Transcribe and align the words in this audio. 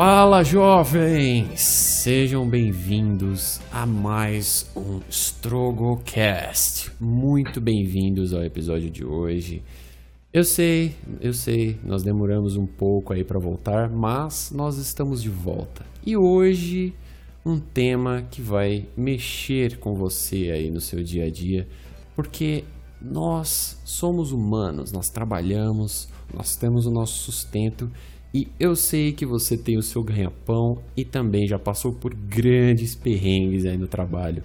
Fala 0.00 0.44
jovens! 0.44 1.60
Sejam 1.60 2.48
bem-vindos 2.48 3.60
a 3.72 3.84
mais 3.84 4.70
um 4.76 5.00
Strogocast. 5.10 6.92
Muito 7.00 7.60
bem-vindos 7.60 8.32
ao 8.32 8.44
episódio 8.44 8.88
de 8.92 9.04
hoje. 9.04 9.60
Eu 10.32 10.44
sei, 10.44 10.94
eu 11.20 11.32
sei, 11.32 11.80
nós 11.82 12.04
demoramos 12.04 12.56
um 12.56 12.64
pouco 12.64 13.12
aí 13.12 13.24
para 13.24 13.40
voltar, 13.40 13.90
mas 13.90 14.52
nós 14.54 14.78
estamos 14.78 15.20
de 15.20 15.30
volta. 15.30 15.84
E 16.06 16.16
hoje 16.16 16.94
um 17.44 17.58
tema 17.58 18.22
que 18.30 18.40
vai 18.40 18.86
mexer 18.96 19.80
com 19.80 19.96
você 19.96 20.52
aí 20.52 20.70
no 20.70 20.80
seu 20.80 21.02
dia 21.02 21.24
a 21.24 21.28
dia, 21.28 21.66
porque 22.14 22.62
nós 23.02 23.80
somos 23.84 24.30
humanos, 24.30 24.92
nós 24.92 25.08
trabalhamos, 25.08 26.08
nós 26.32 26.54
temos 26.54 26.86
o 26.86 26.90
nosso 26.92 27.18
sustento 27.18 27.90
e 28.32 28.48
eu 28.60 28.76
sei 28.76 29.12
que 29.12 29.24
você 29.24 29.56
tem 29.56 29.78
o 29.78 29.82
seu 29.82 30.02
ganha-pão 30.02 30.78
e 30.96 31.04
também 31.04 31.46
já 31.46 31.58
passou 31.58 31.92
por 31.92 32.14
grandes 32.14 32.94
perrengues 32.94 33.64
aí 33.64 33.78
no 33.78 33.86
trabalho. 33.86 34.42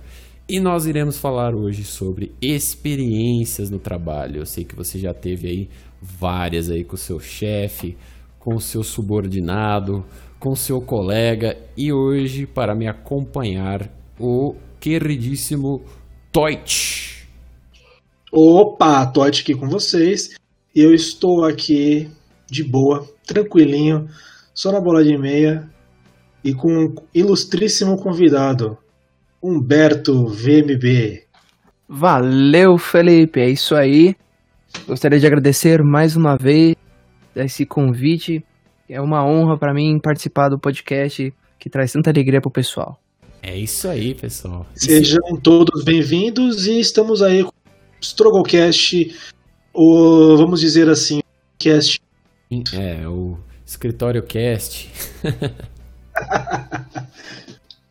E 0.48 0.60
nós 0.60 0.86
iremos 0.86 1.18
falar 1.18 1.54
hoje 1.54 1.84
sobre 1.84 2.32
experiências 2.42 3.70
no 3.70 3.80
trabalho. 3.80 4.38
Eu 4.38 4.46
sei 4.46 4.64
que 4.64 4.76
você 4.76 5.00
já 5.00 5.14
teve 5.14 5.48
aí 5.48 5.70
várias 6.02 6.70
aí 6.70 6.84
com 6.84 6.96
o 6.96 6.98
seu 6.98 7.20
chefe, 7.20 7.98
com 8.40 8.56
o 8.56 8.62
seu 8.62 8.84
subordinado, 8.84 10.06
com 10.40 10.52
o 10.52 10.58
seu 10.58 10.82
colega 10.82 11.58
e 11.78 11.92
hoje 11.92 12.46
para 12.46 12.76
me 12.76 12.88
acompanhar 12.88 13.90
o 14.20 14.56
queridíssimo 14.80 15.82
Toit. 16.32 17.28
Opa, 18.32 19.06
Toit 19.08 19.42
aqui 19.42 19.54
com 19.54 19.70
vocês. 19.70 20.36
Eu 20.76 20.94
estou 20.94 21.46
aqui 21.46 22.10
de 22.54 22.64
boa, 22.64 23.04
tranquilinho, 23.26 24.08
só 24.54 24.72
na 24.72 24.80
bola 24.80 25.04
de 25.04 25.18
meia 25.18 25.68
e 26.44 26.54
com 26.54 26.70
um 26.72 26.96
ilustríssimo 27.14 27.98
convidado, 27.98 28.78
Humberto 29.42 30.28
VMB. 30.28 31.24
Valeu, 31.90 32.78
Felipe, 32.78 33.40
é 33.40 33.50
isso 33.50 33.76
aí. 33.76 34.16
Gostaria 34.88 35.20
de 35.20 35.26
agradecer 35.26 35.82
mais 35.84 36.16
uma 36.16 36.38
vez 36.38 36.76
esse 37.36 37.66
convite. 37.66 38.44
É 38.88 39.02
uma 39.02 39.26
honra 39.26 39.58
para 39.58 39.74
mim 39.74 40.00
participar 40.00 40.50
do 40.50 40.60
podcast 40.60 41.34
que 41.60 41.70
traz 41.70 41.92
tanta 41.92 42.12
alegria 42.12 42.40
pro 42.40 42.52
pessoal. 42.52 43.00
É 43.42 43.58
isso 43.58 43.88
aí, 43.88 44.14
pessoal. 44.14 44.66
Sejam 44.76 45.40
todos 45.42 45.84
bem-vindos 45.84 46.68
e 46.68 46.80
estamos 46.80 47.22
aí 47.22 47.44
com 47.44 47.50
o 47.50 47.54
Strogocast, 48.00 49.16
o, 49.74 50.38
vamos 50.38 50.62
dizer 50.62 50.90
assim, 50.90 51.20
cast 51.58 52.03
é, 52.74 53.08
o 53.08 53.38
Escritório 53.66 54.22
Cast. 54.22 54.92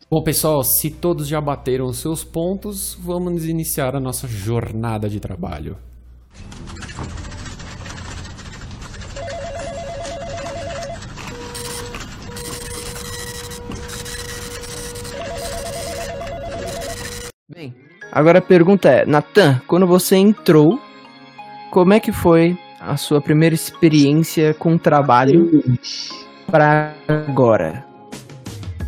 Bom, 0.09 0.21
pessoal, 0.21 0.63
se 0.63 0.91
todos 0.91 1.27
já 1.27 1.41
bateram 1.41 1.91
seus 1.91 2.23
pontos, 2.23 2.95
vamos 3.01 3.47
iniciar 3.47 3.95
a 3.95 3.99
nossa 3.99 4.27
jornada 4.27 5.09
de 5.09 5.19
trabalho. 5.19 5.75
Bem, 17.49 17.73
agora 18.11 18.37
a 18.37 18.41
pergunta 18.41 18.89
é, 18.89 19.05
Natan, 19.05 19.59
quando 19.67 19.87
você 19.87 20.15
entrou, 20.15 20.79
como 21.71 21.93
é 21.93 21.99
que 21.99 22.11
foi 22.11 22.55
a 22.85 22.97
sua 22.97 23.21
primeira 23.21 23.55
experiência 23.55 24.53
com 24.53 24.77
trabalho 24.77 25.63
para 26.47 26.93
agora? 27.07 27.85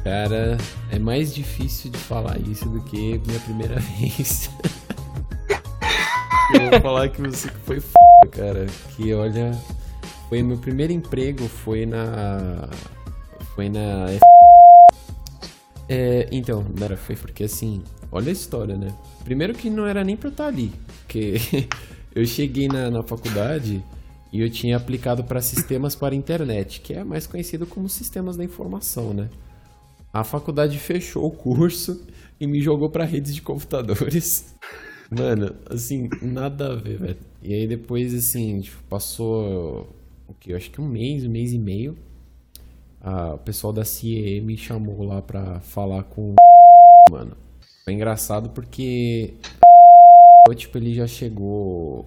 Cara, 0.04 0.58
é 0.92 1.00
mais 1.00 1.34
difícil 1.34 1.90
de 1.92 1.98
falar 1.98 2.38
isso 2.42 2.68
do 2.70 2.82
que 2.82 3.20
minha 3.26 3.40
primeira 3.40 3.80
vez. 3.98 4.50
Eu 6.54 6.70
vou 6.72 6.82
falar 6.82 7.10
que 7.10 7.22
você 7.22 7.50
foi 7.66 7.78
f, 7.78 7.94
cara. 8.32 8.66
Que 8.96 9.14
olha, 9.14 9.52
foi 10.30 10.44
meu 10.44 10.58
primeiro 10.58 10.94
emprego, 10.94 11.48
foi 11.48 11.86
na. 11.86 12.68
Foi 13.56 13.70
na. 13.70 14.08
É, 15.88 16.28
então, 16.32 16.66
não 16.78 16.98
foi 16.98 17.16
porque 17.16 17.46
assim, 17.46 17.82
olha 18.12 18.30
a 18.30 18.34
história, 18.34 18.76
né? 18.76 18.94
Primeiro 19.24 19.54
que 19.54 19.70
não 19.70 19.88
era 19.88 20.04
nem 20.04 20.18
pra 20.18 20.28
eu 20.28 20.32
estar 20.32 20.48
ali, 20.48 20.72
porque 21.02 21.36
eu 22.16 22.26
cheguei 22.26 22.70
na, 22.70 22.90
na 22.90 23.04
faculdade 23.04 23.84
e 24.32 24.40
eu 24.42 24.50
tinha 24.50 24.78
aplicado 24.78 25.24
para 25.24 25.42
sistemas 25.42 25.96
para 25.96 26.16
internet, 26.16 26.80
que 26.80 26.94
é 26.94 27.04
mais 27.04 27.28
conhecido 27.28 27.68
como 27.68 27.90
sistemas 27.90 28.38
da 28.38 28.44
informação, 28.44 29.14
né? 29.14 29.30
A 30.14 30.24
faculdade 30.24 30.80
fechou 30.80 31.26
o 31.26 31.32
curso 31.32 32.08
e 32.40 32.48
me 32.48 32.62
jogou 32.62 32.90
para 32.90 33.04
redes 33.04 33.36
de 33.36 33.42
computadores. 33.42 34.56
Mano, 35.12 35.54
assim, 35.70 36.10
nada 36.22 36.72
a 36.72 36.76
ver, 36.76 36.98
velho. 36.98 37.18
E 37.44 37.54
aí 37.54 37.68
depois, 37.68 38.14
assim, 38.14 38.62
tipo, 38.62 38.82
passou 38.90 39.94
o 40.28 40.34
que? 40.34 40.52
Eu 40.52 40.58
acho 40.58 40.72
que 40.72 40.82
um 40.82 40.88
mês, 40.88 41.26
um 41.26 41.30
mês 41.30 41.52
e 41.52 41.60
meio. 41.60 41.98
A, 43.02 43.36
o 43.36 43.40
pessoal 43.40 43.72
da 43.72 43.84
CIE 43.84 44.42
me 44.42 44.58
chamou 44.58 45.04
lá 45.04 45.22
pra 45.22 45.60
falar 45.60 46.04
com 46.04 46.32
o 46.32 46.36
mano. 47.12 47.38
Foi 47.84 47.94
engraçado 47.94 48.50
porque 48.50 49.34
tipo, 50.54 50.78
ele 50.78 50.94
já 50.94 51.08
chegou 51.08 52.06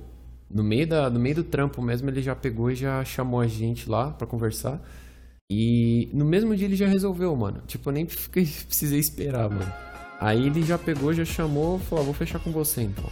no 0.49 0.63
meio, 0.63 0.87
da, 0.87 1.11
no 1.11 1.19
meio 1.19 1.37
do 1.37 1.45
trampo 1.45 1.83
mesmo, 1.83 2.09
ele 2.09 2.23
já 2.23 2.37
pegou 2.37 2.71
e 2.71 2.77
já 2.77 3.05
chamou 3.05 3.41
a 3.41 3.49
gente 3.49 3.89
lá 3.89 4.13
para 4.13 4.27
conversar. 4.27 4.81
E 5.51 6.09
no 6.13 6.25
mesmo 6.25 6.55
dia 6.55 6.67
ele 6.67 6.77
já 6.77 6.87
resolveu, 6.87 7.35
mano. 7.35 7.63
Tipo, 7.67 7.89
eu 7.89 7.95
nem 7.95 8.07
precisei 8.07 9.01
esperar, 9.01 9.51
mano. 9.51 9.73
Aí 10.21 10.47
ele 10.47 10.63
já 10.63 10.79
pegou, 10.79 11.13
já 11.13 11.25
chamou, 11.25 11.79
falou, 11.79 12.03
ah, 12.03 12.07
vou 12.07 12.15
fechar 12.15 12.39
com 12.39 12.53
você 12.53 12.83
então. 12.83 13.11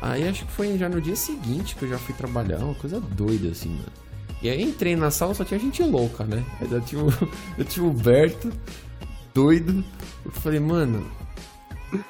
Aí 0.00 0.26
acho 0.28 0.46
que 0.46 0.52
foi 0.52 0.78
já 0.78 0.88
no 0.88 1.00
dia 1.00 1.16
seguinte 1.16 1.76
que 1.76 1.84
eu 1.84 1.88
já 1.88 1.98
fui 1.98 2.14
trabalhar, 2.14 2.58
uma 2.58 2.74
coisa 2.74 3.00
doida 3.00 3.48
assim, 3.48 3.68
mano. 3.68 3.92
E 4.42 4.48
aí 4.48 4.62
entrei 4.62 4.96
na 4.96 5.10
sala, 5.10 5.34
só 5.34 5.44
tinha 5.44 5.60
gente 5.60 5.82
louca, 5.82 6.24
né? 6.24 6.44
Eu 6.60 6.80
tinha, 6.80 7.02
eu 7.58 7.64
tinha 7.64 7.84
o 7.84 7.92
Berto, 7.92 8.50
doido. 9.34 9.84
Eu 10.24 10.30
falei, 10.30 10.60
mano, 10.60 11.06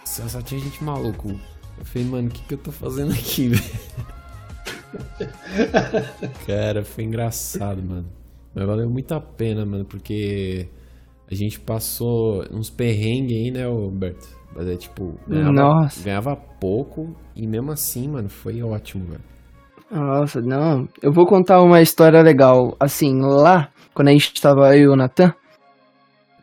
só, 0.04 0.28
só 0.28 0.42
tinha 0.42 0.60
gente 0.60 0.82
maluco. 0.84 1.38
Eu 1.80 1.86
falei, 1.86 2.08
mano, 2.08 2.28
o 2.28 2.30
que, 2.30 2.42
que 2.44 2.54
eu 2.54 2.58
tô 2.58 2.70
fazendo 2.70 3.12
aqui, 3.12 3.48
velho? 3.56 3.62
Cara, 6.46 6.84
foi 6.84 7.04
engraçado, 7.04 7.82
mano. 7.82 8.06
Mas 8.54 8.66
valeu 8.66 8.88
muito 8.88 9.12
a 9.12 9.20
pena, 9.20 9.64
mano, 9.64 9.84
porque 9.84 10.68
a 11.30 11.34
gente 11.34 11.58
passou 11.58 12.44
uns 12.52 12.68
perrengues 12.68 13.36
aí, 13.36 13.50
né, 13.50 13.66
Roberto? 13.66 14.28
Mas 14.54 14.68
é 14.68 14.76
tipo, 14.76 15.18
ganhava, 15.26 15.52
Nossa. 15.52 16.04
ganhava 16.04 16.36
pouco 16.36 17.14
e 17.34 17.46
mesmo 17.46 17.70
assim, 17.70 18.08
mano, 18.08 18.28
foi 18.28 18.62
ótimo, 18.62 19.06
velho. 19.06 19.22
Nossa, 19.90 20.40
não. 20.40 20.86
Eu 21.02 21.12
vou 21.12 21.26
contar 21.26 21.62
uma 21.62 21.80
história 21.80 22.20
legal. 22.22 22.76
Assim, 22.78 23.20
lá, 23.20 23.70
quando 23.94 24.08
a 24.08 24.12
gente 24.12 24.40
tava 24.40 24.76
eu 24.76 24.82
e 24.82 24.88
o 24.88 24.96
Natan, 24.96 25.32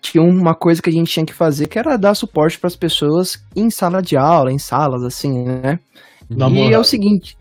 tinha 0.01 0.23
uma 0.23 0.55
coisa 0.55 0.81
que 0.81 0.89
a 0.89 0.93
gente 0.93 1.11
tinha 1.11 1.25
que 1.25 1.33
fazer 1.33 1.67
que 1.67 1.79
era 1.79 1.97
dar 1.97 2.15
suporte 2.15 2.59
para 2.59 2.67
as 2.67 2.75
pessoas 2.75 3.43
em 3.55 3.69
sala 3.69 4.01
de 4.01 4.17
aula, 4.17 4.51
em 4.51 4.59
salas, 4.59 5.03
assim, 5.03 5.43
né? 5.43 5.79
e 6.29 6.73
é 6.73 6.79
o 6.79 6.83
seguinte, 6.83 7.37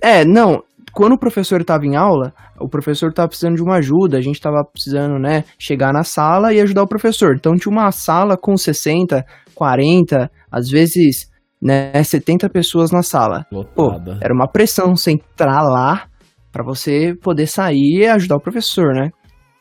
é, 0.00 0.24
não. 0.24 0.62
Quando 0.92 1.12
o 1.12 1.18
professor 1.18 1.60
estava 1.60 1.86
em 1.86 1.94
aula, 1.94 2.32
o 2.58 2.68
professor 2.68 3.10
estava 3.10 3.28
precisando 3.28 3.54
de 3.54 3.62
uma 3.62 3.76
ajuda, 3.76 4.18
a 4.18 4.20
gente 4.20 4.34
estava 4.34 4.64
precisando, 4.64 5.18
né, 5.18 5.44
chegar 5.58 5.92
na 5.92 6.02
sala 6.02 6.52
e 6.52 6.60
ajudar 6.60 6.82
o 6.82 6.88
professor. 6.88 7.36
Então 7.36 7.56
tinha 7.56 7.70
uma 7.70 7.92
sala 7.92 8.36
com 8.36 8.56
60, 8.56 9.24
40, 9.54 10.30
às 10.50 10.68
vezes, 10.68 11.30
né, 11.62 12.02
70 12.02 12.48
pessoas 12.50 12.90
na 12.90 13.02
sala. 13.02 13.46
Pô, 13.74 13.92
era 14.20 14.34
uma 14.34 14.48
pressão 14.48 14.96
você 14.96 15.12
entrar 15.12 15.62
lá 15.62 16.08
para 16.50 16.64
você 16.64 17.14
poder 17.22 17.46
sair 17.46 18.00
e 18.00 18.06
ajudar 18.06 18.36
o 18.36 18.40
professor, 18.40 18.92
né? 18.92 19.10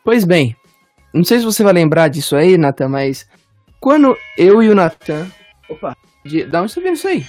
Pois 0.03 0.25
bem, 0.25 0.55
não 1.13 1.23
sei 1.23 1.39
se 1.39 1.45
você 1.45 1.63
vai 1.63 1.73
lembrar 1.73 2.07
disso 2.07 2.35
aí, 2.35 2.57
Nathan, 2.57 2.89
mas 2.89 3.27
quando 3.79 4.17
eu 4.37 4.61
e 4.61 4.69
o 4.69 4.75
Nathan. 4.75 5.29
Opa, 5.69 5.95
de, 6.25 6.45
da 6.45 6.61
onde 6.61 6.71
você 6.71 6.81
viu 6.81 6.93
isso 6.93 7.07
aí? 7.07 7.25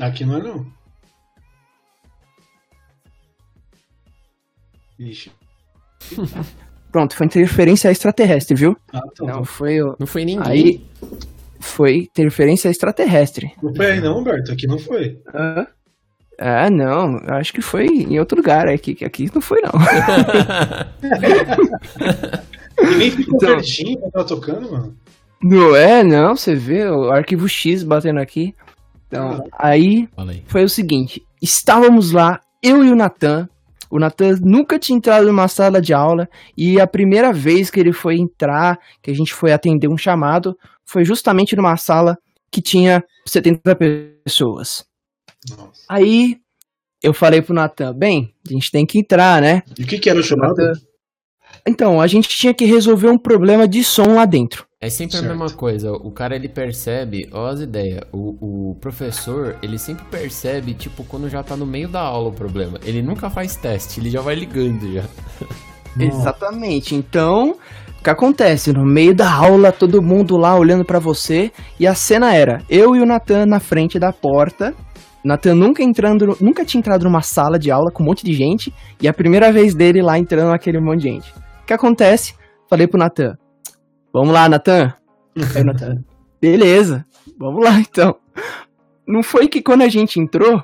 Aqui 0.00 0.24
não 0.24 0.38
é 0.38 0.42
não. 0.42 0.66
Ixi. 4.98 5.32
Pronto, 6.92 7.16
foi 7.16 7.26
interferência 7.26 7.90
extraterrestre, 7.90 8.54
viu? 8.54 8.76
Ah, 8.92 9.00
tá 9.00 9.24
não 9.24 9.44
foi 9.44 9.78
Não 9.98 10.06
foi 10.06 10.24
ninguém. 10.24 10.46
Aí 10.46 10.86
foi 11.58 11.96
interferência 11.96 12.68
extraterrestre. 12.68 13.52
Não 13.60 13.74
foi 13.74 13.92
aí 13.92 14.00
não, 14.00 14.18
Humberto, 14.18 14.52
aqui 14.52 14.66
não 14.66 14.78
foi. 14.78 15.20
Ah, 15.26 15.66
ah 16.38 16.70
não, 16.70 17.20
acho 17.28 17.52
que 17.52 17.60
foi 17.62 17.86
em 17.86 18.18
outro 18.18 18.36
lugar, 18.36 18.68
aqui, 18.68 18.96
aqui 19.04 19.30
não 19.34 19.40
foi 19.40 19.60
não. 19.62 19.72
e 22.82 22.96
nem 22.96 23.10
ficou 23.10 23.36
então, 23.36 23.48
pertinho 23.50 23.98
quando 23.98 24.12
tava 24.12 24.26
tocando, 24.26 24.70
mano. 24.70 24.96
Não 25.42 25.76
é, 25.76 26.02
não, 26.02 26.34
você 26.34 26.54
vê 26.54 26.88
o 26.88 27.10
arquivo 27.10 27.48
X 27.48 27.82
batendo 27.82 28.20
aqui. 28.20 28.54
Então, 29.06 29.44
aí 29.58 30.08
foi 30.46 30.64
o 30.64 30.68
seguinte, 30.68 31.22
estávamos 31.40 32.12
lá, 32.12 32.40
eu 32.62 32.84
e 32.84 32.90
o 32.90 32.96
Natan, 32.96 33.48
O 33.90 33.98
Natan 33.98 34.38
nunca 34.42 34.78
tinha 34.78 34.96
entrado 34.96 35.26
numa 35.26 35.46
sala 35.46 35.80
de 35.80 35.92
aula 35.92 36.28
e 36.56 36.80
a 36.80 36.86
primeira 36.86 37.32
vez 37.32 37.70
que 37.70 37.78
ele 37.78 37.92
foi 37.92 38.16
entrar, 38.16 38.78
que 39.02 39.10
a 39.10 39.14
gente 39.14 39.32
foi 39.32 39.52
atender 39.52 39.86
um 39.86 39.96
chamado, 39.96 40.56
foi 40.84 41.04
justamente 41.04 41.54
numa 41.54 41.76
sala 41.76 42.16
que 42.50 42.60
tinha 42.60 43.04
70 43.26 43.76
pessoas. 44.24 44.84
Nossa. 45.50 45.82
Aí 45.88 46.36
eu 47.02 47.12
falei 47.12 47.42
pro 47.42 47.54
Natan, 47.54 47.92
bem, 47.94 48.32
a 48.48 48.52
gente 48.52 48.70
tem 48.70 48.86
que 48.86 48.98
entrar, 48.98 49.42
né? 49.42 49.62
E 49.78 49.82
o 49.82 49.86
que, 49.86 49.98
que 49.98 50.08
era 50.08 50.18
o 50.18 50.22
chamado? 50.22 50.56
Então, 51.66 52.00
a 52.00 52.06
gente 52.06 52.28
tinha 52.28 52.52
que 52.52 52.64
resolver 52.64 53.08
um 53.08 53.18
problema 53.18 53.66
de 53.66 53.82
som 53.82 54.14
lá 54.14 54.24
dentro. 54.24 54.66
É 54.80 54.90
sempre 54.90 55.16
Certo. 55.16 55.24
a 55.24 55.28
mesma 55.34 55.50
coisa. 55.56 55.92
O 55.92 56.10
cara 56.10 56.36
ele 56.36 56.48
percebe, 56.48 57.28
ó 57.32 57.46
as 57.46 57.60
ideias. 57.60 58.02
O, 58.12 58.72
o 58.72 58.74
professor, 58.76 59.56
ele 59.62 59.78
sempre 59.78 60.04
percebe, 60.10 60.74
tipo, 60.74 61.04
quando 61.04 61.28
já 61.30 61.42
tá 61.42 61.56
no 61.56 61.64
meio 61.64 61.88
da 61.88 62.00
aula 62.00 62.28
o 62.28 62.34
problema. 62.34 62.78
Ele 62.84 63.00
nunca 63.00 63.30
faz 63.30 63.56
teste, 63.56 63.98
ele 63.98 64.10
já 64.10 64.20
vai 64.20 64.34
ligando 64.34 64.92
já. 64.92 65.04
Exatamente. 65.98 66.94
Então, 66.94 67.56
o 67.98 68.02
que 68.02 68.10
acontece? 68.10 68.72
No 68.72 68.84
meio 68.84 69.14
da 69.14 69.32
aula, 69.32 69.72
todo 69.72 70.02
mundo 70.02 70.36
lá 70.36 70.54
olhando 70.54 70.84
pra 70.84 70.98
você, 70.98 71.50
e 71.80 71.86
a 71.86 71.94
cena 71.94 72.34
era 72.34 72.62
eu 72.68 72.94
e 72.94 73.00
o 73.00 73.06
Natan 73.06 73.46
na 73.46 73.60
frente 73.60 73.98
da 73.98 74.12
porta. 74.12 74.74
Natan 75.24 75.54
nunca 75.54 75.82
entrando, 75.82 76.36
nunca 76.40 76.64
tinha 76.64 76.78
entrado 76.78 77.04
numa 77.04 77.22
sala 77.22 77.58
de 77.58 77.70
aula 77.70 77.90
com 77.90 78.02
um 78.02 78.06
monte 78.06 78.24
de 78.24 78.34
gente, 78.34 78.72
e 79.00 79.08
a 79.08 79.12
primeira 79.12 79.50
vez 79.50 79.74
dele 79.74 80.02
lá 80.02 80.18
entrando 80.18 80.50
naquele 80.50 80.78
monte 80.78 81.02
de 81.02 81.08
gente. 81.08 81.32
O 81.62 81.66
que 81.66 81.72
acontece? 81.72 82.34
Falei 82.68 82.86
pro 82.86 82.98
Natan: 82.98 83.36
"Vamos 84.12 84.34
lá, 84.34 84.48
Natan". 84.48 84.92
Aí 85.54 85.62
o 85.62 85.64
Natan: 85.64 85.94
"Beleza. 86.40 87.04
Vamos 87.38 87.64
lá 87.64 87.80
então". 87.80 88.16
Não 89.08 89.22
foi 89.22 89.48
que 89.48 89.62
quando 89.62 89.82
a 89.82 89.88
gente 89.88 90.20
entrou, 90.20 90.62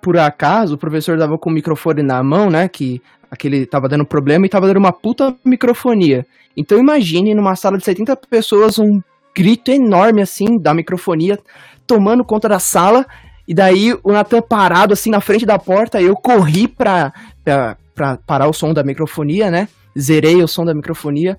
por 0.00 0.18
acaso, 0.18 0.74
o 0.74 0.78
professor 0.78 1.18
tava 1.18 1.38
com 1.38 1.50
o 1.50 1.52
microfone 1.52 2.02
na 2.02 2.22
mão, 2.22 2.50
né, 2.50 2.68
que 2.68 3.00
aquele 3.30 3.64
tava 3.64 3.88
dando 3.88 4.04
problema 4.04 4.44
e 4.44 4.48
tava 4.48 4.66
dando 4.66 4.78
uma 4.78 4.92
puta 4.92 5.34
microfonia. 5.44 6.26
Então 6.56 6.78
imagine 6.78 7.34
numa 7.34 7.54
sala 7.54 7.78
de 7.78 7.84
70 7.84 8.16
pessoas 8.28 8.78
um 8.78 9.00
grito 9.34 9.70
enorme 9.70 10.20
assim 10.20 10.58
da 10.58 10.74
microfonia 10.74 11.38
tomando 11.86 12.24
conta 12.24 12.48
da 12.48 12.58
sala 12.58 13.06
e 13.46 13.54
daí 13.54 13.92
o 14.02 14.12
Nathan 14.12 14.40
parado 14.42 14.92
assim 14.92 15.10
na 15.10 15.20
frente 15.20 15.44
da 15.46 15.58
porta, 15.58 16.00
eu 16.00 16.14
corri 16.16 16.68
pra, 16.68 17.12
pra, 17.44 17.76
pra 17.94 18.16
parar 18.26 18.48
o 18.48 18.52
som 18.52 18.72
da 18.72 18.82
microfonia, 18.82 19.50
né? 19.50 19.68
Zerei 19.98 20.42
o 20.42 20.48
som 20.48 20.64
da 20.64 20.74
microfonia. 20.74 21.38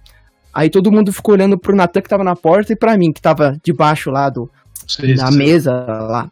Aí 0.53 0.69
todo 0.69 0.91
mundo 0.91 1.11
ficou 1.11 1.33
olhando 1.33 1.57
pro 1.57 1.75
Nathan 1.75 2.01
que 2.01 2.09
tava 2.09 2.23
na 2.23 2.35
porta 2.35 2.73
e 2.73 2.75
pra 2.75 2.97
mim 2.97 3.11
que 3.11 3.21
tava 3.21 3.57
debaixo 3.63 4.11
lá 4.11 4.29
do, 4.29 4.49
Sei, 4.87 5.15
na 5.15 5.27
sei. 5.29 5.37
mesa 5.37 5.71
lá. 5.73 6.29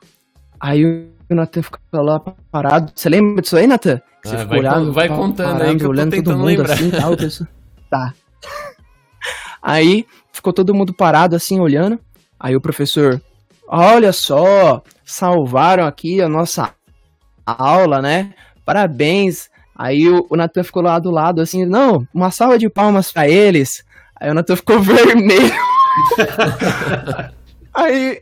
Aí 0.60 0.86
o 0.86 1.34
Nathan 1.36 1.64
ficou 1.64 1.80
lá 2.04 2.20
parado. 2.52 2.92
Você 2.96 3.10
lembra 3.10 3.42
disso 3.42 3.58
aí, 3.58 3.66
Nathan? 3.66 4.00
Que 4.22 4.30
Você 4.30 4.36
Ah, 4.36 4.40
ficou 4.40 4.50
vai 4.50 4.60
olhando, 4.60 4.94
vai 4.94 5.08
contando 5.08 5.62
aí 5.64 5.70
que 5.70 5.76
eu 5.78 5.80
tô 5.80 5.90
olhando 5.90 6.10
todo 6.12 6.18
tentando 6.20 6.38
mundo 6.38 6.48
lembrar. 6.48 6.74
assim, 6.74 6.92
tal, 6.92 7.18
pessoa. 7.18 7.50
Tá. 7.90 8.14
Aí 9.62 10.06
ficou 10.32 10.52
todo 10.54 10.74
mundo 10.74 10.94
parado 10.94 11.36
assim, 11.36 11.60
olhando. 11.60 12.00
Aí 12.40 12.56
o 12.56 12.62
professor, 12.62 13.22
olha 13.68 14.12
só, 14.12 14.82
salvaram 15.12 15.86
aqui 15.86 16.22
a 16.22 16.30
nossa 16.30 16.74
aula, 17.46 18.02
né? 18.02 18.34
Parabéns. 18.66 19.50
Aí 19.76 20.08
o, 20.08 20.26
o 20.30 20.36
Nathan 20.36 20.64
ficou 20.64 20.84
lá 20.84 21.00
do 21.00 21.12
lado 21.12 21.42
assim, 21.42 21.66
não, 21.66 22.06
uma 22.14 22.32
salva 22.32 22.58
de 22.58 22.70
palmas 22.70 23.12
pra 23.12 23.28
eles. 23.28 23.84
Aí 24.20 24.30
o 24.30 24.34
Nathan 24.34 24.56
ficou 24.56 24.80
vermelho. 24.82 25.54
aí, 27.74 28.22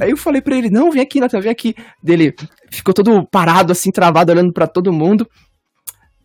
aí 0.00 0.10
eu 0.10 0.16
falei 0.16 0.40
pra 0.40 0.56
ele, 0.56 0.70
não, 0.70 0.90
vem 0.90 1.02
aqui, 1.02 1.20
Nathan, 1.20 1.40
vem 1.40 1.50
aqui. 1.50 1.74
Dele 2.02 2.34
ficou 2.70 2.94
todo 2.94 3.26
parado, 3.30 3.72
assim, 3.72 3.90
travado, 3.90 4.32
olhando 4.32 4.52
pra 4.52 4.66
todo 4.66 4.92
mundo. 4.92 5.28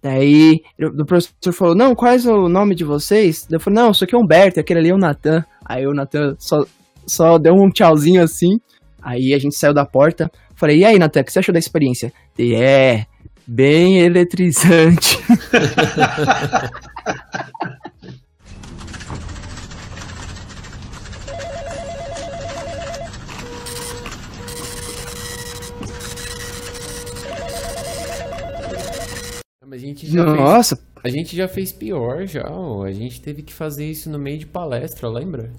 Daí 0.02 0.62
o 0.80 1.04
professor 1.04 1.52
falou, 1.52 1.76
não, 1.76 1.96
qual 1.96 2.12
é 2.12 2.18
o 2.28 2.48
nome 2.48 2.76
de 2.76 2.84
vocês? 2.84 3.48
Eu 3.50 3.60
falei, 3.60 3.82
não, 3.82 3.90
isso 3.90 4.04
aqui 4.04 4.16
é 4.16 4.18
Humberto, 4.20 4.60
aquele 4.60 4.80
ali 4.80 4.90
é 4.90 4.94
o 4.94 5.00
Nathan. 5.00 5.44
Aí 5.66 5.88
o 5.88 5.94
Nathan 5.96 6.36
só, 6.38 6.64
só 7.08 7.40
deu 7.40 7.56
um 7.56 7.72
tchauzinho 7.72 8.22
assim. 8.22 8.60
Aí 9.06 9.36
a 9.36 9.38
gente 9.38 9.54
saiu 9.56 9.72
da 9.72 9.86
porta. 9.86 10.32
Falei, 10.56 10.80
e 10.80 10.86
aí, 10.86 10.98
Nathan, 10.98 11.22
o 11.22 11.24
que 11.24 11.32
você 11.32 11.38
achou 11.38 11.54
da 11.54 11.60
experiência? 11.60 12.12
Ele, 12.36 12.56
é, 12.56 13.06
bem 13.46 14.00
eletrizante. 14.00 15.20
A 29.72 29.78
gente 29.78 30.08
já 30.08 30.24
fez, 30.24 30.38
Nossa, 30.38 30.80
a 31.04 31.10
gente 31.10 31.36
já 31.36 31.48
fez 31.50 31.72
pior 31.74 32.26
já, 32.26 32.50
ó. 32.50 32.86
A 32.86 32.94
gente 32.94 33.22
teve 33.22 33.44
que 33.44 33.54
fazer 33.54 33.86
isso 33.86 34.10
no 34.10 34.18
meio 34.18 34.40
de 34.40 34.46
palestra, 34.46 35.10
lembra? 35.10 35.52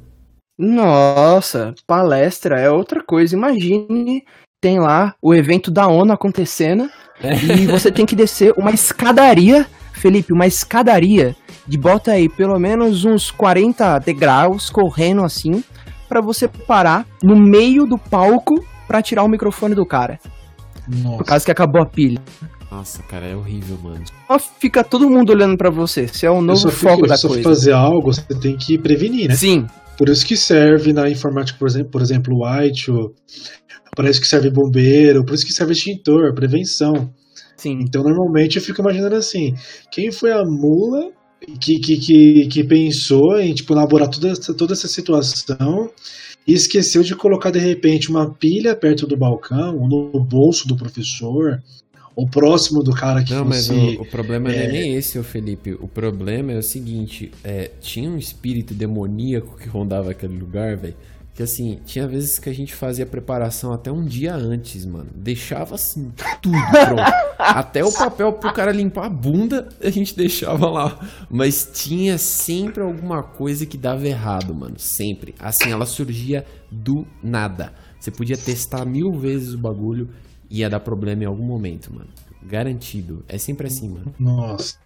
Nossa, 0.58 1.74
palestra 1.86 2.58
é 2.60 2.70
outra 2.70 3.02
coisa. 3.02 3.34
Imagine, 3.36 4.22
tem 4.60 4.78
lá 4.78 5.14
o 5.22 5.34
evento 5.34 5.70
da 5.70 5.86
ONU 5.86 6.12
acontecendo 6.12 6.88
e 7.22 7.66
você 7.66 7.90
tem 7.90 8.04
que 8.06 8.16
descer 8.16 8.52
uma 8.56 8.70
escadaria, 8.70 9.66
Felipe, 9.92 10.32
uma 10.32 10.46
escadaria 10.46 11.34
de 11.66 11.76
bota 11.78 12.12
aí 12.12 12.28
pelo 12.28 12.58
menos 12.58 13.04
uns 13.04 13.30
40 13.30 13.98
degraus 14.00 14.70
correndo 14.70 15.24
assim 15.24 15.62
pra 16.08 16.20
você 16.20 16.46
parar 16.46 17.06
no 17.22 17.34
meio 17.36 17.86
do 17.86 17.98
palco 17.98 18.64
pra 18.86 19.02
tirar 19.02 19.24
o 19.24 19.28
microfone 19.28 19.74
do 19.74 19.84
cara, 19.84 20.18
Nossa. 20.88 21.16
por 21.18 21.24
causa 21.26 21.44
que 21.44 21.50
acabou 21.50 21.82
a 21.82 21.86
pilha. 21.86 22.20
Nossa, 22.70 23.02
cara, 23.04 23.26
é 23.26 23.34
horrível, 23.34 23.78
mano. 23.82 24.02
Só 24.26 24.38
fica 24.38 24.84
todo 24.84 25.08
mundo 25.08 25.30
olhando 25.30 25.56
pra 25.56 25.70
você. 25.70 26.06
Você 26.08 26.26
é 26.26 26.30
o 26.30 26.40
novo 26.42 26.58
só 26.60 26.68
fico- 26.68 26.90
foco 26.90 27.06
da 27.06 27.16
só 27.16 27.28
coisa. 27.28 27.42
fazer 27.42 27.72
algo, 27.72 28.12
você 28.12 28.22
tem 28.40 28.56
que 28.56 28.76
prevenir, 28.76 29.28
né? 29.28 29.34
Sim, 29.36 29.66
Por 29.96 30.08
isso 30.08 30.26
que 30.26 30.36
serve 30.36 30.92
na 30.92 31.08
informática, 31.10 31.58
por 31.58 31.68
exemplo, 31.68 31.90
por 31.90 32.02
exemplo, 32.02 32.34
o 32.34 32.44
White, 32.46 32.90
o- 32.90 33.14
parece 33.96 34.20
que 34.20 34.28
serve 34.28 34.50
bombeiro, 34.50 35.24
por 35.24 35.34
isso 35.34 35.46
que 35.46 35.52
serve 35.52 35.72
extintor, 35.72 36.34
prevenção. 36.34 37.10
sim. 37.56 37.78
Então, 37.80 38.02
normalmente 38.02 38.56
eu 38.56 38.62
fico 38.62 38.80
imaginando 38.80 39.16
assim: 39.16 39.54
quem 39.90 40.12
foi 40.12 40.32
a 40.32 40.44
mula 40.44 41.10
que, 41.60 41.78
que, 41.78 41.96
que, 41.98 42.46
que 42.48 42.64
pensou 42.64 43.38
em 43.38 43.54
tipo, 43.54 43.72
elaborar 43.72 44.08
toda 44.08 44.28
essa, 44.30 44.54
toda 44.54 44.72
essa 44.72 44.88
situação 44.88 45.90
e 46.46 46.52
esqueceu 46.52 47.02
de 47.02 47.14
colocar 47.14 47.50
de 47.50 47.58
repente 47.58 48.08
uma 48.10 48.32
pilha 48.32 48.74
perto 48.76 49.06
do 49.06 49.16
balcão, 49.16 49.76
ou 49.78 49.88
no 49.88 50.24
bolso 50.24 50.66
do 50.68 50.76
professor, 50.76 51.60
ou 52.16 52.26
próximo 52.26 52.82
do 52.82 52.92
cara 52.92 53.22
que 53.22 53.34
Não, 53.34 53.44
mas 53.44 53.66
fosse. 53.66 53.98
o, 53.98 54.02
o 54.02 54.06
problema 54.06 54.48
não 54.48 54.56
é 54.56 54.66
nem 54.66 54.94
esse, 54.94 55.18
ô 55.18 55.22
Felipe. 55.22 55.74
O 55.74 55.86
problema 55.86 56.50
é 56.50 56.56
o 56.56 56.62
seguinte: 56.62 57.30
é, 57.44 57.70
tinha 57.78 58.10
um 58.10 58.16
espírito 58.16 58.72
demoníaco 58.72 59.58
que 59.58 59.68
rondava 59.68 60.12
aquele 60.12 60.38
lugar, 60.38 60.78
velho. 60.78 60.96
Que 61.34 61.42
assim, 61.42 61.78
tinha 61.84 62.08
vezes 62.08 62.38
que 62.38 62.48
a 62.48 62.54
gente 62.54 62.74
fazia 62.74 63.04
preparação 63.04 63.70
até 63.70 63.92
um 63.92 64.02
dia 64.02 64.34
antes, 64.34 64.86
mano. 64.86 65.10
Deixava 65.14 65.74
assim, 65.74 66.10
tudo 66.40 66.56
pronto. 66.70 67.02
até 67.38 67.84
o 67.84 67.92
papel 67.92 68.32
pro 68.32 68.54
cara 68.54 68.72
limpar 68.72 69.04
a 69.04 69.10
bunda, 69.10 69.68
a 69.82 69.90
gente 69.90 70.16
deixava 70.16 70.70
lá. 70.70 70.98
Mas 71.28 71.70
tinha 71.74 72.16
sempre 72.16 72.82
alguma 72.82 73.22
coisa 73.22 73.66
que 73.66 73.76
dava 73.76 74.06
errado, 74.06 74.54
mano. 74.54 74.78
Sempre. 74.78 75.34
Assim, 75.38 75.70
ela 75.70 75.84
surgia 75.84 76.46
do 76.72 77.06
nada. 77.22 77.74
Você 78.00 78.10
podia 78.10 78.38
testar 78.38 78.86
mil 78.86 79.12
vezes 79.12 79.52
o 79.52 79.58
bagulho, 79.58 80.08
ia 80.50 80.68
dar 80.70 80.80
problema 80.80 81.22
em 81.22 81.26
algum 81.26 81.44
momento, 81.44 81.92
mano. 81.92 82.08
Garantido. 82.42 83.24
É 83.28 83.38
sempre 83.38 83.66
assim, 83.66 83.88
mano. 83.88 84.14
Nossa. 84.18 84.76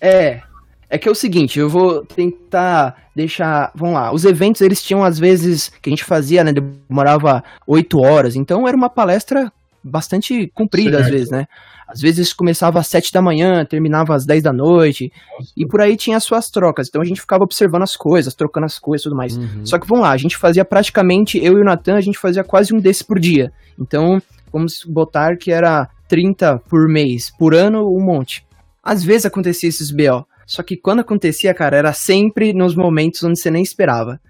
É. 0.00 0.42
É 0.88 0.98
que 0.98 1.08
é 1.08 1.10
o 1.10 1.16
seguinte, 1.16 1.58
eu 1.58 1.68
vou 1.68 2.04
tentar 2.04 3.08
deixar. 3.14 3.72
Vamos 3.74 3.94
lá. 3.94 4.12
Os 4.12 4.24
eventos, 4.24 4.60
eles 4.60 4.80
tinham, 4.80 5.02
às 5.02 5.18
vezes, 5.18 5.68
que 5.82 5.88
a 5.88 5.90
gente 5.90 6.04
fazia, 6.04 6.44
né? 6.44 6.52
Demorava 6.52 7.42
oito 7.66 7.98
horas. 7.98 8.36
Então 8.36 8.68
era 8.68 8.76
uma 8.76 8.88
palestra 8.88 9.52
bastante 9.82 10.50
comprida, 10.54 10.98
às 10.98 11.04
Certo. 11.04 11.12
vezes, 11.12 11.30
né? 11.30 11.46
Às 11.88 12.00
vezes 12.00 12.32
começava 12.32 12.80
às 12.80 12.88
sete 12.88 13.12
da 13.12 13.22
manhã, 13.22 13.64
terminava 13.64 14.14
às 14.14 14.26
10 14.26 14.42
da 14.42 14.52
noite. 14.52 15.12
E 15.56 15.64
por 15.64 15.80
aí 15.80 15.96
tinha 15.96 16.16
as 16.16 16.24
suas 16.24 16.50
trocas. 16.50 16.88
Então 16.88 17.00
a 17.00 17.04
gente 17.04 17.20
ficava 17.20 17.44
observando 17.44 17.82
as 17.82 17.96
coisas, 17.96 18.34
trocando 18.34 18.66
as 18.66 18.78
coisas 18.78 19.02
e 19.02 19.08
tudo 19.08 19.16
mais. 19.16 19.36
Uhum. 19.36 19.64
Só 19.64 19.78
que 19.78 19.86
vamos 19.86 20.02
lá, 20.02 20.10
a 20.10 20.16
gente 20.16 20.36
fazia 20.36 20.64
praticamente, 20.64 21.38
eu 21.38 21.56
e 21.56 21.60
o 21.60 21.64
Natan, 21.64 21.94
a 21.94 22.00
gente 22.00 22.18
fazia 22.18 22.42
quase 22.42 22.74
um 22.74 22.80
desses 22.80 23.02
por 23.02 23.20
dia. 23.20 23.52
Então, 23.78 24.20
vamos 24.52 24.84
botar 24.84 25.36
que 25.36 25.52
era 25.52 25.88
30 26.08 26.58
por 26.68 26.88
mês, 26.88 27.30
por 27.36 27.54
ano, 27.54 27.86
um 27.86 28.04
monte. 28.04 28.46
Às 28.82 29.02
vezes 29.02 29.26
acontecia 29.26 29.68
esses 29.68 29.90
BO. 29.90 30.26
Só 30.46 30.62
que 30.62 30.76
quando 30.76 31.00
acontecia, 31.00 31.52
cara, 31.52 31.76
era 31.76 31.92
sempre 31.92 32.52
nos 32.52 32.74
momentos 32.74 33.22
onde 33.24 33.38
você 33.38 33.50
nem 33.50 33.62
esperava. 33.62 34.20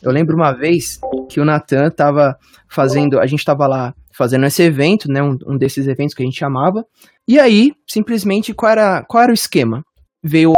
Eu 0.00 0.12
lembro 0.12 0.36
uma 0.36 0.52
vez 0.52 1.00
que 1.28 1.40
o 1.40 1.44
Natan 1.44 1.90
tava 1.90 2.38
fazendo, 2.68 3.18
a 3.18 3.26
gente 3.26 3.44
tava 3.44 3.66
lá 3.66 3.94
fazendo 4.12 4.46
esse 4.46 4.62
evento, 4.62 5.10
né, 5.10 5.22
um, 5.22 5.36
um 5.46 5.56
desses 5.56 5.88
eventos 5.88 6.14
que 6.14 6.22
a 6.22 6.26
gente 6.26 6.38
chamava. 6.38 6.84
E 7.26 7.40
aí, 7.40 7.72
simplesmente, 7.86 8.54
qual 8.54 8.70
era, 8.70 9.02
qual 9.02 9.22
era 9.24 9.32
o 9.32 9.34
esquema? 9.34 9.82
Veio 10.22 10.52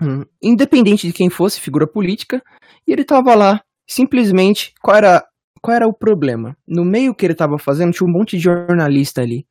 independente 0.40 1.06
de 1.06 1.12
quem 1.12 1.28
fosse, 1.28 1.60
figura 1.60 1.86
política, 1.86 2.42
e 2.86 2.92
ele 2.92 3.04
tava 3.04 3.34
lá, 3.34 3.60
simplesmente, 3.86 4.72
qual 4.80 4.96
era, 4.96 5.24
qual 5.62 5.76
era 5.76 5.86
o 5.86 5.92
problema? 5.92 6.56
No 6.66 6.84
meio 6.84 7.14
que 7.14 7.24
ele 7.24 7.34
tava 7.34 7.56
fazendo, 7.56 7.92
tinha 7.92 8.06
um 8.06 8.12
monte 8.12 8.36
de 8.36 8.42
jornalista 8.42 9.22
ali. 9.22 9.46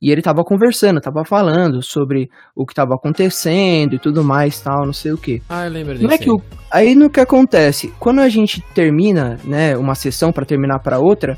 E 0.00 0.12
ele 0.12 0.22
tava 0.22 0.44
conversando, 0.44 1.00
tava 1.00 1.24
falando 1.24 1.82
sobre 1.82 2.30
o 2.54 2.64
que 2.64 2.74
tava 2.74 2.94
acontecendo 2.94 3.94
e 3.94 3.98
tudo 3.98 4.22
mais, 4.22 4.60
tal, 4.60 4.86
não 4.86 4.92
sei 4.92 5.10
o 5.10 5.18
que. 5.18 5.42
Ah, 5.48 5.64
eu 5.64 5.72
lembro 5.72 5.94
disso. 5.94 6.06
Não 6.06 6.14
é 6.14 6.18
que 6.18 6.30
o, 6.30 6.40
aí 6.70 6.94
no 6.94 7.10
que 7.10 7.18
acontece, 7.18 7.92
quando 7.98 8.20
a 8.20 8.28
gente 8.28 8.60
termina, 8.74 9.40
né, 9.42 9.76
uma 9.76 9.96
sessão 9.96 10.30
para 10.30 10.44
terminar 10.44 10.78
para 10.80 11.00
outra, 11.00 11.36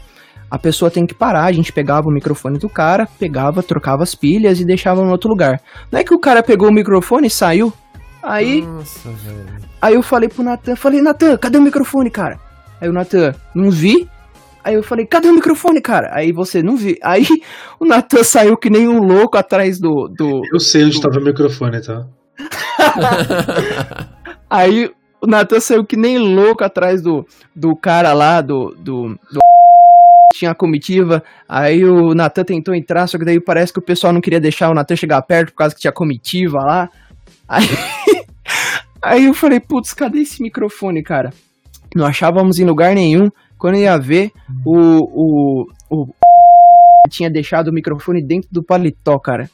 a 0.51 0.59
pessoa 0.59 0.91
tem 0.91 1.07
que 1.07 1.15
parar, 1.15 1.45
a 1.45 1.53
gente 1.53 1.73
pegava 1.73 2.09
o 2.09 2.13
microfone 2.13 2.59
do 2.59 2.69
cara, 2.69 3.09
pegava, 3.19 3.63
trocava 3.63 4.03
as 4.03 4.15
pilhas 4.15 4.61
e 4.61 4.65
deixava 4.67 5.03
no 5.03 5.11
outro 5.11 5.31
lugar. 5.31 5.63
Não 5.91 6.01
é 6.01 6.05
que 6.05 6.13
o 6.13 6.19
cara 6.19 6.43
pegou 6.43 6.69
o 6.69 6.73
microfone 6.73 7.29
e 7.29 7.31
saiu? 7.31 7.73
Aí, 8.23 8.61
Nossa, 8.61 9.09
velho. 9.09 9.47
aí 9.81 9.95
eu 9.95 10.03
falei 10.03 10.29
pro 10.29 10.43
Natan, 10.43 10.77
falei, 10.77 11.01
Natan, 11.01 11.39
cadê 11.39 11.57
o 11.57 11.63
microfone, 11.63 12.11
cara? 12.11 12.50
Aí 12.81 12.89
o 12.89 12.93
Natan, 12.93 13.35
não 13.55 13.71
vi. 13.71 14.09
Aí 14.63 14.75
eu 14.75 14.83
falei, 14.83 15.07
cadê 15.07 15.29
o 15.29 15.35
microfone, 15.35 15.81
cara? 15.81 16.11
Aí 16.13 16.33
você, 16.33 16.63
não 16.63 16.77
vi. 16.77 16.99
Aí 17.03 17.27
o 17.81 17.85
Natan 17.85 18.23
saiu 18.23 18.57
que 18.57 18.71
nem 18.71 18.89
um 18.89 19.01
louco 19.01 19.37
atrás 19.39 19.79
do, 19.79 20.09
do, 20.09 20.43
Eu 20.53 20.61
sei 20.61 20.85
onde 20.85 21.01
tava 21.01 21.19
o 21.19 21.23
microfone, 21.25 21.81
tá? 21.81 22.07
Aí 24.49 24.91
o 25.21 25.27
Natan 25.27 25.61
saiu 25.61 25.85
que 25.85 25.97
nem 25.97 26.19
louco 26.19 26.65
atrás 26.65 27.03
do, 27.03 27.27
do 27.55 27.77
cara 27.77 28.13
lá, 28.13 28.41
do, 28.41 28.75
do, 28.79 29.09
do- 29.31 29.41
Tinha 30.35 30.53
a 30.53 30.55
comitiva. 30.55 31.23
Aí 31.49 31.85
o 31.85 32.15
Natan 32.15 32.45
tentou 32.45 32.75
entrar, 32.75 33.07
só 33.07 33.19
que 33.19 33.25
daí 33.25 33.41
parece 33.41 33.73
que 33.73 33.79
o 33.79 33.83
pessoal 33.83 34.13
não 34.13 34.21
queria 34.21 34.41
deixar 34.41 34.71
o 34.71 34.75
Natan 34.75 34.97
chegar 34.97 35.21
perto 35.23 35.51
por 35.53 35.59
causa 35.59 35.75
que 35.75 35.81
tinha 35.81 35.93
comitiva 35.93 36.59
lá. 36.59 36.89
Aí, 37.49 37.67
aí 39.03 39.25
eu 39.25 39.35
falei, 39.35 39.59
putz, 39.59 39.93
cadê 39.93 40.21
esse 40.21 40.41
microfone, 40.41 41.03
cara? 41.03 41.33
Não 41.95 42.07
achávamos 42.07 42.59
em 42.59 42.65
lugar 42.65 42.95
nenhum. 42.95 43.29
Quando 43.59 43.75
eu 43.75 43.83
ia 43.83 43.99
ver, 43.99 44.31
o, 44.65 44.75
o, 44.75 45.67
o 45.91 46.07
tinha 47.11 47.31
deixado 47.31 47.69
o 47.69 47.73
microfone 47.73 48.25
dentro 48.25 48.49
do 48.51 48.63
paletó, 48.63 49.19
cara. 49.19 49.49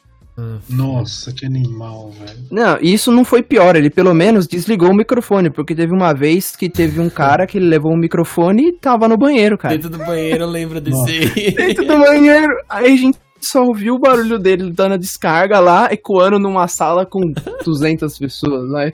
Nossa, 0.69 1.33
que 1.33 1.47
animal, 1.47 2.11
velho. 2.11 2.37
Não, 2.51 2.77
isso 2.79 3.11
não 3.11 3.25
foi 3.25 3.41
pior, 3.41 3.75
ele 3.75 3.89
pelo 3.89 4.13
menos 4.13 4.45
desligou 4.45 4.91
o 4.91 4.95
microfone, 4.95 5.49
porque 5.49 5.73
teve 5.73 5.91
uma 5.91 6.13
vez 6.13 6.55
que 6.55 6.69
teve 6.69 7.01
um 7.01 7.09
cara 7.09 7.47
que 7.47 7.59
levou 7.59 7.91
um 7.91 7.97
microfone 7.97 8.67
e 8.67 8.71
tava 8.73 9.07
no 9.07 9.17
banheiro, 9.17 9.57
cara. 9.57 9.73
Dentro 9.73 9.89
do 9.89 9.97
banheiro 9.97 10.43
eu 10.43 10.47
lembro 10.47 10.79
desse 10.79 11.09
aí. 11.09 11.51
Dentro 11.57 11.87
do 11.87 11.97
banheiro, 11.97 12.53
aí 12.69 12.93
a 12.93 12.97
gente 12.97 13.17
só 13.41 13.63
ouviu 13.63 13.95
o 13.95 13.99
barulho 13.99 14.37
dele 14.37 14.71
dando 14.71 14.93
a 14.93 14.97
descarga 14.97 15.59
lá, 15.59 15.89
ecoando 15.91 16.37
numa 16.37 16.67
sala 16.67 17.03
com 17.03 17.19
200 17.65 18.15
pessoas, 18.19 18.69
vai. 18.69 18.93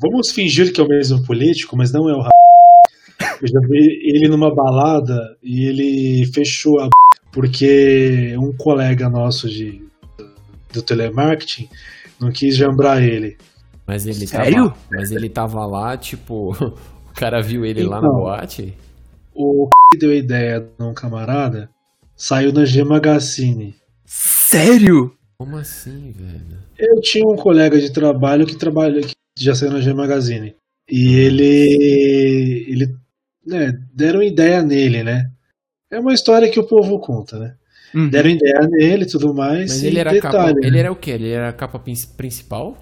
Vamos 0.00 0.30
fingir 0.30 0.72
que 0.72 0.80
é 0.80 0.84
o 0.84 0.88
mesmo 0.88 1.24
político, 1.24 1.76
mas 1.76 1.92
não 1.92 2.08
é 2.08 2.12
o 2.14 2.20
Ra- 2.20 2.30
Eu 3.42 3.48
já 3.48 3.60
vi 3.68 4.00
ele 4.14 4.28
numa 4.28 4.54
balada 4.54 5.36
e 5.42 5.64
ele 5.66 6.26
fechou 6.32 6.80
a 6.80 6.88
porque 7.32 8.34
um 8.38 8.56
colega 8.56 9.08
nosso 9.08 9.48
de, 9.48 9.82
do 10.72 10.82
telemarketing 10.82 11.68
não 12.20 12.30
quis 12.32 12.56
jambrar 12.56 13.02
ele. 13.02 13.36
Mas 13.86 14.06
ele 14.06 14.26
Sério? 14.26 14.68
tava. 14.70 14.76
Mas 14.90 15.10
ele 15.10 15.28
tava 15.28 15.66
lá, 15.66 15.96
tipo. 15.96 16.52
O 17.08 17.20
cara 17.20 17.42
viu 17.42 17.64
ele 17.66 17.82
lá 17.82 18.00
na 18.00 18.06
Então. 18.06 18.20
boate? 18.20 18.74
O 19.34 19.68
que 19.90 19.98
deu 19.98 20.10
a 20.12 20.14
ideia 20.14 20.60
de 20.60 20.84
um 20.84 20.94
camarada 20.94 21.68
saiu 22.16 22.52
na 22.52 22.64
G 22.64 22.84
Magazine. 22.84 23.74
Sério? 24.06 25.12
Como 25.36 25.56
assim, 25.56 26.12
velho? 26.12 26.58
Eu 26.78 27.00
tinha 27.00 27.24
um 27.26 27.34
colega 27.34 27.76
de 27.80 27.92
trabalho 27.92 28.46
que 28.46 28.54
trabalha 28.56 29.00
que 29.00 29.14
já 29.44 29.54
saiu 29.54 29.72
na 29.72 29.80
G 29.80 29.92
Magazine. 29.94 30.54
E 30.90 31.14
ele. 31.16 32.66
ele 32.68 32.94
né, 33.46 33.72
deram 33.94 34.22
ideia 34.22 34.62
nele, 34.62 35.02
né? 35.02 35.30
É 35.90 35.98
uma 35.98 36.12
história 36.12 36.50
que 36.50 36.60
o 36.60 36.66
povo 36.66 36.98
conta, 36.98 37.38
né? 37.38 37.54
Uhum. 37.94 38.08
Deram 38.10 38.28
ideia 38.30 38.60
nele 38.70 39.04
e 39.04 39.06
tudo 39.08 39.32
mais. 39.34 39.70
Mas 39.70 39.82
ele 39.82 39.98
era 39.98 40.12
detalhe, 40.12 40.32
capa. 40.36 40.52
né? 40.60 40.66
Ele 40.66 40.78
era 40.78 40.92
o 40.92 40.96
quê? 40.96 41.12
Ele 41.12 41.30
era 41.30 41.48
a 41.48 41.52
capa 41.52 41.78
prin- 41.78 41.94
principal? 42.16 42.76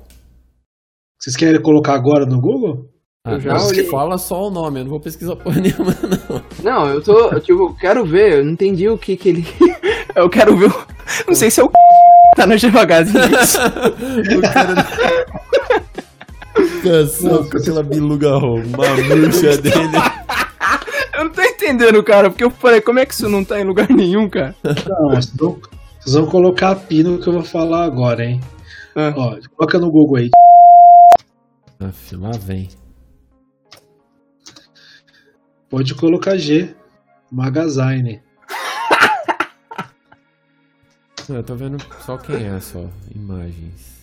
Vocês 1.20 1.36
querem 1.36 1.60
colocar 1.62 1.94
agora 1.94 2.26
no 2.26 2.40
Google? 2.40 2.90
Ah, 3.24 3.32
Eu 3.34 3.40
já 3.40 3.54
não, 3.54 3.66
olhei. 3.66 3.84
fala 3.86 4.18
só 4.18 4.48
o 4.48 4.50
nome, 4.50 4.80
eu 4.80 4.84
não 4.84 4.90
vou 4.90 5.00
pesquisar 5.00 5.34
porra 5.36 5.58
nenhuma, 5.62 5.94
não. 6.02 6.42
Não, 6.62 6.88
eu 6.88 7.02
tô, 7.02 7.30
eu, 7.30 7.40
tipo, 7.40 7.74
quero 7.74 8.04
ver, 8.04 8.38
eu 8.38 8.44
não 8.44 8.52
entendi 8.52 8.88
o 8.88 8.98
que 8.98 9.16
que 9.16 9.28
ele... 9.30 9.44
eu 10.14 10.28
quero 10.30 10.56
ver, 10.56 10.66
o- 10.70 10.86
não 11.28 11.34
sei 11.34 11.50
se 11.50 11.60
é 11.60 11.64
o 11.64 11.70
tá 12.36 12.46
na 12.46 12.56
G 12.56 12.70
Magazine. 12.70 13.18
o 13.18 14.40
cara. 14.42 14.86
Com 17.50 17.58
aquela 17.58 17.82
biluga 17.82 18.30
ro- 18.36 18.56
uma 18.56 18.86
murcha 19.16 19.56
dele. 19.60 19.76
Eu 21.14 21.24
não 21.24 21.30
tô 21.32 21.42
entendendo, 21.42 22.02
cara, 22.02 22.28
porque 22.30 22.44
eu 22.44 22.50
falei, 22.50 22.80
como 22.80 22.98
é 22.98 23.06
que 23.06 23.14
isso 23.14 23.28
não 23.28 23.44
tá 23.44 23.58
em 23.60 23.64
lugar 23.64 23.88
nenhum, 23.90 24.28
cara? 24.28 24.54
Não, 24.64 25.10
vocês 25.10 25.34
vão, 25.34 25.60
vocês 26.00 26.14
vão 26.14 26.26
colocar 26.26 26.70
a 26.72 26.76
pi 26.76 27.02
no 27.02 27.18
que 27.18 27.26
eu 27.28 27.32
vou 27.32 27.42
falar 27.42 27.84
agora, 27.84 28.24
hein? 28.24 28.40
Ah. 28.94 29.12
Ó, 29.16 29.36
coloca 29.56 29.78
no 29.78 29.90
Google 29.90 30.16
aí. 30.18 30.30
Aff, 31.80 32.14
lá 32.16 32.30
vem. 32.32 32.68
Pode 35.68 35.94
colocar 35.94 36.36
G. 36.36 36.74
Magazine. 37.30 38.22
Não, 41.28 41.36
eu 41.36 41.42
tô 41.42 41.56
vendo 41.56 41.76
só 42.04 42.16
quem 42.16 42.46
é, 42.46 42.60
só. 42.60 42.84
Imagens. 43.14 43.96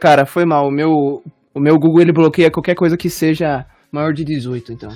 Cara, 0.00 0.24
foi 0.26 0.44
mal, 0.44 0.68
o 0.68 0.70
meu, 0.70 1.22
o 1.54 1.60
meu 1.60 1.78
Google 1.78 2.00
ele 2.02 2.12
bloqueia 2.12 2.50
qualquer 2.50 2.74
coisa 2.74 2.96
que 2.96 3.10
seja 3.10 3.66
maior 3.90 4.12
de 4.12 4.24
18, 4.24 4.72
então. 4.72 4.92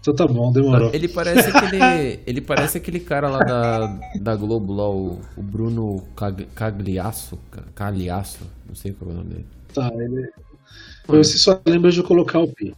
Então 0.00 0.14
tá 0.14 0.26
bom, 0.26 0.52
demorou. 0.52 0.90
Ele 0.92 1.06
parece 1.08 1.48
aquele. 1.56 2.20
Ele 2.26 2.40
parece 2.40 2.78
aquele 2.78 2.98
cara 2.98 3.28
lá 3.28 3.38
da, 3.38 4.00
da 4.20 4.34
Globo 4.36 4.72
lá, 4.72 4.88
o, 4.90 5.20
o 5.36 5.42
Bruno 5.42 6.02
Cag- 6.16 6.46
Cagliasso. 6.54 7.38
Ca- 7.50 7.62
Cagliasso, 7.74 8.40
não 8.66 8.74
sei 8.74 8.92
qual 8.92 9.10
é 9.10 9.14
o 9.14 9.16
nome 9.18 9.30
dele. 9.30 9.46
Tá, 9.72 9.90
ele. 9.94 10.28
Você 11.06 11.38
só 11.38 11.60
lembra 11.66 11.90
de 11.92 12.02
colocar 12.02 12.40
o 12.40 12.48
pi. 12.48 12.74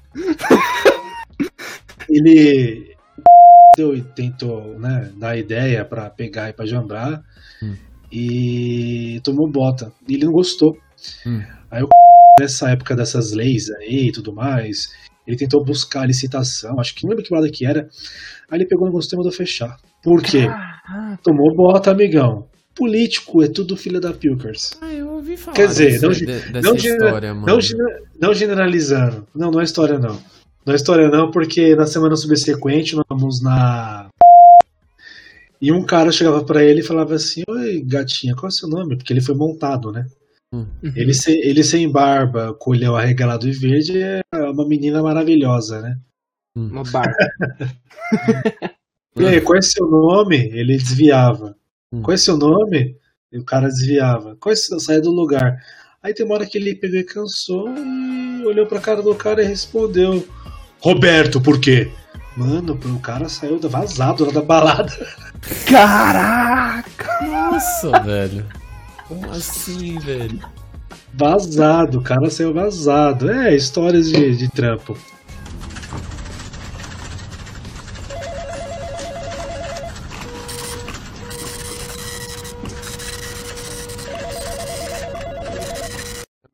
ele 2.08 2.94
deu 3.76 3.96
e 3.96 4.02
tentou 4.02 4.78
né, 4.78 5.10
dar 5.16 5.36
ideia 5.36 5.84
pra 5.84 6.10
pegar 6.10 6.48
e 6.50 6.52
pra 6.52 6.66
jambrar 6.66 7.22
Hum. 7.62 7.74
e 8.12 9.20
tomou 9.24 9.48
bota. 9.48 9.92
E 10.08 10.14
ele 10.14 10.24
não 10.26 10.32
gostou. 10.32 10.76
Hum. 11.26 11.42
Aí 11.70 11.82
o 11.82 11.88
nessa 12.40 12.70
época 12.70 12.96
dessas 12.96 13.32
leis 13.32 13.70
aí 13.70 14.08
e 14.08 14.12
tudo 14.12 14.32
mais, 14.32 14.92
ele 15.26 15.36
tentou 15.36 15.64
buscar 15.64 16.02
a 16.02 16.06
licitação, 16.06 16.80
acho 16.80 16.94
que 16.94 17.04
não 17.04 17.10
lembro 17.10 17.24
que 17.24 17.32
lado 17.32 17.50
que 17.50 17.64
era. 17.64 17.88
Aí 18.50 18.58
ele 18.58 18.66
pegou 18.66 18.84
o 18.84 18.90
negócio 18.90 19.14
e 19.14 19.16
mandou 19.16 19.32
fechar. 19.32 19.76
Por 20.02 20.22
quê? 20.22 20.48
Tomou 21.22 21.54
bota, 21.54 21.90
amigão. 21.90 22.46
Político 22.74 23.42
é 23.42 23.48
tudo 23.48 23.76
filha 23.76 24.00
da 24.00 24.12
Pilkers. 24.12 24.72
Ah, 24.80 24.92
eu 24.92 25.08
ouvi 25.10 25.36
falar 25.36 25.54
Quer 25.56 25.68
dizer, 25.68 25.92
dessa, 25.92 26.06
não- 26.06 26.12
de- 26.12 26.26
dessa 26.26 26.68
não 26.68 26.74
história, 26.74 27.32
mano. 27.34 27.46
Não, 27.46 27.58
não 28.20 28.34
generalizando. 28.34 29.26
Não, 29.34 29.50
não 29.52 29.60
é 29.60 29.64
história 29.64 29.96
não. 29.98 30.20
Não 30.66 30.72
é 30.72 30.76
história 30.76 31.08
não, 31.08 31.30
porque 31.30 31.76
na 31.76 31.86
semana 31.86 32.16
subsequente 32.16 32.96
nós 32.96 33.04
vamos 33.08 33.40
na. 33.40 34.08
E 35.60 35.70
um 35.70 35.84
cara 35.84 36.10
chegava 36.10 36.42
pra 36.44 36.64
ele 36.64 36.80
e 36.80 36.84
falava 36.84 37.14
assim: 37.14 37.42
Oi, 37.48 37.80
gatinha, 37.86 38.34
qual 38.34 38.46
é 38.46 38.48
o 38.48 38.50
seu 38.50 38.68
nome? 38.68 38.96
Porque 38.96 39.12
ele 39.12 39.20
foi 39.20 39.34
montado, 39.36 39.92
né? 39.92 40.06
Hum. 40.54 40.66
Ele, 40.94 41.12
sem, 41.14 41.34
ele 41.40 41.64
sem 41.64 41.90
barba, 41.90 42.54
com 42.54 42.70
olhão 42.70 42.94
arregalado 42.94 43.48
e 43.48 43.52
verde, 43.52 44.00
é 44.00 44.22
uma 44.32 44.66
menina 44.68 45.02
maravilhosa, 45.02 45.80
né? 45.80 45.98
Uma 46.56 46.84
barba. 46.84 47.14
E 49.16 49.24
aí, 49.24 49.40
qual 49.40 49.56
é 49.56 49.62
seu 49.62 49.86
nome? 49.88 50.36
Ele 50.52 50.76
desviava. 50.76 51.54
Hum. 51.92 52.02
Qual 52.02 52.12
é 52.12 52.16
seu 52.16 52.36
nome? 52.36 52.96
E 53.30 53.38
o 53.38 53.44
cara 53.44 53.68
desviava. 53.68 54.36
Qual 54.40 54.52
é 54.52 54.56
seu... 54.56 54.80
Sai 54.80 55.00
do 55.00 55.12
lugar. 55.12 55.56
Aí 56.02 56.12
tem 56.12 56.26
uma 56.26 56.34
hora 56.34 56.44
que 56.44 56.58
ele 56.58 56.74
pegou 56.74 56.98
e 56.98 57.04
cansou 57.04 57.68
e 57.68 58.44
olhou 58.44 58.66
pra 58.66 58.80
cara 58.80 59.00
do 59.02 59.14
cara 59.14 59.40
e 59.40 59.46
respondeu: 59.46 60.26
Roberto, 60.80 61.40
por 61.40 61.60
quê? 61.60 61.92
Mano, 62.36 62.74
o 62.74 62.98
cara 62.98 63.28
saiu 63.28 63.60
da- 63.60 63.68
vazado 63.68 64.24
lá 64.26 64.32
da 64.32 64.42
balada. 64.42 64.92
Caraca! 65.66 67.24
Nossa, 67.24 67.92
velho. 68.02 68.44
Como 69.14 69.30
assim, 69.30 69.96
velho? 70.00 70.40
Vazado, 71.12 71.98
o 71.98 72.02
cara 72.02 72.28
saiu 72.28 72.52
vazado. 72.52 73.30
É, 73.30 73.54
histórias 73.54 74.08
de, 74.08 74.36
de 74.36 74.50
trampo. 74.50 74.98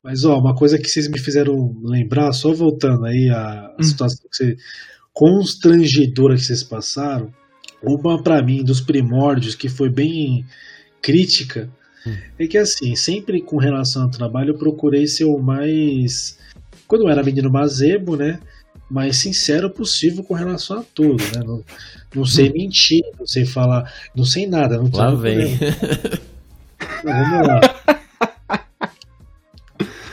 Mas 0.02 0.24
ó, 0.24 0.38
uma 0.38 0.54
coisa 0.54 0.78
que 0.78 0.86
vocês 0.88 1.08
me 1.08 1.18
fizeram 1.18 1.74
lembrar, 1.82 2.32
só 2.32 2.52
voltando 2.52 3.06
aí 3.06 3.30
a, 3.30 3.74
Hum. 3.78 3.82
situação 3.82 4.26
que 4.30 4.36
você, 4.36 4.56
constrangedora 5.14 6.34
que 6.34 6.42
vocês 6.42 6.62
passaram, 6.62 7.32
uma 7.82 8.22
pra 8.22 8.42
mim 8.44 8.62
dos 8.62 8.82
primórdios 8.82 9.54
que 9.54 9.70
foi 9.70 9.88
bem 9.90 10.44
crítica 11.00 11.70
é 12.38 12.46
que 12.46 12.56
assim, 12.56 12.94
sempre 12.96 13.42
com 13.42 13.58
relação 13.58 14.02
ao 14.02 14.10
trabalho 14.10 14.50
eu 14.50 14.58
procurei 14.58 15.06
ser 15.06 15.24
o 15.24 15.38
mais. 15.38 16.38
Quando 16.86 17.02
eu 17.02 17.10
era 17.10 17.22
menino 17.22 17.50
mazebo, 17.50 18.16
né? 18.16 18.40
Mais 18.90 19.18
sincero 19.18 19.70
possível 19.70 20.24
com 20.24 20.34
relação 20.34 20.80
a 20.80 20.84
tudo, 20.94 21.22
né? 21.34 21.42
Não, 21.44 21.62
não 22.14 22.24
sei 22.24 22.50
mentir, 22.50 23.02
não 23.18 23.26
sei 23.26 23.44
falar, 23.44 23.92
não 24.14 24.24
sei 24.24 24.46
nada. 24.46 24.78
Não 24.78 24.90
Lá 24.92 25.14
vem. 25.14 25.58
Não, 27.04 27.12
vamos 27.12 27.46
lá. 27.46 27.60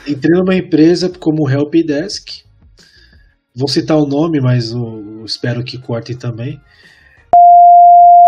Entrei 0.06 0.38
numa 0.38 0.54
empresa 0.54 1.10
como 1.10 1.48
helpdesk. 1.48 2.44
Vou 3.54 3.68
citar 3.68 3.96
o 3.96 4.06
nome, 4.06 4.40
mas 4.40 4.70
eu 4.70 5.22
espero 5.24 5.64
que 5.64 5.78
cortem 5.78 6.16
também. 6.16 6.58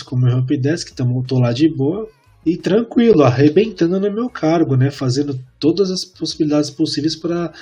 Como 0.04 0.28
helpdesk, 0.28 0.90
então 0.92 1.06
tô 1.22 1.38
lá 1.38 1.52
de 1.52 1.68
boa 1.74 2.08
e 2.44 2.56
tranquilo, 2.56 3.22
arrebentando 3.22 4.00
no 4.00 4.12
meu 4.12 4.28
cargo, 4.28 4.76
né? 4.76 4.90
Fazendo 4.90 5.38
todas 5.58 5.90
as 5.90 6.04
possibilidades 6.04 6.70
possíveis 6.70 7.14
para 7.14 7.52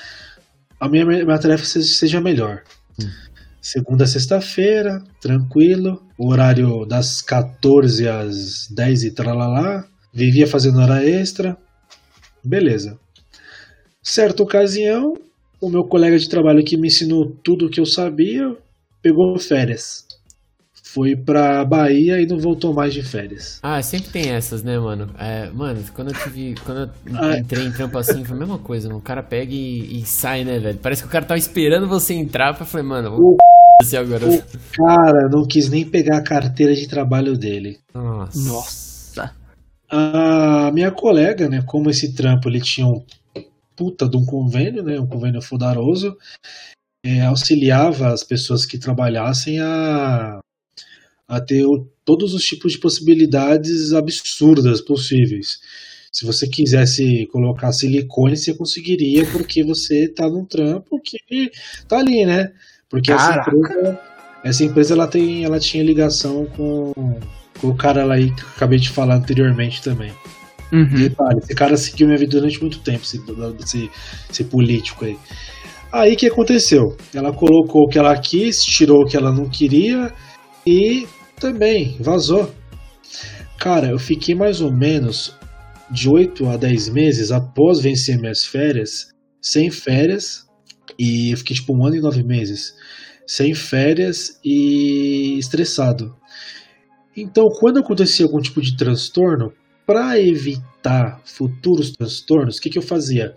a 0.80 0.88
minha, 0.88 1.04
minha 1.04 1.38
tarefa 1.38 1.64
seja 1.64 2.20
melhor. 2.20 2.62
Hum. 3.00 3.08
Segunda 3.60 4.04
a 4.04 4.06
sexta-feira, 4.06 5.02
tranquilo, 5.20 6.00
horário 6.18 6.86
das 6.86 7.20
14 7.20 8.08
às 8.08 8.68
10 8.70 9.04
e 9.04 9.10
tralalá, 9.10 9.84
vivia 10.14 10.46
fazendo 10.46 10.80
hora 10.80 11.04
extra, 11.04 11.56
beleza. 12.42 12.98
Certa 14.02 14.42
ocasião, 14.42 15.12
o 15.60 15.68
meu 15.68 15.84
colega 15.84 16.18
de 16.18 16.28
trabalho 16.28 16.64
que 16.64 16.78
me 16.78 16.86
ensinou 16.86 17.36
tudo 17.42 17.66
o 17.66 17.70
que 17.70 17.80
eu 17.80 17.84
sabia 17.84 18.56
pegou 19.02 19.38
férias. 19.38 20.07
Foi 20.94 21.14
pra 21.14 21.66
Bahia 21.66 22.18
e 22.18 22.26
não 22.26 22.38
voltou 22.38 22.72
mais 22.72 22.94
de 22.94 23.02
férias. 23.02 23.58
Ah, 23.62 23.82
sempre 23.82 24.10
tem 24.10 24.30
essas, 24.30 24.62
né, 24.62 24.78
mano? 24.78 25.10
É, 25.18 25.50
mano, 25.50 25.84
quando 25.94 26.12
eu 26.12 26.18
tive. 26.18 26.54
Quando 26.64 26.78
eu 26.78 26.90
ah. 27.14 27.36
entrei 27.36 27.66
em 27.66 27.72
trampo 27.72 27.98
assim, 27.98 28.24
foi 28.24 28.34
a 28.34 28.38
mesma 28.38 28.58
coisa, 28.58 28.88
mano. 28.88 28.98
O 28.98 29.02
cara 29.02 29.22
pega 29.22 29.52
e, 29.52 30.00
e, 30.00 30.06
sai, 30.06 30.44
né, 30.44 30.58
velho? 30.58 30.78
Parece 30.78 31.02
que 31.02 31.08
o 31.08 31.10
cara 31.10 31.26
tava 31.26 31.36
esperando 31.36 31.86
você 31.86 32.14
entrar 32.14 32.54
pra 32.54 32.64
falar, 32.64 32.84
mano, 32.84 33.10
vou 33.10 33.36
o, 33.36 33.96
agora. 33.98 34.24
O 34.26 34.42
cara 34.72 35.28
não 35.28 35.46
quis 35.46 35.68
nem 35.68 35.84
pegar 35.84 36.18
a 36.18 36.24
carteira 36.24 36.74
de 36.74 36.88
trabalho 36.88 37.36
dele. 37.36 37.78
Nossa. 37.92 38.48
Nossa. 38.48 39.34
A 39.90 40.70
minha 40.72 40.90
colega, 40.90 41.50
né, 41.50 41.62
como 41.66 41.90
esse 41.90 42.14
trampo 42.14 42.48
ele 42.48 42.62
tinha 42.62 42.86
um 42.86 43.04
puta 43.76 44.08
de 44.08 44.16
um 44.16 44.24
convênio, 44.24 44.82
né, 44.82 44.98
um 44.98 45.06
convênio 45.06 45.42
fudaroso, 45.42 46.16
é, 47.04 47.20
auxiliava 47.26 48.08
as 48.08 48.24
pessoas 48.24 48.64
que 48.64 48.78
trabalhassem 48.78 49.60
a, 49.60 50.40
a 51.28 51.40
ter 51.40 51.64
o, 51.64 51.86
todos 52.04 52.32
os 52.32 52.42
tipos 52.42 52.72
de 52.72 52.78
possibilidades 52.78 53.92
absurdas 53.92 54.80
possíveis. 54.80 55.58
Se 56.10 56.24
você 56.24 56.48
quisesse 56.48 57.26
colocar 57.30 57.70
silicone, 57.70 58.36
você 58.36 58.54
conseguiria, 58.54 59.26
porque 59.26 59.62
você 59.62 60.06
está 60.06 60.26
num 60.26 60.44
trampo 60.44 60.98
que 61.04 61.50
tá 61.86 61.98
ali, 61.98 62.24
né? 62.24 62.50
Porque 62.88 63.12
essa 63.12 63.34
empresa, 63.34 64.00
essa 64.42 64.64
empresa 64.64 64.94
ela 64.94 65.06
tem, 65.06 65.44
ela 65.44 65.60
tinha 65.60 65.84
ligação 65.84 66.46
com, 66.46 66.92
com 67.60 67.68
o 67.68 67.76
cara 67.76 68.04
lá 68.04 68.14
aí 68.14 68.34
que 68.34 68.42
eu 68.42 68.48
acabei 68.56 68.78
de 68.78 68.88
falar 68.88 69.16
anteriormente 69.16 69.82
também. 69.82 70.10
Uhum. 70.72 70.94
Detalhe, 70.94 71.38
esse 71.42 71.54
cara 71.54 71.76
seguiu 71.76 72.06
minha 72.06 72.18
vida 72.18 72.38
durante 72.38 72.60
muito 72.60 72.78
tempo, 72.80 73.02
esse, 73.04 73.20
esse, 73.62 73.90
esse 74.30 74.44
político 74.44 75.04
aí. 75.04 75.18
Aí 75.92 76.16
que 76.16 76.26
aconteceu? 76.26 76.96
Ela 77.14 77.32
colocou 77.32 77.84
o 77.84 77.88
que 77.88 77.98
ela 77.98 78.16
quis, 78.18 78.62
tirou 78.62 79.02
o 79.02 79.06
que 79.06 79.16
ela 79.16 79.32
não 79.32 79.48
queria 79.48 80.12
e 80.66 81.06
também 81.38 81.96
vazou. 82.00 82.52
Cara, 83.58 83.88
eu 83.88 83.98
fiquei 83.98 84.34
mais 84.34 84.60
ou 84.60 84.72
menos 84.72 85.36
de 85.90 86.08
8 86.08 86.46
a 86.48 86.56
10 86.56 86.88
meses 86.90 87.32
após 87.32 87.80
vencer 87.80 88.18
minhas 88.18 88.44
férias, 88.44 89.08
sem 89.40 89.70
férias, 89.70 90.46
e 90.98 91.32
eu 91.32 91.36
fiquei 91.38 91.56
tipo 91.56 91.76
um 91.76 91.86
ano 91.86 91.96
e 91.96 92.00
nove 92.00 92.22
meses, 92.22 92.74
sem 93.26 93.54
férias 93.54 94.38
e 94.44 95.38
estressado. 95.38 96.14
Então, 97.16 97.44
quando 97.58 97.78
acontecia 97.78 98.24
algum 98.24 98.40
tipo 98.40 98.60
de 98.60 98.76
transtorno, 98.76 99.52
para 99.88 100.20
evitar 100.20 101.18
futuros 101.24 101.92
transtornos, 101.92 102.58
o 102.58 102.60
que, 102.60 102.68
que 102.68 102.78
eu 102.78 102.82
fazia? 102.82 103.34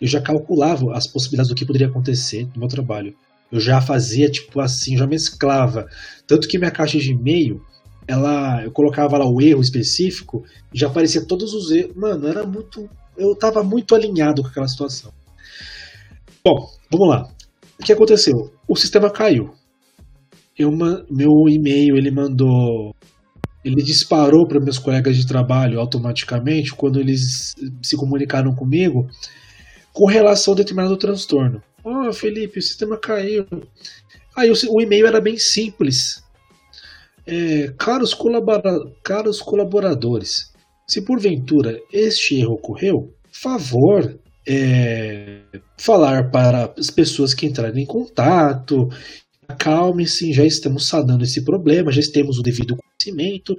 Eu 0.00 0.08
já 0.08 0.20
calculava 0.20 0.92
as 0.94 1.06
possibilidades 1.06 1.48
do 1.48 1.54
que 1.54 1.64
poderia 1.64 1.86
acontecer 1.86 2.44
no 2.46 2.58
meu 2.58 2.68
trabalho. 2.68 3.14
Eu 3.52 3.60
já 3.60 3.80
fazia 3.80 4.30
tipo 4.30 4.60
assim, 4.60 4.96
já 4.96 5.06
mesclava. 5.06 5.86
Tanto 6.26 6.48
que 6.48 6.58
minha 6.58 6.70
caixa 6.70 6.98
de 6.98 7.12
e-mail, 7.12 7.60
ela, 8.08 8.64
eu 8.64 8.72
colocava 8.72 9.18
lá 9.18 9.26
o 9.26 9.40
erro 9.42 9.60
específico 9.60 10.42
e 10.72 10.78
já 10.78 10.88
aparecia 10.88 11.26
todos 11.26 11.52
os 11.52 11.70
erros. 11.70 11.94
Mano, 11.94 12.26
era 12.26 12.46
muito. 12.46 12.88
Eu 13.16 13.36
tava 13.36 13.62
muito 13.62 13.94
alinhado 13.94 14.42
com 14.42 14.48
aquela 14.48 14.66
situação. 14.66 15.12
Bom, 16.42 16.66
vamos 16.90 17.08
lá. 17.08 17.28
O 17.78 17.84
que 17.84 17.92
aconteceu? 17.92 18.52
O 18.66 18.74
sistema 18.74 19.10
caiu. 19.10 19.50
Eu, 20.58 20.70
meu 20.72 21.30
e-mail 21.48 21.96
ele 21.96 22.10
mandou 22.10 22.94
ele 23.64 23.82
disparou 23.82 24.46
para 24.46 24.60
meus 24.60 24.78
colegas 24.78 25.16
de 25.16 25.26
trabalho 25.26 25.78
automaticamente 25.78 26.74
quando 26.74 26.98
eles 26.98 27.54
se 27.82 27.96
comunicaram 27.96 28.54
comigo 28.54 29.06
com 29.92 30.06
relação 30.06 30.54
a 30.54 30.56
determinado 30.56 30.96
transtorno. 30.96 31.62
Oh, 31.84 32.12
Felipe, 32.12 32.58
o 32.58 32.62
sistema 32.62 32.96
caiu. 32.96 33.46
Aí 34.36 34.50
o, 34.50 34.54
o 34.70 34.80
e-mail 34.80 35.06
era 35.06 35.20
bem 35.20 35.36
simples. 35.36 36.22
É, 37.26 37.72
caros, 37.78 38.14
colabora, 38.14 38.78
caros 39.02 39.40
colaboradores, 39.40 40.52
se 40.86 41.02
porventura 41.02 41.80
este 41.92 42.40
erro 42.40 42.54
ocorreu, 42.54 43.14
favor 43.30 44.18
é, 44.46 45.40
falar 45.78 46.30
para 46.30 46.74
as 46.76 46.90
pessoas 46.90 47.32
que 47.32 47.46
entrarem 47.46 47.84
em 47.84 47.86
contato. 47.86 48.88
Acalme-se, 49.46 50.32
já 50.32 50.44
estamos 50.44 50.86
sanando 50.86 51.24
esse 51.24 51.44
problema, 51.44 51.92
já 51.92 52.00
temos 52.12 52.38
o 52.38 52.42
devido 52.42 52.76
conhecimento 53.02 53.56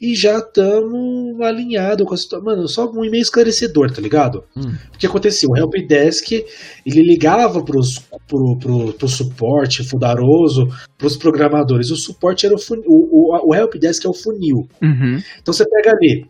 e 0.00 0.14
já 0.14 0.38
estamos 0.38 1.40
alinhados 1.40 2.06
com 2.06 2.14
a 2.14 2.16
situação. 2.16 2.44
Mano, 2.44 2.68
só 2.68 2.90
um 2.90 3.04
e-mail 3.04 3.22
esclarecedor, 3.22 3.90
tá 3.90 4.00
ligado? 4.00 4.44
Hum. 4.56 4.74
O 4.94 4.98
que 4.98 5.06
aconteceu? 5.06 5.50
O 5.50 5.56
Helpdesk 5.56 6.32
ele 6.32 7.02
ligava 7.02 7.64
pros, 7.64 7.98
pro, 8.26 8.58
pro, 8.58 8.92
pro 8.92 9.08
suporte 9.08 9.82
fudaroso, 9.84 10.68
pros 10.96 11.16
programadores. 11.16 11.90
O 11.90 11.96
suporte 11.96 12.46
era 12.46 12.54
o 12.54 12.58
funil. 12.58 12.84
O, 12.86 13.34
o, 13.34 13.50
o 13.50 13.54
Helpdesk 13.54 14.04
é 14.04 14.08
o 14.08 14.14
funil. 14.14 14.68
Uhum. 14.82 15.22
Então 15.40 15.52
você 15.52 15.68
pega 15.68 15.90
ali 15.90 16.26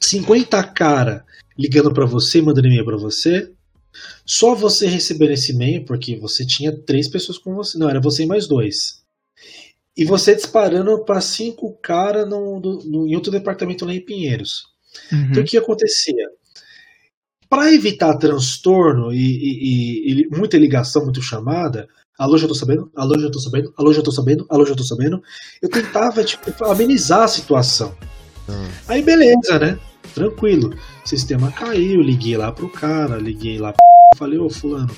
50 0.00 0.62
cara 0.64 1.24
ligando 1.58 1.92
para 1.92 2.06
você, 2.06 2.40
mandando 2.40 2.68
e-mail 2.68 2.84
para 2.84 2.96
você. 2.96 3.50
Só 4.24 4.54
você 4.54 4.86
recebendo 4.86 5.32
esse 5.32 5.52
e-mail, 5.52 5.84
porque 5.84 6.16
você 6.16 6.46
tinha 6.46 6.72
três 6.72 7.08
pessoas 7.08 7.36
com 7.36 7.54
você. 7.54 7.76
Não, 7.76 7.90
era 7.90 8.00
você 8.00 8.22
e 8.22 8.26
mais 8.26 8.48
dois 8.48 9.01
e 9.96 10.04
você 10.04 10.34
disparando 10.34 11.04
para 11.04 11.20
cinco 11.20 11.78
caras 11.82 12.26
em 12.26 13.14
outro 13.14 13.30
departamento 13.30 13.84
lá 13.84 13.94
em 13.94 14.04
Pinheiros. 14.04 14.64
Uhum. 15.10 15.28
Então 15.30 15.42
o 15.42 15.46
que 15.46 15.56
acontecia? 15.56 16.28
Para 17.48 17.72
evitar 17.72 18.16
transtorno 18.16 19.12
e, 19.12 19.18
e, 19.18 20.22
e, 20.22 20.28
muita 20.30 20.56
ligação, 20.56 21.04
muito 21.04 21.20
chamada, 21.20 21.86
alô, 22.18 22.38
já 22.38 22.48
tô 22.48 22.54
sabendo, 22.54 22.90
alô, 22.96 23.18
já 23.18 23.30
tô 23.30 23.38
sabendo, 23.38 23.74
alô, 23.76 23.92
já 23.92 24.02
tô 24.02 24.10
sabendo, 24.10 24.46
alô, 24.48 24.64
já 24.64 24.74
tô 24.74 24.82
sabendo, 24.82 25.22
eu 25.60 25.68
tentava 25.68 26.24
tipo, 26.24 26.64
amenizar 26.64 27.24
a 27.24 27.28
situação. 27.28 27.94
Uhum. 28.48 28.68
Aí 28.88 29.02
beleza, 29.02 29.58
né? 29.58 29.78
Tranquilo. 30.14 30.74
O 31.04 31.08
sistema 31.08 31.52
caiu, 31.52 32.00
liguei 32.00 32.36
lá 32.36 32.50
pro 32.50 32.68
cara, 32.68 33.16
liguei 33.18 33.58
lá 33.58 33.72
pro... 33.72 33.82
Falei, 34.18 34.38
ô 34.38 34.48
fulano, 34.48 34.94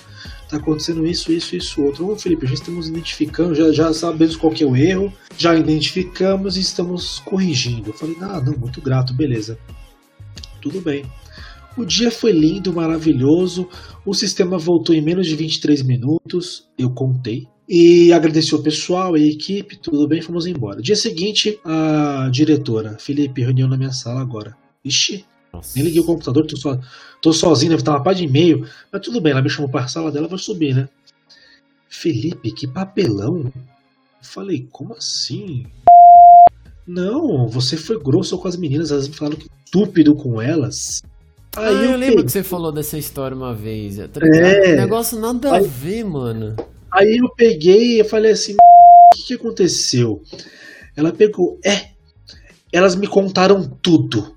tá 0.48 0.56
acontecendo 0.56 1.06
isso, 1.06 1.32
isso, 1.32 1.56
isso, 1.56 1.82
outro. 1.82 2.10
Ô, 2.10 2.16
Felipe, 2.16 2.46
já 2.46 2.54
estamos 2.54 2.88
identificando, 2.88 3.54
já, 3.54 3.72
já 3.72 3.92
sabemos 3.92 4.36
qual 4.36 4.52
que 4.52 4.64
é 4.64 4.66
o 4.66 4.76
erro, 4.76 5.12
já 5.36 5.54
identificamos 5.54 6.56
e 6.56 6.60
estamos 6.60 7.20
corrigindo. 7.20 7.90
Eu 7.90 7.94
falei, 7.94 8.16
ah, 8.20 8.40
não, 8.40 8.56
muito 8.56 8.80
grato, 8.80 9.14
beleza. 9.14 9.58
Tudo 10.60 10.80
bem. 10.80 11.04
O 11.76 11.84
dia 11.84 12.10
foi 12.10 12.32
lindo, 12.32 12.72
maravilhoso. 12.72 13.68
O 14.06 14.14
sistema 14.14 14.58
voltou 14.58 14.94
em 14.94 15.02
menos 15.02 15.26
de 15.26 15.34
23 15.34 15.82
minutos, 15.82 16.68
eu 16.78 16.90
contei. 16.90 17.48
E 17.68 18.12
agradeci 18.12 18.54
o 18.54 18.62
pessoal, 18.62 19.14
a 19.14 19.18
equipe, 19.18 19.78
tudo 19.78 20.06
bem, 20.06 20.20
fomos 20.20 20.46
embora. 20.46 20.82
Dia 20.82 20.94
seguinte, 20.94 21.58
a 21.64 22.28
diretora, 22.30 22.96
Felipe, 23.00 23.42
reunião 23.42 23.68
na 23.68 23.76
minha 23.76 23.92
sala 23.92 24.20
agora. 24.20 24.54
Ixi, 24.84 25.24
nossa. 25.54 25.72
Nem 25.76 25.84
liguei 25.84 26.00
o 26.00 26.04
computador, 26.04 26.46
tô, 26.46 26.56
so, 26.56 26.80
tô 27.20 27.32
sozinho, 27.32 27.70
deve 27.70 27.82
estar 27.82 27.92
uma 27.92 28.02
pá 28.02 28.12
de 28.12 28.24
e-mail. 28.24 28.66
Mas 28.92 29.02
tudo 29.02 29.20
bem, 29.20 29.32
ela 29.32 29.42
me 29.42 29.50
chamou 29.50 29.70
para 29.70 29.84
a 29.84 29.88
sala 29.88 30.10
dela, 30.10 30.28
vou 30.28 30.38
subir, 30.38 30.74
né? 30.74 30.88
Felipe, 31.88 32.52
que 32.52 32.66
papelão. 32.66 33.44
Eu 33.44 33.52
falei, 34.22 34.66
como 34.70 34.94
assim? 34.94 35.66
Não, 36.86 37.48
você 37.48 37.76
foi 37.76 37.98
grosso 37.98 38.36
com 38.38 38.48
as 38.48 38.56
meninas, 38.56 38.90
elas 38.90 39.08
me 39.08 39.14
falaram 39.14 39.36
que 39.36 39.48
estúpido 39.74 40.14
com 40.14 40.40
elas. 40.40 41.02
Aí 41.56 41.66
ah, 41.66 41.70
eu, 41.70 41.90
eu 41.90 41.96
lembro 41.96 42.16
peguei... 42.16 42.24
que 42.24 42.32
você 42.32 42.42
falou 42.42 42.70
dessa 42.70 42.96
história 42.96 43.36
uma 43.36 43.54
vez. 43.54 43.98
É. 43.98 44.76
Negócio 44.76 45.18
nada 45.18 45.52
aí, 45.52 45.64
a 45.64 45.68
ver, 45.68 46.04
mano. 46.04 46.56
Aí 46.90 47.18
eu 47.20 47.28
peguei 47.34 48.00
e 48.00 48.04
falei 48.04 48.32
assim: 48.32 48.54
o 48.54 49.16
que, 49.16 49.22
que 49.28 49.34
aconteceu? 49.34 50.22
Ela 50.96 51.12
pegou, 51.12 51.58
é, 51.64 51.90
elas 52.72 52.94
me 52.94 53.06
contaram 53.06 53.68
tudo. 53.82 54.34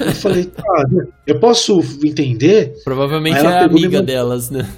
Eu 0.00 0.12
falei, 0.12 0.44
tá, 0.44 0.84
eu 1.26 1.38
posso 1.38 1.80
entender. 2.04 2.74
Provavelmente 2.84 3.38
é 3.38 3.58
amiga 3.60 4.02
delas, 4.02 4.50
né? 4.50 4.68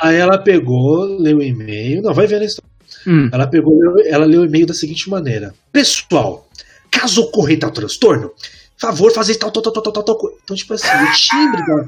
Aí 0.00 0.16
ela 0.16 0.38
pegou, 0.38 1.04
leu 1.04 1.38
o 1.38 1.42
e-mail. 1.42 2.02
Não, 2.02 2.12
vai 2.12 2.26
ver 2.26 2.42
a 2.42 2.44
história. 2.44 2.70
Hum. 3.06 3.30
Ela 3.32 3.46
pegou, 3.46 3.74
ela 4.04 4.24
leu 4.24 4.42
o 4.42 4.44
e-mail 4.44 4.66
da 4.66 4.74
seguinte 4.74 5.08
maneira: 5.08 5.54
Pessoal, 5.72 6.46
caso 6.90 7.22
ocorra 7.22 7.56
tal 7.56 7.70
transtorno, 7.70 8.30
favor 8.76 9.12
fazer 9.12 9.36
tal, 9.36 9.50
tal, 9.50 9.62
tal, 9.62 9.72
tal, 9.72 9.92
tal, 9.92 10.02
tal. 10.02 10.18
Então, 10.42 10.56
tipo 10.56 10.74
assim, 10.74 10.86
o 10.86 11.12
timbre 11.12 11.66
da. 11.66 11.86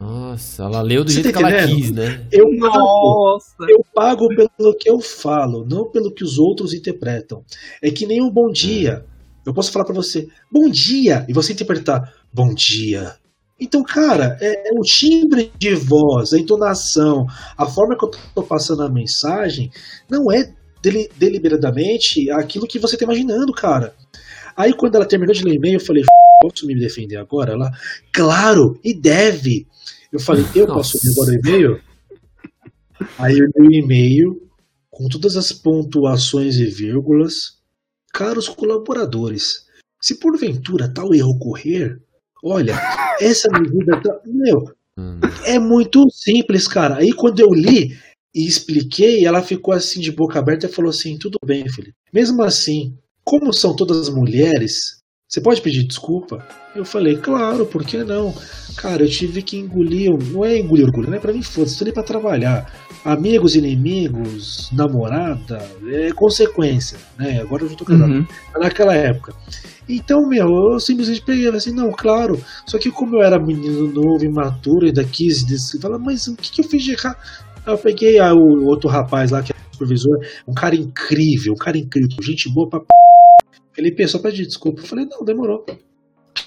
Nossa, 0.00 0.62
ela 0.62 0.80
leu 0.80 1.02
do 1.02 1.10
Você 1.10 1.22
jeito 1.22 1.32
tá 1.32 1.38
que 1.38 1.44
ela 1.44 1.66
quis, 1.66 1.90
né? 1.90 2.24
Eu 2.30 2.46
pago, 2.60 3.38
eu 3.68 3.84
pago 3.92 4.28
pelo 4.28 4.74
que 4.74 4.88
eu 4.88 5.00
falo, 5.00 5.66
não 5.68 5.86
pelo 5.86 6.12
que 6.12 6.22
os 6.22 6.38
outros 6.38 6.72
interpretam. 6.72 7.42
É 7.82 7.90
que 7.90 8.06
nem 8.06 8.22
um 8.22 8.30
bom 8.30 8.50
dia. 8.50 9.04
Eu 9.48 9.54
posso 9.54 9.72
falar 9.72 9.86
para 9.86 9.94
você, 9.94 10.28
bom 10.52 10.68
dia, 10.68 11.24
e 11.26 11.32
você 11.32 11.54
interpretar, 11.54 12.12
bom 12.30 12.52
dia. 12.52 13.16
Então, 13.58 13.82
cara, 13.82 14.36
é, 14.42 14.68
é, 14.68 14.72
o 14.78 14.82
timbre 14.82 15.50
de 15.58 15.74
voz, 15.74 16.34
a 16.34 16.38
entonação, 16.38 17.26
a 17.56 17.64
forma 17.64 17.96
que 17.96 18.04
eu 18.04 18.10
tô 18.34 18.42
passando 18.42 18.82
a 18.82 18.90
mensagem, 18.90 19.70
não 20.06 20.30
é 20.30 20.52
deli 20.82 21.08
deliberadamente 21.16 22.30
aquilo 22.30 22.66
que 22.66 22.78
você 22.78 22.94
tá 22.98 23.06
imaginando, 23.06 23.50
cara. 23.54 23.94
Aí, 24.54 24.74
quando 24.74 24.96
ela 24.96 25.06
terminou 25.06 25.34
de 25.34 25.42
ler 25.42 25.54
e-mail, 25.54 25.76
eu 25.76 25.84
falei, 25.84 26.04
posso 26.42 26.66
me 26.66 26.78
defender 26.78 27.16
agora? 27.16 27.54
Ela, 27.54 27.70
claro, 28.12 28.78
e 28.84 28.92
deve. 28.92 29.66
Eu 30.12 30.20
falei, 30.20 30.44
eu 30.54 30.66
posso 30.66 30.98
ler 31.02 31.12
agora 31.12 31.30
o 31.30 31.34
e-mail? 31.34 31.80
Aí 33.18 33.38
eu 33.38 33.46
li 33.46 33.80
o 33.80 33.84
e-mail 33.84 34.42
com 34.90 35.08
todas 35.08 35.38
as 35.38 35.52
pontuações 35.52 36.56
e 36.56 36.66
vírgulas. 36.66 37.57
Caros 38.12 38.48
colaboradores, 38.48 39.66
se 40.00 40.18
porventura 40.18 40.92
tal 40.92 41.14
erro 41.14 41.30
ocorrer, 41.30 42.00
olha, 42.42 42.74
essa 43.20 43.48
medida 43.50 44.00
tá. 44.00 44.20
Meu, 44.24 44.72
hum. 44.98 45.20
é 45.44 45.58
muito 45.58 46.08
simples, 46.10 46.66
cara. 46.66 46.96
Aí 46.96 47.12
quando 47.12 47.40
eu 47.40 47.52
li 47.52 47.96
e 48.34 48.46
expliquei, 48.46 49.24
ela 49.24 49.42
ficou 49.42 49.74
assim 49.74 50.00
de 50.00 50.12
boca 50.12 50.38
aberta 50.38 50.66
e 50.66 50.72
falou 50.72 50.90
assim: 50.90 51.18
tudo 51.18 51.38
bem, 51.44 51.68
Felipe. 51.68 51.96
Mesmo 52.12 52.42
assim, 52.42 52.96
como 53.24 53.52
são 53.52 53.74
todas 53.74 54.08
mulheres, 54.08 54.97
você 55.28 55.42
pode 55.42 55.60
pedir 55.60 55.84
desculpa? 55.86 56.42
Eu 56.74 56.86
falei, 56.86 57.18
claro, 57.18 57.66
por 57.66 57.84
que 57.84 58.02
não? 58.02 58.34
Cara, 58.78 59.02
eu 59.02 59.08
tive 59.10 59.42
que 59.42 59.58
engolir, 59.58 60.10
não 60.32 60.42
é 60.42 60.58
engolir 60.58 60.86
orgulho, 60.86 61.10
não 61.10 61.18
é 61.18 61.20
pra 61.20 61.34
mim, 61.34 61.42
foda-se, 61.42 61.76
tô 61.76 61.84
ali 61.84 61.92
pra 61.92 62.02
trabalhar. 62.02 62.72
Amigos, 63.04 63.54
inimigos, 63.54 64.70
namorada, 64.72 65.62
é 65.86 66.10
consequência, 66.12 66.96
né? 67.18 67.42
Agora 67.42 67.62
eu 67.62 67.68
já 67.68 67.76
tô 67.76 67.84
casado. 67.84 68.10
Uhum. 68.10 68.26
Naquela 68.58 68.94
época. 68.94 69.34
Então, 69.86 70.26
meu, 70.26 70.48
eu 70.72 70.80
simplesmente 70.80 71.20
peguei 71.20 71.46
assim, 71.50 71.72
não, 71.72 71.92
claro. 71.92 72.42
Só 72.64 72.78
que 72.78 72.90
como 72.90 73.16
eu 73.16 73.22
era 73.22 73.38
menino 73.38 73.86
novo, 73.86 74.24
imaturo, 74.24 74.86
ainda 74.86 75.04
quis 75.04 75.44
decidir, 75.44 75.82
falar, 75.82 75.98
mas 75.98 76.26
o 76.26 76.36
que, 76.36 76.52
que 76.52 76.60
eu 76.62 76.68
fiz 76.68 76.82
de 76.82 76.92
errado? 76.92 77.18
Eu 77.66 77.76
peguei 77.76 78.18
ah, 78.18 78.32
o 78.32 78.64
outro 78.64 78.88
rapaz 78.88 79.30
lá, 79.30 79.42
que 79.42 79.52
é 79.52 79.56
supervisor, 79.72 80.18
um 80.46 80.54
cara 80.54 80.74
incrível, 80.74 81.52
um 81.52 81.62
cara 81.62 81.76
incrível, 81.76 82.16
gente 82.22 82.50
boa 82.50 82.66
pra 82.66 82.80
p 82.80 82.86
Felipe, 83.78 84.08
só 84.08 84.18
pedir 84.18 84.44
desculpa. 84.44 84.80
Eu 84.80 84.86
falei, 84.86 85.04
não, 85.04 85.24
demorou. 85.24 85.64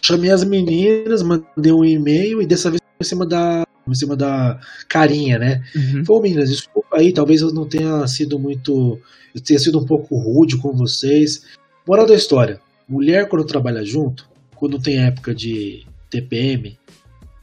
Chamei 0.02 0.30
as 0.32 0.44
meninas, 0.44 1.24
mandei 1.24 1.72
um 1.72 1.86
e-mail 1.86 2.42
e 2.42 2.46
dessa 2.46 2.70
vez 2.70 2.82
em 3.00 3.04
cima 3.06 3.26
da, 3.26 3.66
em 3.88 3.96
cima 3.96 4.18
da 4.18 4.60
carinha, 4.90 5.40
né? 5.40 5.64
Uhum. 5.74 6.04
Falei, 6.04 6.24
meninas, 6.24 6.50
desculpa 6.50 6.98
aí, 6.98 7.14
talvez 7.14 7.42
eu 7.42 7.54
não 7.54 7.66
tenha 7.66 8.06
sido 8.06 8.38
muito. 8.38 9.00
Eu 9.34 9.42
tenha 9.42 9.58
sido 9.58 9.80
um 9.80 9.86
pouco 9.86 10.18
rude 10.18 10.58
com 10.58 10.74
vocês. 10.74 11.46
Moral 11.88 12.06
da 12.06 12.16
história: 12.16 12.60
mulher, 12.86 13.30
quando 13.30 13.46
trabalha 13.46 13.82
junto, 13.86 14.28
quando 14.58 14.78
tem 14.78 14.98
época 14.98 15.34
de 15.34 15.86
TPM, 16.10 16.78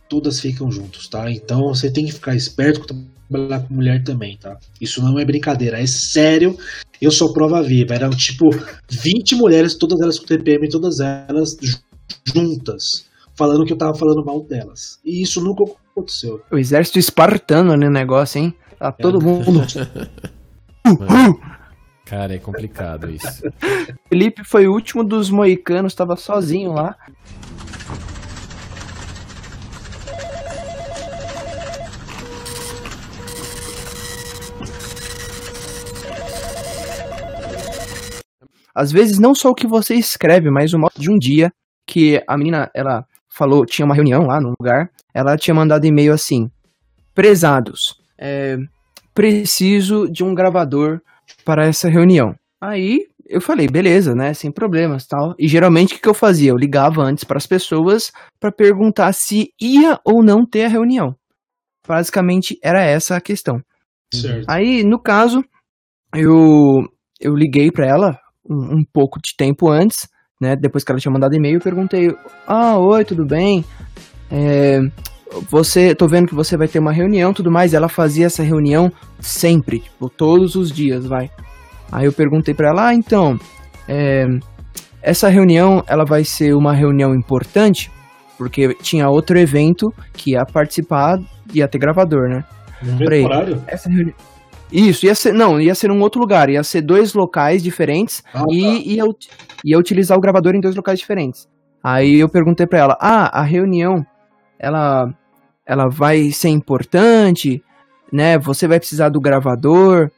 todas 0.06 0.38
ficam 0.38 0.70
juntos, 0.70 1.08
tá? 1.08 1.30
Então 1.30 1.68
você 1.68 1.90
tem 1.90 2.04
que 2.04 2.12
ficar 2.12 2.36
esperto 2.36 2.94
trabalhar 3.28 3.60
com 3.60 3.74
mulher 3.74 4.02
também, 4.02 4.36
tá? 4.36 4.56
Isso 4.80 5.02
não 5.02 5.18
é 5.18 5.24
brincadeira, 5.24 5.80
é 5.80 5.86
sério. 5.86 6.56
Eu 7.00 7.10
sou 7.10 7.32
prova 7.32 7.62
viva. 7.62 7.94
Eram 7.94 8.10
tipo 8.10 8.50
20 8.90 9.36
mulheres, 9.36 9.74
todas 9.74 10.00
elas 10.00 10.18
com 10.18 10.26
TPM, 10.26 10.68
todas 10.68 11.00
elas 11.00 11.56
juntas, 12.24 13.06
falando 13.36 13.64
que 13.64 13.72
eu 13.72 13.78
tava 13.78 13.94
falando 13.94 14.24
mal 14.24 14.42
delas. 14.42 14.98
E 15.04 15.22
isso 15.22 15.40
nunca 15.40 15.64
aconteceu. 15.92 16.42
O 16.50 16.58
exército 16.58 16.98
espartano, 16.98 17.76
né, 17.76 17.88
negócio, 17.88 18.40
hein? 18.40 18.54
Tá 18.78 18.92
todo 18.92 19.20
é. 19.20 19.24
mundo. 19.24 19.62
Cara, 22.04 22.34
é 22.34 22.38
complicado 22.38 23.10
isso. 23.10 23.42
Felipe 24.08 24.42
foi 24.42 24.66
o 24.66 24.72
último 24.72 25.04
dos 25.04 25.28
moicanos, 25.28 25.94
tava 25.94 26.16
sozinho 26.16 26.72
lá. 26.72 26.96
Às 38.78 38.92
vezes 38.92 39.18
não 39.18 39.34
só 39.34 39.50
o 39.50 39.54
que 39.54 39.66
você 39.66 39.94
escreve, 39.94 40.50
mas 40.50 40.72
o 40.72 40.78
modo 40.78 40.94
de 40.96 41.10
um 41.10 41.18
dia 41.18 41.52
que 41.86 42.22
a 42.26 42.36
menina, 42.36 42.70
ela 42.74 43.04
falou, 43.28 43.66
tinha 43.66 43.84
uma 43.84 43.94
reunião 43.94 44.26
lá 44.26 44.40
no 44.40 44.54
lugar, 44.58 44.90
ela 45.12 45.36
tinha 45.36 45.54
mandado 45.54 45.84
e-mail 45.84 46.12
assim: 46.12 46.50
Prezados, 47.14 48.00
é, 48.16 48.56
preciso 49.12 50.08
de 50.08 50.22
um 50.22 50.34
gravador 50.34 51.00
para 51.44 51.66
essa 51.66 51.88
reunião. 51.88 52.34
Aí 52.60 53.06
eu 53.28 53.40
falei, 53.40 53.68
beleza, 53.68 54.14
né, 54.14 54.32
sem 54.32 54.50
problemas 54.50 55.06
tal. 55.06 55.34
E 55.38 55.46
geralmente 55.46 55.94
o 55.94 56.00
que, 56.00 56.08
eu 56.08 56.14
fazia? 56.14 56.50
Eu 56.50 56.56
ligava 56.56 57.02
antes 57.02 57.24
para 57.24 57.36
as 57.36 57.46
pessoas 57.46 58.10
para 58.40 58.50
perguntar 58.50 59.12
se 59.12 59.52
ia 59.60 60.00
ou 60.04 60.22
não 60.22 60.46
ter 60.46 60.64
a 60.64 60.68
reunião. 60.68 61.14
Basicamente 61.86 62.58
era 62.62 62.82
essa 62.82 63.16
a 63.16 63.20
questão. 63.20 63.60
Certo. 64.14 64.46
Aí, 64.48 64.82
no 64.82 64.98
caso, 64.98 65.44
eu, 66.14 66.86
eu 67.20 67.34
liguei 67.34 67.70
para 67.70 67.86
ela, 67.86 68.18
um, 68.48 68.78
um 68.78 68.84
pouco 68.84 69.18
de 69.20 69.36
tempo 69.36 69.68
antes, 69.68 70.08
né? 70.40 70.56
Depois 70.56 70.84
que 70.84 70.90
ela 70.90 71.00
tinha 71.00 71.12
mandado 71.12 71.34
e-mail, 71.34 71.56
eu 71.56 71.60
perguntei: 71.60 72.14
Ah, 72.46 72.78
oi, 72.78 73.04
tudo 73.04 73.24
bem? 73.24 73.64
É, 74.30 74.80
você, 75.50 75.94
tô 75.94 76.06
vendo 76.06 76.28
que 76.28 76.34
você 76.34 76.56
vai 76.56 76.68
ter 76.68 76.78
uma 76.78 76.92
reunião, 76.92 77.32
tudo 77.32 77.50
mais. 77.50 77.74
Ela 77.74 77.88
fazia 77.88 78.26
essa 78.26 78.42
reunião 78.42 78.92
sempre, 79.20 79.80
tipo, 79.80 80.08
todos 80.08 80.54
os 80.54 80.70
dias, 80.72 81.06
vai. 81.06 81.30
Aí 81.90 82.06
eu 82.06 82.12
perguntei 82.12 82.54
para 82.54 82.68
ela: 82.68 82.88
Ah, 82.88 82.94
então, 82.94 83.38
é, 83.86 84.26
essa 85.02 85.28
reunião, 85.28 85.82
ela 85.86 86.04
vai 86.04 86.24
ser 86.24 86.54
uma 86.54 86.72
reunião 86.72 87.14
importante, 87.14 87.90
porque 88.36 88.74
tinha 88.74 89.08
outro 89.08 89.38
evento 89.38 89.92
que 90.12 90.32
ia 90.32 90.44
participar, 90.44 91.18
ia 91.52 91.68
ter 91.68 91.78
gravador, 91.78 92.28
né? 92.28 92.44
Um 92.82 93.24
horário? 93.24 93.62
Essa 93.66 93.90
reunião 93.90 94.14
isso, 94.70 95.06
ia 95.06 95.14
ser. 95.14 95.32
Não, 95.32 95.60
ia 95.60 95.74
ser 95.74 95.90
um 95.90 96.00
outro 96.00 96.20
lugar. 96.20 96.48
Ia 96.50 96.62
ser 96.62 96.82
dois 96.82 97.14
locais 97.14 97.62
diferentes 97.62 98.22
ah, 98.32 98.44
e 98.50 98.62
tá. 98.62 98.68
ia, 98.84 99.04
ia 99.64 99.78
utilizar 99.78 100.16
o 100.16 100.20
gravador 100.20 100.54
em 100.54 100.60
dois 100.60 100.76
locais 100.76 100.98
diferentes. 100.98 101.48
Aí 101.82 102.20
eu 102.20 102.28
perguntei 102.28 102.66
pra 102.66 102.78
ela: 102.78 102.98
Ah, 103.00 103.40
a 103.40 103.42
reunião, 103.42 104.04
ela, 104.58 105.12
ela 105.64 105.88
vai 105.88 106.30
ser 106.30 106.50
importante, 106.50 107.62
né? 108.12 108.38
Você 108.38 108.68
vai 108.68 108.78
precisar 108.78 109.08
do 109.08 109.20
gravador. 109.20 110.10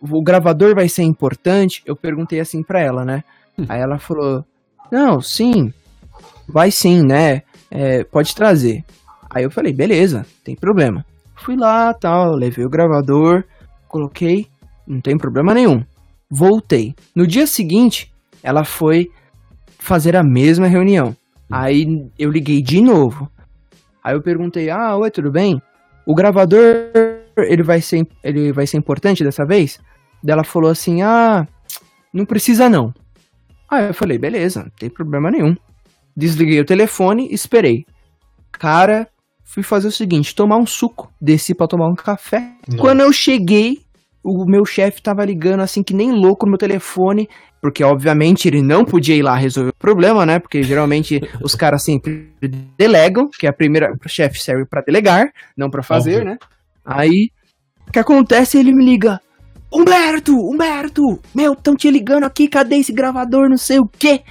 O 0.00 0.22
gravador 0.22 0.74
vai 0.74 0.88
ser 0.88 1.02
importante. 1.02 1.82
Eu 1.84 1.96
perguntei 1.96 2.40
assim 2.40 2.62
pra 2.62 2.80
ela, 2.80 3.04
né? 3.04 3.24
Hum. 3.58 3.66
Aí 3.68 3.80
ela 3.80 3.98
falou: 3.98 4.44
Não, 4.90 5.20
sim, 5.20 5.72
vai 6.48 6.70
sim, 6.70 7.02
né? 7.02 7.42
É, 7.70 8.04
pode 8.04 8.34
trazer. 8.34 8.84
Aí 9.28 9.44
eu 9.44 9.50
falei: 9.50 9.72
Beleza, 9.72 10.24
tem 10.42 10.56
problema. 10.56 11.04
Fui 11.34 11.56
lá, 11.56 11.92
tal, 11.92 12.34
levei 12.34 12.64
o 12.64 12.70
gravador 12.70 13.44
coloquei, 13.88 14.46
não 14.86 15.00
tem 15.00 15.16
problema 15.16 15.54
nenhum. 15.54 15.82
Voltei. 16.30 16.94
No 17.14 17.26
dia 17.26 17.46
seguinte, 17.46 18.12
ela 18.42 18.64
foi 18.64 19.06
fazer 19.78 20.16
a 20.16 20.22
mesma 20.22 20.66
reunião. 20.66 21.16
Aí 21.50 21.86
eu 22.18 22.30
liguei 22.30 22.60
de 22.60 22.80
novo. 22.80 23.30
Aí 24.02 24.14
eu 24.14 24.22
perguntei: 24.22 24.70
"Ah, 24.70 24.96
oi, 24.96 25.10
tudo 25.10 25.30
bem? 25.30 25.60
O 26.06 26.14
gravador 26.14 26.90
ele 27.36 27.62
vai 27.62 27.80
ser 27.80 28.06
ele 28.22 28.52
vai 28.52 28.66
ser 28.66 28.76
importante 28.78 29.22
dessa 29.22 29.44
vez?" 29.44 29.80
Ela 30.26 30.44
falou 30.44 30.70
assim: 30.70 31.02
"Ah, 31.02 31.46
não 32.12 32.24
precisa 32.24 32.68
não." 32.68 32.92
Aí 33.70 33.86
eu 33.86 33.94
falei: 33.94 34.18
"Beleza, 34.18 34.64
não 34.64 34.70
tem 34.70 34.90
problema 34.90 35.30
nenhum." 35.30 35.54
Desliguei 36.16 36.60
o 36.60 36.64
telefone, 36.64 37.28
esperei. 37.30 37.84
Cara, 38.50 39.06
fui 39.46 39.62
fazer 39.62 39.88
o 39.88 39.92
seguinte: 39.92 40.34
tomar 40.34 40.58
um 40.58 40.66
suco. 40.66 41.10
Desci 41.20 41.54
para 41.54 41.68
tomar 41.68 41.88
um 41.88 41.94
café. 41.94 42.52
Quando 42.78 43.00
eu 43.00 43.12
cheguei, 43.12 43.78
o 44.22 44.44
meu 44.44 44.64
chefe 44.64 45.00
tava 45.00 45.24
ligando 45.24 45.60
assim 45.60 45.82
que 45.82 45.94
nem 45.94 46.10
louco 46.10 46.44
no 46.44 46.50
meu 46.50 46.58
telefone, 46.58 47.28
porque 47.62 47.84
obviamente 47.84 48.48
ele 48.48 48.60
não 48.60 48.84
podia 48.84 49.14
ir 49.14 49.22
lá 49.22 49.36
resolver 49.36 49.70
o 49.70 49.78
problema, 49.78 50.26
né? 50.26 50.38
Porque 50.40 50.62
geralmente 50.62 51.20
os 51.42 51.54
caras 51.54 51.84
sempre 51.84 52.32
delegam, 52.76 53.28
que 53.38 53.46
é 53.46 53.50
a 53.50 53.52
primeira 53.52 53.88
o 53.92 54.08
chefe 54.08 54.40
serve 54.40 54.66
para 54.68 54.82
delegar, 54.82 55.28
não 55.56 55.70
para 55.70 55.82
fazer, 55.82 56.16
Óbvio. 56.16 56.30
né? 56.32 56.36
Aí 56.84 57.30
o 57.88 57.92
que 57.92 57.98
acontece? 58.00 58.58
Ele 58.58 58.74
me 58.74 58.84
liga: 58.84 59.20
"Humberto, 59.72 60.32
Humberto, 60.32 61.02
meu, 61.34 61.54
tão 61.54 61.76
te 61.76 61.90
ligando 61.90 62.24
aqui, 62.24 62.48
cadê 62.48 62.76
esse 62.76 62.92
gravador, 62.92 63.48
não 63.48 63.56
sei 63.56 63.78
o 63.78 63.86
quê?" 63.86 64.22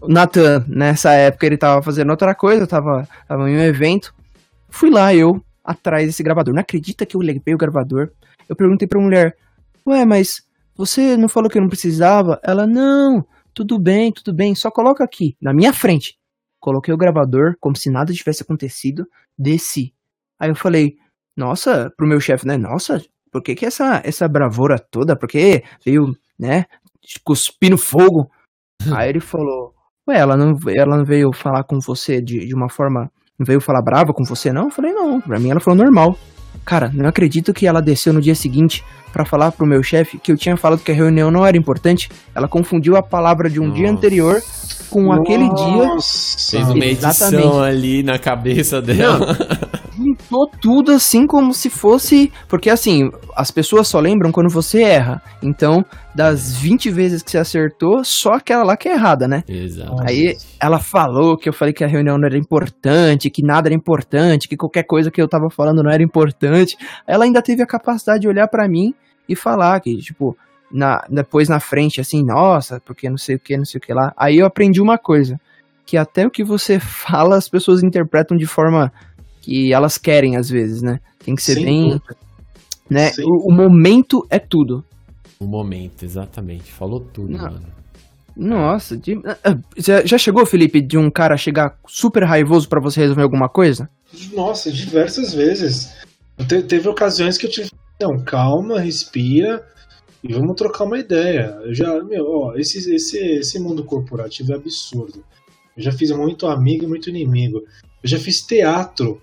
O 0.00 0.08
Nathan, 0.08 0.64
nessa 0.68 1.12
época, 1.12 1.44
ele 1.44 1.58
tava 1.58 1.82
fazendo 1.82 2.10
outra 2.10 2.32
coisa, 2.32 2.66
tava, 2.68 3.06
tava 3.26 3.50
em 3.50 3.56
um 3.56 3.62
evento. 3.62 4.14
Fui 4.68 4.90
lá, 4.90 5.14
eu, 5.14 5.42
atrás 5.64 6.06
desse 6.06 6.22
gravador. 6.22 6.54
Não 6.54 6.60
acredita 6.60 7.06
que 7.06 7.16
eu 7.16 7.20
levei 7.20 7.54
o 7.54 7.58
gravador? 7.58 8.10
Eu 8.48 8.56
perguntei 8.56 8.86
pra 8.86 9.00
mulher, 9.00 9.36
ué, 9.86 10.04
mas 10.04 10.42
você 10.76 11.16
não 11.16 11.28
falou 11.28 11.50
que 11.50 11.58
eu 11.58 11.62
não 11.62 11.68
precisava? 11.68 12.40
Ela, 12.42 12.66
não, 12.66 13.26
tudo 13.52 13.78
bem, 13.78 14.12
tudo 14.12 14.32
bem, 14.32 14.54
só 14.54 14.70
coloca 14.70 15.02
aqui, 15.02 15.36
na 15.40 15.52
minha 15.52 15.72
frente. 15.72 16.16
Coloquei 16.60 16.92
o 16.92 16.96
gravador, 16.96 17.56
como 17.60 17.76
se 17.76 17.90
nada 17.90 18.12
tivesse 18.12 18.42
acontecido, 18.42 19.06
desci. 19.36 19.94
Aí 20.38 20.50
eu 20.50 20.54
falei, 20.54 20.96
nossa, 21.36 21.90
pro 21.96 22.06
meu 22.06 22.20
chefe, 22.20 22.46
né? 22.46 22.56
Nossa, 22.56 23.02
por 23.30 23.42
que 23.42 23.54
que 23.54 23.66
essa, 23.66 24.00
essa 24.04 24.28
bravura 24.28 24.78
toda? 24.78 25.16
Porque 25.16 25.62
veio, 25.84 26.16
né, 26.38 26.64
cuspindo 27.24 27.76
fogo. 27.76 28.30
Aí 28.96 29.08
ele 29.08 29.20
falou, 29.20 29.74
ué, 30.08 30.18
ela 30.18 30.36
não, 30.36 30.56
ela 30.68 30.96
não 30.96 31.04
veio 31.04 31.32
falar 31.32 31.64
com 31.64 31.78
você 31.80 32.20
de, 32.20 32.46
de 32.46 32.54
uma 32.54 32.68
forma, 32.68 33.10
veio 33.38 33.60
falar 33.60 33.82
brava 33.82 34.12
com 34.12 34.24
você 34.24 34.52
não? 34.52 34.64
Eu 34.64 34.70
falei, 34.70 34.92
não, 34.92 35.20
pra 35.20 35.38
mim 35.38 35.50
ela 35.50 35.60
falou 35.60 35.78
normal. 35.78 36.18
Cara, 36.64 36.90
não 36.92 37.08
acredito 37.08 37.54
que 37.54 37.66
ela 37.66 37.80
desceu 37.80 38.12
no 38.12 38.20
dia 38.20 38.34
seguinte 38.34 38.84
para 39.12 39.24
falar 39.24 39.52
pro 39.52 39.66
meu 39.66 39.82
chefe 39.82 40.18
que 40.18 40.30
eu 40.30 40.36
tinha 40.36 40.56
falado 40.56 40.80
que 40.80 40.92
a 40.92 40.94
reunião 40.94 41.30
não 41.30 41.46
era 41.46 41.56
importante. 41.56 42.10
Ela 42.34 42.48
confundiu 42.48 42.96
a 42.96 43.02
palavra 43.02 43.48
de 43.48 43.58
um 43.60 43.70
dia 43.70 43.90
Nossa. 43.90 43.96
anterior 43.96 44.42
com 44.90 45.04
Nossa. 45.04 45.20
aquele 45.22 45.48
dia. 45.48 45.88
Fez 46.50 46.68
uma 46.68 46.84
edição 46.84 47.62
ali 47.62 48.02
na 48.02 48.18
cabeça 48.18 48.82
dela. 48.82 49.36
Juntou 50.28 50.46
tudo 50.46 50.92
assim 50.92 51.26
como 51.26 51.52
se 51.54 51.70
fosse. 51.70 52.32
Porque 52.48 52.70
assim, 52.70 53.10
as 53.34 53.50
pessoas 53.50 53.88
só 53.88 53.98
lembram 53.98 54.30
quando 54.30 54.50
você 54.50 54.82
erra. 54.82 55.22
Então, 55.42 55.84
das 56.14 56.56
20 56.56 56.90
vezes 56.90 57.22
que 57.22 57.30
você 57.30 57.38
acertou, 57.38 58.04
só 58.04 58.34
aquela 58.34 58.62
lá 58.62 58.76
que 58.76 58.88
é 58.88 58.92
errada, 58.92 59.26
né? 59.26 59.42
Exato. 59.48 59.96
Aí 60.06 60.36
ela 60.60 60.78
falou 60.78 61.36
que 61.36 61.48
eu 61.48 61.52
falei 61.52 61.72
que 61.72 61.84
a 61.84 61.88
reunião 61.88 62.18
não 62.18 62.26
era 62.26 62.36
importante, 62.36 63.30
que 63.30 63.42
nada 63.42 63.68
era 63.68 63.74
importante, 63.74 64.48
que 64.48 64.56
qualquer 64.56 64.84
coisa 64.84 65.10
que 65.10 65.20
eu 65.20 65.28
tava 65.28 65.48
falando 65.50 65.82
não 65.82 65.90
era 65.90 66.02
importante. 66.02 66.76
Ela 67.06 67.24
ainda 67.24 67.42
teve 67.42 67.62
a 67.62 67.66
capacidade 67.66 68.20
de 68.20 68.28
olhar 68.28 68.48
pra 68.48 68.68
mim 68.68 68.94
e 69.28 69.34
falar 69.34 69.80
que, 69.80 69.96
tipo, 69.96 70.36
na, 70.70 71.04
depois 71.08 71.48
na 71.48 71.60
frente, 71.60 72.00
assim, 72.00 72.22
nossa, 72.24 72.80
porque 72.84 73.08
não 73.08 73.18
sei 73.18 73.36
o 73.36 73.40
que, 73.40 73.56
não 73.56 73.64
sei 73.64 73.78
o 73.78 73.80
que 73.80 73.92
lá. 73.92 74.12
Aí 74.16 74.38
eu 74.38 74.46
aprendi 74.46 74.80
uma 74.80 74.98
coisa, 74.98 75.40
que 75.86 75.96
até 75.96 76.26
o 76.26 76.30
que 76.30 76.44
você 76.44 76.78
fala 76.80 77.36
as 77.36 77.48
pessoas 77.48 77.82
interpretam 77.82 78.36
de 78.36 78.46
forma 78.46 78.92
que 79.48 79.72
elas 79.72 79.96
querem 79.96 80.36
às 80.36 80.50
vezes, 80.50 80.82
né? 80.82 81.00
Tem 81.24 81.34
que 81.34 81.42
ser 81.42 81.54
Sem 81.54 81.64
bem, 81.64 81.82
dúvida. 81.88 82.16
né? 82.90 83.12
O, 83.24 83.50
o 83.50 83.54
momento 83.54 84.26
é 84.28 84.38
tudo. 84.38 84.84
O 85.40 85.46
momento, 85.46 86.04
exatamente. 86.04 86.70
Falou 86.70 87.00
tudo, 87.00 87.32
Não. 87.32 87.38
mano. 87.44 87.66
Nossa, 88.36 88.96
de- 88.96 89.20
ah, 89.24 89.36
ah, 89.44 89.58
já 90.04 90.16
chegou, 90.18 90.44
Felipe, 90.46 90.80
de 90.80 90.96
um 90.98 91.10
cara 91.10 91.36
chegar 91.36 91.76
super 91.86 92.22
raivoso 92.24 92.68
pra 92.68 92.80
você 92.80 93.00
resolver 93.00 93.22
alguma 93.22 93.48
coisa? 93.48 93.88
Nossa, 94.34 94.70
diversas 94.70 95.32
vezes. 95.34 95.92
Te- 96.46 96.62
teve 96.62 96.88
ocasiões 96.88 97.36
que 97.38 97.46
eu 97.46 97.50
tive. 97.50 97.70
Não, 98.00 98.22
calma, 98.22 98.78
respira 98.80 99.66
e 100.22 100.32
vamos 100.32 100.54
trocar 100.56 100.84
uma 100.84 100.98
ideia. 100.98 101.58
Eu 101.64 101.74
já, 101.74 102.00
meu, 102.04 102.24
ó, 102.28 102.54
esse, 102.54 102.94
esse, 102.94 103.18
esse 103.18 103.58
mundo 103.58 103.82
corporativo 103.82 104.52
é 104.52 104.56
absurdo. 104.56 105.24
Eu 105.76 105.82
já 105.82 105.90
fiz 105.90 106.10
muito 106.12 106.46
amigo 106.46 106.84
e 106.84 106.88
muito 106.88 107.08
inimigo. 107.10 107.58
Eu 108.02 108.08
já 108.08 108.18
fiz 108.18 108.36
teatro. 108.42 109.20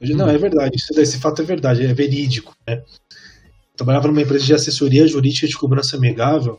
Não, 0.00 0.28
é 0.28 0.38
verdade. 0.38 0.76
Esse 0.96 1.18
fato 1.18 1.42
é 1.42 1.44
verdade, 1.44 1.84
é 1.84 1.92
verídico. 1.92 2.54
Né? 2.66 2.82
Trabalhava 3.76 4.08
numa 4.08 4.22
empresa 4.22 4.44
de 4.44 4.54
assessoria 4.54 5.06
jurídica 5.06 5.46
de 5.46 5.56
cobrança 5.56 5.96
amigável 5.96 6.58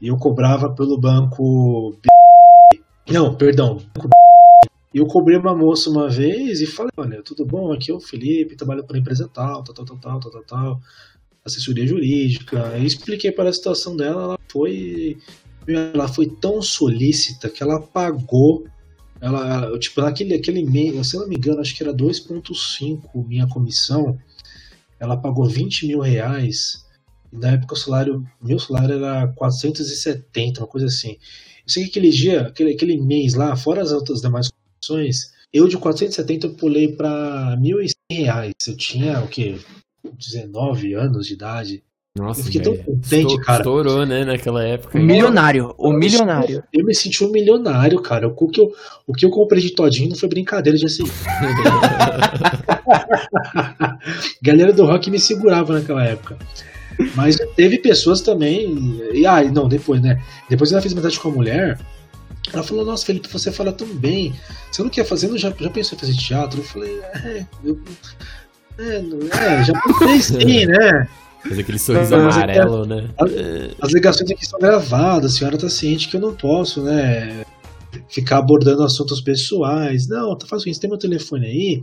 e 0.00 0.08
eu 0.08 0.16
cobrava 0.16 0.72
pelo 0.74 0.98
banco. 0.98 1.96
Não, 3.08 3.34
perdão. 3.34 3.82
E 4.92 4.98
eu 4.98 5.06
cobri 5.06 5.36
uma 5.36 5.54
moça 5.54 5.90
uma 5.90 6.08
vez 6.08 6.60
e 6.60 6.66
falei: 6.66 6.92
Olha, 6.96 7.22
tudo 7.22 7.44
bom? 7.44 7.72
Aqui 7.72 7.90
é 7.90 7.94
o 7.94 8.00
Felipe, 8.00 8.56
trabalho 8.56 8.84
para 8.84 8.94
uma 8.94 9.00
empresa 9.00 9.28
tal, 9.32 9.62
tal, 9.62 9.74
tal, 9.74 9.84
tal, 9.84 10.20
tal, 10.20 10.30
tal, 10.30 10.42
tal, 10.42 10.80
assessoria 11.44 11.86
jurídica. 11.86 12.56
Eu 12.76 12.84
expliquei 12.84 13.32
para 13.32 13.48
a 13.48 13.52
situação 13.52 13.96
dela, 13.96 14.22
ela 14.22 14.38
foi. 14.50 15.18
Ela 15.66 16.08
foi 16.08 16.26
tão 16.26 16.62
solícita 16.62 17.48
que 17.48 17.62
ela 17.62 17.80
pagou 17.80 18.64
ela, 19.20 19.78
tipo, 19.78 20.00
naquele 20.00 20.34
aquele 20.34 20.64
mês, 20.64 21.08
se 21.08 21.16
eu 21.16 21.20
não 21.20 21.28
me 21.28 21.36
engano, 21.36 21.60
acho 21.60 21.74
que 21.74 21.82
era 21.82 21.92
2,5 21.92 23.26
minha 23.26 23.46
comissão. 23.46 24.18
Ela 24.98 25.16
pagou 25.16 25.46
20 25.46 25.86
mil 25.86 26.00
reais. 26.00 26.84
E 27.32 27.36
na 27.36 27.52
época 27.52 27.74
o 27.74 27.76
salário, 27.76 28.26
meu 28.42 28.58
salário 28.58 28.94
era 28.94 29.28
470, 29.28 30.60
uma 30.60 30.66
coisa 30.66 30.86
assim. 30.86 31.10
Eu 31.66 31.72
sei 31.72 31.84
que 31.84 31.90
aquele 31.90 32.10
dia, 32.10 32.42
aquele, 32.42 32.72
aquele 32.72 33.00
mês 33.00 33.34
lá, 33.34 33.54
fora 33.56 33.82
as 33.82 33.92
outras 33.92 34.20
demais 34.20 34.50
opções, 34.78 35.32
eu 35.52 35.68
de 35.68 35.76
470 35.76 36.46
eu 36.46 36.54
pulei 36.54 36.88
para 36.88 37.56
1.100 37.60 37.94
reais. 38.10 38.54
Eu 38.66 38.76
tinha 38.76 39.20
o 39.20 39.28
quê? 39.28 39.58
19 40.04 40.94
anos 40.94 41.26
de 41.26 41.34
idade. 41.34 41.84
Nossa, 42.16 42.40
Eu 42.40 42.44
fiquei 42.44 42.60
tão 42.60 42.76
contente, 42.76 43.26
Estou- 43.26 43.40
cara. 43.40 43.58
Estourou, 43.60 44.04
né, 44.04 44.24
naquela 44.24 44.64
época. 44.64 44.98
O 44.98 45.00
milionário, 45.00 45.72
o 45.78 45.92
milionário. 45.92 46.62
Eu 46.72 46.84
me 46.84 46.92
senti 46.92 47.22
um 47.24 47.30
milionário, 47.30 48.00
cara. 48.02 48.26
O 48.26 48.48
que 48.48 48.60
eu, 48.60 48.72
o 49.06 49.12
que 49.12 49.24
eu 49.24 49.30
comprei 49.30 49.62
de 49.62 49.70
todinho 49.70 50.08
não 50.10 50.16
foi 50.16 50.28
brincadeira 50.28 50.76
de 50.76 50.86
assim. 50.86 51.04
Galera 54.42 54.72
do 54.72 54.84
rock 54.84 55.08
me 55.10 55.20
segurava 55.20 55.74
naquela 55.78 56.04
época. 56.04 56.36
Mas 57.14 57.36
teve 57.56 57.78
pessoas 57.78 58.20
também. 58.20 59.00
E 59.14 59.24
ah, 59.24 59.42
não, 59.44 59.68
depois, 59.68 60.02
né? 60.02 60.20
Depois 60.48 60.72
ela 60.72 60.82
fez 60.82 60.92
amizade 60.92 61.18
com 61.20 61.28
a 61.28 61.32
mulher. 61.32 61.78
Ela 62.52 62.62
falou, 62.64 62.84
nossa, 62.84 63.06
Felipe, 63.06 63.28
você 63.28 63.52
fala 63.52 63.72
tão 63.72 63.86
bem. 63.86 64.34
Você 64.70 64.82
não 64.82 64.90
quer 64.90 65.04
fazer? 65.04 65.28
Não, 65.28 65.38
já, 65.38 65.50
já 65.56 65.70
pensou 65.70 65.96
em 65.96 66.00
fazer 66.00 66.14
teatro? 66.14 66.58
Eu 66.60 66.64
falei, 66.64 66.98
é, 67.14 67.46
eu, 67.64 67.80
é, 68.78 68.98
não- 69.00 69.28
é, 69.28 69.62
já 69.64 69.72
pensei 69.80 70.20
sim, 70.20 70.66
né? 70.66 71.08
Fez 71.42 71.58
aquele 71.58 71.78
sorriso 71.78 72.10
Mas 72.10 72.36
é- 72.36 72.42
amarelo, 72.42 72.86
né? 72.86 73.08
As 73.80 73.92
ligações 73.92 74.30
aqui 74.30 74.46
são 74.46 74.58
gravadas, 74.58 75.34
a 75.34 75.38
senhora 75.38 75.58
tá 75.58 75.68
ciente 75.68 76.08
que 76.08 76.16
eu 76.16 76.20
não 76.20 76.34
posso, 76.34 76.82
né? 76.82 77.44
Ficar 78.08 78.38
abordando 78.38 78.82
assuntos 78.82 79.20
pessoais. 79.20 80.06
Não, 80.06 80.36
tá 80.36 80.46
fazendo 80.46 80.68
isso, 80.68 80.80
tem 80.80 80.90
meu 80.90 80.98
telefone 80.98 81.46
aí. 81.46 81.82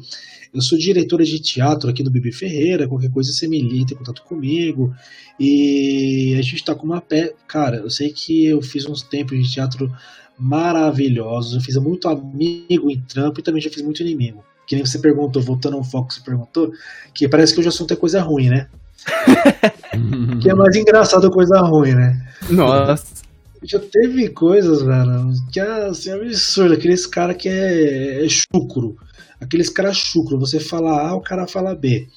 Eu 0.53 0.61
sou 0.61 0.77
diretora 0.77 1.25
de 1.25 1.39
teatro 1.39 1.89
aqui 1.89 2.03
no 2.03 2.09
Bibi 2.09 2.31
Ferreira, 2.31 2.87
qualquer 2.87 3.11
coisa 3.11 3.31
você 3.31 3.47
me 3.47 3.61
liga, 3.61 3.87
tem 3.87 3.97
contato 3.97 4.23
comigo. 4.23 4.93
E 5.39 6.35
a 6.37 6.41
gente 6.41 6.63
tá 6.63 6.73
com 6.73 6.85
uma 6.85 7.01
pé. 7.01 7.33
Cara, 7.47 7.77
eu 7.77 7.89
sei 7.89 8.09
que 8.11 8.45
eu 8.45 8.61
fiz 8.61 8.85
uns 8.85 9.01
tempos 9.01 9.37
de 9.37 9.53
teatro 9.53 9.91
maravilhosos. 10.37 11.53
Eu 11.55 11.61
fiz 11.61 11.75
muito 11.77 12.07
amigo 12.07 12.89
em 12.89 13.01
trampo 13.01 13.39
e 13.39 13.43
também 13.43 13.61
já 13.61 13.69
fiz 13.69 13.81
muito 13.81 14.01
inimigo. 14.01 14.43
Que 14.65 14.75
nem 14.75 14.85
você 14.85 14.99
perguntou, 14.99 15.41
voltando 15.41 15.77
ao 15.77 15.83
foco 15.83 16.13
você 16.13 16.21
perguntou, 16.21 16.71
que 17.13 17.27
parece 17.27 17.53
que 17.53 17.59
hoje 17.59 17.69
o 17.69 17.71
assunto 17.71 17.93
é 17.93 17.95
coisa 17.95 18.21
ruim, 18.21 18.49
né? 18.49 18.67
Que 20.41 20.49
é 20.49 20.53
mais 20.53 20.75
engraçado 20.75 21.31
coisa 21.31 21.59
ruim, 21.61 21.93
né? 21.93 22.21
Nossa. 22.49 23.25
Já 23.63 23.79
teve 23.79 24.29
coisas, 24.29 24.81
velho, 24.83 25.33
que 25.51 25.59
é 25.59 25.87
assim, 25.87 26.11
absurdo. 26.11 26.75
Aqueles 26.75 27.05
cara 27.07 27.33
que 27.33 27.49
é, 27.49 28.23
é 28.23 28.29
chucro. 28.29 28.95
Aqueles 29.41 29.69
cara 29.69 29.91
chucro. 29.93 30.39
Você 30.39 30.59
fala 30.59 31.09
A, 31.09 31.15
o 31.15 31.21
cara 31.21 31.47
fala 31.47 31.75
B. 31.75 32.07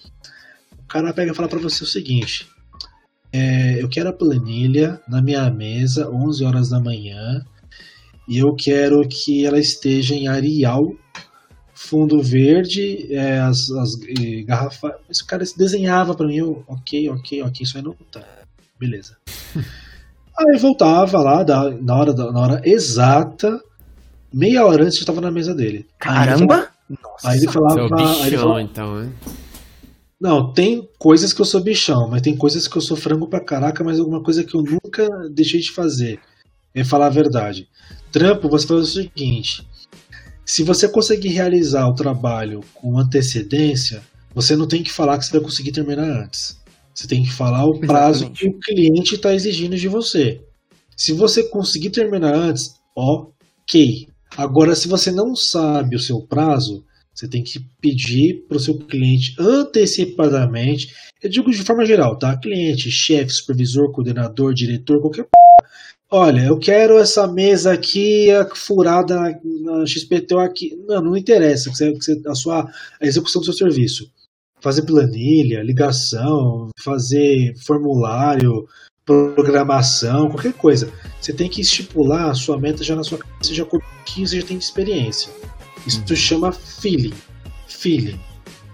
O 0.79 0.87
cara 0.87 1.13
pega 1.13 1.33
e 1.33 1.35
fala 1.35 1.49
pra 1.49 1.59
você 1.59 1.83
o 1.83 1.87
seguinte: 1.87 2.47
é, 3.33 3.83
Eu 3.83 3.89
quero 3.89 4.11
a 4.11 4.13
planilha 4.13 5.01
na 5.09 5.23
minha 5.23 5.51
mesa, 5.51 6.11
11 6.11 6.45
horas 6.45 6.69
da 6.69 6.81
manhã, 6.81 7.43
e 8.29 8.39
eu 8.39 8.55
quero 8.55 9.01
que 9.09 9.47
ela 9.47 9.59
esteja 9.59 10.15
em 10.15 10.29
Arial, 10.29 10.95
fundo 11.83 12.23
verde, 12.23 13.07
é, 13.11 13.39
as, 13.41 13.71
as 13.71 13.91
eh, 14.03 14.43
garrafas. 14.43 14.93
Esse 15.09 15.25
cara 15.27 15.45
desenhava 15.57 16.15
pra 16.15 16.27
mim, 16.27 16.37
eu, 16.37 16.63
ok, 16.69 17.09
ok, 17.09 17.43
ok, 17.43 17.63
isso 17.63 17.77
aí 17.79 17.83
não 17.83 17.95
tá. 18.13 18.23
Beleza. 18.79 19.17
Aí 20.39 20.59
voltava 20.59 21.19
lá, 21.21 21.43
da- 21.43 21.71
na, 21.71 21.97
hora, 21.97 22.15
da- 22.15 22.33
na 22.33 22.41
hora 22.41 22.63
exata, 22.65 23.61
meia 24.33 24.65
hora 24.65 24.85
antes 24.85 24.97
eu 24.97 25.01
estava 25.01 25.21
na 25.21 25.31
mesa 25.31 25.55
dele. 25.55 25.87
Caramba! 25.99 26.69
Aí 27.25 27.37
ele 27.39 27.49
falava. 27.49 27.79
é 27.81 27.83
o 27.85 27.95
aí 27.95 28.01
ele 28.03 28.21
bichão, 28.31 28.41
falava- 28.41 28.63
então, 28.63 29.01
né? 29.01 29.13
não, 30.19 30.51
tem 30.53 30.89
coisas 30.99 31.33
que 31.35 31.41
eu 31.43 31.45
sou 31.45 31.63
bichão, 31.63 32.09
mas 32.09 32.23
tem 32.23 32.35
coisas 32.35 32.67
que 32.67 32.75
eu 32.77 32.81
sou 32.81 32.97
frango 32.97 33.27
pra 33.27 33.41
caraca, 33.45 33.85
mas 33.85 33.99
alguma 34.01 34.23
coisa 34.23 34.43
que 34.43 34.55
eu 34.55 34.63
nunca 34.63 35.07
deixei 35.31 35.61
de 35.61 35.73
fazer. 35.73 36.19
É 36.75 36.85
falar 36.85 37.07
a 37.09 37.11
verdade. 37.11 37.69
Trampo, 38.11 38.49
você 38.49 38.67
faz 38.67 38.81
o 38.81 38.87
seguinte: 38.87 39.67
se 40.45 40.63
você 40.63 40.89
conseguir 40.89 41.29
realizar 41.29 41.87
o 41.87 41.95
trabalho 41.95 42.61
com 42.75 42.99
antecedência, 42.99 44.03
você 44.35 44.57
não 44.57 44.67
tem 44.67 44.83
que 44.83 44.93
falar 44.93 45.19
que 45.19 45.25
você 45.25 45.33
vai 45.33 45.41
conseguir 45.41 45.73
terminar 45.73 46.25
antes. 46.25 46.59
Você 46.95 47.07
tem 47.07 47.23
que 47.23 47.33
falar 47.33 47.65
o 47.65 47.79
prazo 47.79 48.25
Exatamente. 48.25 48.41
que 48.41 48.49
o 48.49 48.59
cliente 48.59 49.15
está 49.15 49.35
exigindo 49.35 49.77
de 49.77 49.89
você. 49.89 50.41
Se 50.97 51.13
você 51.13 51.45
conseguir 51.45 51.91
terminar 51.91 52.35
antes, 52.35 52.75
ok. 52.95 54.09
Agora, 54.37 54.75
se 54.75 54.87
você 54.87 55.11
não 55.11 55.35
sabe 55.35 55.97
o 55.97 56.01
seu 56.01 56.21
prazo, 56.21 56.85
você 57.15 57.29
tem 57.29 57.43
que 57.43 57.61
pedir 57.81 58.45
para 58.47 58.57
o 58.57 58.61
seu 58.61 58.79
cliente 58.79 59.35
antecipadamente. 59.39 60.89
Eu 61.23 61.31
digo 61.31 61.51
de 61.51 61.63
forma 61.63 61.85
geral, 61.85 62.19
tá? 62.19 62.37
Cliente, 62.37 62.91
chefe, 62.91 63.31
supervisor, 63.31 63.93
coordenador, 63.93 64.55
diretor, 64.55 65.01
qualquer 65.01 65.25
p... 65.25 65.31
Olha, 66.13 66.41
eu 66.41 66.59
quero 66.59 66.99
essa 66.99 67.25
mesa 67.29 67.73
aqui 67.73 68.29
a 68.33 68.45
furada 68.53 69.41
na 69.63 69.87
XPTO 69.87 70.41
aqui. 70.41 70.77
Não, 70.89 71.01
não 71.01 71.17
interessa 71.17 71.71
que 71.71 71.77
você, 71.77 71.93
que 71.93 72.05
você, 72.05 72.21
a 72.27 72.35
sua 72.35 72.69
a 73.01 73.07
execução 73.07 73.41
do 73.41 73.45
seu 73.45 73.55
serviço. 73.55 74.11
Fazer 74.61 74.83
planilha, 74.83 75.63
ligação, 75.63 76.69
fazer 76.83 77.55
formulário, 77.65 78.67
programação, 79.07 80.29
qualquer 80.29 80.53
coisa. 80.53 80.93
Você 81.21 81.33
tem 81.33 81.49
que 81.49 81.61
estipular 81.61 82.29
a 82.29 82.35
sua 82.35 82.59
meta 82.59 82.83
já 82.83 82.97
na 82.97 83.05
sua 83.05 83.19
cabeça, 83.19 83.55
já 83.55 83.65
com 83.65 83.77
o 83.77 83.83
que 84.05 84.27
você 84.27 84.41
já 84.41 84.47
tem 84.47 84.59
de 84.59 84.65
experiência. 84.65 85.33
Isso 85.87 86.03
uhum. 86.11 86.17
chama 86.17 86.53
feeling. 86.53 87.15
Feeling. 87.69 88.19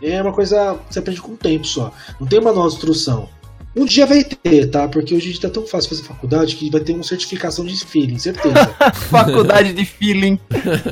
É 0.01 0.23
uma 0.23 0.33
coisa 0.33 0.79
que 0.89 0.95
você 0.95 0.99
aprende 1.01 1.21
com 1.21 1.33
o 1.33 1.37
tempo 1.37 1.67
só. 1.67 1.93
Não 2.19 2.27
tem 2.27 2.39
uma 2.39 2.53
nova 2.53 2.69
instrução. 2.69 3.29
Um 3.77 3.85
dia 3.85 4.07
vai 4.07 4.25
ter, 4.25 4.71
tá? 4.71 4.89
Porque 4.89 5.15
hoje 5.15 5.29
em 5.29 5.33
dia 5.33 5.43
tá 5.43 5.51
tão 5.51 5.67
fácil 5.67 5.91
fazer 5.91 6.03
faculdade 6.03 6.57
que 6.57 6.71
vai 6.71 6.81
ter 6.81 6.95
uma 6.95 7.03
certificação 7.03 7.65
de 7.65 7.77
feeling, 7.85 8.19
certeza. 8.19 8.55
faculdade 9.11 9.75
de 9.75 9.85
feeling. 9.85 10.39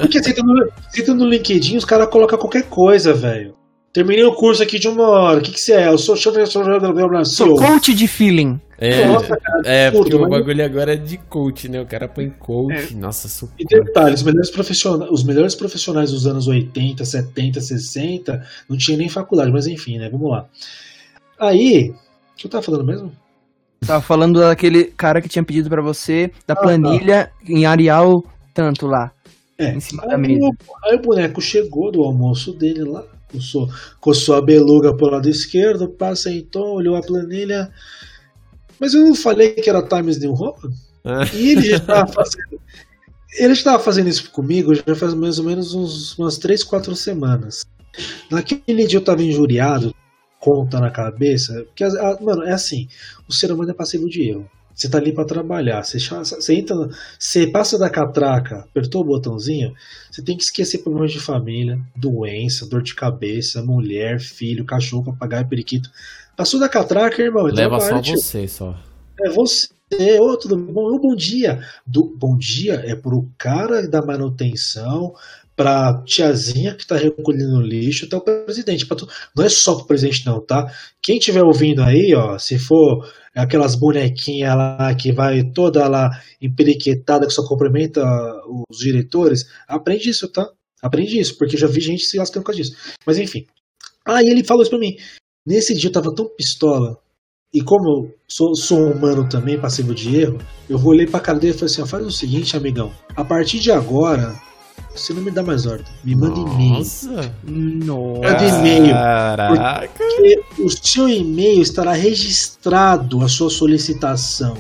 Porque 0.00 0.22
você 0.22 0.30
entra 0.30 0.44
no, 0.44 0.70
você 0.92 1.14
no 1.14 1.26
LinkedIn, 1.26 1.78
os 1.78 1.84
caras 1.84 2.08
colocam 2.10 2.38
qualquer 2.38 2.64
coisa, 2.64 3.14
velho. 3.14 3.54
Terminei 3.90 4.24
o 4.24 4.34
curso 4.34 4.62
aqui 4.62 4.78
de 4.78 4.88
uma 4.88 5.08
hora. 5.08 5.38
O 5.38 5.40
que, 5.40 5.52
que 5.52 5.60
você 5.60 5.72
é? 5.72 5.88
Eu 5.88 5.96
sou, 5.96 6.16
sou, 6.16 6.34
sou, 6.46 7.24
sou 7.24 7.56
coach 7.56 7.94
de 7.94 8.08
feeling. 8.08 8.60
É, 8.76 9.06
Nossa, 9.06 9.36
cara, 9.36 9.62
é 9.64 9.90
porque 9.90 10.14
o 10.14 10.28
bagulho 10.28 10.64
agora 10.64 10.94
é 10.94 10.96
de 10.96 11.16
coach, 11.16 11.68
né? 11.68 11.80
O 11.80 11.86
cara 11.86 12.08
põe 12.08 12.28
coach. 12.28 12.92
É. 12.92 12.96
Nossa, 12.96 13.28
super. 13.28 13.54
E 13.56 13.64
detalhe, 13.64 14.14
os 14.14 14.22
melhores, 14.24 14.50
profissionais, 14.50 15.10
os 15.10 15.22
melhores 15.22 15.54
profissionais 15.54 16.10
dos 16.10 16.26
anos 16.26 16.48
80, 16.48 17.04
70, 17.04 17.60
60 17.60 18.44
não 18.68 18.76
tinha 18.76 18.98
nem 18.98 19.08
faculdade, 19.08 19.52
mas 19.52 19.68
enfim, 19.68 19.96
né? 19.96 20.10
Vamos 20.10 20.28
lá. 20.28 20.46
Aí, 21.38 21.94
o 22.34 22.36
que 22.36 22.46
eu 22.46 22.50
tava 22.50 22.62
falando 22.62 22.84
mesmo? 22.84 23.12
Tava 23.86 24.02
falando 24.02 24.40
daquele 24.40 24.84
cara 24.84 25.20
que 25.20 25.28
tinha 25.28 25.44
pedido 25.44 25.68
para 25.68 25.82
você 25.82 26.30
da 26.46 26.54
ah, 26.54 26.56
planilha 26.56 27.26
tá. 27.26 27.32
em 27.46 27.64
Arial 27.66 28.24
tanto 28.52 28.86
lá. 28.86 29.12
É. 29.56 29.74
Em 29.74 29.80
cima 29.80 30.02
aí, 30.02 30.08
da 30.08 30.18
mesa. 30.18 30.50
aí 30.84 30.96
o 30.96 31.02
boneco 31.02 31.40
chegou 31.40 31.92
do 31.92 32.02
almoço 32.02 32.52
dele 32.52 32.84
lá 32.84 33.04
coçou, 33.34 33.68
coçou 34.00 34.36
a 34.36 34.40
beluga 34.40 34.96
pro 34.96 35.10
lado 35.10 35.28
esquerdo, 35.28 35.88
passa 35.88 36.30
então, 36.30 36.62
olhou 36.62 36.96
a 36.96 37.02
planilha. 37.02 37.70
Mas 38.78 38.94
eu 38.94 39.02
não 39.02 39.14
falei 39.14 39.52
que 39.52 39.68
era 39.68 39.82
Times 39.82 40.18
New 40.18 40.32
Roman? 40.32 40.70
É. 41.04 41.36
E 41.36 41.50
ele 41.50 41.62
já 41.62 41.76
estava 41.76 42.06
fazendo. 42.12 42.60
Ele 43.36 43.52
estava 43.52 43.82
fazendo 43.82 44.08
isso 44.08 44.30
comigo 44.30 44.74
já 44.74 44.94
faz 44.94 45.12
mais 45.12 45.38
ou 45.40 45.44
menos 45.44 45.74
uns, 45.74 46.16
umas 46.16 46.38
3, 46.38 46.62
4 46.62 46.94
semanas. 46.94 47.66
Naquele 48.30 48.86
dia 48.86 48.98
eu 48.98 49.00
estava 49.00 49.22
injuriado, 49.22 49.94
conta 50.44 50.78
na 50.78 50.90
cabeça, 50.90 51.64
porque, 51.64 51.82
mano, 52.20 52.42
é 52.44 52.52
assim: 52.52 52.86
o 53.26 53.32
ser 53.32 53.50
humano 53.50 53.70
é 53.70 53.74
passivo 53.74 54.10
de 54.10 54.28
erro. 54.28 54.50
Você 54.74 54.88
tá 54.88 54.98
ali 54.98 55.12
para 55.12 55.24
trabalhar. 55.24 55.82
Você, 55.84 55.98
você, 55.98 56.54
entra, 56.54 56.76
você 57.18 57.46
passa 57.46 57.78
da 57.78 57.88
catraca, 57.88 58.58
apertou 58.58 59.02
o 59.02 59.04
botãozinho, 59.04 59.72
você 60.10 60.20
tem 60.20 60.36
que 60.36 60.42
esquecer 60.42 60.78
problemas 60.78 61.12
de 61.12 61.20
família, 61.20 61.80
doença, 61.96 62.66
dor 62.66 62.82
de 62.82 62.94
cabeça, 62.94 63.62
mulher, 63.62 64.20
filho, 64.20 64.64
cachorro, 64.64 65.04
papagaio, 65.04 65.48
periquito. 65.48 65.90
Passou 66.36 66.60
da 66.60 66.68
catraca, 66.68 67.22
irmão. 67.22 67.44
Leva 67.44 67.80
só 67.80 68.02
você 68.02 68.46
só. 68.46 68.78
É 69.20 69.30
você. 69.30 69.68
Ô, 70.20 70.36
tudo 70.36 70.56
bom? 70.56 70.98
Bom 70.98 71.14
dia. 71.14 71.64
Do, 71.86 72.04
bom 72.18 72.36
dia 72.36 72.82
é 72.84 72.96
pro 72.96 73.30
cara 73.38 73.86
da 73.88 74.04
manutenção, 74.04 75.14
pra 75.56 76.02
tiazinha 76.04 76.74
que 76.74 76.86
tá 76.86 76.96
recolhendo 76.96 77.60
lixo, 77.60 78.06
até 78.06 78.16
o 78.16 78.20
presidente. 78.20 78.86
Tu... 78.86 79.08
Não 79.36 79.44
é 79.44 79.48
só 79.48 79.76
pro 79.76 79.86
presidente, 79.86 80.26
não, 80.26 80.44
tá? 80.44 80.66
Quem 81.02 81.18
tiver 81.18 81.42
ouvindo 81.42 81.82
aí, 81.82 82.14
ó, 82.14 82.38
se 82.38 82.58
for 82.58 83.08
aquelas 83.34 83.74
bonequinhas 83.74 84.56
lá 84.56 84.94
que 84.94 85.12
vai 85.12 85.42
toda 85.42 85.88
lá 85.88 86.10
emperiquetada 86.40 87.26
que 87.26 87.32
só 87.32 87.46
cumprimenta 87.46 88.02
os 88.68 88.78
diretores, 88.78 89.44
aprende 89.68 90.10
isso, 90.10 90.28
tá? 90.28 90.48
Aprende 90.82 91.18
isso, 91.18 91.36
porque 91.38 91.56
já 91.56 91.66
vi 91.66 91.80
gente 91.80 92.04
se 92.04 92.18
lascando 92.18 92.44
com 92.44 92.52
disso. 92.52 92.76
Mas 93.06 93.18
enfim. 93.18 93.46
Aí 94.06 94.26
ele 94.26 94.44
falou 94.44 94.62
isso 94.62 94.70
pra 94.70 94.78
mim. 94.78 94.96
Nesse 95.46 95.74
dia 95.74 95.88
eu 95.88 95.92
tava 95.92 96.14
tão 96.14 96.28
pistola, 96.36 96.98
e 97.54 97.62
como 97.62 97.88
eu 97.88 98.14
sou, 98.26 98.52
sou 98.56 98.90
humano 98.90 99.28
também, 99.28 99.60
passivo 99.60 99.94
de 99.94 100.16
erro, 100.16 100.38
eu 100.68 100.76
olhei 100.84 101.06
pra 101.06 101.20
cara 101.20 101.38
dele 101.38 101.54
e 101.54 101.56
falei 101.56 101.72
assim: 101.72 101.86
faz 101.86 102.04
o 102.04 102.10
seguinte, 102.10 102.56
amigão. 102.56 102.90
A 103.14 103.24
partir 103.24 103.60
de 103.60 103.70
agora, 103.70 104.34
você 104.94 105.12
não 105.12 105.22
me 105.22 105.30
dá 105.30 105.42
mais 105.42 105.66
ordem. 105.66 105.86
Me 106.04 106.14
manda 106.14 106.38
e-mail. 106.38 106.78
Nossa! 106.78 107.34
Manda 107.44 108.46
e-mail. 108.46 108.92
Caraca! 108.92 109.88
Porque 109.88 110.42
o 110.58 110.68
seu 110.70 111.08
e-mail 111.08 111.60
estará 111.60 111.92
registrado 111.92 113.22
a 113.22 113.28
sua 113.28 113.50
solicitação. 113.50 114.56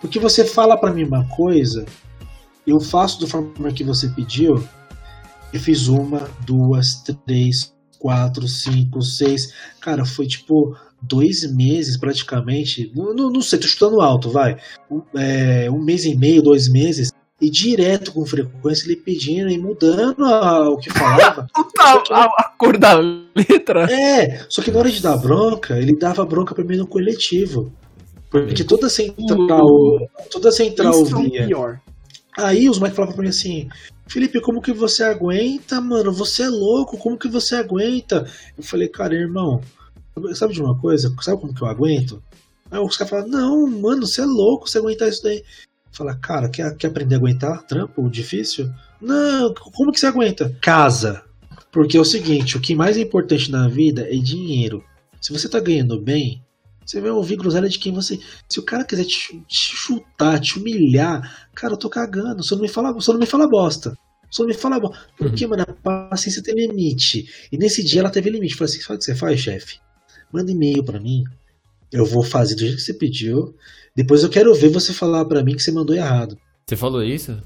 Porque 0.00 0.18
você 0.18 0.44
fala 0.44 0.78
para 0.78 0.92
mim 0.92 1.04
uma 1.04 1.26
coisa, 1.28 1.86
eu 2.66 2.78
faço 2.80 3.20
da 3.20 3.26
forma 3.26 3.72
que 3.72 3.82
você 3.82 4.08
pediu, 4.08 4.62
eu 5.52 5.60
fiz 5.60 5.88
uma, 5.88 6.28
duas, 6.44 7.02
três, 7.24 7.74
quatro, 7.98 8.46
cinco, 8.46 9.00
seis. 9.00 9.52
Cara, 9.80 10.04
foi 10.04 10.26
tipo 10.26 10.76
dois 11.00 11.50
meses 11.50 11.98
praticamente. 11.98 12.92
Não, 12.94 13.14
não, 13.14 13.40
sei, 13.40 13.58
tô 13.58 13.66
chutando 13.66 14.00
alto, 14.00 14.30
vai. 14.30 14.56
Um, 14.90 15.00
é, 15.18 15.70
um 15.70 15.82
mês 15.82 16.04
e 16.04 16.14
meio, 16.14 16.42
dois 16.42 16.68
meses 16.70 17.10
e 17.40 17.50
direto 17.50 18.12
com 18.12 18.24
frequência 18.24 18.86
ele 18.86 18.96
pedindo 18.96 19.50
e 19.50 19.58
mudando 19.58 20.24
a, 20.24 20.68
o 20.70 20.78
que 20.78 20.90
falava. 20.90 21.46
a, 22.10 22.24
a, 22.24 22.54
cor 22.56 22.78
da 22.78 22.98
letra. 22.98 23.86
É, 23.90 24.46
só 24.48 24.62
que 24.62 24.70
na 24.70 24.78
hora 24.78 24.90
de 24.90 25.02
dar 25.02 25.16
bronca, 25.18 25.78
ele 25.78 25.96
dava 25.96 26.24
bronca 26.24 26.54
pra 26.54 26.64
mim 26.64 26.76
no 26.76 26.86
coletivo. 26.86 27.72
Porque 28.30 28.64
toda 28.64 28.88
central. 28.88 29.66
Uh, 29.66 30.08
toda 30.30 30.50
central 30.50 31.04
via. 31.04 31.42
É 31.42 31.46
pior. 31.46 31.80
Aí 32.38 32.68
os 32.68 32.78
moleques 32.78 32.96
falavam 32.96 33.14
pra 33.14 33.22
mim 33.22 33.30
assim: 33.30 33.68
Felipe, 34.06 34.40
como 34.40 34.62
que 34.62 34.72
você 34.72 35.04
aguenta, 35.04 35.80
mano? 35.80 36.12
Você 36.12 36.42
é 36.42 36.48
louco, 36.48 36.98
como 36.98 37.18
que 37.18 37.28
você 37.28 37.56
aguenta? 37.56 38.28
Eu 38.56 38.62
falei, 38.62 38.88
cara, 38.88 39.14
irmão, 39.14 39.60
sabe 40.34 40.54
de 40.54 40.62
uma 40.62 40.78
coisa? 40.78 41.14
Sabe 41.20 41.40
como 41.40 41.54
que 41.54 41.62
eu 41.62 41.68
aguento? 41.68 42.22
Aí 42.70 42.80
os 42.80 42.96
caras 42.96 43.10
falam, 43.10 43.28
não, 43.28 43.66
mano, 43.66 44.06
você 44.06 44.22
é 44.22 44.24
louco, 44.24 44.68
você 44.68 44.78
aguentar 44.78 45.08
isso 45.08 45.22
daí. 45.22 45.42
Fala, 45.96 46.14
cara, 46.14 46.46
quer, 46.50 46.76
quer 46.76 46.88
aprender 46.88 47.14
a 47.14 47.18
aguentar 47.18 47.62
trampo 47.62 48.06
difícil? 48.10 48.70
Não, 49.00 49.54
como 49.54 49.90
que 49.90 49.98
você 49.98 50.06
aguenta? 50.06 50.54
Casa. 50.60 51.24
Porque 51.72 51.96
é 51.96 52.00
o 52.00 52.04
seguinte, 52.04 52.54
o 52.54 52.60
que 52.60 52.74
mais 52.74 52.98
é 52.98 53.00
importante 53.00 53.50
na 53.50 53.66
vida 53.66 54.02
é 54.02 54.16
dinheiro. 54.16 54.84
Se 55.22 55.32
você 55.32 55.48
tá 55.48 55.58
ganhando 55.58 55.98
bem, 55.98 56.44
você 56.84 57.00
vai 57.00 57.10
ouvir 57.10 57.36
groselha 57.36 57.66
de 57.66 57.78
quem 57.78 57.94
você. 57.94 58.20
Se 58.46 58.60
o 58.60 58.62
cara 58.62 58.84
quiser 58.84 59.06
te, 59.06 59.42
te, 59.48 59.74
chutar, 59.74 60.38
te 60.38 60.58
humilhar, 60.58 61.48
cara, 61.54 61.72
eu 61.72 61.78
tô 61.78 61.88
cagando. 61.88 62.44
Só 62.44 62.56
não 62.56 62.62
me 62.62 62.68
fala, 62.68 63.00
só 63.00 63.14
não 63.14 63.20
me 63.20 63.26
fala 63.26 63.48
bosta. 63.48 63.96
Só 64.30 64.42
não 64.42 64.48
me 64.48 64.54
fala 64.54 64.78
bosta. 64.78 64.98
Porque, 65.16 65.44
uhum. 65.44 65.52
mano, 65.52 65.62
a 65.66 66.10
paciência 66.10 66.42
tem 66.42 66.54
limite. 66.54 67.26
E 67.50 67.56
nesse 67.56 67.82
dia 67.82 68.00
ela 68.00 68.10
teve 68.10 68.28
limite. 68.28 68.54
Falei 68.54 68.70
assim: 68.70 68.82
sabe 68.82 68.96
o 68.96 68.98
que 68.98 69.04
você 69.06 69.14
faz, 69.14 69.40
chefe? 69.40 69.80
Manda 70.30 70.52
e-mail 70.52 70.84
para 70.84 71.00
mim. 71.00 71.24
Eu 71.92 72.04
vou 72.04 72.22
fazer 72.22 72.54
do 72.54 72.60
jeito 72.60 72.76
que 72.76 72.82
você 72.82 72.94
pediu. 72.94 73.54
Depois 73.94 74.22
eu 74.22 74.28
quero 74.28 74.54
ver 74.54 74.68
você 74.68 74.92
falar 74.92 75.24
para 75.24 75.42
mim 75.42 75.54
que 75.54 75.62
você 75.62 75.72
mandou 75.72 75.94
errado. 75.96 76.36
Você 76.66 76.76
falou 76.76 77.02
isso? 77.02 77.40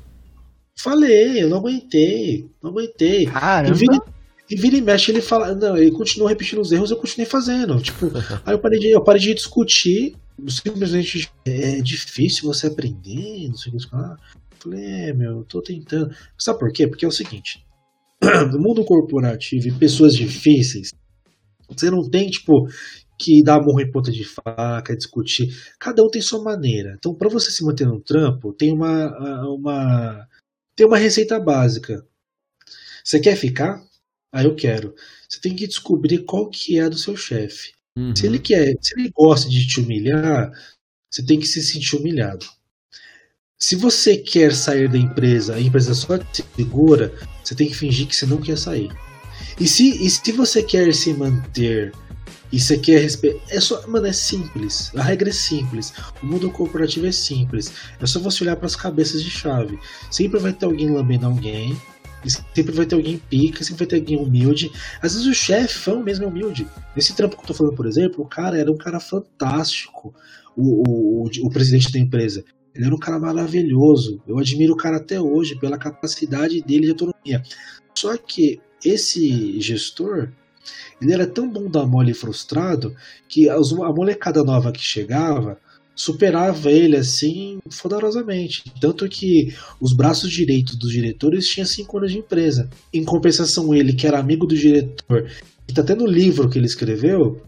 Falei, 0.76 1.42
eu 1.42 1.48
não 1.48 1.58
aguentei. 1.58 2.48
Não 2.62 2.70
aguentei. 2.70 3.26
Caramba. 3.26 3.76
E 3.76 3.78
vira, 3.78 4.02
e 4.50 4.56
vira 4.56 4.76
e 4.76 4.80
mexe, 4.80 5.10
ele 5.10 5.20
fala. 5.20 5.54
Não, 5.54 5.76
ele 5.76 5.92
continuou 5.92 6.28
repetindo 6.28 6.60
os 6.60 6.72
erros, 6.72 6.90
eu 6.90 6.96
continuei 6.96 7.28
fazendo. 7.28 7.80
Tipo, 7.80 8.06
aí 8.44 8.54
eu 8.54 8.58
parei 8.58 8.78
de, 8.78 8.90
eu 8.90 9.04
parei 9.04 9.20
de 9.20 9.34
discutir. 9.34 10.16
Simplesmente 10.48 11.30
é 11.44 11.82
difícil 11.82 12.44
você 12.44 12.66
aprender, 12.66 13.48
não 13.48 13.56
sei 13.56 13.72
o 13.72 13.76
que 13.76 13.88
falar. 13.90 14.16
Falei, 14.58 14.84
é, 14.84 15.12
meu, 15.12 15.38
eu 15.38 15.44
tô 15.44 15.60
tentando. 15.60 16.14
Sabe 16.38 16.58
por 16.58 16.72
quê? 16.72 16.86
Porque 16.86 17.04
é 17.04 17.08
o 17.08 17.12
seguinte: 17.12 17.64
no 18.50 18.58
mundo 18.58 18.84
corporativo 18.84 19.68
e 19.68 19.72
pessoas 19.72 20.14
difíceis, 20.14 20.92
você 21.68 21.90
não 21.90 22.08
tem, 22.08 22.28
tipo, 22.28 22.66
que 23.20 23.42
dá 23.42 23.60
morro 23.60 23.80
em 23.82 23.90
ponta 23.92 24.10
de 24.10 24.24
faca, 24.24 24.96
discutir. 24.96 25.54
Cada 25.78 26.02
um 26.02 26.08
tem 26.08 26.22
sua 26.22 26.42
maneira. 26.42 26.94
Então, 26.98 27.14
para 27.14 27.28
você 27.28 27.50
se 27.50 27.62
manter 27.62 27.86
no 27.86 28.00
trampo, 28.00 28.54
tem 28.54 28.72
uma, 28.72 29.44
uma 29.46 30.26
tem 30.74 30.86
uma 30.86 30.96
receita 30.96 31.38
básica. 31.38 32.02
Você 33.04 33.20
quer 33.20 33.36
ficar? 33.36 33.84
Ah, 34.32 34.42
eu 34.42 34.54
quero. 34.54 34.94
Você 35.28 35.38
tem 35.38 35.54
que 35.54 35.66
descobrir 35.66 36.20
qual 36.20 36.48
que 36.48 36.78
é 36.78 36.88
do 36.88 36.96
seu 36.96 37.14
chefe. 37.14 37.74
Uhum. 37.94 38.16
Se 38.16 38.24
ele 38.24 38.38
quer, 38.38 38.74
se 38.80 38.98
ele 38.98 39.10
gosta 39.10 39.50
de 39.50 39.66
te 39.66 39.80
humilhar, 39.80 40.50
você 41.10 41.22
tem 41.22 41.38
que 41.38 41.46
se 41.46 41.62
sentir 41.62 41.96
humilhado. 41.96 42.46
Se 43.58 43.76
você 43.76 44.16
quer 44.16 44.54
sair 44.54 44.90
da 44.90 44.96
empresa, 44.96 45.56
a 45.56 45.60
empresa 45.60 45.94
só 45.94 46.16
te 46.16 46.42
segura, 46.56 47.12
você 47.44 47.54
tem 47.54 47.68
que 47.68 47.76
fingir 47.76 48.06
que 48.06 48.16
você 48.16 48.24
não 48.24 48.40
quer 48.40 48.56
sair. 48.56 48.90
E 49.60 49.68
se, 49.68 50.06
e 50.06 50.08
se 50.08 50.32
você 50.32 50.62
quer 50.62 50.94
se 50.94 51.12
manter 51.12 51.92
isso 52.52 52.72
aqui 52.72 52.94
é 52.94 52.98
respeito. 52.98 53.40
É 53.48 53.60
só, 53.60 53.86
mano, 53.86 54.06
é 54.06 54.12
simples. 54.12 54.90
A 54.96 55.02
regra 55.02 55.28
é 55.28 55.32
simples. 55.32 55.92
O 56.22 56.26
mundo 56.26 56.50
corporativo 56.50 57.06
é 57.06 57.12
simples. 57.12 57.72
É 58.00 58.06
só 58.06 58.18
você 58.18 58.42
olhar 58.42 58.56
para 58.56 58.66
as 58.66 58.76
cabeças 58.76 59.22
de 59.22 59.30
chave. 59.30 59.78
Sempre 60.10 60.40
vai 60.40 60.52
ter 60.52 60.66
alguém 60.66 60.90
lambendo 60.90 61.26
alguém. 61.26 61.76
Sempre 62.54 62.72
vai 62.72 62.84
ter 62.84 62.96
alguém 62.96 63.16
pica, 63.16 63.64
sempre 63.64 63.78
vai 63.78 63.86
ter 63.86 63.96
alguém 63.96 64.18
humilde. 64.18 64.70
Às 65.00 65.14
vezes 65.14 65.26
o 65.26 65.34
chefão 65.34 66.02
mesmo 66.02 66.24
é 66.24 66.28
humilde. 66.28 66.66
Nesse 66.94 67.14
trampo 67.14 67.36
que 67.36 67.42
eu 67.42 67.46
tô 67.46 67.54
falando, 67.54 67.74
por 67.74 67.86
exemplo, 67.86 68.22
o 68.22 68.28
cara 68.28 68.58
era 68.58 68.70
um 68.70 68.76
cara 68.76 69.00
fantástico. 69.00 70.14
O, 70.56 70.82
o, 70.88 71.24
o, 71.24 71.46
o 71.46 71.50
presidente 71.50 71.92
da 71.92 71.98
empresa. 71.98 72.44
Ele 72.74 72.86
era 72.86 72.94
um 72.94 72.98
cara 72.98 73.18
maravilhoso. 73.18 74.22
Eu 74.26 74.38
admiro 74.38 74.74
o 74.74 74.76
cara 74.76 74.98
até 74.98 75.20
hoje 75.20 75.58
pela 75.58 75.78
capacidade 75.78 76.60
dele 76.62 76.84
de 76.84 76.90
autonomia. 76.90 77.42
Só 77.96 78.16
que 78.16 78.60
esse 78.84 79.60
gestor, 79.60 80.32
ele 81.00 81.12
era 81.12 81.26
tão 81.26 81.50
bom 81.50 81.68
da 81.68 81.86
mole 81.86 82.12
e 82.12 82.14
frustrado 82.14 82.94
que 83.28 83.48
a 83.48 83.58
molecada 83.92 84.42
nova 84.42 84.72
que 84.72 84.82
chegava 84.82 85.58
superava 85.94 86.70
ele 86.70 86.96
assim 86.96 87.58
poderosamente. 87.82 88.64
Tanto 88.80 89.08
que 89.08 89.54
os 89.80 89.92
braços 89.92 90.30
direitos 90.30 90.76
dos 90.76 90.90
diretores 90.90 91.46
tinham 91.46 91.66
5 91.66 91.98
anos 91.98 92.12
de 92.12 92.18
empresa. 92.18 92.70
Em 92.92 93.04
compensação, 93.04 93.74
ele, 93.74 93.92
que 93.92 94.06
era 94.06 94.18
amigo 94.18 94.46
do 94.46 94.54
diretor, 94.54 95.28
que 95.66 95.74
tá 95.74 95.82
até 95.82 95.94
no 95.94 96.06
livro 96.06 96.48
que 96.48 96.58
ele 96.58 96.66
escreveu, 96.66 97.42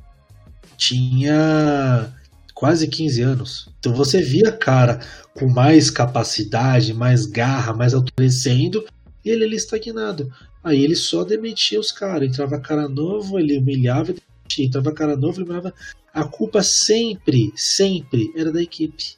tinha 0.77 2.13
quase 2.55 2.87
15 2.87 3.23
anos. 3.23 3.69
Então 3.79 3.95
você 3.95 4.21
via 4.21 4.53
cara 4.53 5.01
com 5.35 5.49
mais 5.49 5.91
capacidade, 5.91 6.93
mais 6.93 7.25
garra, 7.25 7.73
mais 7.73 7.95
autorecendo, 7.95 8.85
e 9.25 9.31
ele 9.31 9.45
ali 9.45 9.57
estagnado. 9.57 10.31
Aí 10.63 10.83
ele 10.83 10.95
só 10.95 11.25
demitia 11.25 11.81
os 11.81 11.91
caras, 11.91 12.29
entrava 12.29 12.61
cara 12.61 12.89
novo, 12.89 13.39
ele 13.39 13.59
humilhava 13.59 14.13
e 14.13 14.15
demitia, 14.15 14.67
entrava 14.67 14.93
cara 14.93 15.17
novo, 15.17 15.39
ele 15.39 15.45
humilhava. 15.45 15.75
A 16.13 16.25
culpa 16.25 16.63
sempre, 16.63 17.53
sempre 17.57 18.33
era 18.37 18.53
da 18.53 18.63
equipe. 18.63 19.17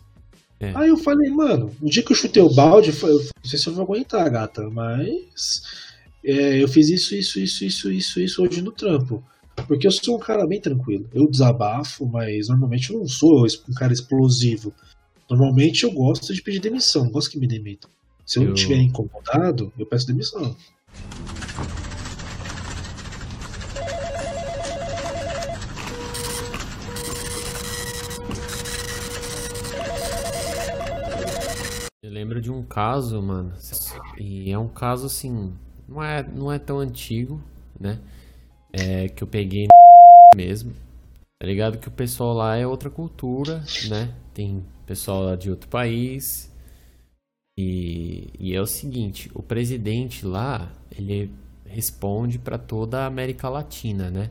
É. 0.60 0.72
Aí 0.74 0.88
eu 0.88 0.96
falei, 0.96 1.30
mano, 1.30 1.70
o 1.82 1.90
dia 1.90 2.02
que 2.02 2.12
eu 2.12 2.16
chutei 2.16 2.42
o 2.42 2.54
balde, 2.54 2.90
eu 2.90 2.94
falei, 2.94 3.16
não 3.16 3.50
sei 3.50 3.58
se 3.58 3.66
eu 3.66 3.74
vou 3.74 3.84
aguentar, 3.84 4.30
gata, 4.30 4.70
mas 4.70 5.62
é, 6.24 6.62
eu 6.62 6.68
fiz 6.68 6.88
isso, 6.88 7.14
isso, 7.14 7.38
isso, 7.38 7.64
isso, 7.64 7.90
isso, 7.90 8.20
isso 8.20 8.42
hoje 8.42 8.62
no 8.62 8.72
trampo. 8.72 9.22
Porque 9.68 9.86
eu 9.86 9.90
sou 9.90 10.16
um 10.16 10.20
cara 10.20 10.46
bem 10.46 10.60
tranquilo. 10.60 11.08
Eu 11.12 11.30
desabafo, 11.30 12.06
mas 12.06 12.48
normalmente 12.48 12.90
eu 12.90 12.98
não 12.98 13.06
sou 13.06 13.44
um 13.68 13.74
cara 13.74 13.92
explosivo. 13.92 14.72
Normalmente 15.30 15.84
eu 15.84 15.92
gosto 15.92 16.34
de 16.34 16.42
pedir 16.42 16.60
demissão, 16.60 17.10
gosto 17.10 17.30
que 17.30 17.38
me 17.38 17.46
demitam. 17.46 17.90
Se 18.26 18.38
eu, 18.38 18.44
eu... 18.44 18.54
estiver 18.54 18.76
incomodado, 18.76 19.72
eu 19.78 19.86
peço 19.86 20.06
demissão. 20.06 20.56
Eu 32.02 32.10
lembro 32.10 32.40
de 32.40 32.50
um 32.50 32.62
caso, 32.62 33.20
mano, 33.22 33.52
e 34.18 34.50
é 34.50 34.58
um 34.58 34.68
caso 34.68 35.06
assim, 35.06 35.54
não 35.88 36.02
é, 36.02 36.22
não 36.22 36.52
é 36.52 36.58
tão 36.58 36.78
antigo, 36.78 37.42
né? 37.78 37.98
É 38.72 39.08
que 39.08 39.22
eu 39.22 39.26
peguei 39.26 39.66
mesmo. 40.36 40.72
Tá 41.38 41.46
ligado 41.46 41.78
que 41.78 41.88
o 41.88 41.90
pessoal 41.90 42.34
lá 42.34 42.56
é 42.56 42.66
outra 42.66 42.90
cultura, 42.90 43.64
né? 43.88 44.12
Tem 44.32 44.64
pessoal 44.86 45.22
lá 45.22 45.36
de 45.36 45.50
outro 45.50 45.68
país. 45.68 46.50
E, 47.56 48.30
e 48.38 48.54
é 48.54 48.60
o 48.60 48.66
seguinte, 48.66 49.30
o 49.34 49.42
presidente 49.42 50.26
lá, 50.26 50.72
ele 50.90 51.30
responde 51.64 52.38
para 52.38 52.58
toda 52.58 53.02
a 53.02 53.06
América 53.06 53.48
Latina, 53.48 54.10
né? 54.10 54.30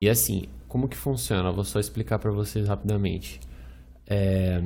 E 0.00 0.08
assim, 0.08 0.44
como 0.68 0.88
que 0.88 0.96
funciona? 0.96 1.48
Eu 1.48 1.54
vou 1.54 1.64
só 1.64 1.80
explicar 1.80 2.18
para 2.18 2.30
vocês 2.30 2.68
rapidamente. 2.68 3.40
É, 4.06 4.62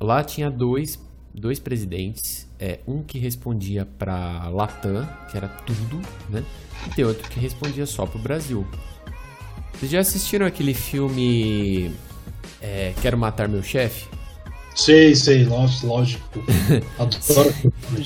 lá 0.00 0.22
tinha 0.22 0.50
dois, 0.50 0.98
dois 1.34 1.58
presidentes, 1.58 2.48
é, 2.58 2.80
um 2.86 3.02
que 3.02 3.18
respondia 3.18 3.86
para 3.86 4.48
Latam, 4.48 5.06
que 5.30 5.36
era 5.36 5.48
tudo, 5.48 6.00
né? 6.28 6.44
E 6.86 6.94
tem 6.94 7.04
outro 7.04 7.28
que 7.28 7.40
respondia 7.40 7.86
só 7.86 8.06
pro 8.06 8.18
Brasil. 8.18 8.66
Vocês 9.74 9.90
já 9.90 10.00
assistiram 10.00 10.46
aquele 10.46 10.74
filme 10.74 11.92
é, 12.60 12.94
Quero 13.02 13.18
Matar 13.18 13.48
Meu 13.48 13.62
Chefe? 13.62 14.06
Sei, 14.74 15.14
sei, 15.14 15.44
lógico. 15.44 16.42
Adoro. 16.98 17.54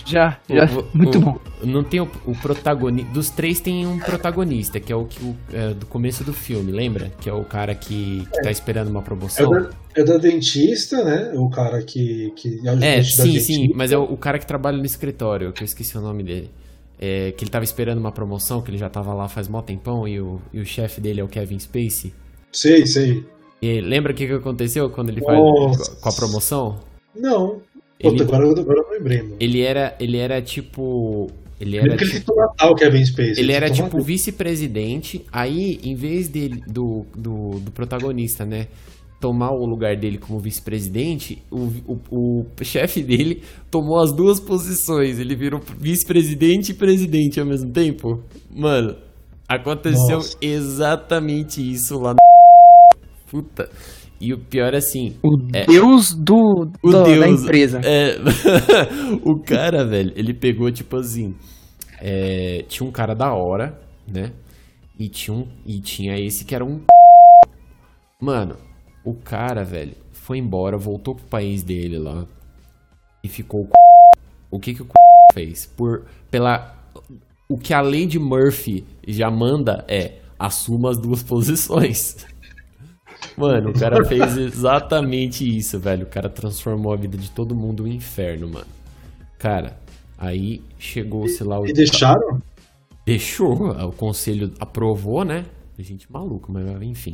já, 0.05 0.39
já. 0.49 0.65
O, 0.65 0.97
Muito 0.97 1.19
o, 1.19 1.21
bom. 1.21 1.39
Não 1.63 1.85
tem 1.85 2.01
o, 2.01 2.09
o 2.27 2.35
protagonista. 2.35 3.13
Dos 3.13 3.31
três 3.31 3.61
tem 3.61 3.87
um 3.87 3.99
protagonista, 3.99 4.81
que 4.81 4.93
é 4.93 4.97
o 4.97 5.05
que 5.05 5.23
o, 5.25 5.37
é, 5.53 5.75
do 5.75 5.87
começo 5.87 6.25
do 6.25 6.33
filme, 6.33 6.73
lembra? 6.73 7.11
Que 7.21 7.31
é 7.31 7.33
o 7.33 7.45
cara 7.45 7.75
que, 7.75 8.27
que 8.33 8.39
é. 8.39 8.43
tá 8.43 8.51
esperando 8.51 8.89
uma 8.89 9.03
promoção. 9.03 9.55
É 9.55 9.61
da, 9.61 9.71
é 9.95 10.05
da 10.05 10.19
dentista, 10.19 11.05
né? 11.05 11.33
O 11.35 11.49
cara 11.49 11.83
que. 11.83 12.33
que 12.37 12.61
é, 12.83 13.03
sim, 13.03 13.39
sim, 13.39 13.69
mas 13.75 13.93
é 13.93 13.99
o, 13.99 14.03
o, 14.03 14.17
cara 14.17 14.39
que 14.39 14.47
trabalha 14.47 14.77
no 14.77 14.85
escritório, 14.85 15.53
que 15.53 15.63
eu 15.63 15.67
esqueci 15.67 15.97
o 15.97 16.01
nome 16.01 16.23
dele. 16.23 16.51
É, 16.99 17.31
que 17.33 17.45
ele 17.45 17.51
tava 17.51 17.65
esperando 17.65 17.99
uma 17.99 18.11
promoção, 18.11 18.63
que 18.63 18.71
ele 18.71 18.79
já 18.79 18.89
tava 18.89 19.13
lá 19.13 19.29
faz 19.29 19.49
mó 19.49 19.61
tempão, 19.61 20.09
e 20.09 20.19
o, 20.19 20.41
e 20.53 20.61
o 20.61 20.65
chefe 20.65 21.01
dele 21.01 21.21
é 21.21 21.25
o 21.25 21.29
Kevin 21.29 21.59
Spacey. 21.59 22.13
Sei, 22.51 22.87
sei. 22.87 23.23
E 23.61 23.81
lembra 23.81 24.13
o 24.13 24.15
que, 24.15 24.27
que 24.27 24.33
aconteceu 24.33 24.91
quando 24.91 25.11
ele 25.11 25.21
faz 25.21 25.89
com 26.01 26.09
a 26.09 26.13
promoção? 26.13 26.79
Não. 27.15 27.61
Ele, 27.99 28.23
agora, 28.23 28.49
agora 28.49 28.81
eu 28.81 28.91
lembrei, 28.91 29.23
mano. 29.23 29.37
Ele 29.41 29.63
era, 29.63 29.97
ele 29.99 30.19
era 30.19 30.43
tipo. 30.43 31.31
Ele 31.59 31.79
era. 31.79 31.95
Ele 31.95 32.07
tipo, 32.07 32.35
Natal, 32.37 32.75
Kevin 32.75 33.05
Spacey. 33.05 33.39
Ele 33.39 33.53
era 33.53 33.71
tipo 33.71 34.01
vice-presidente. 34.03 35.25
Aí, 35.33 35.81
em 35.83 35.95
vez 35.95 36.29
dele, 36.29 36.63
do, 36.67 37.07
do, 37.17 37.59
do 37.61 37.71
protagonista, 37.71 38.45
né? 38.45 38.69
Tomar 39.19 39.51
o 39.53 39.65
lugar 39.65 39.97
dele 39.97 40.19
como 40.19 40.39
vice-presidente, 40.39 41.43
o, 41.51 41.73
o, 41.89 42.47
o 42.61 42.65
chefe 42.65 43.03
dele 43.03 43.43
tomou 43.71 43.99
as 43.99 44.13
duas 44.13 44.39
posições. 44.39 45.19
Ele 45.19 45.35
virou 45.35 45.59
vice-presidente 45.79 46.73
e 46.73 46.75
presidente 46.75 47.41
ao 47.41 47.47
mesmo 47.47 47.71
tempo. 47.71 48.23
Mano, 48.51 48.95
aconteceu 49.49 50.19
Nossa. 50.19 50.37
exatamente 50.43 51.63
isso 51.63 51.99
lá 51.99 52.13
no 52.13 52.36
Puta. 53.31 53.69
E 54.21 54.33
o 54.33 54.39
pior 54.39 54.73
é 54.73 54.79
assim. 54.79 55.17
O 55.23 55.37
é, 55.55 55.67
deus 55.67 56.15
do, 56.15 56.71
o 56.83 56.91
do, 56.91 57.03
deus, 57.03 57.21
da 57.21 57.29
empresa. 57.29 57.81
É, 57.85 58.17
o 59.23 59.41
cara, 59.41 59.85
velho, 59.85 60.13
ele 60.17 60.33
pegou 60.33 60.71
tipo 60.71 60.97
assim. 60.97 61.35
É, 62.01 62.65
tinha 62.69 62.89
um 62.89 62.93
cara 62.93 63.15
da 63.15 63.33
hora, 63.35 63.79
né? 64.07 64.33
E 64.99 65.09
tinha, 65.09 65.37
um, 65.37 65.47
e 65.67 65.81
tinha 65.81 66.19
esse 66.19 66.45
que 66.45 66.55
era 66.55 66.65
um. 66.65 66.81
Mano, 68.21 68.57
o 69.05 69.15
cara, 69.15 69.63
velho, 69.65 69.95
foi 70.13 70.39
embora, 70.39 70.79
voltou 70.79 71.15
pro 71.15 71.27
país 71.27 71.63
dele 71.63 71.99
lá. 71.99 72.27
E 73.23 73.29
ficou. 73.29 73.69
O 74.49 74.61
que 74.61 74.73
que 74.73 74.83
o 74.83 74.87
fez? 75.35 75.67
Por, 75.67 76.07
pela. 76.31 76.73
O 77.49 77.59
que 77.59 77.75
a 77.75 77.81
lei 77.81 78.07
de 78.07 78.17
Murphy 78.17 78.87
já 79.07 79.29
manda 79.29 79.85
é 79.89 80.21
assuma 80.39 80.91
as 80.91 80.99
duas 80.99 81.23
posições. 81.23 82.25
Mano, 83.39 83.71
o 83.71 83.73
cara 83.73 84.03
fez 84.05 84.37
exatamente 84.37 85.47
isso, 85.47 85.79
velho. 85.79 86.05
O 86.05 86.09
cara 86.09 86.29
transformou 86.29 86.93
a 86.93 86.97
vida 86.97 87.19
de 87.19 87.31
todo 87.31 87.55
mundo 87.55 87.83
no 87.83 87.89
inferno, 87.89 88.49
mano. 88.49 88.67
Cara, 89.39 89.79
aí 90.17 90.63
chegou, 90.79 91.29
sei 91.29 91.47
lá... 91.47 91.61
O... 91.61 91.67
E 91.67 91.73
deixaram? 91.73 92.41
Deixou, 93.05 93.71
o 93.71 93.93
conselho 93.93 94.53
aprovou, 94.59 95.25
né? 95.25 95.45
Gente 95.79 96.11
maluca, 96.11 96.51
mas 96.51 96.83
enfim. 96.83 97.11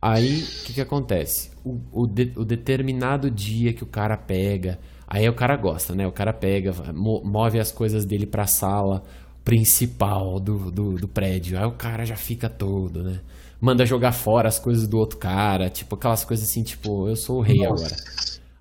Aí, 0.00 0.42
o 0.42 0.64
que 0.64 0.72
que 0.74 0.80
acontece? 0.80 1.50
O, 1.64 1.78
o, 1.92 2.06
de, 2.06 2.32
o, 2.36 2.44
determinado 2.44 3.30
dia 3.30 3.72
que 3.72 3.82
o 3.82 3.86
cara 3.86 4.16
pega... 4.16 4.78
Aí 5.06 5.28
o 5.28 5.34
cara 5.34 5.56
gosta, 5.56 5.94
né? 5.94 6.06
O 6.06 6.12
cara 6.12 6.32
pega, 6.32 6.72
move 6.92 7.60
as 7.60 7.70
coisas 7.70 8.06
dele 8.06 8.26
pra 8.26 8.46
sala 8.46 9.02
principal 9.44 10.40
do, 10.40 10.70
do, 10.70 10.94
do 10.94 11.06
prédio. 11.06 11.58
Aí 11.58 11.66
o 11.66 11.72
cara 11.72 12.04
já 12.06 12.16
fica 12.16 12.48
todo, 12.48 13.02
né? 13.02 13.20
Manda 13.64 13.86
jogar 13.86 14.12
fora 14.12 14.46
as 14.46 14.58
coisas 14.58 14.86
do 14.86 14.98
outro 14.98 15.16
cara, 15.16 15.70
tipo, 15.70 15.94
aquelas 15.94 16.22
coisas 16.22 16.46
assim, 16.46 16.62
tipo, 16.62 17.08
eu 17.08 17.16
sou 17.16 17.38
o 17.38 17.40
rei 17.40 17.56
Nossa. 17.56 17.86
agora. 17.86 17.96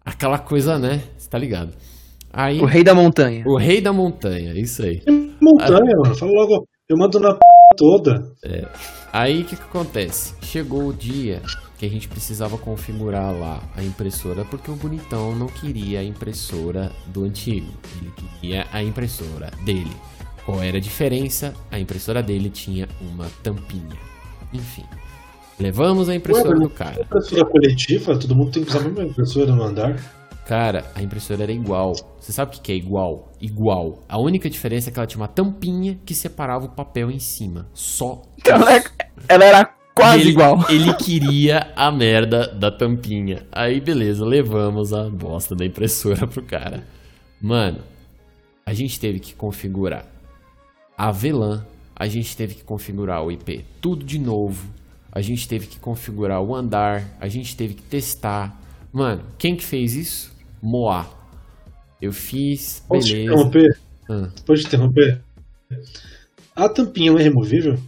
Aquela 0.05 0.39
coisa, 0.39 0.79
né? 0.79 1.03
Você 1.17 1.29
tá 1.29 1.37
ligado? 1.37 1.73
Aí, 2.31 2.61
o 2.61 2.65
rei 2.65 2.85
da 2.85 2.95
montanha. 2.95 3.43
O 3.45 3.57
rei 3.57 3.81
da 3.81 3.91
montanha, 3.91 4.53
isso 4.53 4.81
aí. 4.81 5.01
Montanha, 5.41 5.81
aí, 5.83 5.95
mano. 6.01 6.15
Fala 6.15 6.31
logo, 6.31 6.65
eu 6.89 6.97
mando 6.97 7.19
na 7.19 7.33
p 7.33 7.39
toda. 7.75 8.33
É. 8.45 8.65
Aí 9.11 9.41
o 9.41 9.45
que, 9.45 9.57
que 9.57 9.61
acontece? 9.61 10.35
Chegou 10.41 10.87
o 10.87 10.93
dia 10.93 11.41
que 11.77 11.85
a 11.85 11.89
gente 11.89 12.07
precisava 12.07 12.57
configurar 12.57 13.37
lá 13.37 13.61
a 13.75 13.83
impressora, 13.83 14.45
porque 14.45 14.71
o 14.71 14.75
bonitão 14.75 15.35
não 15.35 15.47
queria 15.47 15.99
a 15.99 16.03
impressora 16.03 16.89
do 17.07 17.25
antigo. 17.25 17.67
Ele 17.99 18.11
queria 18.11 18.67
a 18.71 18.81
impressora 18.81 19.51
dele. 19.65 19.91
Qual 20.45 20.63
era 20.63 20.77
a 20.77 20.81
diferença? 20.81 21.53
A 21.69 21.77
impressora 21.77 22.23
dele 22.23 22.49
tinha 22.49 22.87
uma 23.01 23.27
tampinha. 23.43 24.12
Enfim. 24.53 24.85
Levamos 25.59 26.09
a 26.09 26.15
impressora 26.15 26.57
Ué, 26.57 26.59
do 26.59 26.69
cara. 26.69 27.01
Impressora 27.01 27.45
coletiva? 27.45 28.17
Todo 28.17 28.35
mundo 28.35 28.51
tem 28.51 28.63
que 28.63 28.69
usar 28.69 28.79
a 28.79 28.83
mesma 28.83 29.03
impressora 29.03 29.55
no 29.55 29.63
andar? 29.63 29.95
Cara, 30.45 30.83
a 30.93 31.01
impressora 31.01 31.43
era 31.43 31.51
igual. 31.51 31.93
Você 32.19 32.31
sabe 32.33 32.55
o 32.55 32.61
que 32.61 32.71
é 32.71 32.75
igual? 32.75 33.31
Igual. 33.39 34.03
A 34.09 34.19
única 34.19 34.49
diferença 34.49 34.89
é 34.89 34.93
que 34.93 34.99
ela 34.99 35.07
tinha 35.07 35.21
uma 35.21 35.27
tampinha 35.27 35.97
que 36.05 36.13
separava 36.13 36.65
o 36.65 36.69
papel 36.69 37.09
em 37.09 37.19
cima. 37.19 37.67
Só. 37.73 38.23
Ela, 38.45 38.83
ela 39.29 39.45
era 39.45 39.65
quase 39.95 40.21
ele, 40.21 40.29
igual. 40.31 40.65
Ele 40.69 40.93
queria 40.95 41.71
a 41.75 41.91
merda 41.91 42.47
da 42.47 42.69
tampinha. 42.69 43.47
Aí, 43.51 43.79
beleza, 43.79 44.25
levamos 44.25 44.91
a 44.91 45.09
bosta 45.09 45.55
da 45.55 45.65
impressora 45.65 46.27
pro 46.27 46.43
cara. 46.43 46.83
Mano, 47.41 47.79
a 48.65 48.73
gente 48.73 48.99
teve 48.99 49.19
que 49.19 49.33
configurar 49.33 50.05
a 50.97 51.11
VLAN 51.11 51.65
a 52.03 52.07
gente 52.09 52.35
teve 52.35 52.55
que 52.55 52.63
configurar 52.65 53.23
o 53.23 53.31
IP 53.31 53.63
tudo 53.79 54.03
de 54.05 54.19
novo. 54.19 54.67
A 55.09 55.21
gente 55.21 55.47
teve 55.47 55.67
que 55.67 55.79
configurar 55.79 56.41
o 56.41 56.53
andar, 56.53 57.01
a 57.17 57.29
gente 57.29 57.55
teve 57.55 57.75
que 57.75 57.81
testar. 57.83 58.59
Mano, 58.91 59.23
quem 59.37 59.55
que 59.55 59.63
fez 59.63 59.95
isso? 59.95 60.33
Moá. 60.61 61.07
Eu 62.01 62.11
fiz, 62.11 62.83
Posso 62.89 63.07
te 63.07 63.13
beleza. 63.13 63.31
interromper? 63.33 63.79
Ah. 64.09 64.27
Pode 64.45 64.61
te 64.61 64.67
interromper? 64.67 65.21
A 66.53 66.67
tampinha 66.67 67.09
não 67.13 67.19
é 67.19 67.23
removível? 67.23 67.79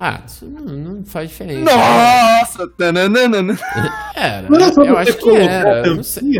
Ah, 0.00 0.22
isso 0.26 0.44
não, 0.46 0.64
não 0.64 1.04
faz 1.04 1.30
diferença. 1.30 1.64
Nossa! 1.76 2.68
tananana. 2.76 3.56
Era, 4.16 4.48
Não, 4.50 4.84
eu 4.84 4.98
acho 4.98 5.14
que 5.14 5.20
colocar 5.20 5.42
era. 5.44 5.82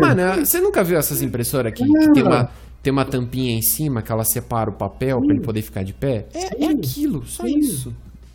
Mano, 0.01 0.45
você 0.45 0.59
nunca 0.59 0.83
viu 0.83 0.97
essas 0.97 1.21
impressoras 1.21 1.71
aqui 1.71 1.85
que 1.85 2.11
tem 2.13 2.23
uma, 2.23 2.49
tem 2.85 2.93
uma 2.93 3.03
tampinha 3.03 3.51
em 3.57 3.61
cima 3.63 4.01
que 4.03 4.11
ela 4.11 4.23
separa 4.23 4.69
o 4.69 4.73
papel 4.73 5.19
pra 5.19 5.33
ele 5.33 5.43
poder 5.43 5.63
ficar 5.63 5.83
de 5.83 5.91
pé? 5.91 6.27
É, 6.33 6.45
é 6.65 6.67
Sim. 6.69 6.77
aquilo, 6.77 7.25
só 7.25 7.43
Sim. 7.43 7.57
isso. 7.57 7.93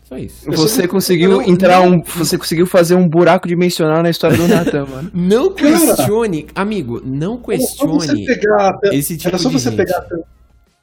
Só 0.09 0.19
isso. 0.19 0.51
Você 0.51 0.89
conseguiu 0.89 1.31
Não, 1.31 1.43
entrar 1.43 1.87
não. 1.89 1.99
um. 1.99 2.03
Você 2.17 2.37
conseguiu 2.37 2.67
fazer 2.67 2.97
um 2.97 3.09
buraco 3.09 3.47
dimensional 3.47 4.03
na 4.03 4.11
história 4.11 4.37
do 4.37 4.49
Natan, 4.49 4.85
mano. 4.87 5.09
Não 5.15 5.55
Cara. 5.55 5.71
questione, 5.95 6.49
amigo, 6.53 7.01
não 7.05 7.41
Era 7.49 7.61
só 7.63 7.87
você 7.87 8.09
questione 8.09 8.27
pegar 8.27 8.57
a 8.71 8.73
tampa- 8.73 8.95
esse 8.97 9.17
tipo 9.17 9.29
Era 9.29 9.39
só 9.39 9.49
de 9.49 9.55
você 9.61 9.71
gente. 9.71 9.77
pegar 9.77 9.99
a 9.99 10.01
tampa. 10.03 10.25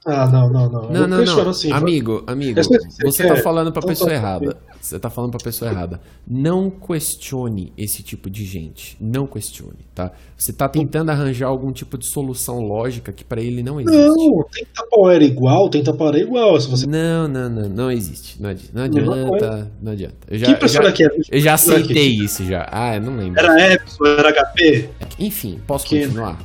Ah, 0.09 0.25
não, 0.31 0.49
não, 0.49 0.69
não. 0.69 0.89
Não, 0.89 1.07
não, 1.07 1.25
não. 1.25 1.49
assim, 1.49 1.69
amigo, 1.71 2.23
amigo, 2.25 2.63
sei 2.63 2.77
que 2.77 2.83
você 2.91 3.03
você 3.03 3.23
quer. 3.23 3.35
tá 3.35 3.41
falando 3.41 3.73
pra 3.73 3.79
Então 3.79 3.89
pessoa 3.89 4.13
errada. 4.13 4.57
Você 4.79 4.97
tá 4.97 5.09
falando 5.09 5.31
pra 5.31 5.39
pessoa 5.43 5.69
errada. 5.69 5.99
Não 6.25 6.69
questione 6.69 7.73
esse 7.77 8.01
tipo 8.01 8.29
de 8.29 8.45
gente. 8.45 8.95
Não 9.01 9.27
questione, 9.27 9.79
tá? 9.93 10.13
Você 10.37 10.53
tá 10.53 10.69
tentando 10.69 11.09
arranjar 11.09 11.47
algum 11.49 11.73
tipo 11.73 11.97
de 11.97 12.05
solução 12.09 12.61
lógica 12.61 13.11
que 13.11 13.25
pra 13.25 13.41
ele 13.41 13.61
não 13.61 13.81
existe. 13.81 13.97
Não, 13.97 14.45
tem 14.49 14.65
Tupperware 14.73 15.23
igual, 15.23 15.69
tem 15.69 15.83
Tupperware 15.83 16.21
igual. 16.21 16.57
Se 16.61 16.69
você... 16.69 16.87
Não, 16.87 17.27
não, 17.27 17.49
não, 17.49 17.67
não 17.67 17.91
existe. 17.91 18.41
Não 18.41 18.49
adi- 18.51 18.69
não 18.73 18.83
adianta, 18.83 19.71
não 19.81 19.91
adianta. 19.91 20.15
Eu 20.29 20.37
já, 20.37 20.45
que 20.45 20.51
impressora 20.53 20.85
já, 20.85 20.91
que 20.93 21.03
era? 21.03 21.15
eu 21.31 21.39
já 21.41 21.53
aceitei 21.53 22.07
isso 22.15 22.45
já. 22.45 22.65
Ah, 22.71 22.95
eu 22.95 23.01
não 23.01 23.17
lembro. 23.17 23.41
Era 23.41 23.73
Epson, 23.73 24.05
era 24.05 24.31
HP? 24.31 24.89
Enfim, 25.19 25.59
posso 25.67 25.85
continuar? 25.89 26.39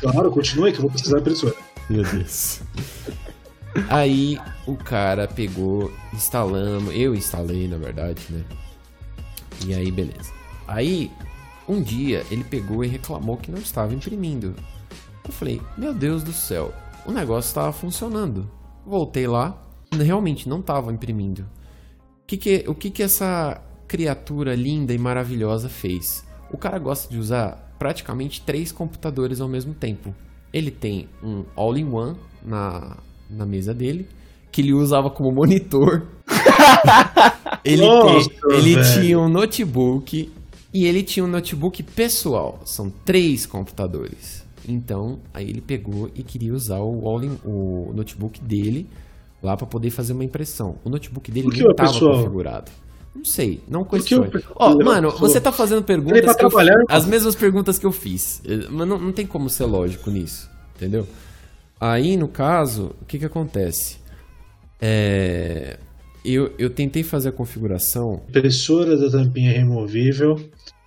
Claro, 0.00 0.30
continue 0.32 0.72
que 0.72 0.78
eu 0.78 0.82
vou 0.82 0.90
precisar 0.90 1.14
da 1.16 1.20
impressora. 1.20 1.54
Meu 1.88 2.02
Deus. 2.02 2.60
Aí 3.88 4.38
o 4.66 4.76
cara 4.76 5.26
pegou, 5.26 5.92
instalamos, 6.12 6.94
eu 6.94 7.14
instalei 7.14 7.66
na 7.66 7.76
verdade, 7.76 8.22
né? 8.30 8.44
E 9.66 9.74
aí 9.74 9.90
beleza. 9.90 10.32
Aí 10.66 11.10
um 11.68 11.82
dia 11.82 12.24
ele 12.30 12.44
pegou 12.44 12.84
e 12.84 12.88
reclamou 12.88 13.36
que 13.36 13.50
não 13.50 13.58
estava 13.58 13.94
imprimindo. 13.94 14.54
Eu 15.26 15.32
falei, 15.32 15.60
meu 15.76 15.94
Deus 15.94 16.22
do 16.22 16.32
céu, 16.32 16.72
o 17.06 17.10
negócio 17.10 17.48
estava 17.48 17.72
funcionando. 17.72 18.50
Voltei 18.86 19.26
lá, 19.26 19.60
realmente 19.92 20.48
não 20.48 20.60
estava 20.60 20.92
imprimindo. 20.92 21.42
O 22.22 22.26
que 22.26 22.36
que, 22.36 22.64
o 22.68 22.74
que 22.74 22.90
que 22.90 23.02
essa 23.02 23.60
criatura 23.88 24.54
linda 24.54 24.92
e 24.92 24.98
maravilhosa 24.98 25.68
fez? 25.68 26.24
O 26.50 26.56
cara 26.56 26.78
gosta 26.78 27.12
de 27.12 27.18
usar 27.18 27.74
praticamente 27.78 28.42
três 28.42 28.70
computadores 28.70 29.40
ao 29.40 29.48
mesmo 29.48 29.74
tempo. 29.74 30.14
Ele 30.54 30.70
tem 30.70 31.08
um 31.20 31.42
all-in-one 31.56 32.14
na, 32.44 32.96
na 33.28 33.44
mesa 33.44 33.74
dele, 33.74 34.06
que 34.52 34.60
ele 34.60 34.72
usava 34.72 35.10
como 35.10 35.32
monitor. 35.32 36.04
ele 37.64 37.84
Nossa, 37.84 38.30
tem- 38.30 38.56
ele 38.56 38.76
tinha 38.94 39.18
um 39.18 39.28
notebook 39.28 40.30
e 40.72 40.86
ele 40.86 41.02
tinha 41.02 41.24
um 41.24 41.28
notebook 41.28 41.82
pessoal. 41.82 42.60
São 42.64 42.88
três 43.04 43.46
computadores. 43.46 44.44
Então, 44.66 45.18
aí 45.34 45.50
ele 45.50 45.60
pegou 45.60 46.08
e 46.14 46.22
queria 46.22 46.54
usar 46.54 46.78
o, 46.78 47.06
all-in- 47.08 47.38
o 47.44 47.92
notebook 47.94 48.40
dele 48.40 48.86
lá 49.42 49.56
para 49.56 49.66
poder 49.66 49.90
fazer 49.90 50.12
uma 50.12 50.24
impressão. 50.24 50.76
O 50.84 50.88
notebook 50.88 51.30
dele 51.32 51.48
não 51.48 51.70
estava 51.72 51.88
configurado. 52.16 52.70
Não 53.14 53.24
sei, 53.24 53.62
não 53.68 53.84
questione. 53.84 54.30
Ó, 54.56 54.72
Ele 54.72 54.84
mano, 54.84 55.10
passou? 55.12 55.28
você 55.28 55.40
tá 55.40 55.52
fazendo 55.52 55.78
Ele 55.78 55.84
perguntas 55.86 56.36
que 56.36 56.44
eu, 56.44 56.50
as 56.88 57.06
mesmas 57.06 57.34
perguntas 57.34 57.78
que 57.78 57.86
eu 57.86 57.92
fiz. 57.92 58.42
Mas 58.70 58.88
não, 58.88 58.98
não 58.98 59.12
tem 59.12 59.26
como 59.26 59.48
ser 59.48 59.64
lógico 59.64 60.10
nisso, 60.10 60.50
entendeu? 60.76 61.06
Aí, 61.80 62.16
no 62.16 62.28
caso, 62.28 62.94
o 63.00 63.04
que 63.04 63.18
que 63.18 63.24
acontece? 63.24 63.98
É, 64.80 65.78
eu, 66.24 66.52
eu 66.58 66.70
tentei 66.70 67.02
fazer 67.02 67.28
a 67.28 67.32
configuração. 67.32 68.22
Impressora 68.28 68.96
da 68.96 69.10
tampinha 69.10 69.52
removível, 69.52 70.36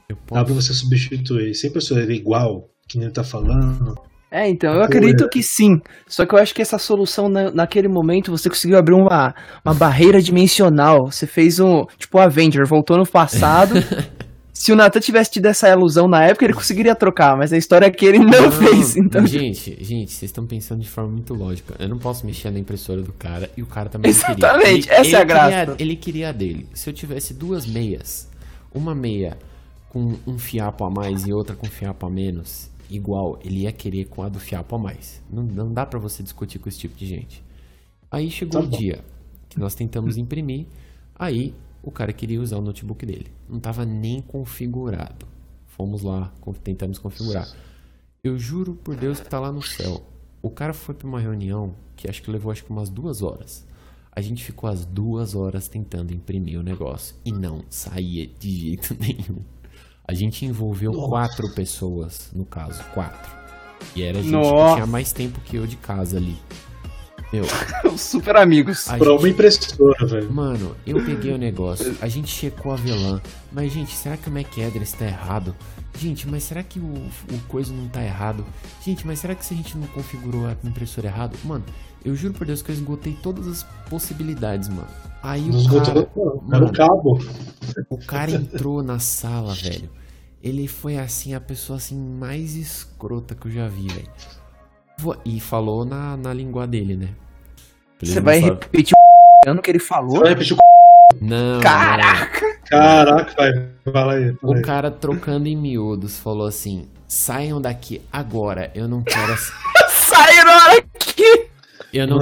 Eu 0.09 0.15
dá 0.15 0.43
pra 0.43 0.53
posso... 0.53 0.61
você 0.61 0.73
substituir. 0.73 1.53
Se 1.55 1.67
a 1.67 1.69
impressora 1.69 2.03
era 2.03 2.13
igual, 2.13 2.69
que 2.87 2.97
nem 2.97 3.09
tá 3.09 3.23
falando, 3.23 3.95
É, 4.29 4.49
então, 4.49 4.73
eu 4.73 4.83
acredito 4.83 5.29
que 5.29 5.41
sim. 5.41 5.79
Só 6.05 6.25
que 6.25 6.35
eu 6.35 6.39
acho 6.39 6.53
que 6.53 6.61
essa 6.61 6.77
solução, 6.77 7.29
na- 7.29 7.49
naquele 7.51 7.87
momento, 7.87 8.29
você 8.31 8.49
conseguiu 8.49 8.77
abrir 8.77 8.93
uma, 8.93 9.33
uma 9.63 9.73
barreira 9.73 10.21
dimensional. 10.21 11.09
Você 11.09 11.25
fez 11.25 11.59
um. 11.61 11.85
Tipo, 11.97 12.17
o 12.17 12.21
Avenger, 12.21 12.65
voltou 12.67 12.97
no 12.97 13.05
passado. 13.07 13.75
Se 14.53 14.71
o 14.71 14.75
Nathan 14.75 14.99
tivesse 14.99 15.29
tido 15.31 15.45
essa 15.45 15.69
ilusão 15.69 16.07
na 16.07 16.23
época, 16.23 16.43
ele 16.43 16.53
conseguiria 16.55 16.95
trocar, 16.95 17.37
mas 17.37 17.53
a 17.53 17.57
história 17.57 17.85
é 17.85 17.91
que 17.91 18.03
ele 18.03 18.17
não, 18.17 18.51
fez, 18.51 18.97
então. 18.97 19.23
Gente, 19.25 19.77
gente, 19.83 20.11
vocês 20.11 20.23
estão 20.31 20.47
pensando 20.47 20.81
de 20.81 20.89
forma 20.89 21.11
muito 21.11 21.31
lógica. 21.35 21.75
Eu 21.77 21.87
não 21.87 21.99
posso 21.99 22.25
mexer 22.25 22.49
na 22.49 22.57
impressora 22.57 23.03
do 23.03 23.13
cara 23.13 23.51
e 23.55 23.61
o 23.61 23.67
cara 23.67 23.87
também 23.87 24.11
não 24.11 24.19
queria. 24.19 24.33
Exatamente, 24.35 24.89
Ele- 24.89 24.95
essa 24.97 25.17
é 25.17 25.21
a 25.21 25.23
graça. 25.23 25.49
queria- 25.67 25.75
ele 25.77 25.95
queria 25.95 26.29
a 26.29 26.31
dele. 26.31 26.67
Se 26.73 26.89
eu 26.89 26.93
tivesse 26.93 27.35
duas 27.35 27.67
meias, 27.67 28.27
uma 28.73 28.95
meia 28.95 29.37
com 29.89 30.15
um 30.25 30.39
fiapo 30.39 30.83
a 30.85 30.89
mais 30.89 31.27
e 31.27 31.31
outra 31.31 31.55
com 31.55 31.67
fiapo 31.67 32.07
a 32.07 32.09
menos, 32.09 32.67
igual, 32.89 33.39
ele 33.43 33.61
ia 33.61 33.71
querer 33.71 34.05
com 34.05 34.23
a 34.23 34.29
do 34.29 34.39
fiapo 34.39 34.75
a 34.75 34.79
mais. 34.79 35.21
Não, 35.29 35.43
não 35.43 35.73
dá 35.73 35.85
pra 35.85 35.99
você 35.99 36.23
discutir 36.23 36.59
com 36.59 36.69
esse 36.69 36.79
tipo 36.79 36.95
de 36.95 37.05
gente. 37.05 37.43
Aí 38.09 38.29
chegou 38.31 38.61
Tá 38.61 38.67
o 38.67 38.69
dia 38.69 39.03
que 39.49 39.59
nós 39.59 39.75
tentamos 39.75 40.17
imprimir, 40.17 40.65
aí 41.15 41.53
o 41.83 41.91
cara 41.91 42.11
queria 42.13 42.41
usar 42.41 42.57
o 42.57 42.61
notebook 42.61 43.05
dele. 43.05 43.31
Não 43.47 43.59
tava 43.59 43.85
nem 43.85 44.21
configurado. 44.21 45.25
Fomos 45.65 46.01
lá, 46.01 46.33
tentamos 46.63 46.97
configurar. 46.97 47.47
Eu 48.23 48.37
juro 48.37 48.75
por 48.75 48.95
Deus 48.95 49.19
que 49.19 49.29
tá 49.29 49.39
lá 49.39 49.51
no 49.51 49.61
céu. 49.61 50.03
O 50.41 50.49
cara 50.49 50.73
foi 50.73 50.95
pra 50.95 51.07
uma 51.07 51.19
reunião 51.19 51.73
que 51.95 52.09
acho 52.09 52.21
que 52.21 52.31
levou 52.31 52.51
acho 52.51 52.63
que 52.63 52.69
umas 52.69 52.89
duas 52.89 53.21
horas. 53.21 53.65
A 54.11 54.21
gente 54.21 54.43
ficou 54.43 54.69
as 54.69 54.85
duas 54.85 55.35
horas 55.35 55.67
tentando 55.67 56.13
imprimir 56.13 56.59
o 56.59 56.63
negócio 56.63 57.15
e 57.23 57.31
não 57.31 57.63
saía 57.69 58.25
de 58.25 58.49
jeito 58.49 58.95
nenhum. 58.99 59.41
A 60.07 60.13
gente 60.13 60.45
envolveu 60.45 60.93
Nossa. 60.93 61.09
quatro 61.09 61.49
pessoas, 61.53 62.29
no 62.33 62.45
caso, 62.45 62.81
quatro. 62.93 63.29
E 63.93 64.03
era 64.03 64.15
gente 64.15 64.27
que 64.27 64.31
Nossa. 64.31 64.75
tinha 64.75 64.85
mais 64.87 65.11
tempo 65.11 65.41
que 65.41 65.57
eu 65.57 65.67
de 65.67 65.75
casa 65.75 66.15
ali. 66.15 66.37
Meu, 67.33 67.43
Super 67.97 68.37
amigos. 68.37 68.87
a 68.87 68.97
pra 68.97 69.09
gente 69.09 69.19
uma 69.19 69.29
impressora, 69.29 70.05
velho. 70.05 70.31
Mano, 70.31 70.75
eu 70.85 71.03
peguei 71.03 71.33
o 71.33 71.37
negócio, 71.37 71.93
a 71.99 72.07
gente 72.07 72.29
checou 72.29 72.71
a 72.71 72.75
VLAN, 72.77 73.21
mas 73.51 73.73
gente, 73.73 73.93
será 73.93 74.15
que 74.15 74.29
o 74.29 74.31
MAC 74.31 74.63
address 74.63 74.93
tá 74.93 75.05
errado? 75.05 75.53
Gente, 75.99 76.25
mas 76.25 76.43
será 76.43 76.63
que 76.63 76.79
o, 76.79 76.83
o 76.85 77.39
coisa 77.49 77.73
não 77.73 77.89
tá 77.89 78.01
errado? 78.01 78.45
Gente, 78.85 79.05
mas 79.05 79.19
será 79.19 79.35
que 79.35 79.45
se 79.45 79.53
a 79.53 79.57
gente 79.57 79.77
não 79.77 79.87
configurou 79.87 80.47
a 80.47 80.55
impressora 80.63 81.07
errado? 81.07 81.37
Mano, 81.43 81.65
eu 82.07 82.15
juro 82.15 82.33
por 82.33 82.45
Deus 82.47 82.61
que 82.61 82.71
eu 82.71 82.75
esgotei 82.75 83.17
todas 83.21 83.47
as 83.47 83.63
possibilidades, 83.89 84.69
mano. 84.69 84.87
Aí 85.23 85.41
Não 85.41 85.55
o 85.57 85.61
esgotou, 85.61 86.05
cara, 86.05 86.09
não. 86.15 86.41
Mano, 86.47 86.71
cabo. 86.73 87.19
o 87.89 87.97
cara 88.05 88.31
entrou 88.31 88.81
na 88.83 88.99
sala, 88.99 89.53
velho. 89.53 89.89
Ele 90.43 90.67
foi 90.67 90.97
assim, 90.97 91.33
a 91.33 91.41
pessoa 91.41 91.77
assim 91.77 91.97
mais 91.97 92.55
escrota 92.55 93.35
que 93.35 93.47
eu 93.47 93.51
já 93.51 93.67
vi, 93.67 93.87
velho. 93.87 94.07
E 95.25 95.39
falou 95.39 95.83
na, 95.85 96.15
na 96.17 96.33
língua 96.33 96.65
dele, 96.65 96.95
né? 96.95 97.09
Ele 98.01 98.11
Você 98.11 98.19
vai 98.21 98.39
sabe- 98.41 98.51
repetir 98.61 98.93
o 99.45 99.49
ano 99.49 99.61
que 99.61 99.71
ele 99.71 99.79
falou? 99.79 100.19
Vai 100.21 100.29
repetir 100.29 100.53
o 100.55 100.59
Não, 101.19 101.55
não. 101.55 101.61
Caraca! 101.61 102.57
Caraca, 102.69 103.33
vai. 103.35 103.69
Fala 103.91 104.13
aí. 104.13 104.33
Fala 104.35 104.53
O 104.53 104.55
aí. 104.55 104.61
cara 104.61 104.91
trocando 104.91 105.47
em 105.47 105.55
miúdos 105.55 106.17
falou 106.19 106.45
assim: 106.47 106.87
saiam 107.07 107.59
daqui 107.61 108.01
agora, 108.11 108.71
eu 108.75 108.87
não 108.87 109.01
quero 109.03 109.35
Saíram 109.89 110.77
aqui! 110.77 111.47
Eu 111.93 112.07
não, 112.07 112.19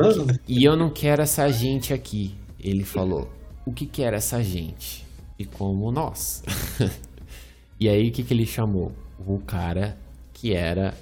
e 0.47 0.63
eu 0.63 0.76
não 0.76 0.89
quero 0.89 1.22
essa 1.22 1.49
gente 1.51 1.93
aqui. 1.93 2.36
Ele 2.59 2.84
falou: 2.84 3.30
o 3.66 3.72
que 3.72 3.86
que 3.86 4.03
era 4.03 4.18
essa 4.18 4.43
gente? 4.43 5.05
E 5.38 5.45
como 5.45 5.91
nós. 5.91 6.43
e 7.80 7.89
aí 7.89 8.09
o 8.09 8.11
que 8.11 8.24
que 8.24 8.34
ele 8.34 8.45
chamou? 8.45 8.91
O 9.26 9.39
cara 9.39 9.97
que 10.34 10.53
era 10.53 10.93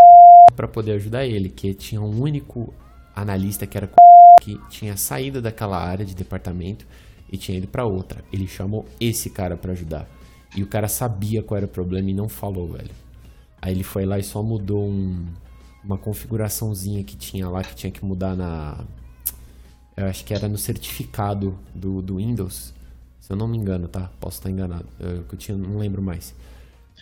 para 0.56 0.68
poder 0.68 0.92
ajudar 0.92 1.24
ele, 1.24 1.48
que 1.48 1.74
tinha 1.74 2.00
um 2.00 2.20
único 2.20 2.72
analista 3.14 3.66
que 3.66 3.76
era 3.76 3.88
que 4.42 4.58
tinha 4.68 4.96
saído 4.96 5.40
daquela 5.42 5.78
área 5.78 6.04
de 6.04 6.14
departamento 6.14 6.86
e 7.30 7.36
tinha 7.36 7.58
ido 7.58 7.66
pra 7.66 7.84
outra. 7.84 8.24
Ele 8.32 8.46
chamou 8.46 8.84
esse 9.00 9.30
cara 9.30 9.56
pra 9.56 9.72
ajudar. 9.72 10.08
E 10.56 10.62
o 10.62 10.66
cara 10.66 10.88
sabia 10.88 11.42
qual 11.42 11.58
era 11.58 11.66
o 11.66 11.70
problema 11.70 12.10
e 12.10 12.14
não 12.14 12.28
falou, 12.28 12.68
velho. 12.72 12.90
Aí 13.60 13.72
ele 13.72 13.82
foi 13.82 14.04
lá 14.06 14.18
e 14.18 14.22
só 14.22 14.42
mudou 14.42 14.84
um- 14.88 15.26
uma 15.86 15.98
configuraçãozinha 15.98 17.04
que 17.04 17.16
tinha 17.16 17.48
lá 17.48 17.62
que 17.62 17.74
tinha 17.74 17.92
que 17.92 18.04
mudar 18.04 18.36
na. 18.36 18.84
Eu 19.96 20.06
acho 20.06 20.24
que 20.24 20.34
era 20.34 20.48
no 20.48 20.58
certificado 20.58 21.58
do, 21.74 22.02
do 22.02 22.16
Windows. 22.16 22.74
Se 23.20 23.32
eu 23.32 23.36
não 23.36 23.48
me 23.48 23.56
engano, 23.58 23.88
tá? 23.88 24.10
Posso 24.20 24.38
estar 24.38 24.50
enganado. 24.50 24.86
Eu, 25.00 25.24
eu 25.30 25.38
tinha, 25.38 25.56
não 25.56 25.78
lembro 25.78 26.02
mais. 26.02 26.34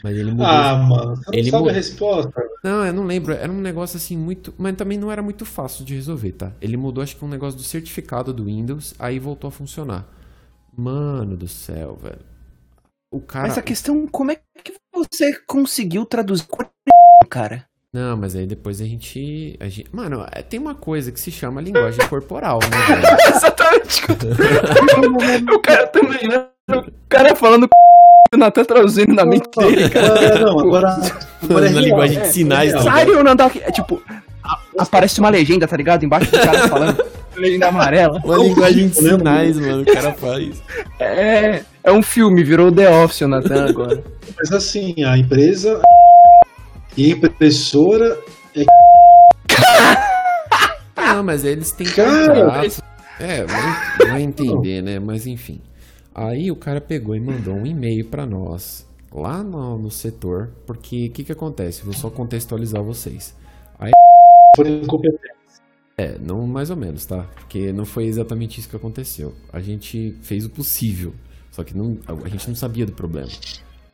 Mas 0.02 0.16
ele 0.16 0.32
mudou. 0.32 0.46
Ah, 0.46 0.76
mano, 0.76 1.16
você 1.16 1.30
não 1.32 1.38
Ele 1.38 1.50
sabe 1.50 1.64
mudou. 1.64 1.70
a 1.70 1.72
resposta. 1.72 2.32
Não, 2.62 2.84
eu 2.86 2.92
não 2.92 3.04
lembro. 3.06 3.32
Era 3.32 3.50
um 3.52 3.60
negócio 3.60 3.96
assim 3.96 4.16
muito. 4.16 4.54
Mas 4.58 4.76
também 4.76 4.98
não 4.98 5.10
era 5.10 5.22
muito 5.22 5.44
fácil 5.46 5.84
de 5.84 5.94
resolver, 5.94 6.32
tá? 6.32 6.52
Ele 6.60 6.76
mudou, 6.76 7.02
acho 7.02 7.16
que 7.16 7.24
um 7.24 7.28
negócio 7.28 7.58
do 7.58 7.64
certificado 7.64 8.32
do 8.32 8.44
Windows, 8.46 8.94
aí 8.98 9.18
voltou 9.18 9.48
a 9.48 9.52
funcionar. 9.52 10.06
Mano 10.76 11.36
do 11.36 11.48
céu, 11.48 11.96
velho. 12.02 12.20
o 13.10 13.20
cara. 13.20 13.48
Mas 13.48 13.58
a 13.58 13.62
questão, 13.62 14.06
como 14.06 14.30
é 14.32 14.36
que 14.62 14.74
você 14.92 15.34
conseguiu 15.46 16.04
traduzir 16.06 16.46
cara? 17.28 17.66
Não, 17.94 18.16
mas 18.16 18.34
aí 18.34 18.44
depois 18.44 18.80
a 18.80 18.84
gente, 18.84 19.56
a 19.60 19.68
gente. 19.68 19.86
Mano, 19.92 20.26
é, 20.32 20.42
tem 20.42 20.58
uma 20.58 20.74
coisa 20.74 21.12
que 21.12 21.20
se 21.20 21.30
chama 21.30 21.60
linguagem 21.60 22.04
corporal, 22.10 22.58
né? 22.58 22.76
Exatamente. 23.32 24.02
o 25.54 25.58
cara 25.60 25.86
também, 25.86 26.26
né? 26.26 26.44
O 26.70 26.82
cara 27.08 27.36
falando 27.36 27.68
o 28.34 28.36
Natan 28.36 28.64
traduzindo 28.64 29.14
na 29.14 29.24
mente 29.24 29.48
dele, 29.56 29.88
cara. 29.88 30.08
Agora, 30.08 30.38
não, 30.40 30.58
agora, 30.58 30.88
agora 31.40 31.66
é 31.66 31.70
Na 31.70 31.80
real, 31.80 31.84
linguagem 31.84 32.18
de 32.20 32.26
é, 32.26 32.32
sinais, 32.32 32.74
é 32.74 32.78
ligado? 32.78 32.96
Sério, 32.96 33.34
dá. 33.36 33.50
É 33.60 33.70
tipo, 33.70 34.02
a- 34.42 34.60
aparece 34.78 35.20
uma 35.20 35.28
legenda, 35.28 35.68
tá 35.68 35.76
ligado? 35.76 36.04
Embaixo 36.04 36.32
do 36.32 36.40
cara 36.40 36.66
falando. 36.66 37.04
legenda 37.36 37.68
amarela. 37.68 38.20
Uma 38.24 38.38
linguagem 38.38 38.88
de 38.88 38.96
sinais, 38.96 39.56
mano, 39.56 39.82
o 39.82 39.86
cara 39.86 40.12
faz. 40.14 40.60
É, 40.98 41.62
é 41.84 41.92
um 41.92 42.02
filme, 42.02 42.42
virou 42.42 42.72
The 42.72 42.90
Office 42.90 43.20
o 43.20 43.28
Natan 43.28 43.68
agora. 43.68 44.02
Mas 44.36 44.50
assim, 44.50 45.04
a 45.04 45.16
empresa 45.16 45.80
e 46.96 47.10
impressora 47.10 48.18
Não, 50.96 51.22
mas 51.22 51.44
eles 51.44 51.70
têm 51.72 51.86
Cara. 51.86 52.66
É, 53.20 53.44
vai, 53.44 54.08
vai 54.08 54.22
entender, 54.22 54.82
né? 54.82 54.98
Mas 54.98 55.26
enfim. 55.26 55.60
Aí 56.14 56.50
o 56.50 56.56
cara 56.56 56.80
pegou 56.80 57.14
e 57.14 57.20
mandou 57.20 57.54
um 57.54 57.66
e-mail 57.66 58.08
pra 58.08 58.24
nós, 58.24 58.88
lá 59.12 59.42
no, 59.42 59.78
no 59.78 59.90
setor, 59.90 60.52
porque 60.66 61.08
o 61.08 61.10
que 61.12 61.24
que 61.24 61.32
acontece? 61.32 61.84
Vou 61.84 61.92
só 61.92 62.10
contextualizar 62.10 62.82
vocês. 62.82 63.34
foram 64.56 64.70
incompetentes. 64.70 65.34
É, 65.96 66.18
não 66.18 66.46
mais 66.46 66.70
ou 66.70 66.76
menos, 66.76 67.06
tá? 67.06 67.22
Porque 67.34 67.72
não 67.72 67.84
foi 67.84 68.04
exatamente 68.06 68.58
isso 68.58 68.68
que 68.68 68.76
aconteceu. 68.76 69.34
A 69.52 69.60
gente 69.60 70.16
fez 70.22 70.44
o 70.44 70.50
possível, 70.50 71.14
só 71.50 71.62
que 71.62 71.76
não, 71.76 71.98
a 72.24 72.28
gente 72.28 72.48
não 72.48 72.56
sabia 72.56 72.86
do 72.86 72.92
problema. 72.92 73.30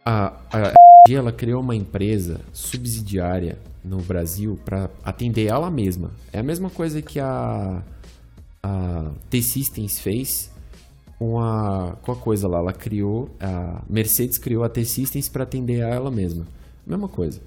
A, 0.04 0.28
a, 0.50 0.72
ela 1.08 1.32
criou 1.32 1.60
uma 1.60 1.74
empresa 1.74 2.40
subsidiária 2.52 3.58
no 3.82 3.98
Brasil 3.98 4.58
para 4.64 4.90
atender 5.02 5.46
ela 5.46 5.70
mesma. 5.70 6.10
É 6.32 6.38
a 6.40 6.42
mesma 6.42 6.68
coisa 6.68 7.00
que 7.00 7.18
a, 7.18 7.82
a 8.62 9.10
T-Systems 9.30 9.98
fez 9.98 10.50
com 11.18 11.40
a, 11.40 11.96
com 12.02 12.12
a 12.12 12.16
coisa 12.16 12.46
lá. 12.46 12.58
Ela 12.58 12.72
criou, 12.72 13.30
a 13.40 13.82
Mercedes 13.88 14.38
criou 14.38 14.62
a 14.62 14.68
T-Systems 14.68 15.28
para 15.28 15.44
atender 15.44 15.82
a 15.82 15.88
ela 15.88 16.10
mesma. 16.10 16.46
Mesma 16.86 17.08
coisa. 17.08 17.40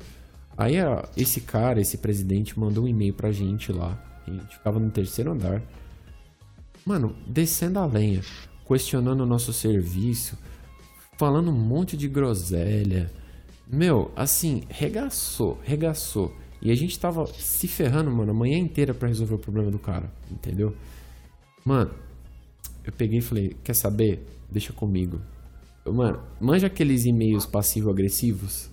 Aí 0.58 0.82
ó, 0.82 1.04
esse 1.16 1.42
cara, 1.42 1.80
esse 1.80 1.98
presidente, 1.98 2.60
mandou 2.60 2.86
um 2.86 2.88
e-mail 2.88 3.14
pra 3.14 3.32
gente 3.32 3.72
lá. 3.72 4.02
A 4.28 4.32
gente 4.32 4.56
ficava 4.58 4.80
no 4.80 4.90
terceiro 4.90 5.32
andar. 5.32 5.62
Mano, 6.86 7.16
descendo 7.28 7.80
a 7.80 7.86
lenha, 7.86 8.22
questionando 8.68 9.22
o 9.22 9.26
nosso 9.26 9.54
serviço, 9.54 10.38
falando 11.18 11.50
um 11.50 11.54
monte 11.54 11.96
de 11.96 12.08
groselha. 12.08 13.12
Meu, 13.74 14.12
assim, 14.16 14.62
regaçou, 14.70 15.60
regaçou. 15.64 16.32
E 16.62 16.70
a 16.70 16.76
gente 16.76 16.98
tava 17.00 17.26
se 17.26 17.68
ferrando, 17.68 18.12
mano, 18.12 18.30
a 18.30 18.34
manhã 18.34 18.56
inteira 18.60 18.94
pra 18.94 19.08
resolver 19.08 19.34
o 19.34 19.40
problema 19.40 19.72
do 19.72 19.80
cara, 19.80 20.12
entendeu? 20.32 20.76
Mano, 21.66 21.90
eu 22.86 22.94
peguei 22.94 23.18
e 23.18 23.22
falei, 23.22 23.56
quer 23.64 23.74
saber? 23.74 24.24
Deixa 24.52 24.72
comigo. 24.72 25.20
Eu, 25.84 25.92
mano, 25.92 26.22
manja 26.40 26.68
aqueles 26.68 27.04
e-mails 27.06 27.48
passivo-agressivos? 27.48 28.70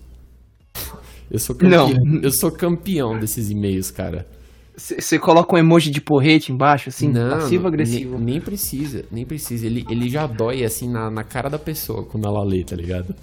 Eu 1.31 1.39
sou 1.39 1.55
campeão. 1.55 1.89
Não. 1.89 2.21
Eu 2.23 2.33
sou 2.33 2.51
campeão 2.51 3.17
desses 3.19 3.51
e-mails, 3.51 3.91
cara. 3.91 4.27
Você 4.77 5.17
coloca 5.17 5.55
um 5.55 5.59
emoji 5.59 5.89
de 5.89 6.01
porrete 6.01 6.51
embaixo, 6.51 6.89
assim, 6.89 7.13
passivo-agressivo. 7.13 8.17
Nem, 8.17 8.25
nem 8.25 8.41
precisa, 8.41 9.05
nem 9.13 9.25
precisa. 9.25 9.65
Ele, 9.65 9.87
ele 9.89 10.11
já 10.11 10.27
dói 10.27 10.65
assim 10.65 10.91
na, 10.91 11.09
na 11.09 11.23
cara 11.23 11.49
da 11.49 11.59
pessoa 11.59 12.05
quando 12.05 12.27
ela 12.27 12.45
lê, 12.45 12.65
tá 12.65 12.75
ligado? 12.75 13.15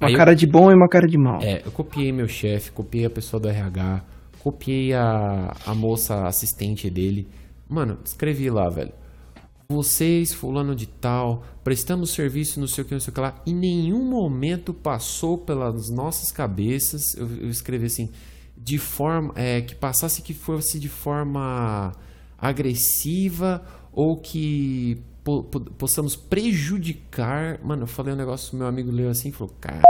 Uma 0.00 0.08
Aí 0.08 0.14
eu- 0.14 0.18
cara 0.18 0.34
de 0.34 0.46
bom 0.46 0.70
e 0.70 0.74
uma 0.74 0.88
cara 0.88 1.06
de 1.06 1.18
mal. 1.18 1.40
É, 1.42 1.62
eu 1.64 1.70
copiei 1.70 2.10
meu 2.12 2.26
chefe, 2.26 2.70
copiei 2.72 3.04
a 3.04 3.10
pessoa 3.10 3.38
do 3.40 3.48
RH, 3.48 4.02
copiei 4.38 4.94
a, 4.94 5.54
a 5.66 5.74
moça 5.74 6.26
assistente 6.26 6.88
dele. 6.88 7.28
Mano, 7.68 7.98
escrevi 8.04 8.48
lá, 8.50 8.68
velho. 8.68 8.92
Vocês, 9.68 10.32
fulano 10.34 10.74
de 10.74 10.86
tal, 10.88 11.44
prestamos 11.62 12.10
serviço, 12.10 12.58
não 12.58 12.66
sei 12.66 12.82
o 12.82 12.86
que, 12.86 12.92
não 12.92 13.00
sei 13.00 13.12
o 13.12 13.14
que 13.14 13.20
lá. 13.20 13.40
Em 13.46 13.54
nenhum 13.54 14.04
momento 14.04 14.74
passou 14.74 15.38
pelas 15.38 15.88
nossas 15.90 16.32
cabeças, 16.32 17.14
eu, 17.16 17.28
eu 17.42 17.48
escrevi 17.48 17.86
assim, 17.86 18.10
de 18.56 18.78
forma, 18.78 19.32
é, 19.36 19.60
que 19.60 19.74
passasse 19.76 20.22
que 20.22 20.34
fosse 20.34 20.80
de 20.80 20.88
forma 20.88 21.92
agressiva 22.36 23.62
ou 23.92 24.16
que 24.16 25.00
po- 25.30 25.42
po- 25.44 25.70
possamos 25.72 26.16
prejudicar. 26.16 27.58
Mano, 27.62 27.82
eu 27.82 27.86
falei 27.86 28.12
um 28.14 28.16
negócio, 28.16 28.56
meu 28.56 28.66
amigo 28.66 28.90
leu 28.90 29.10
assim 29.10 29.28
e 29.28 29.32
falou, 29.32 29.54
cara, 29.60 29.82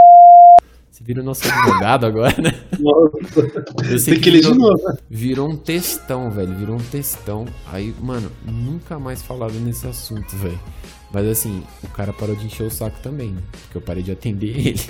você 0.90 1.04
vira 1.04 1.20
o 1.20 1.24
nosso 1.24 1.46
advogado 1.48 2.04
agora, 2.06 2.34
né? 2.40 2.52
Nossa, 2.78 3.90
Eu 3.90 3.98
sei 3.98 4.14
tem 4.14 4.22
que 4.22 4.30
ler 4.30 4.40
de 4.40 4.48
virou, 4.50 4.70
novo. 4.70 4.88
né? 4.88 4.96
virou 5.08 5.48
um 5.48 5.56
textão, 5.56 6.30
velho. 6.30 6.54
Virou 6.54 6.76
um 6.76 6.82
textão. 6.90 7.46
Aí, 7.72 7.94
mano, 8.00 8.30
nunca 8.44 8.98
mais 8.98 9.22
falaram 9.22 9.54
nesse 9.54 9.86
assunto, 9.86 10.34
velho. 10.36 10.58
Mas 11.12 11.26
assim, 11.26 11.62
o 11.82 11.88
cara 11.88 12.12
parou 12.12 12.36
de 12.36 12.46
encher 12.46 12.64
o 12.66 12.70
saco 12.70 12.98
também, 13.02 13.30
né? 13.30 13.42
Porque 13.50 13.78
eu 13.78 13.82
parei 13.82 14.02
de 14.02 14.12
atender 14.12 14.56
ele. 14.68 14.80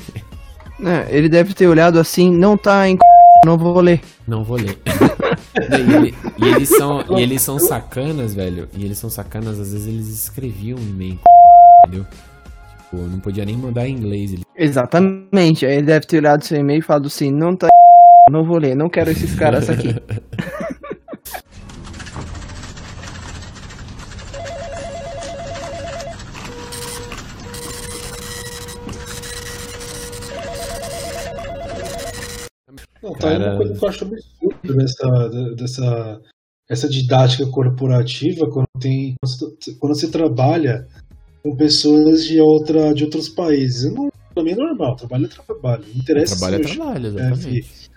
É, 0.82 1.14
ele 1.14 1.28
deve 1.28 1.52
ter 1.54 1.66
olhado 1.66 1.98
assim, 1.98 2.30
não 2.30 2.56
tá 2.56 2.88
em 2.88 2.96
não 3.44 3.56
vou 3.56 3.80
ler. 3.80 4.00
Não 4.26 4.44
vou 4.44 4.56
ler. 4.58 4.78
e, 5.56 6.44
e 6.44 6.48
eles 6.48 6.68
são, 6.68 7.04
e 7.16 7.22
eles 7.22 7.42
são 7.42 7.58
sacanas, 7.58 8.34
velho. 8.34 8.68
E 8.76 8.84
eles 8.84 8.98
são 8.98 9.10
sacanas, 9.10 9.58
às 9.58 9.72
vezes 9.72 9.86
eles 9.86 10.08
escreviam 10.08 10.78
um 10.78 10.82
e-mail, 10.82 11.18
entendeu? 11.86 12.06
Tipo, 12.90 12.96
não 12.96 13.20
podia 13.20 13.44
nem 13.44 13.56
mandar 13.56 13.86
em 13.86 13.96
inglês. 13.96 14.32
Ele... 14.32 14.42
Exatamente. 14.56 15.64
Aí 15.64 15.76
ele 15.76 15.86
deve 15.86 16.06
ter 16.06 16.18
olhado 16.18 16.44
seu 16.44 16.58
e-mail 16.58 16.80
e 16.80 16.82
falado 16.82 17.06
assim, 17.06 17.30
não 17.30 17.56
tá 17.56 17.68
não 18.30 18.44
vou 18.44 18.58
ler, 18.58 18.76
não 18.76 18.88
quero 18.88 19.10
esses 19.10 19.34
caras 19.34 19.68
aqui. 19.68 19.88
Tá 33.20 33.28
aí 33.30 33.38
Cara- 33.38 33.50
uma 33.50 33.56
coisa 33.58 33.74
que 33.74 33.84
eu 33.84 33.88
acho 33.88 34.04
absurda 34.04 34.74
dessa, 34.74 35.28
dessa 35.56 36.20
essa 36.68 36.88
didática 36.88 37.46
corporativa 37.46 38.48
quando 38.48 38.66
tem 38.80 39.14
quando 39.78 39.94
você- 39.94 40.08
trabalha 40.08 40.86
com 41.42 41.56
pessoas 41.56 42.24
de 42.24 42.40
outra 42.40 42.92
de 42.94 43.04
outros 43.04 43.28
países. 43.28 43.92
Não, 43.92 44.08
pra 44.34 44.42
mim 44.44 44.52
é 44.52 44.56
normal, 44.56 44.94
trabalho 44.96 45.26
é 45.26 45.28
trabalho. 45.28 45.84
Não 45.92 46.00
interessa 46.00 46.36
Trabalho 46.36 46.62
é 46.62 46.68
se 46.68 46.74
meu 46.76 46.84
trabalho, 46.84 47.04
chefe- 47.12 47.18
exatamente. 47.18 47.90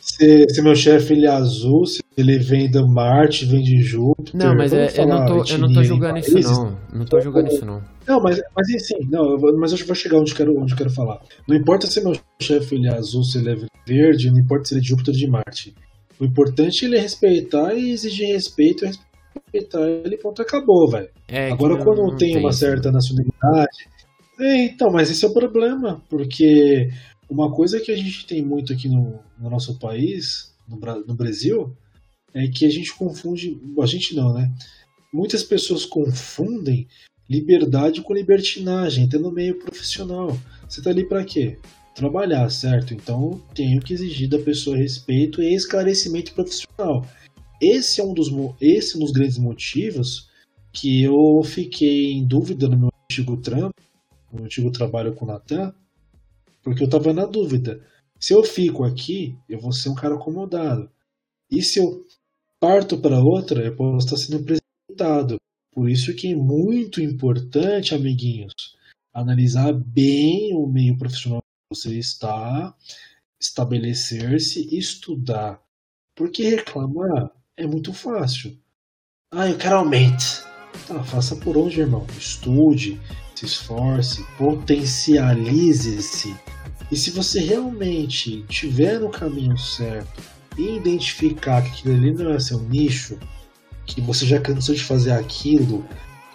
Se, 0.00 0.46
se 0.50 0.62
meu 0.62 0.74
chefe 0.74 1.12
ele 1.12 1.26
é 1.26 1.30
azul, 1.30 1.86
se 1.86 2.02
ele 2.20 2.38
vem 2.38 2.70
da 2.70 2.84
Marte, 2.86 3.44
vem 3.44 3.62
de 3.62 3.80
Júpiter. 3.82 4.34
Não, 4.34 4.54
mas 4.54 4.72
é, 4.72 4.90
eu, 4.96 5.06
não 5.06 5.26
tô, 5.26 5.44
eu 5.44 5.58
não 5.58 5.72
tô 5.72 5.82
julgando 5.84 6.18
isso, 6.18 6.40
não. 6.40 6.78
Não 6.92 7.04
tô 7.04 7.20
julgando 7.20 7.48
isso, 7.48 7.64
não. 7.64 7.82
Não, 8.06 8.20
mas, 8.20 8.40
mas 8.56 8.74
assim, 8.74 8.96
não, 9.08 9.38
mas 9.58 9.72
eu 9.72 9.86
vou 9.86 9.94
chegar 9.94 10.18
onde 10.18 10.32
eu 10.32 10.36
quero, 10.36 10.60
onde 10.60 10.74
quero 10.74 10.90
falar. 10.90 11.20
Não 11.46 11.56
importa 11.56 11.86
se 11.86 12.02
meu 12.02 12.12
chefe 12.40 12.74
ele 12.74 12.88
é 12.88 12.94
azul, 12.94 13.22
se 13.24 13.38
ele 13.38 13.50
é 13.50 13.56
verde, 13.86 14.30
não 14.30 14.38
importa 14.38 14.64
se 14.66 14.74
ele 14.74 14.80
é 14.80 14.82
de 14.82 14.88
Júpiter 14.88 15.14
ou 15.14 15.18
de 15.18 15.26
Marte. 15.26 15.74
O 16.18 16.24
importante 16.24 16.84
é 16.84 16.88
ele 16.88 16.98
respeitar 16.98 17.74
e 17.74 17.90
exigir 17.92 18.28
respeito, 18.28 18.84
e 18.84 18.88
respeitar 18.88 19.88
ele, 19.88 20.16
ponto, 20.16 20.42
acabou, 20.42 20.88
velho. 20.88 21.08
É 21.28 21.50
Agora, 21.50 21.76
não- 21.76 21.84
quando 21.84 22.02
não 22.02 22.16
tem 22.16 22.36
uma 22.36 22.52
certa 22.52 22.90
nacionalidade. 22.92 23.88
É, 24.38 24.64
então, 24.64 24.90
mas 24.90 25.10
esse 25.10 25.24
é 25.24 25.28
o 25.28 25.32
problema, 25.32 26.02
porque 26.08 26.90
uma 27.28 27.50
coisa 27.52 27.78
que 27.78 27.92
a 27.92 27.96
gente 27.96 28.26
tem 28.26 28.42
muito 28.42 28.72
aqui 28.72 28.88
no, 28.88 29.20
no 29.38 29.48
nosso 29.50 29.78
país, 29.78 30.52
no, 30.68 30.78
no 31.06 31.14
Brasil, 31.14 31.72
é 32.34 32.46
que 32.48 32.64
a 32.66 32.70
gente 32.70 32.94
confunde. 32.94 33.60
A 33.80 33.86
gente 33.86 34.14
não, 34.14 34.32
né? 34.32 34.52
Muitas 35.12 35.42
pessoas 35.42 35.84
confundem 35.84 36.86
liberdade 37.28 38.02
com 38.02 38.12
libertinagem, 38.12 39.04
até 39.04 39.18
no 39.18 39.30
meio 39.30 39.58
profissional. 39.58 40.36
Você 40.68 40.82
tá 40.82 40.90
ali 40.90 41.06
pra 41.06 41.24
quê? 41.24 41.58
Trabalhar, 41.94 42.48
certo? 42.50 42.94
Então 42.94 43.40
tenho 43.54 43.80
que 43.80 43.92
exigir 43.92 44.28
da 44.28 44.38
pessoa 44.38 44.76
respeito 44.76 45.42
e 45.42 45.54
esclarecimento 45.54 46.32
profissional. 46.34 47.06
Esse 47.60 48.00
é 48.00 48.04
um 48.04 48.14
dos, 48.14 48.28
esse 48.60 48.94
é 48.94 48.96
um 48.96 49.00
dos 49.00 49.12
grandes 49.12 49.38
motivos 49.38 50.28
que 50.72 51.02
eu 51.02 51.42
fiquei 51.44 52.12
em 52.12 52.26
dúvida 52.26 52.68
no 52.68 52.78
meu 52.78 52.90
antigo 53.04 53.36
trampo, 53.36 53.74
no 54.32 54.44
antigo 54.44 54.70
trabalho 54.70 55.14
com 55.14 55.24
o 55.24 55.28
Natan, 55.28 55.74
porque 56.62 56.82
eu 56.82 56.88
tava 56.88 57.12
na 57.12 57.26
dúvida. 57.26 57.84
Se 58.18 58.32
eu 58.32 58.42
fico 58.42 58.84
aqui, 58.84 59.36
eu 59.48 59.58
vou 59.58 59.72
ser 59.72 59.88
um 59.88 59.94
cara 59.94 60.14
acomodado. 60.14 60.90
E 61.50 61.62
se 61.62 61.78
eu 61.78 62.04
parto 62.60 62.98
para 62.98 63.18
outra, 63.18 63.64
eu 63.64 63.74
posso 63.74 64.04
estar 64.04 64.18
sendo 64.18 64.42
apresentado. 64.42 65.40
Por 65.72 65.88
isso 65.88 66.14
que 66.14 66.32
é 66.32 66.36
muito 66.36 67.00
importante, 67.00 67.94
amiguinhos, 67.94 68.76
analisar 69.14 69.72
bem 69.72 70.54
o 70.54 70.66
meio 70.66 70.98
profissional 70.98 71.40
que 71.40 71.74
você 71.74 71.98
está, 71.98 72.76
estabelecer-se 73.40 74.68
e 74.70 74.78
estudar. 74.78 75.58
Porque 76.14 76.50
reclamar 76.50 77.30
é 77.56 77.66
muito 77.66 77.94
fácil. 77.94 78.58
Ah, 79.32 79.48
eu 79.48 79.56
quero 79.56 79.76
aumento. 79.76 80.44
Tá, 80.86 81.02
faça 81.02 81.34
por 81.36 81.56
onde, 81.56 81.80
irmão? 81.80 82.06
Estude, 82.18 83.00
se 83.34 83.46
esforce, 83.46 84.22
potencialize-se. 84.36 86.36
E 86.90 86.96
se 86.96 87.10
você 87.10 87.40
realmente 87.40 88.44
estiver 88.48 89.00
no 89.00 89.10
caminho 89.10 89.56
certo 89.56 90.39
e 90.56 90.76
identificar 90.76 91.62
que 91.62 91.68
aquilo 91.68 91.94
ali 91.94 92.12
não 92.12 92.32
é 92.32 92.40
seu 92.40 92.60
nicho, 92.60 93.18
que 93.86 94.00
você 94.00 94.26
já 94.26 94.40
cansou 94.40 94.74
de 94.74 94.82
fazer 94.82 95.12
aquilo, 95.12 95.84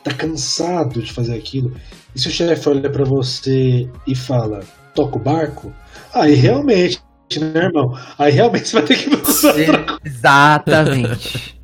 tá 0.03 0.13
cansado 0.13 1.01
de 1.01 1.11
fazer 1.11 1.35
aquilo, 1.35 1.75
e 2.15 2.19
se 2.19 2.27
o 2.27 2.31
chefe 2.31 2.69
olha 2.69 2.89
para 2.89 3.03
você 3.03 3.89
e 4.07 4.15
fala, 4.15 4.61
toca 4.93 5.17
o 5.17 5.21
barco, 5.21 5.73
aí 6.13 6.33
realmente, 6.33 7.01
né, 7.39 7.65
irmão? 7.65 7.93
Aí 8.17 8.31
realmente 8.31 8.67
você 8.67 8.73
vai 8.73 8.85
ter 8.85 8.97
que 8.97 9.09
procurar 9.09 9.99
Exatamente. 10.05 11.57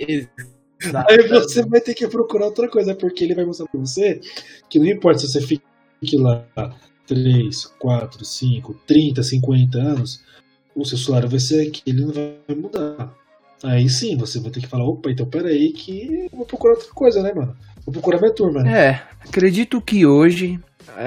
Aí 0.00 1.28
você 1.28 1.64
vai 1.64 1.80
ter 1.80 1.94
que 1.94 2.08
procurar 2.08 2.46
outra 2.46 2.68
coisa, 2.68 2.94
porque 2.94 3.22
ele 3.22 3.34
vai 3.34 3.44
mostrar 3.44 3.66
pra 3.66 3.80
você 3.80 4.20
que 4.68 4.78
não 4.78 4.86
importa 4.86 5.20
se 5.20 5.28
você 5.28 5.40
fique 5.40 6.16
lá 6.16 6.44
3, 7.06 7.66
4, 7.78 8.24
5, 8.24 8.74
30, 8.86 9.22
50 9.22 9.78
anos, 9.78 10.20
o 10.74 10.84
seu 10.84 10.98
salário 10.98 11.28
vai 11.28 11.40
ser 11.40 11.68
aquele, 11.68 12.04
não 12.04 12.12
vai 12.12 12.56
mudar. 12.56 13.12
Aí 13.62 13.88
sim, 13.88 14.16
você 14.16 14.40
vai 14.40 14.50
ter 14.50 14.60
que 14.60 14.66
falar, 14.66 14.84
opa, 14.84 15.10
então 15.10 15.26
peraí 15.26 15.72
que 15.72 16.28
eu 16.30 16.36
vou 16.36 16.46
procurar 16.46 16.74
outra 16.74 16.92
coisa, 16.92 17.22
né, 17.22 17.32
mano? 17.32 17.56
Vou 17.84 17.92
procurar 17.92 18.20
minha 18.20 18.34
turma, 18.34 18.62
né? 18.62 18.88
É, 18.88 19.02
acredito 19.24 19.80
que 19.80 20.04
hoje 20.04 20.58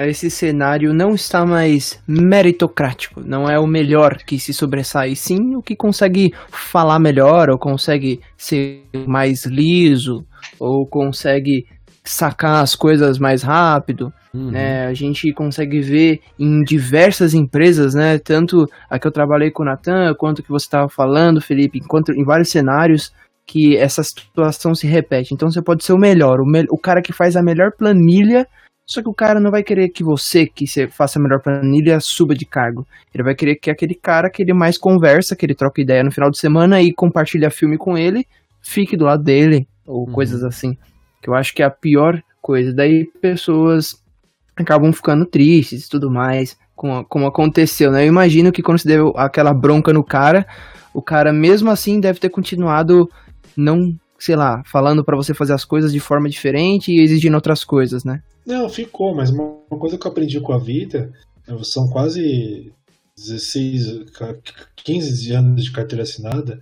esse 0.06 0.30
cenário 0.30 0.92
não 0.92 1.14
está 1.14 1.44
mais 1.44 2.00
meritocrático, 2.06 3.20
não 3.20 3.48
é 3.48 3.58
o 3.58 3.66
melhor 3.66 4.16
que 4.16 4.38
se 4.38 4.52
sobressai, 4.52 5.14
sim 5.14 5.54
o 5.54 5.62
que 5.62 5.76
consegue 5.76 6.32
falar 6.48 6.98
melhor, 6.98 7.50
ou 7.50 7.58
consegue 7.58 8.20
ser 8.36 8.82
mais 9.06 9.44
liso, 9.44 10.26
ou 10.58 10.86
consegue 10.86 11.66
sacar 12.10 12.62
as 12.62 12.74
coisas 12.74 13.18
mais 13.18 13.42
rápido. 13.42 14.12
Uhum. 14.32 14.50
Né? 14.50 14.86
A 14.86 14.94
gente 14.94 15.32
consegue 15.32 15.80
ver 15.80 16.20
em 16.38 16.62
diversas 16.62 17.34
empresas, 17.34 17.94
né? 17.94 18.18
Tanto 18.18 18.66
a 18.88 18.98
que 18.98 19.06
eu 19.06 19.12
trabalhei 19.12 19.50
com 19.50 19.62
o 19.62 19.66
Natan, 19.66 20.14
quanto 20.14 20.42
que 20.42 20.50
você 20.50 20.66
estava 20.66 20.88
falando, 20.88 21.40
Felipe, 21.40 21.78
enquanto 21.78 22.12
em 22.12 22.24
vários 22.24 22.50
cenários 22.50 23.12
que 23.46 23.76
essa 23.76 24.02
situação 24.02 24.74
se 24.74 24.86
repete. 24.86 25.32
Então 25.32 25.48
você 25.50 25.62
pode 25.62 25.84
ser 25.84 25.92
o 25.92 25.98
melhor, 25.98 26.40
o, 26.40 26.44
me 26.44 26.64
o 26.70 26.76
cara 26.76 27.00
que 27.00 27.12
faz 27.12 27.36
a 27.36 27.42
melhor 27.42 27.70
planilha, 27.78 28.46
só 28.84 29.02
que 29.02 29.08
o 29.08 29.14
cara 29.14 29.40
não 29.40 29.50
vai 29.50 29.62
querer 29.62 29.88
que 29.88 30.04
você, 30.04 30.46
que 30.46 30.66
você 30.66 30.88
faça 30.88 31.18
a 31.18 31.22
melhor 31.22 31.40
planilha, 31.40 31.98
suba 32.00 32.34
de 32.34 32.44
cargo. 32.44 32.86
Ele 33.14 33.24
vai 33.24 33.34
querer 33.34 33.56
que 33.56 33.70
aquele 33.70 33.94
cara 33.94 34.30
que 34.30 34.42
ele 34.42 34.52
mais 34.52 34.76
conversa, 34.78 35.34
que 35.34 35.46
ele 35.46 35.54
troca 35.54 35.80
ideia 35.80 36.04
no 36.04 36.12
final 36.12 36.30
de 36.30 36.38
semana 36.38 36.80
e 36.80 36.92
compartilha 36.92 37.50
filme 37.50 37.76
com 37.76 37.96
ele, 37.96 38.24
fique 38.60 38.96
do 38.96 39.04
lado 39.04 39.22
dele, 39.22 39.66
ou 39.86 40.06
uhum. 40.06 40.12
coisas 40.12 40.44
assim. 40.44 40.76
Que 41.22 41.28
eu 41.28 41.34
acho 41.34 41.54
que 41.54 41.62
é 41.62 41.66
a 41.66 41.70
pior 41.70 42.22
coisa. 42.40 42.72
Daí 42.72 43.06
pessoas 43.20 44.00
acabam 44.56 44.92
ficando 44.92 45.26
tristes 45.26 45.86
e 45.86 45.88
tudo 45.90 46.10
mais, 46.10 46.56
como, 46.74 47.04
como 47.04 47.26
aconteceu, 47.26 47.90
né? 47.90 48.04
Eu 48.04 48.08
imagino 48.08 48.52
que 48.52 48.62
quando 48.62 48.78
você 48.78 48.88
deu 48.88 49.12
aquela 49.16 49.52
bronca 49.52 49.92
no 49.92 50.04
cara, 50.04 50.46
o 50.94 51.02
cara 51.02 51.32
mesmo 51.32 51.70
assim 51.70 52.00
deve 52.00 52.18
ter 52.18 52.30
continuado 52.30 53.10
não, 53.56 53.94
sei 54.18 54.36
lá, 54.36 54.62
falando 54.64 55.04
para 55.04 55.16
você 55.16 55.34
fazer 55.34 55.52
as 55.52 55.64
coisas 55.64 55.92
de 55.92 56.00
forma 56.00 56.28
diferente 56.28 56.92
e 56.92 57.00
exigindo 57.02 57.34
outras 57.34 57.64
coisas, 57.64 58.04
né? 58.04 58.22
Não, 58.46 58.68
ficou, 58.68 59.14
mas 59.14 59.30
uma, 59.30 59.56
coisa 59.78 59.98
que 59.98 60.06
eu 60.06 60.10
aprendi 60.10 60.40
com 60.40 60.52
a 60.52 60.58
vida, 60.58 61.12
né, 61.48 61.58
são 61.64 61.88
quase 61.88 62.72
16, 63.16 64.04
15 64.76 65.32
anos 65.32 65.64
de 65.64 65.72
carteira 65.72 66.04
assinada, 66.04 66.60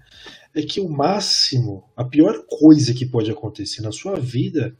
é 0.54 0.62
que 0.62 0.80
o 0.80 0.88
máximo, 0.88 1.84
a 1.96 2.04
pior 2.04 2.44
coisa 2.48 2.94
que 2.94 3.04
pode 3.04 3.30
acontecer 3.30 3.82
na 3.82 3.90
sua 3.90 4.18
vida 4.18 4.76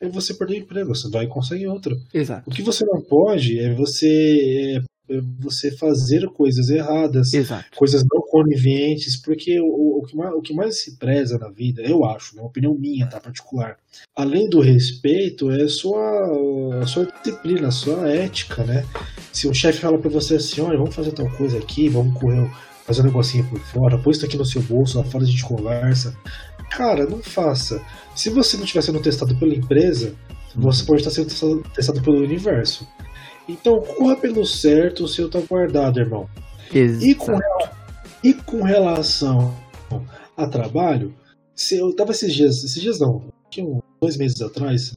é 0.00 0.08
você 0.08 0.34
perder 0.34 0.54
o 0.54 0.58
emprego, 0.58 0.94
você 0.94 1.08
vai 1.08 1.24
e 1.24 1.28
consegue 1.28 1.66
outro. 1.66 1.96
Exato. 2.12 2.50
O 2.50 2.52
que 2.52 2.62
você 2.62 2.84
não 2.84 3.00
pode 3.00 3.58
é 3.58 3.72
você 3.72 4.82
é, 5.08 5.14
é 5.16 5.20
você 5.38 5.70
fazer 5.70 6.26
coisas 6.30 6.68
erradas, 6.68 7.32
Exato. 7.32 7.76
coisas 7.76 8.02
não 8.12 8.22
coniventes, 8.22 9.16
porque 9.16 9.60
o, 9.60 10.00
o, 10.00 10.02
que 10.02 10.16
mais, 10.16 10.34
o 10.34 10.42
que 10.42 10.52
mais 10.52 10.82
se 10.82 10.96
preza 10.98 11.38
na 11.38 11.48
vida, 11.48 11.82
eu 11.82 12.04
acho, 12.04 12.34
né, 12.34 12.42
uma 12.42 12.48
opinião 12.48 12.74
minha, 12.74 13.06
tá, 13.06 13.20
particular, 13.20 13.78
além 14.16 14.48
do 14.48 14.60
respeito, 14.60 15.50
é 15.50 15.62
a 15.62 15.68
sua, 15.68 16.80
a 16.82 16.86
sua 16.86 17.06
disciplina, 17.06 17.68
a 17.68 17.72
sua 17.72 18.08
ética, 18.08 18.64
né? 18.64 18.84
Se 19.32 19.46
um 19.46 19.54
chefe 19.54 19.80
fala 19.80 19.98
para 19.98 20.10
você 20.10 20.36
assim, 20.36 20.60
olha, 20.60 20.76
vamos 20.76 20.94
fazer 20.94 21.12
tal 21.12 21.30
coisa 21.36 21.58
aqui, 21.58 21.88
vamos 21.88 22.18
correr, 22.18 22.50
fazer 22.84 23.02
um 23.02 23.04
negocinho 23.04 23.44
por 23.48 23.58
fora, 23.60 23.98
põe 23.98 24.12
isso 24.12 24.24
aqui 24.24 24.36
no 24.36 24.44
seu 24.44 24.62
bolso, 24.62 24.98
lá 24.98 25.04
fora 25.04 25.24
a 25.24 25.26
gente 25.26 25.44
conversa. 25.44 26.16
Cara, 26.70 27.06
não 27.06 27.22
faça. 27.22 27.82
Se 28.14 28.30
você 28.30 28.56
não 28.56 28.64
estiver 28.64 28.82
sendo 28.82 29.00
testado 29.00 29.34
pela 29.36 29.54
empresa, 29.54 30.14
você 30.54 30.84
pode 30.84 31.00
estar 31.00 31.10
sendo 31.10 31.28
testado, 31.28 31.62
testado 31.74 32.02
pelo 32.02 32.22
universo. 32.22 32.86
Então, 33.48 33.80
corra 33.80 34.16
pelo 34.16 34.44
certo, 34.44 35.04
o 35.04 35.08
seu 35.08 35.28
tá 35.28 35.40
guardado, 35.40 35.98
irmão. 35.98 36.28
Exato. 36.72 37.06
E 37.06 37.14
com, 37.14 37.38
e 38.22 38.34
com 38.34 38.62
relação 38.62 39.54
a 40.36 40.46
trabalho, 40.46 41.14
se 41.54 41.76
eu 41.76 41.94
tava 41.94 42.12
esses 42.12 42.34
dias, 42.34 42.64
esses 42.64 42.80
dias 42.80 42.98
não, 42.98 43.24
uns 43.58 43.82
dois 44.00 44.16
meses 44.16 44.40
atrás, 44.40 44.94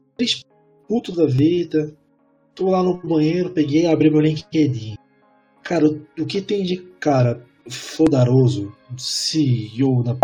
puto 0.87 1.13
da 1.13 1.25
vida, 1.25 1.93
tô 2.55 2.69
lá 2.69 2.81
no 2.81 2.97
banheiro, 2.97 3.51
peguei 3.51 3.85
abri 3.85 4.09
meu 4.09 4.21
LinkedIn. 4.21 4.95
Cara, 5.61 5.87
o 5.87 6.25
que 6.25 6.41
tem 6.41 6.63
de 6.63 6.77
cara 6.99 7.45
fodaroso, 7.69 8.71
CEO 8.97 10.03
na 10.03 10.17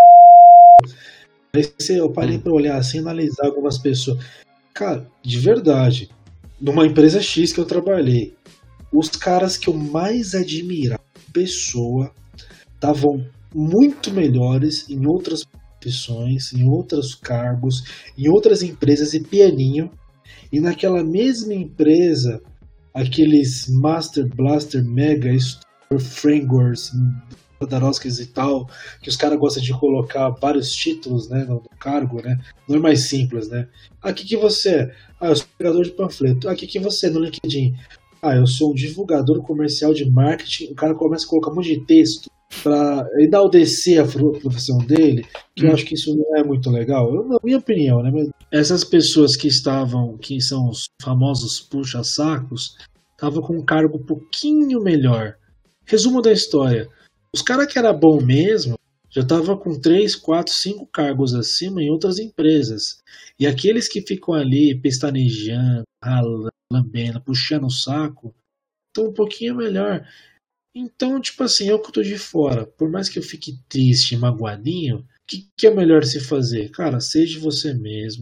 Aí 1.56 1.72
eu 1.90 2.12
parei 2.12 2.40
para 2.40 2.52
olhar 2.52 2.78
assim, 2.78 2.98
analisar 2.98 3.46
algumas 3.46 3.78
pessoas. 3.78 4.18
Cara, 4.74 5.08
de 5.22 5.38
verdade, 5.38 6.10
numa 6.60 6.86
empresa 6.86 7.22
X 7.22 7.54
que 7.54 7.60
eu 7.60 7.66
trabalhei, 7.66 8.34
os 8.92 9.10
caras 9.10 9.56
que 9.56 9.68
eu 9.68 9.74
mais 9.74 10.34
admirava, 10.34 11.04
pessoa, 11.32 12.12
estavam 12.74 13.24
muito 13.54 14.12
melhores 14.12 14.90
em 14.90 15.06
outras 15.06 15.46
profissões, 15.80 16.54
em 16.54 16.68
outros 16.68 17.14
cargos, 17.14 17.84
em 18.18 18.30
outras 18.30 18.64
empresas 18.64 19.14
e 19.14 19.20
pianinho. 19.20 19.92
E 20.52 20.60
naquela 20.60 21.04
mesma 21.04 21.54
empresa, 21.54 22.42
aqueles 22.94 23.68
Master 23.68 24.28
Blaster 24.28 24.84
Mega 24.84 25.32
Frameworks 26.00 26.92
Podarovskis 27.64 28.20
e 28.20 28.26
tal, 28.28 28.70
que 29.02 29.10
os 29.10 29.16
caras 29.16 29.40
gostam 29.40 29.64
de 29.64 29.74
colocar 29.74 30.30
vários 30.30 30.72
títulos 30.72 31.30
né, 31.30 31.46
no, 31.46 31.62
cargo, 31.80 32.22
né? 32.22 32.40
Não 32.68 32.78
é 32.78 32.80
mais 32.80 33.08
simples, 33.08 33.50
né? 33.50 33.68
Aqui 34.02 34.26
que 34.26 34.38
você 34.38 34.70
é? 34.70 34.96
Ah, 35.20 35.30
eu 35.30 35.36
sou 35.36 35.48
pegador 35.58 35.84
de 35.84 35.92
panfleto. 35.92 36.50
Aqui 36.50 36.68
que 36.68 36.80
você 36.80 37.08
é 37.08 37.10
no 37.10 37.20
LinkedIn? 37.20 37.76
Ah, 38.22 38.36
eu 38.36 38.48
sou 38.48 38.72
um 38.72 38.76
divulgador 38.76 39.42
comercial 39.42 39.94
de 39.94 40.10
marketing. 40.10 40.72
O 40.72 40.76
cara 40.76 40.94
começa 40.94 41.26
a 41.26 41.30
colocar 41.30 41.52
um 41.52 41.56
monte 41.56 41.76
de 41.76 41.86
texto 41.86 42.30
para 42.62 43.08
enaltecer 43.18 44.00
a 44.02 44.06
profissão 44.06 44.78
dele, 44.78 45.26
que 45.56 45.66
hum. 45.66 45.70
eu 45.70 45.74
acho 45.74 45.86
que 45.86 45.96
isso 45.96 46.16
não 46.16 46.38
é 46.38 46.44
muito 46.44 46.70
legal. 46.70 47.12
Na 47.28 47.40
minha 47.44 47.58
opinião, 47.58 48.04
né? 48.04 48.12
Essas 48.52 48.84
pessoas 48.84 49.36
que 49.36 49.48
estavam, 49.48 50.18
que 50.18 50.40
são 50.42 50.70
os 50.70 50.86
famosos 51.02 51.60
puxa-sacos, 51.62 52.76
estavam 53.12 53.42
com 53.42 53.58
um 53.58 53.66
cargo 53.66 53.98
um 53.98 54.06
pouquinho 54.06 54.82
melhor. 54.82 55.36
Resumo 55.86 56.22
da 56.22 56.32
história. 56.32 56.88
Os 57.34 57.42
caras 57.42 57.72
que 57.72 57.78
era 57.78 57.92
bom 57.92 58.22
mesmo 58.22 58.78
já 59.10 59.22
estavam 59.22 59.56
com 59.58 59.80
3, 59.80 60.16
4, 60.16 60.52
5 60.52 60.88
cargos 60.88 61.36
acima 61.36 61.82
em 61.82 61.90
outras 61.90 62.18
empresas. 62.18 62.98
E 63.40 63.46
aqueles 63.46 63.88
que 63.88 64.02
ficam 64.02 64.34
ali 64.34 64.80
pestanejando, 64.80 65.84
ralando, 66.04 66.50
lambendo, 66.72 67.22
puxando 67.22 67.68
o 67.68 67.72
saco, 67.72 68.34
estão 68.88 69.12
um 69.12 69.14
pouquinho 69.14 69.56
melhor. 69.56 70.08
Então, 70.76 71.22
tipo 71.22 71.44
assim, 71.44 71.68
eu 71.68 71.80
que 71.80 71.90
estou 71.90 72.02
de 72.02 72.18
fora, 72.18 72.66
por 72.66 72.90
mais 72.90 73.08
que 73.08 73.20
eu 73.20 73.24
fique 73.24 73.60
triste, 73.70 74.18
magoadinho, 74.18 75.00
o 75.00 75.06
que, 75.28 75.48
que, 75.56 75.68
é 75.68 75.72
melhor 75.72 76.04
se 76.04 76.20
fazer? 76.20 76.70
Cara, 76.72 77.00
seja 77.00 77.40
você 77.40 77.74
mesmo. 77.74 78.22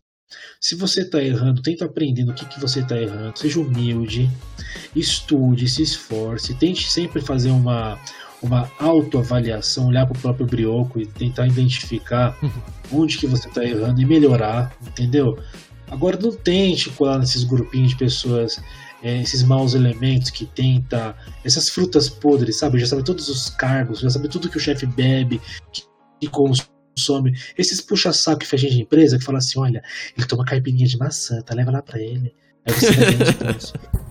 Se 0.60 0.76
você 0.76 1.02
está 1.02 1.22
errando, 1.22 1.62
tenta 1.62 1.86
aprender 1.86 2.30
o 2.30 2.34
que, 2.34 2.46
que 2.46 2.60
você 2.60 2.80
está 2.80 3.00
errando. 3.00 3.38
Seja 3.38 3.60
humilde, 3.60 4.30
estude, 4.96 5.68
se 5.68 5.82
esforce, 5.82 6.54
tente 6.54 6.90
sempre 6.90 7.22
fazer 7.22 7.50
uma, 7.50 8.00
uma 8.42 8.72
autoavaliação, 8.80 9.88
olhar 9.88 10.06
para 10.06 10.18
o 10.18 10.22
próprio 10.22 10.46
brioco 10.46 11.00
e 11.00 11.06
tentar 11.06 11.48
identificar 11.48 12.38
onde 12.92 13.18
que 13.18 13.28
você 13.28 13.48
está 13.48 13.64
errando 13.64 14.02
e 14.02 14.06
melhorar, 14.06 14.76
entendeu? 14.82 15.38
Agora 15.90 16.18
não 16.18 16.32
tente 16.32 16.90
colar 16.92 17.20
nesses 17.20 17.44
grupinhos 17.44 17.90
de 17.90 17.98
pessoas, 17.98 18.62
é, 19.04 19.22
esses 19.22 19.44
maus 19.44 19.74
elementos 19.74 20.30
que 20.30 20.46
tenta, 20.46 21.16
essas 21.44 21.70
frutas 21.70 22.10
podres, 22.10 22.58
sabe? 22.58 22.80
Já 22.80 22.88
sabe 22.88 23.04
todos 23.04 23.28
os 23.28 23.50
cargos, 23.50 24.00
já 24.00 24.10
sabe 24.10 24.30
tudo 24.30 24.50
que 24.50 24.58
o 24.58 24.60
chefe 24.60 24.86
bebe, 24.86 25.42
que, 25.74 25.84
que 26.20 26.28
consome. 26.28 26.71
Esses 27.58 27.82
puxa-saco 27.82 28.40
que 28.40 28.48
faz 28.48 28.62
de 28.62 28.82
empresa 28.82 29.18
que 29.18 29.24
fala 29.24 29.38
assim, 29.38 29.60
olha, 29.60 29.84
ele 30.18 30.28
toma 30.28 30.46
caipirinha 30.46 30.86
de 30.86 30.98
maçã, 30.98 31.42
tá? 31.42 31.54
Leva 31.54 31.72
lá 31.72 31.82
para 31.82 32.00
ele. 32.00 32.34
Aí 32.66 32.74
você 32.74 32.88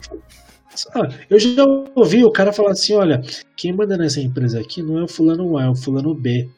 eu 1.28 1.38
já 1.38 1.64
ouvi 1.94 2.24
o 2.24 2.30
cara 2.30 2.52
falar 2.52 2.72
assim: 2.72 2.94
olha, 2.94 3.22
quem 3.56 3.72
manda 3.72 3.96
nessa 3.96 4.20
empresa 4.20 4.60
aqui 4.60 4.82
não 4.82 4.98
é 4.98 5.02
o 5.02 5.08
fulano 5.08 5.58
A, 5.58 5.64
é 5.64 5.68
o 5.68 5.74
fulano 5.74 6.14
B. 6.14 6.48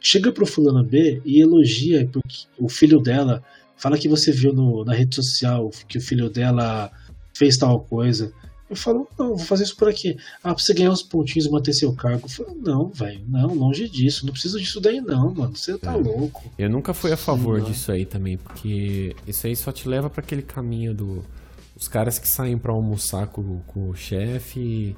Chega 0.00 0.32
pro 0.32 0.46
fulano 0.46 0.84
B 0.84 1.20
e 1.24 1.40
elogia 1.40 2.08
porque 2.12 2.46
o 2.58 2.68
filho 2.68 3.00
dela. 3.00 3.42
Fala 3.78 3.98
que 3.98 4.08
você 4.08 4.32
viu 4.32 4.54
no, 4.54 4.86
na 4.86 4.94
rede 4.94 5.14
social 5.14 5.70
que 5.86 5.98
o 5.98 6.00
filho 6.00 6.30
dela 6.30 6.90
fez 7.36 7.58
tal 7.58 7.80
coisa. 7.80 8.32
Eu 8.68 8.74
falo, 8.74 9.08
não, 9.18 9.28
vou 9.28 9.38
fazer 9.38 9.62
isso 9.62 9.76
por 9.76 9.88
aqui. 9.88 10.16
Ah, 10.42 10.52
pra 10.52 10.62
você 10.62 10.74
ganhar 10.74 10.90
uns 10.90 11.02
pontinhos 11.02 11.46
e 11.46 11.50
manter 11.50 11.72
seu 11.72 11.92
cargo. 11.92 12.24
Eu 12.24 12.28
falo, 12.28 12.56
não, 12.56 12.88
velho, 12.88 13.22
não, 13.28 13.54
longe 13.54 13.88
disso. 13.88 14.26
Não 14.26 14.32
precisa 14.32 14.58
disso 14.58 14.80
daí, 14.80 15.00
não, 15.00 15.32
mano. 15.32 15.56
Você 15.56 15.78
tá 15.78 15.92
é. 15.92 15.96
louco. 15.96 16.44
Eu 16.58 16.68
nunca 16.68 16.92
fui 16.92 17.12
a 17.12 17.16
favor 17.16 17.60
Sim, 17.60 17.66
disso 17.70 17.92
aí 17.92 18.04
também, 18.04 18.36
porque 18.36 19.14
isso 19.26 19.46
aí 19.46 19.54
só 19.54 19.70
te 19.70 19.88
leva 19.88 20.10
para 20.10 20.20
aquele 20.20 20.42
caminho 20.42 20.92
do. 20.92 21.24
Os 21.76 21.86
caras 21.86 22.18
que 22.18 22.26
saem 22.26 22.56
para 22.58 22.72
almoçar 22.72 23.26
com, 23.26 23.60
com 23.66 23.90
o 23.90 23.94
chefe 23.94 24.96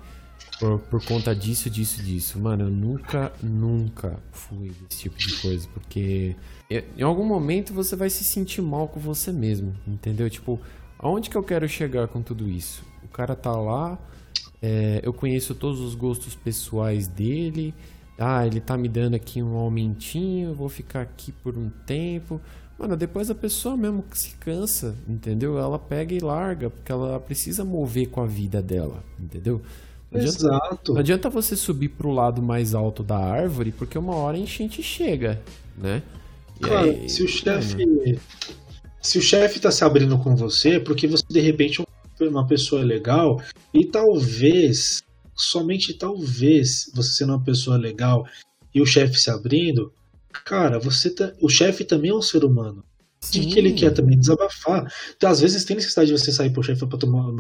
por, 0.58 0.78
por 0.80 1.04
conta 1.04 1.34
disso, 1.34 1.70
disso, 1.70 2.02
disso. 2.02 2.38
Mano, 2.38 2.64
eu 2.64 2.70
nunca, 2.70 3.32
nunca 3.42 4.18
fui 4.32 4.72
desse 4.88 5.02
tipo 5.02 5.18
de 5.18 5.34
coisa, 5.40 5.68
porque 5.72 6.36
em 6.70 7.02
algum 7.02 7.24
momento 7.24 7.72
você 7.72 7.94
vai 7.94 8.10
se 8.10 8.24
sentir 8.24 8.60
mal 8.60 8.88
com 8.88 9.00
você 9.00 9.32
mesmo, 9.32 9.74
entendeu? 9.86 10.28
Tipo, 10.28 10.60
aonde 10.98 11.30
que 11.30 11.36
eu 11.36 11.42
quero 11.42 11.68
chegar 11.68 12.08
com 12.08 12.22
tudo 12.22 12.48
isso? 12.48 12.82
Cara 13.18 13.34
tá 13.34 13.50
lá, 13.50 13.98
é, 14.62 15.00
eu 15.02 15.12
conheço 15.12 15.52
todos 15.52 15.80
os 15.80 15.96
gostos 15.96 16.36
pessoais 16.36 17.08
dele. 17.08 17.74
Ah, 18.16 18.46
ele 18.46 18.60
tá 18.60 18.76
me 18.76 18.88
dando 18.88 19.16
aqui 19.16 19.42
um 19.42 19.56
aumentinho, 19.56 20.50
eu 20.50 20.54
vou 20.54 20.68
ficar 20.68 21.00
aqui 21.00 21.32
por 21.32 21.58
um 21.58 21.68
tempo. 21.84 22.40
Mano, 22.78 22.96
depois 22.96 23.28
a 23.28 23.34
pessoa 23.34 23.76
mesmo 23.76 24.04
que 24.04 24.16
se 24.16 24.36
cansa, 24.36 24.94
entendeu? 25.08 25.58
Ela 25.58 25.80
pega 25.80 26.14
e 26.14 26.20
larga, 26.20 26.70
porque 26.70 26.92
ela 26.92 27.18
precisa 27.18 27.64
mover 27.64 28.08
com 28.08 28.20
a 28.20 28.26
vida 28.26 28.62
dela, 28.62 29.02
entendeu? 29.18 29.60
Não 30.12 30.20
adianta, 30.20 30.38
Exato. 30.38 30.92
Não 30.92 31.00
adianta 31.00 31.28
você 31.28 31.56
subir 31.56 31.88
pro 31.88 32.12
lado 32.12 32.40
mais 32.40 32.72
alto 32.72 33.02
da 33.02 33.18
árvore, 33.18 33.72
porque 33.72 33.98
uma 33.98 34.14
hora 34.14 34.36
a 34.36 34.40
enchente 34.40 34.80
chega, 34.80 35.42
né? 35.76 36.04
E 36.56 36.60
claro, 36.60 36.88
aí, 36.88 37.08
se 37.08 37.24
o 37.24 37.26
chefe. 37.26 38.16
Se 39.02 39.18
o 39.18 39.22
chefe 39.22 39.58
tá 39.58 39.72
se 39.72 39.82
abrindo 39.82 40.16
com 40.18 40.36
você, 40.36 40.76
é 40.76 40.80
porque 40.80 41.08
você 41.08 41.24
de 41.28 41.40
repente 41.40 41.80
é 41.80 41.84
uma 42.26 42.46
pessoa 42.46 42.82
legal 42.82 43.40
e 43.72 43.84
talvez, 43.84 45.02
somente 45.36 45.94
talvez, 45.94 46.90
você 46.94 47.12
sendo 47.12 47.32
uma 47.32 47.44
pessoa 47.44 47.76
legal 47.76 48.26
e 48.74 48.80
o 48.80 48.86
chefe 48.86 49.14
se 49.14 49.30
abrindo, 49.30 49.92
cara, 50.44 50.78
você 50.78 51.14
tá, 51.14 51.32
o 51.40 51.48
chefe 51.48 51.84
também 51.84 52.10
é 52.10 52.14
um 52.14 52.22
ser 52.22 52.44
humano. 52.44 52.84
O 53.24 53.30
que, 53.30 53.58
ele 53.58 53.72
quer 53.72 53.92
também? 53.92 54.18
Desabafar. 54.18 54.90
Então, 55.16 55.28
às 55.28 55.40
vezes 55.40 55.64
tem 55.64 55.76
necessidade 55.76 56.08
de 56.10 56.18
você 56.18 56.32
sair 56.32 56.50
pro 56.50 56.62
chefe 56.62 56.86
para 56.86 56.98
tomar 56.98 57.28
um 57.28 57.36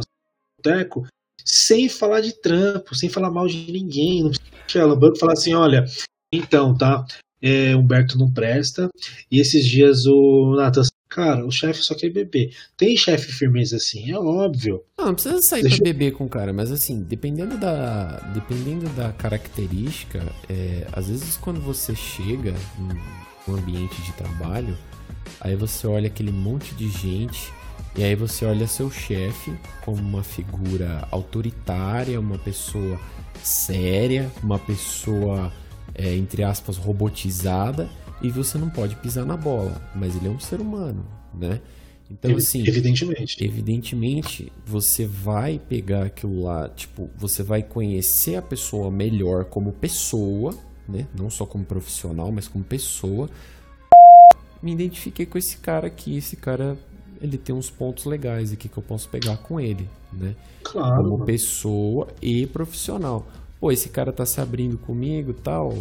boteco 0.58 1.06
sem 1.44 1.88
falar 1.88 2.20
de 2.20 2.32
trampo, 2.32 2.94
sem 2.94 3.08
falar 3.08 3.30
mal 3.30 3.46
de 3.46 3.72
ninguém. 3.72 4.24
Não 4.24 4.30
precisa 4.30 4.86
o 4.86 4.96
banco 4.96 5.18
falar 5.18 5.32
assim, 5.32 5.54
olha, 5.54 5.84
então, 6.32 6.76
tá? 6.76 7.06
É, 7.40 7.74
Humberto 7.74 8.18
não 8.18 8.30
presta. 8.30 8.88
E 9.30 9.40
esses 9.40 9.64
dias 9.64 10.04
o 10.06 10.54
Nathan, 10.56 10.82
cara, 11.08 11.44
o 11.44 11.50
chefe 11.50 11.82
só 11.82 11.94
quer 11.94 12.10
beber. 12.10 12.54
Tem 12.76 12.96
chefe 12.96 13.32
firmeza 13.32 13.76
assim, 13.76 14.10
é 14.10 14.18
óbvio. 14.18 14.82
Não, 14.96 15.06
não 15.06 15.14
precisa 15.14 15.40
sair 15.42 15.62
Deixa... 15.62 15.76
pra 15.76 15.84
beber 15.84 16.12
com 16.12 16.24
o 16.24 16.28
cara, 16.28 16.52
mas 16.52 16.70
assim, 16.70 17.02
dependendo 17.02 17.56
da, 17.56 18.18
dependendo 18.34 18.88
da 18.90 19.12
característica, 19.12 20.22
é, 20.48 20.86
às 20.92 21.08
vezes 21.08 21.36
quando 21.36 21.60
você 21.60 21.94
chega 21.94 22.54
um 23.48 23.54
ambiente 23.54 24.00
de 24.02 24.12
trabalho, 24.12 24.76
aí 25.40 25.56
você 25.56 25.86
olha 25.86 26.08
aquele 26.08 26.32
monte 26.32 26.74
de 26.74 26.90
gente 26.90 27.52
e 27.96 28.04
aí 28.04 28.14
você 28.14 28.44
olha 28.44 28.66
seu 28.66 28.90
chefe 28.90 29.52
como 29.84 29.98
uma 29.98 30.22
figura 30.22 31.06
autoritária, 31.10 32.20
uma 32.20 32.38
pessoa 32.38 33.00
séria, 33.42 34.30
uma 34.42 34.58
pessoa, 34.58 35.52
é, 35.94 36.14
entre 36.14 36.42
aspas, 36.42 36.76
robotizada, 36.76 37.88
e 38.22 38.30
você 38.30 38.58
não 38.58 38.70
pode 38.70 38.96
pisar 38.96 39.24
na 39.24 39.36
bola. 39.36 39.80
Mas 39.94 40.16
ele 40.16 40.28
é 40.28 40.30
um 40.30 40.40
ser 40.40 40.60
humano, 40.60 41.06
né? 41.34 41.60
Então, 42.10 42.34
assim. 42.36 42.66
Evidentemente. 42.66 43.44
Evidentemente, 43.44 44.52
você 44.64 45.06
vai 45.06 45.58
pegar 45.58 46.06
aquilo 46.06 46.42
lá, 46.42 46.68
tipo, 46.68 47.10
você 47.16 47.42
vai 47.42 47.62
conhecer 47.62 48.36
a 48.36 48.42
pessoa 48.42 48.90
melhor 48.90 49.44
como 49.44 49.72
pessoa, 49.72 50.54
né? 50.88 51.06
Não 51.14 51.28
só 51.28 51.44
como 51.44 51.64
profissional, 51.64 52.32
mas 52.32 52.48
como 52.48 52.64
pessoa. 52.64 53.28
Me 54.62 54.72
identifiquei 54.72 55.26
com 55.26 55.38
esse 55.38 55.58
cara 55.58 55.86
aqui, 55.86 56.16
esse 56.16 56.34
cara 56.34 56.76
ele 57.20 57.36
tem 57.36 57.54
uns 57.54 57.70
pontos 57.70 58.04
legais 58.04 58.52
aqui 58.52 58.68
que 58.68 58.76
eu 58.76 58.82
posso 58.82 59.08
pegar 59.08 59.36
com 59.38 59.60
ele, 59.60 59.88
né? 60.12 60.34
Claro. 60.62 61.04
Como 61.10 61.24
pessoa 61.24 62.08
e 62.22 62.46
profissional. 62.46 63.26
Pô, 63.60 63.72
esse 63.72 63.88
cara 63.88 64.12
tá 64.12 64.24
se 64.24 64.40
abrindo 64.40 64.78
comigo 64.78 65.32
tal. 65.32 65.74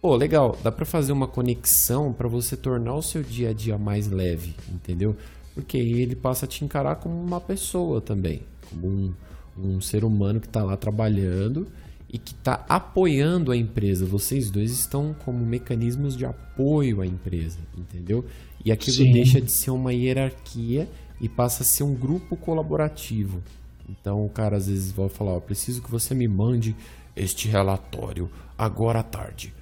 Pô, 0.00 0.14
legal, 0.14 0.56
dá 0.62 0.70
para 0.70 0.84
fazer 0.84 1.12
uma 1.12 1.26
conexão 1.26 2.12
para 2.12 2.28
você 2.28 2.56
tornar 2.56 2.94
o 2.94 3.02
seu 3.02 3.22
dia 3.22 3.50
a 3.50 3.52
dia 3.52 3.78
mais 3.78 4.08
leve, 4.08 4.54
entendeu? 4.68 5.16
Porque 5.54 5.78
ele 5.78 6.14
passa 6.14 6.44
a 6.44 6.48
te 6.48 6.64
encarar 6.64 6.96
como 6.96 7.20
uma 7.20 7.40
pessoa 7.40 8.00
também, 8.00 8.42
como 8.70 8.86
um, 8.86 9.14
um 9.58 9.80
ser 9.80 10.04
humano 10.04 10.40
que 10.40 10.48
tá 10.48 10.62
lá 10.62 10.76
trabalhando 10.76 11.66
e 12.12 12.18
que 12.18 12.32
está 12.32 12.64
apoiando 12.68 13.50
a 13.50 13.56
empresa. 13.56 14.04
Vocês 14.04 14.50
dois 14.50 14.70
estão 14.70 15.14
como 15.24 15.44
mecanismos 15.44 16.16
de 16.16 16.24
apoio 16.24 17.00
à 17.00 17.06
empresa, 17.06 17.58
entendeu? 17.76 18.24
E 18.64 18.70
aquilo 18.70 18.96
Sim. 18.96 19.12
deixa 19.12 19.40
de 19.40 19.50
ser 19.50 19.70
uma 19.70 19.92
hierarquia 19.92 20.88
e 21.20 21.28
passa 21.28 21.62
a 21.62 21.66
ser 21.66 21.82
um 21.82 21.94
grupo 21.94 22.36
colaborativo. 22.36 23.42
Então 23.88 24.24
o 24.24 24.28
cara 24.28 24.56
às 24.56 24.66
vezes 24.66 24.92
vai 24.92 25.08
falar: 25.08 25.32
ó, 25.32 25.40
preciso 25.40 25.82
que 25.82 25.90
você 25.90 26.14
me 26.14 26.28
mande 26.28 26.76
este 27.14 27.48
relatório 27.48 28.30
agora 28.58 29.00
à 29.00 29.02
tarde. 29.02 29.54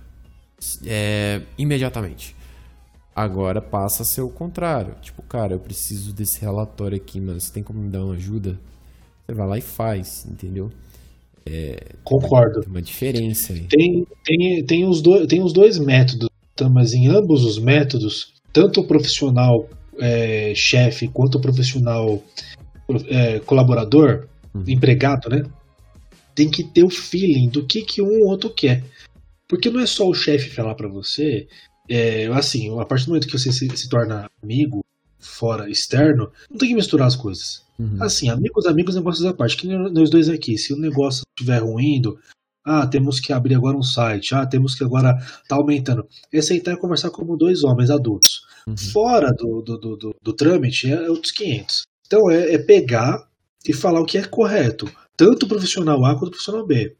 É, 0.86 1.42
imediatamente. 1.58 2.34
Agora 3.14 3.62
passa 3.62 4.02
a 4.02 4.06
ser 4.06 4.22
o 4.22 4.28
contrário. 4.28 4.94
Tipo, 5.00 5.22
cara, 5.22 5.54
eu 5.54 5.60
preciso 5.60 6.12
desse 6.12 6.40
relatório 6.40 6.96
aqui, 6.96 7.20
mas 7.20 7.44
você 7.44 7.52
tem 7.52 7.62
como 7.62 7.80
me 7.80 7.88
dar 7.88 8.04
uma 8.04 8.14
ajuda? 8.14 8.58
Você 9.26 9.34
vai 9.34 9.46
lá 9.46 9.58
e 9.58 9.60
faz, 9.60 10.26
entendeu? 10.26 10.70
É, 11.46 11.94
Concordo. 12.02 12.60
Tem 12.60 12.70
uma 12.70 12.82
diferença 12.82 13.52
aí. 13.52 13.66
Tem, 13.68 14.06
tem, 14.24 14.64
tem, 14.64 14.88
os 14.88 15.00
do, 15.00 15.26
tem 15.26 15.42
os 15.42 15.52
dois 15.52 15.78
métodos, 15.78 16.28
tá? 16.56 16.68
mas 16.68 16.92
em 16.92 17.06
ambos 17.08 17.44
os 17.44 17.58
métodos, 17.58 18.32
tanto 18.52 18.80
o 18.80 18.86
profissional 18.86 19.68
é, 20.00 20.52
chefe 20.56 21.08
quanto 21.08 21.36
o 21.36 21.40
profissional 21.40 22.22
é, 23.08 23.38
colaborador, 23.40 24.26
uhum. 24.54 24.64
empregado, 24.66 25.28
né? 25.28 25.42
Tem 26.34 26.50
que 26.50 26.64
ter 26.64 26.84
o 26.84 26.90
feeling 26.90 27.48
do 27.48 27.64
que, 27.64 27.82
que 27.82 28.02
um 28.02 28.22
ou 28.22 28.30
outro 28.30 28.50
quer. 28.50 28.82
Porque 29.48 29.70
não 29.70 29.80
é 29.80 29.86
só 29.86 30.08
o 30.08 30.14
chefe 30.14 30.50
falar 30.50 30.74
para 30.74 30.88
você, 30.88 31.46
é, 31.88 32.26
assim, 32.28 32.78
a 32.80 32.84
partir 32.84 33.04
do 33.04 33.08
momento 33.08 33.26
que 33.26 33.38
você 33.38 33.52
se, 33.52 33.68
se 33.76 33.88
torna 33.88 34.28
amigo, 34.42 34.84
fora 35.18 35.70
externo, 35.70 36.30
não 36.50 36.58
tem 36.58 36.68
que 36.68 36.74
misturar 36.74 37.06
as 37.06 37.16
coisas. 37.16 37.62
Uhum. 37.78 38.02
Assim, 38.02 38.28
amigos, 38.28 38.66
amigos, 38.66 38.94
negócios 38.94 39.26
à 39.26 39.34
parte. 39.34 39.56
Que 39.56 39.66
nós 39.66 40.10
dois 40.10 40.28
aqui, 40.28 40.56
se 40.56 40.72
o 40.72 40.78
negócio 40.78 41.24
estiver 41.36 41.62
ruindo, 41.62 42.18
ah, 42.64 42.86
temos 42.86 43.20
que 43.20 43.32
abrir 43.32 43.54
agora 43.54 43.76
um 43.76 43.82
site, 43.82 44.34
ah, 44.34 44.46
temos 44.46 44.74
que 44.74 44.84
agora 44.84 45.14
tá 45.48 45.56
aumentando. 45.56 46.06
É 46.32 46.40
sentar 46.40 46.74
e 46.74 46.78
conversar 46.78 47.10
como 47.10 47.36
dois 47.36 47.64
homens 47.64 47.90
adultos. 47.90 48.42
Uhum. 48.66 48.76
Fora 48.76 49.30
do, 49.32 49.60
do, 49.60 49.78
do, 49.78 49.96
do, 49.96 50.16
do 50.22 50.32
trâmite 50.32 50.90
é 50.90 51.10
outros 51.10 51.32
500. 51.32 51.82
Então 52.06 52.30
é, 52.30 52.54
é 52.54 52.58
pegar 52.58 53.26
e 53.66 53.72
falar 53.72 54.00
o 54.00 54.06
que 54.06 54.18
é 54.18 54.24
correto, 54.24 54.90
tanto 55.16 55.44
o 55.44 55.48
profissional 55.48 56.04
A 56.04 56.14
quanto 56.14 56.28
o 56.28 56.30
profissional 56.30 56.66
B. 56.66 56.94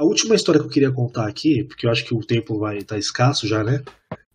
A 0.00 0.04
última 0.04 0.34
história 0.34 0.58
que 0.58 0.66
eu 0.66 0.70
queria 0.70 0.90
contar 0.90 1.28
aqui, 1.28 1.62
porque 1.62 1.86
eu 1.86 1.90
acho 1.90 2.06
que 2.06 2.14
o 2.14 2.20
tempo 2.20 2.58
vai 2.58 2.78
estar 2.78 2.94
tá 2.94 2.98
escasso 2.98 3.46
já, 3.46 3.62
né? 3.62 3.82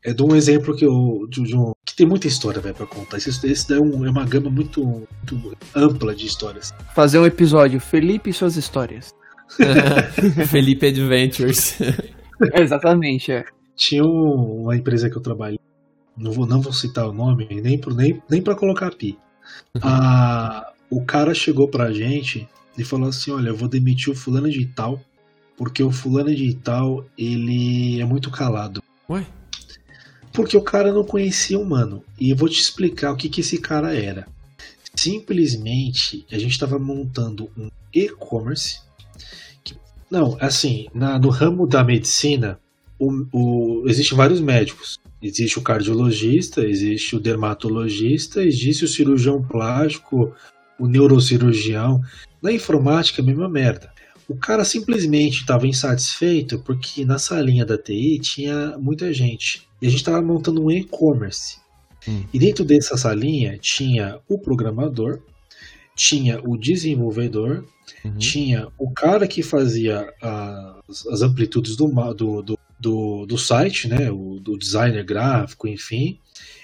É 0.03 0.13
de 0.13 0.21
um 0.21 0.35
exemplo 0.35 0.75
que 0.75 0.85
eu. 0.85 1.25
De, 1.27 1.41
de 1.41 1.57
um, 1.57 1.71
que 1.83 1.95
tem 1.95 2.05
muita 2.05 2.27
história 2.27 2.61
véio, 2.61 2.75
pra 2.75 2.85
contar. 2.85 3.17
Esse, 3.17 3.29
esse 3.47 3.73
é, 3.73 3.79
um, 3.79 4.05
é, 4.05 4.11
uma 4.11 4.23
gama 4.25 4.51
muito, 4.51 4.85
muito, 4.85 5.57
ampla 5.75 6.13
de 6.13 6.27
histórias. 6.27 6.71
Fazer 6.93 7.17
um 7.17 7.25
episódio, 7.25 7.79
Felipe 7.79 8.29
e 8.29 8.33
suas 8.33 8.55
histórias. 8.57 9.11
Felipe 10.47 10.85
Adventures. 10.85 11.79
Exatamente, 12.53 13.31
é. 13.31 13.43
Tinha 13.75 14.03
uma 14.03 14.75
empresa 14.75 15.09
que 15.09 15.17
eu 15.17 15.21
trabalhei, 15.21 15.59
não 16.15 16.31
vou, 16.31 16.45
não 16.45 16.61
vou 16.61 16.73
citar 16.73 17.09
o 17.09 17.11
nome, 17.11 17.47
nem, 17.49 17.79
pro, 17.79 17.95
nem, 17.95 18.21
nem 18.29 18.39
pra 18.39 18.53
colocar 18.53 18.93
pi. 18.93 19.17
Ah, 19.81 20.73
o 20.91 21.03
cara 21.03 21.33
chegou 21.33 21.67
pra 21.67 21.91
gente 21.91 22.47
e 22.77 22.83
falou 22.83 23.09
assim: 23.09 23.31
Olha, 23.31 23.49
eu 23.49 23.55
vou 23.55 23.67
demitir 23.67 24.13
o 24.13 24.15
fulano 24.15 24.47
de 24.47 24.63
tal 24.67 25.01
porque 25.57 25.83
o 25.83 25.91
fulano 25.91 26.33
de 26.33 26.53
tal, 26.55 27.05
ele 27.17 27.99
é 27.99 28.05
muito 28.05 28.29
calado. 28.29 28.83
Ué? 29.09 29.25
Porque 30.33 30.57
o 30.57 30.61
cara 30.61 30.91
não 30.91 31.03
conhecia 31.03 31.57
o 31.57 31.65
mano. 31.65 32.03
E 32.19 32.29
eu 32.29 32.35
vou 32.35 32.49
te 32.49 32.59
explicar 32.59 33.11
o 33.11 33.15
que, 33.15 33.29
que 33.29 33.41
esse 33.41 33.57
cara 33.57 33.93
era. 33.95 34.27
Simplesmente, 34.95 36.25
a 36.31 36.37
gente 36.37 36.51
estava 36.51 36.77
montando 36.77 37.49
um 37.57 37.69
e-commerce. 37.93 38.79
Não, 40.09 40.37
assim, 40.39 40.87
na, 40.93 41.17
no 41.17 41.29
ramo 41.29 41.65
da 41.67 41.83
medicina, 41.83 42.59
o, 42.99 43.25
o, 43.31 43.83
existem 43.87 44.17
vários 44.17 44.39
médicos. 44.39 44.99
Existe 45.21 45.57
o 45.57 45.61
cardiologista, 45.61 46.61
existe 46.61 47.15
o 47.15 47.19
dermatologista, 47.19 48.43
existe 48.43 48.85
o 48.85 48.87
cirurgião 48.87 49.41
plástico, 49.41 50.33
o 50.77 50.87
neurocirurgião. 50.87 52.01
Na 52.41 52.51
informática, 52.51 53.21
a 53.21 53.25
mesma 53.25 53.49
merda. 53.49 53.94
O 54.27 54.35
cara 54.35 54.63
simplesmente 54.65 55.41
estava 55.41 55.67
insatisfeito 55.67 56.59
porque 56.59 57.05
na 57.05 57.19
salinha 57.19 57.65
da 57.65 57.77
TI 57.77 58.19
tinha 58.19 58.77
muita 58.77 59.13
gente. 59.13 59.67
E 59.81 59.87
a 59.87 59.89
gente 59.89 59.99
estava 59.99 60.21
montando 60.21 60.63
um 60.63 60.71
e-commerce. 60.71 61.57
Hum. 62.07 62.23
E 62.33 62.39
dentro 62.39 62.63
dessa 62.65 62.97
salinha 62.97 63.57
tinha 63.59 64.19
o 64.27 64.39
programador, 64.39 65.21
tinha 65.95 66.39
o 66.43 66.57
desenvolvedor, 66.57 67.65
Uhum. 68.03 68.17
tinha 68.17 68.67
o 68.77 68.91
cara 68.91 69.27
que 69.27 69.43
fazia 69.43 70.11
as, 70.21 71.05
as 71.07 71.21
amplitudes 71.21 71.75
do, 71.75 71.87
do, 72.13 72.59
do, 72.79 73.25
do 73.25 73.37
site, 73.37 73.87
né? 73.87 74.11
O 74.11 74.39
do 74.39 74.57
designer 74.57 75.03
gráfico, 75.03 75.67
enfim. 75.67 76.19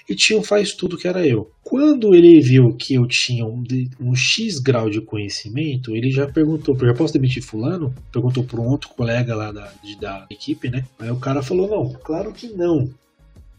E 0.08 0.14
tinha 0.14 0.38
o 0.38 0.42
faz 0.42 0.72
tudo 0.72 0.96
que 0.96 1.06
era 1.08 1.26
eu. 1.26 1.50
Quando 1.62 2.14
ele 2.14 2.40
viu 2.40 2.74
que 2.76 2.94
eu 2.94 3.06
tinha 3.06 3.46
um, 3.46 3.62
um 4.00 4.14
X 4.14 4.58
grau 4.58 4.90
de 4.90 5.00
conhecimento, 5.00 5.94
ele 5.94 6.10
já 6.10 6.26
perguntou, 6.26 6.76
já 6.78 6.94
posso 6.94 7.12
demitir 7.14 7.42
fulano? 7.42 7.94
Perguntou 8.12 8.44
para 8.44 8.60
um 8.60 8.68
outro 8.68 8.90
colega 8.90 9.34
lá 9.34 9.52
da, 9.52 9.72
de- 9.82 9.98
da 10.00 10.26
equipe, 10.30 10.68
né? 10.68 10.84
Aí 10.98 11.10
o 11.10 11.20
cara 11.20 11.42
falou, 11.42 11.68
não, 11.68 11.92
claro 12.02 12.32
que 12.32 12.48
não. 12.48 12.88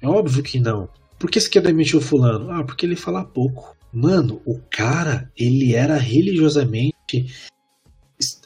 É 0.01 0.07
óbvio 0.07 0.43
que 0.43 0.59
não. 0.59 0.89
Por 1.17 1.31
que 1.31 1.39
você 1.39 1.49
quer 1.49 1.61
demitir 1.61 1.95
o 1.97 2.01
fulano? 2.01 2.51
Ah, 2.51 2.63
porque 2.63 2.85
ele 2.85 2.95
fala 2.95 3.23
pouco. 3.23 3.75
Mano, 3.91 4.41
o 4.45 4.59
cara, 4.69 5.31
ele 5.37 5.73
era 5.73 5.95
religiosamente 5.97 7.27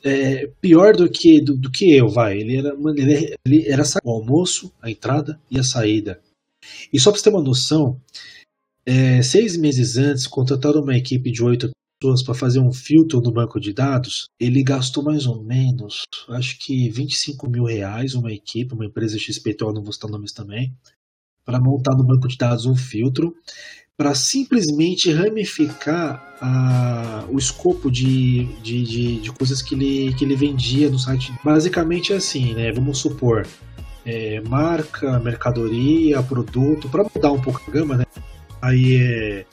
é, 0.04 0.48
pior 0.62 0.96
do 0.96 1.10
que, 1.10 1.42
do, 1.42 1.56
do 1.58 1.72
que 1.72 1.96
eu, 1.96 2.08
vai. 2.10 2.38
Ele 2.40 2.58
era, 2.58 2.76
mano, 2.76 3.00
ele, 3.00 3.36
ele 3.46 3.66
era 3.68 3.84
o 4.04 4.10
almoço, 4.12 4.72
a 4.82 4.90
entrada 4.90 5.40
e 5.50 5.60
a 5.60 5.64
saída. 5.64 6.20
E 6.92 7.00
só 7.00 7.12
pra 7.12 7.18
você 7.20 7.24
ter 7.26 7.36
uma 7.36 7.44
noção, 7.44 8.00
é, 8.86 9.22
seis 9.22 9.58
meses 9.58 9.98
antes, 9.98 10.28
contrataram 10.28 10.82
uma 10.82 10.96
equipe 10.96 11.32
de 11.32 11.44
oito 11.44 11.70
pessoas 12.00 12.24
para 12.24 12.34
fazer 12.36 12.60
um 12.60 12.72
filtro 12.72 13.20
no 13.22 13.32
banco 13.32 13.60
de 13.60 13.74
dados. 13.74 14.28
Ele 14.40 14.64
gastou 14.64 15.04
mais 15.04 15.26
ou 15.26 15.44
menos, 15.44 16.04
acho 16.30 16.58
que 16.60 16.90
25 16.90 17.50
mil 17.50 17.64
reais, 17.66 18.14
uma 18.14 18.32
equipe, 18.32 18.74
uma 18.74 18.86
empresa 18.86 19.18
XPTO, 19.18 19.74
não 19.74 19.84
vou 19.84 19.92
citar 19.92 20.10
nomes 20.10 20.32
também, 20.32 20.74
para 21.46 21.60
montar 21.60 21.96
no 21.96 22.06
banco 22.06 22.28
de 22.28 22.38
dados 22.38 22.66
um 22.66 22.76
filtro 22.76 23.36
para 23.98 24.14
simplesmente 24.14 25.12
ramificar 25.12 26.36
a- 26.40 27.26
o 27.32 27.38
escopo 27.40 27.90
de, 27.92 28.46
de, 28.62 28.84
de, 28.84 29.20
de 29.22 29.32
coisas 29.32 29.62
que 29.62 29.74
ele, 29.74 30.14
que 30.14 30.24
ele 30.24 30.36
vendia 30.36 30.90
no 30.90 31.00
site. 31.00 31.34
Basicamente 31.44 32.14
é 32.14 32.18
assim, 32.18 32.54
né? 32.54 32.72
Vamos 32.72 33.00
supor, 33.00 33.48
é, 34.08 34.40
marca, 34.40 35.20
mercadoria, 35.20 36.24
produto, 36.24 36.88
para 36.88 37.04
mudar 37.04 37.34
um 37.34 37.42
pouco 37.42 37.62
a 37.68 37.72
gama, 37.72 37.98
né? 37.98 38.06
Aí 38.62 38.96
é 38.96 39.46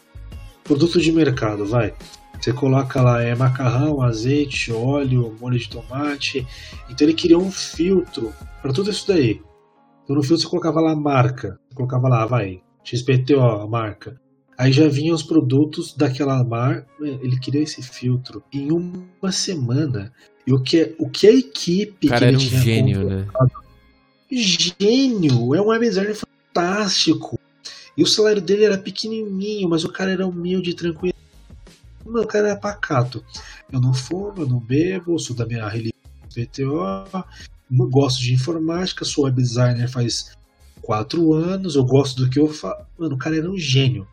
produto 0.62 1.00
de 1.00 1.10
mercado, 1.10 1.66
vai. 1.66 1.92
Você 2.40 2.52
coloca 2.52 3.02
lá 3.02 3.20
é 3.20 3.34
macarrão, 3.34 4.00
azeite, 4.00 4.70
óleo, 4.72 5.34
molho 5.40 5.58
de 5.58 5.68
tomate. 5.68 6.46
Então 6.88 7.06
ele 7.06 7.16
criou 7.16 7.42
um 7.42 7.50
filtro 7.50 8.32
para 8.62 8.72
tudo 8.72 8.90
isso 8.90 9.08
daí. 9.08 9.40
Então 10.04 10.14
no 10.14 10.22
filtro 10.22 10.44
você 10.44 10.48
colocava 10.48 10.80
lá 10.80 10.92
a 10.92 10.96
marca, 10.96 11.58
colocava 11.74 12.08
lá, 12.08 12.24
vai, 12.24 12.62
XPTO, 12.84 13.40
a 13.40 13.66
marca. 13.66 14.20
Aí 14.56 14.70
já 14.70 14.86
vinham 14.86 15.16
os 15.16 15.22
produtos 15.24 15.96
daquela 15.96 16.44
marca. 16.44 16.86
Ele 17.00 17.40
criou 17.40 17.64
esse 17.64 17.82
filtro 17.82 18.44
em 18.52 18.70
uma 18.70 19.32
semana. 19.32 20.12
E 20.46 20.52
o 20.52 20.60
que, 20.60 20.94
o 20.98 21.08
que 21.08 21.26
a 21.26 21.32
equipe 21.32 22.06
cara 22.06 22.18
que 22.18 22.24
era 22.24 22.32
ele 22.32 22.36
um 22.36 22.48
tinha 22.48 22.60
gênio, 22.60 23.04
né? 23.04 23.26
Gênio! 24.36 25.54
É 25.54 25.60
um 25.60 25.66
web 25.66 25.86
designer 25.86 26.14
fantástico. 26.14 27.38
E 27.96 28.02
o 28.02 28.06
salário 28.06 28.42
dele 28.42 28.64
era 28.64 28.78
pequenininho, 28.78 29.68
mas 29.68 29.84
o 29.84 29.92
cara 29.92 30.10
era 30.10 30.26
humilde 30.26 30.70
e 30.70 30.74
tranquilo. 30.74 31.14
Mano, 32.04 32.22
o 32.22 32.26
cara 32.26 32.48
era 32.48 32.58
pacato. 32.58 33.24
Eu 33.72 33.80
não 33.80 33.94
fumo, 33.94 34.42
eu 34.42 34.48
não 34.48 34.58
bebo, 34.58 35.18
sou 35.18 35.34
da 35.34 35.46
minha 35.46 35.66
religião 35.68 35.94
PTO, 36.34 37.26
gosto 37.88 38.20
de 38.20 38.34
informática, 38.34 39.04
sou 39.04 39.24
web 39.24 39.40
designer 39.40 39.88
faz 39.88 40.36
quatro 40.82 41.32
anos, 41.32 41.76
eu 41.76 41.84
gosto 41.84 42.22
do 42.22 42.30
que 42.30 42.38
eu 42.38 42.48
faço. 42.48 42.84
Mano, 42.98 43.14
o 43.14 43.18
cara 43.18 43.36
era 43.36 43.50
um 43.50 43.56
gênio. 43.56 44.06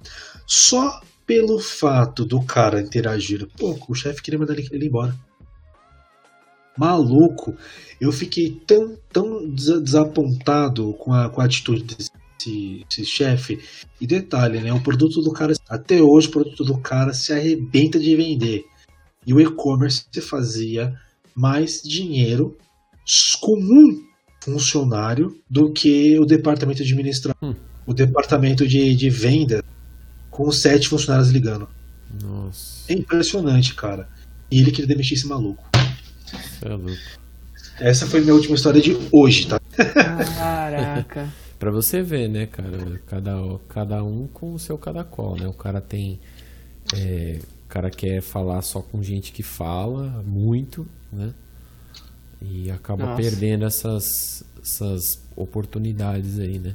Só 0.45 1.01
pelo 1.25 1.59
fato 1.59 2.25
do 2.25 2.41
cara 2.43 2.81
interagir 2.81 3.47
pouco, 3.57 3.91
o 3.91 3.95
chefe 3.95 4.21
queria 4.21 4.39
mandar 4.39 4.57
ele 4.57 4.85
embora. 4.85 5.15
Maluco, 6.77 7.55
eu 7.99 8.11
fiquei 8.11 8.51
tão, 8.65 8.95
tão 9.11 9.49
desa- 9.49 9.81
desapontado 9.81 10.93
com 10.93 11.13
a, 11.13 11.29
com 11.29 11.41
a 11.41 11.45
atitude 11.45 11.83
desse, 11.83 12.11
desse 12.89 13.05
chefe. 13.05 13.59
E 13.99 14.07
detalhe, 14.07 14.59
né? 14.59 14.73
O 14.73 14.81
produto 14.81 15.21
do 15.21 15.31
cara, 15.31 15.53
até 15.69 16.01
hoje, 16.01 16.27
o 16.27 16.31
produto 16.31 16.63
do 16.63 16.77
cara 16.79 17.13
se 17.13 17.31
arrebenta 17.33 17.99
de 17.99 18.15
vender. 18.15 18.63
E 19.25 19.33
o 19.33 19.39
e-commerce 19.39 20.05
fazia 20.21 20.93
mais 21.35 21.81
dinheiro 21.83 22.57
com 23.39 23.55
um 23.57 24.03
funcionário 24.43 25.35
do 25.49 25.71
que 25.71 26.17
o 26.19 26.25
departamento 26.25 26.81
administrativo. 26.81 27.51
Hum. 27.51 27.55
O 27.85 27.93
departamento 27.93 28.67
de, 28.67 28.95
de 28.95 29.09
venda 29.09 29.63
com 30.29 30.51
sete 30.51 30.87
funcionários 30.87 31.29
ligando. 31.29 31.67
Nossa, 32.23 32.91
É 32.91 32.95
impressionante, 32.95 33.75
cara. 33.75 34.07
E 34.51 34.59
ele 34.59 34.71
queria 34.71 34.87
demitir 34.87 35.17
esse 35.17 35.27
maluco. 35.27 35.63
É 36.61 36.69
louco. 36.69 37.21
Essa 37.79 38.05
foi 38.05 38.21
minha 38.21 38.33
última 38.33 38.55
história 38.55 38.81
de 38.81 38.95
hoje, 39.11 39.47
tá? 39.47 39.59
Caraca. 40.37 41.29
Pra 41.57 41.69
você 41.69 42.01
ver, 42.01 42.27
né, 42.27 42.47
cara? 42.47 42.99
Cada, 43.05 43.33
cada 43.69 44.03
um 44.03 44.27
com 44.27 44.53
o 44.53 44.59
seu 44.59 44.79
cada 44.79 45.03
qual, 45.03 45.35
né? 45.35 45.47
O 45.47 45.53
cara 45.53 45.79
tem. 45.79 46.19
é, 46.95 47.39
o 47.65 47.67
cara 47.69 47.89
quer 47.91 48.19
falar 48.21 48.61
só 48.63 48.81
com 48.81 49.03
gente 49.03 49.31
que 49.31 49.43
fala 49.43 50.23
muito, 50.25 50.87
né? 51.11 51.33
E 52.41 52.71
acaba 52.71 53.05
Nossa. 53.05 53.21
perdendo 53.21 53.65
essas, 53.65 54.43
essas 54.61 55.01
oportunidades 55.35 56.39
aí, 56.39 56.57
né? 56.57 56.73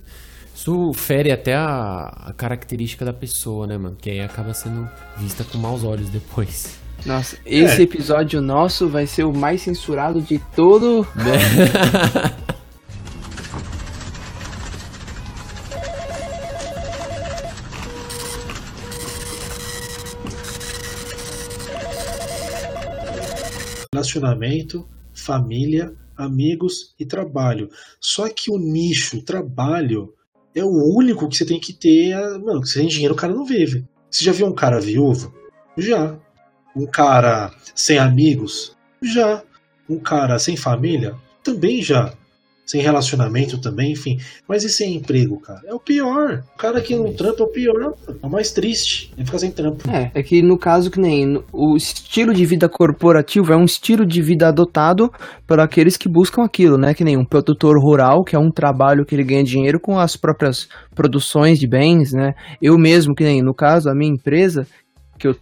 Isso 0.55 0.93
fere 0.93 1.33
até 1.33 1.55
a, 1.55 2.07
a 2.27 2.33
característica 2.33 3.05
da 3.05 3.13
pessoa, 3.13 3.67
né, 3.67 3.77
mano? 3.77 3.97
Que 3.97 4.11
aí 4.11 4.21
acaba 4.21 4.55
sendo 4.55 4.89
vista 5.19 5.43
com 5.43 5.59
maus 5.59 5.83
olhos 5.83 6.09
depois. 6.11 6.79
Nossa, 7.07 7.37
esse 7.47 7.81
É. 7.81 7.85
episódio 7.85 8.43
nosso 8.43 8.89
vai 8.89 9.07
ser 9.07 9.25
o 9.25 9.33
mais 9.33 9.63
censurado 9.63 10.21
de 10.21 10.39
todo. 10.57 11.07
Relacionamento, 23.93 24.87
família, 25.15 25.93
amigos 26.17 26.95
e 26.99 27.07
trabalho. 27.07 27.69
Só 28.01 28.29
que 28.29 28.51
o 28.51 28.59
nicho 28.59 29.23
trabalho 29.23 30.13
é 30.55 30.65
o 30.65 30.95
único 30.97 31.29
que 31.29 31.37
você 31.37 31.47
tem 31.47 31.61
que 31.61 31.73
ter. 31.73 32.13
a- 32.13 32.39
Mano, 32.39 32.61
que 32.63 32.69
sem 32.69 32.87
dinheiro 32.87 33.15
o 33.15 33.17
cara 33.17 33.35
não 33.35 33.45
vive. 33.45 33.85
Você 34.11 34.25
já 34.25 34.33
viu 34.33 34.47
um 34.47 34.55
cara 34.55 34.81
viúvo? 34.81 35.35
Já. 35.77 36.19
Um 36.77 36.87
cara 36.87 37.51
sem 37.75 37.99
amigos? 37.99 38.77
Já. 39.03 39.43
Um 39.89 39.99
cara 39.99 40.39
sem 40.39 40.57
família? 40.59 41.15
Também 41.43 41.83
já. 41.83 42.13
Sem 42.67 42.83
relacionamento 42.83 43.61
também, 43.61 43.93
enfim. 43.93 44.19
Mas 44.47 44.65
e 44.65 44.69
sem 44.69 44.97
emprego, 44.97 45.41
cara? 45.41 45.61
É 45.65 45.73
o 45.73 45.79
pior. 45.79 46.43
O 46.55 46.59
cara 46.59 46.81
que 46.81 46.97
não 46.97 47.15
trampa 47.15 47.45
é 47.45 47.47
o 47.47 47.51
pior. 47.51 47.95
É 48.23 48.27
o 48.27 48.29
mais 48.29 48.51
triste. 48.51 49.11
Ele 49.17 49.25
fica 49.25 49.39
sem 49.39 49.53
trampo. 49.53 49.89
É, 49.89 50.11
é 50.13 50.23
que 50.23 50.43
no 50.43 50.59
caso 50.59 50.91
que 50.91 51.01
nem 51.01 51.41
o 51.53 51.77
estilo 51.77 52.35
de 52.35 52.45
vida 52.45 52.69
corporativo 52.69 53.53
é 53.53 53.57
um 53.57 53.65
estilo 53.65 54.05
de 54.05 54.21
vida 54.21 54.49
adotado 54.49 55.09
por 55.47 55.61
aqueles 55.61 55.97
que 55.97 56.09
buscam 56.11 56.43
aquilo, 56.43 56.77
né? 56.77 56.93
Que 56.93 57.05
nem 57.05 57.17
um 57.17 57.25
produtor 57.25 57.81
rural, 57.81 58.25
que 58.25 58.35
é 58.35 58.39
um 58.39 58.51
trabalho 58.51 59.07
que 59.07 59.15
ele 59.15 59.25
ganha 59.25 59.45
dinheiro 59.45 59.79
com 59.81 59.99
as 59.99 60.17
próprias 60.17 60.69
produções 60.95 61.59
de 61.59 61.69
bens, 61.69 62.13
né? 62.13 62.33
Eu 62.61 62.77
mesmo, 62.77 63.15
que 63.15 63.23
nem 63.23 63.41
no 63.41 63.55
caso, 63.55 63.89
a 63.89 63.95
minha 63.95 64.13
empresa, 64.13 64.67
que, 65.19 65.29
eu, 65.29 65.37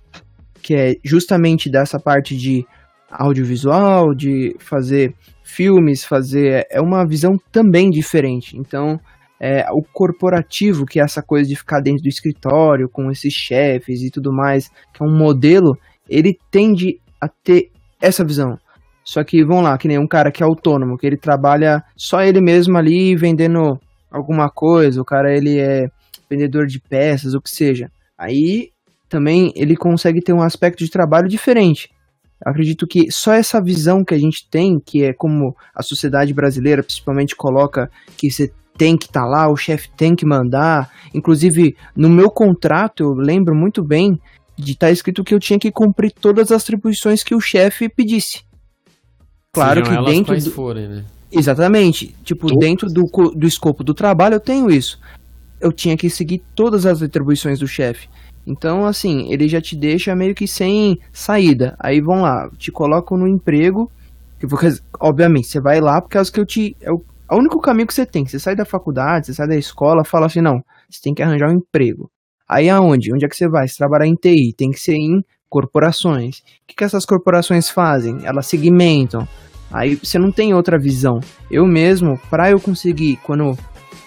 que 0.64 0.74
é 0.74 0.96
justamente 1.04 1.70
dessa 1.70 2.00
parte 2.00 2.34
de 2.34 2.66
audiovisual, 3.10 4.14
de 4.14 4.56
fazer 4.58 5.14
filmes, 5.44 6.04
fazer. 6.04 6.66
É 6.70 6.80
uma 6.80 7.06
visão 7.06 7.38
também 7.52 7.90
diferente. 7.90 8.56
Então, 8.56 8.98
é, 9.38 9.66
o 9.70 9.82
corporativo, 9.82 10.86
que 10.86 10.98
é 10.98 11.02
essa 11.02 11.22
coisa 11.22 11.46
de 11.46 11.54
ficar 11.54 11.80
dentro 11.80 12.02
do 12.02 12.08
escritório 12.08 12.88
com 12.88 13.10
esses 13.10 13.34
chefes 13.34 14.00
e 14.00 14.10
tudo 14.10 14.32
mais, 14.32 14.70
que 14.94 15.02
é 15.02 15.04
um 15.04 15.14
modelo, 15.14 15.76
ele 16.08 16.38
tende 16.50 16.98
a 17.20 17.28
ter 17.28 17.70
essa 18.00 18.24
visão. 18.24 18.58
Só 19.04 19.22
que, 19.22 19.44
vamos 19.44 19.64
lá, 19.64 19.76
que 19.76 19.86
nem 19.86 19.98
um 19.98 20.08
cara 20.08 20.32
que 20.32 20.42
é 20.42 20.46
autônomo, 20.46 20.96
que 20.96 21.06
ele 21.06 21.18
trabalha 21.18 21.84
só 21.94 22.22
ele 22.22 22.40
mesmo 22.40 22.78
ali 22.78 23.14
vendendo 23.14 23.78
alguma 24.10 24.48
coisa, 24.48 24.98
o 24.98 25.04
cara 25.04 25.36
ele 25.36 25.58
é 25.58 25.88
vendedor 26.30 26.66
de 26.66 26.80
peças, 26.80 27.34
o 27.34 27.40
que 27.40 27.50
seja. 27.50 27.90
Aí 28.16 28.70
também 29.14 29.52
ele 29.54 29.76
consegue 29.76 30.20
ter 30.20 30.32
um 30.32 30.42
aspecto 30.42 30.82
de 30.82 30.90
trabalho 30.90 31.28
diferente. 31.28 31.88
Eu 32.44 32.50
acredito 32.50 32.84
que 32.84 33.12
só 33.12 33.32
essa 33.32 33.62
visão 33.62 34.04
que 34.04 34.12
a 34.12 34.18
gente 34.18 34.48
tem, 34.50 34.80
que 34.84 35.04
é 35.04 35.12
como 35.12 35.54
a 35.72 35.84
sociedade 35.84 36.34
brasileira 36.34 36.82
principalmente 36.82 37.36
coloca 37.36 37.88
que 38.16 38.28
você 38.28 38.52
tem 38.76 38.96
que 38.96 39.06
estar 39.06 39.24
lá, 39.24 39.48
o 39.48 39.56
chefe 39.56 39.88
tem 39.96 40.16
que 40.16 40.26
mandar. 40.26 40.90
Inclusive, 41.14 41.76
no 41.94 42.08
meu 42.08 42.28
contrato, 42.28 43.04
eu 43.04 43.12
lembro 43.12 43.54
muito 43.54 43.84
bem 43.84 44.20
de 44.58 44.72
estar 44.72 44.90
escrito 44.90 45.22
que 45.22 45.32
eu 45.32 45.38
tinha 45.38 45.60
que 45.60 45.70
cumprir 45.70 46.10
todas 46.10 46.50
as 46.50 46.64
atribuições 46.64 47.22
que 47.22 47.36
o 47.36 47.40
chefe 47.40 47.88
pedisse. 47.88 48.42
Claro 49.52 49.86
Sejam 49.86 50.04
que 50.04 50.10
dentro 50.10 50.32
quais 50.32 50.44
do... 50.44 50.50
forem, 50.50 50.88
né? 50.88 51.04
Exatamente. 51.30 52.16
Tipo, 52.24 52.48
Todas. 52.48 52.58
dentro 52.58 52.88
do, 52.88 53.04
do 53.30 53.46
escopo 53.46 53.84
do 53.84 53.94
trabalho 53.94 54.34
eu 54.34 54.40
tenho 54.40 54.68
isso. 54.72 54.98
Eu 55.60 55.70
tinha 55.70 55.96
que 55.96 56.10
seguir 56.10 56.42
todas 56.56 56.84
as 56.84 57.00
atribuições 57.00 57.60
do 57.60 57.68
chefe. 57.68 58.08
Então, 58.46 58.84
assim, 58.84 59.32
ele 59.32 59.48
já 59.48 59.60
te 59.60 59.76
deixa 59.76 60.14
meio 60.14 60.34
que 60.34 60.46
sem 60.46 60.98
saída. 61.12 61.76
Aí 61.80 62.00
vão 62.00 62.22
lá, 62.22 62.48
te 62.58 62.70
colocam 62.70 63.16
no 63.16 63.26
emprego. 63.26 63.90
que 64.38 64.46
porque, 64.46 64.68
obviamente, 65.00 65.48
você 65.48 65.60
vai 65.60 65.80
lá 65.80 66.00
por 66.00 66.10
causa 66.10 66.30
que 66.30 66.40
eu 66.40 66.46
te. 66.46 66.76
É 66.80 66.92
o, 66.92 67.02
é 67.30 67.34
o 67.34 67.38
único 67.38 67.60
caminho 67.60 67.86
que 67.86 67.94
você 67.94 68.04
tem. 68.04 68.26
Você 68.26 68.38
sai 68.38 68.54
da 68.54 68.64
faculdade, 68.64 69.26
você 69.26 69.34
sai 69.34 69.48
da 69.48 69.56
escola, 69.56 70.04
fala 70.04 70.26
assim, 70.26 70.40
não, 70.40 70.62
você 70.90 71.00
tem 71.02 71.14
que 71.14 71.22
arranjar 71.22 71.48
um 71.48 71.56
emprego. 71.56 72.10
Aí 72.48 72.68
aonde? 72.68 73.12
Onde 73.14 73.24
é 73.24 73.28
que 73.28 73.36
você 73.36 73.48
vai? 73.48 73.66
Você 73.66 73.76
trabalhar 73.78 74.06
em 74.06 74.14
TI, 74.14 74.52
tem 74.56 74.70
que 74.70 74.78
ser 74.78 74.94
em 74.94 75.22
corporações. 75.48 76.38
O 76.38 76.42
que, 76.66 76.74
que 76.76 76.84
essas 76.84 77.06
corporações 77.06 77.70
fazem? 77.70 78.18
Elas 78.24 78.46
segmentam. 78.46 79.26
Aí 79.72 79.96
você 79.96 80.18
não 80.18 80.30
tem 80.30 80.52
outra 80.52 80.78
visão. 80.78 81.20
Eu 81.50 81.66
mesmo, 81.66 82.18
para 82.28 82.50
eu 82.50 82.60
conseguir, 82.60 83.16
quando 83.24 83.56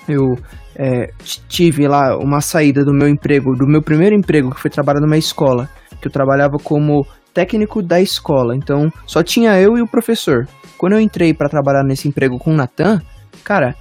eu 0.08 0.38
é, 0.78 1.10
tive 1.50 1.88
lá 1.88 2.16
uma 2.18 2.40
saída 2.40 2.86
do 2.86 2.94
meu 2.94 3.08
emprego, 3.08 3.56
do 3.56 3.66
meu 3.68 3.82
primeiro 3.82 4.16
emprego, 4.16 4.54
que 4.54 4.60
foi 4.62 4.70
trabalhar 4.70 5.02
numa 5.02 5.18
escola, 5.18 5.68
que 6.02 6.08
eu 6.08 6.12
trabalhava 6.12 6.58
como 6.64 7.06
técnico 7.34 7.82
da 7.84 8.00
escola, 8.02 8.56
então 8.56 8.90
só 9.06 9.22
tinha 9.24 9.60
eu 9.60 9.78
e 9.78 9.82
o 9.82 9.88
professor. 9.88 10.48
Quando 10.78 10.94
eu 10.94 11.00
entrei 11.00 11.34
para 11.34 11.50
trabalhar 11.50 11.84
nesse 11.84 12.08
emprego 12.08 12.38
com 12.38 12.52
o 12.52 12.56
Natan, 12.56 13.02
cara, 13.44 13.76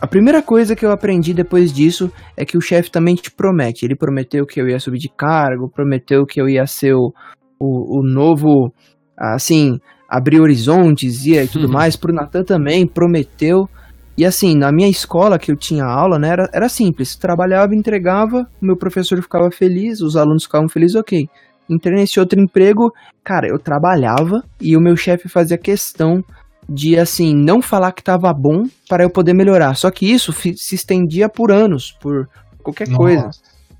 a 0.00 0.06
primeira 0.06 0.42
coisa 0.42 0.74
que 0.74 0.84
eu 0.84 0.90
aprendi 0.90 1.32
depois 1.32 1.72
disso 1.72 2.10
é 2.36 2.44
que 2.44 2.56
o 2.56 2.60
chefe 2.60 2.90
também 2.90 3.14
te 3.14 3.30
promete. 3.30 3.84
Ele 3.84 3.94
prometeu 3.96 4.44
que 4.44 4.60
eu 4.60 4.68
ia 4.68 4.80
subir 4.80 4.98
de 4.98 5.08
cargo, 5.08 5.70
prometeu 5.72 6.24
que 6.26 6.40
eu 6.40 6.48
ia 6.48 6.66
ser 6.66 6.94
o, 6.94 7.12
o, 7.60 8.00
o 8.00 8.02
novo, 8.02 8.72
assim, 9.16 9.78
abrir 10.08 10.40
horizontes 10.40 11.24
e 11.24 11.46
tudo 11.46 11.66
Uhum. 11.66 11.72
mais. 11.72 11.94
Pro 11.96 12.12
Natan 12.12 12.42
também 12.42 12.84
prometeu. 12.86 13.68
E 14.16 14.24
assim, 14.24 14.56
na 14.56 14.70
minha 14.70 14.88
escola 14.88 15.38
que 15.38 15.50
eu 15.50 15.56
tinha 15.56 15.84
aula, 15.84 16.18
né, 16.18 16.28
era, 16.28 16.50
era 16.52 16.68
simples. 16.68 17.16
Trabalhava, 17.16 17.74
entregava, 17.74 18.46
meu 18.60 18.76
professor 18.76 19.20
ficava 19.22 19.50
feliz, 19.50 20.00
os 20.00 20.16
alunos 20.16 20.44
ficavam 20.44 20.68
felizes, 20.68 20.96
ok. 20.96 21.28
Entrei 21.68 21.96
nesse 21.96 22.20
outro 22.20 22.40
emprego, 22.40 22.92
cara, 23.24 23.46
eu 23.48 23.58
trabalhava 23.58 24.42
e 24.60 24.76
o 24.76 24.80
meu 24.80 24.96
chefe 24.96 25.28
fazia 25.28 25.56
questão 25.56 26.22
de, 26.68 26.98
assim, 26.98 27.34
não 27.34 27.62
falar 27.62 27.92
que 27.92 28.02
tava 28.02 28.32
bom 28.32 28.64
para 28.88 29.02
eu 29.04 29.10
poder 29.10 29.32
melhorar. 29.32 29.74
Só 29.74 29.90
que 29.90 30.10
isso 30.10 30.32
se 30.32 30.74
estendia 30.74 31.28
por 31.28 31.50
anos, 31.50 31.92
por 32.00 32.28
qualquer 32.62 32.88
coisa. 32.90 33.30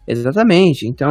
Exatamente. 0.07 0.87
Então, 0.87 1.11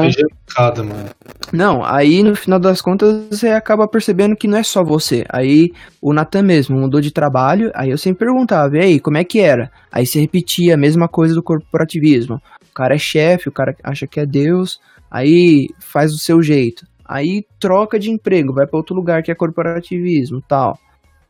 mano. 0.84 1.10
não, 1.54 1.84
aí 1.84 2.24
no 2.24 2.36
final 2.36 2.60
das 2.60 2.82
contas 2.82 3.28
você 3.30 3.50
acaba 3.50 3.88
percebendo 3.88 4.36
que 4.36 4.48
não 4.48 4.58
é 4.58 4.64
só 4.64 4.84
você. 4.84 5.24
Aí 5.30 5.70
o 6.02 6.14
Natan 6.14 6.44
mesmo 6.44 6.78
mudou 6.78 7.00
de 7.00 7.12
trabalho, 7.12 7.72
aí 7.74 7.89
eu 7.89 7.98
sempre 7.98 8.26
perguntava, 8.26 8.76
e 8.78 8.80
aí, 8.80 9.00
como 9.00 9.18
é 9.18 9.24
que 9.24 9.39
era? 9.39 9.72
Aí 9.92 10.06
você 10.06 10.20
repetia 10.20 10.76
a 10.76 10.78
mesma 10.78 11.08
coisa 11.08 11.34
do 11.34 11.44
corporativismo. 11.44 12.36
O 12.70 12.74
cara 12.74 12.96
é 12.96 13.00
chefe, 13.00 13.50
o 13.50 13.52
cara 13.52 13.76
acha 13.84 14.08
que 14.08 14.20
é 14.20 14.26
Deus, 14.26 14.80
aí 15.10 15.68
faz 15.80 16.12
do 16.12 16.18
seu 16.18 16.42
jeito. 16.42 16.86
Aí 17.06 17.44
troca 17.60 18.00
de 18.00 18.10
emprego, 18.10 18.54
vai 18.54 18.66
para 18.66 18.78
outro 18.78 18.96
lugar 18.96 19.22
que 19.24 19.32
é 19.32 19.36
corporativismo, 19.36 20.42
tal. 20.48 20.78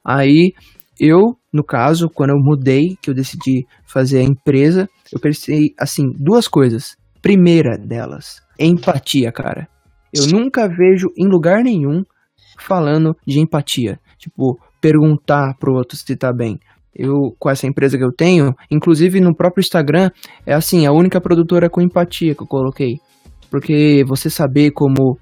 Aí 0.05 0.53
eu, 0.99 1.35
no 1.51 1.63
caso, 1.63 2.07
quando 2.07 2.29
eu 2.29 2.37
mudei, 2.37 2.95
que 3.01 3.09
eu 3.09 3.13
decidi 3.15 3.65
fazer 3.87 4.19
a 4.19 4.23
empresa, 4.23 4.87
eu 5.11 5.19
pensei 5.19 5.73
assim, 5.79 6.03
duas 6.15 6.47
coisas. 6.47 6.95
Primeira 7.21 7.77
delas, 7.77 8.41
empatia, 8.59 9.31
cara. 9.31 9.67
Eu 10.13 10.27
nunca 10.27 10.67
vejo 10.67 11.07
em 11.17 11.27
lugar 11.27 11.63
nenhum 11.63 12.03
falando 12.59 13.15
de 13.25 13.39
empatia. 13.39 13.99
Tipo, 14.17 14.59
perguntar 14.81 15.55
pro 15.59 15.73
outro 15.73 15.97
se 15.97 16.15
tá 16.15 16.33
bem. 16.33 16.59
Eu, 16.93 17.33
com 17.39 17.49
essa 17.49 17.65
empresa 17.65 17.97
que 17.97 18.03
eu 18.03 18.11
tenho, 18.11 18.53
inclusive 18.69 19.21
no 19.21 19.35
próprio 19.35 19.61
Instagram, 19.61 20.09
é 20.45 20.53
assim, 20.53 20.85
a 20.85 20.91
única 20.91 21.21
produtora 21.21 21.69
com 21.69 21.81
empatia 21.81 22.35
que 22.35 22.43
eu 22.43 22.47
coloquei. 22.47 22.99
Porque 23.49 24.03
você 24.05 24.29
saber 24.29 24.71
como 24.71 25.17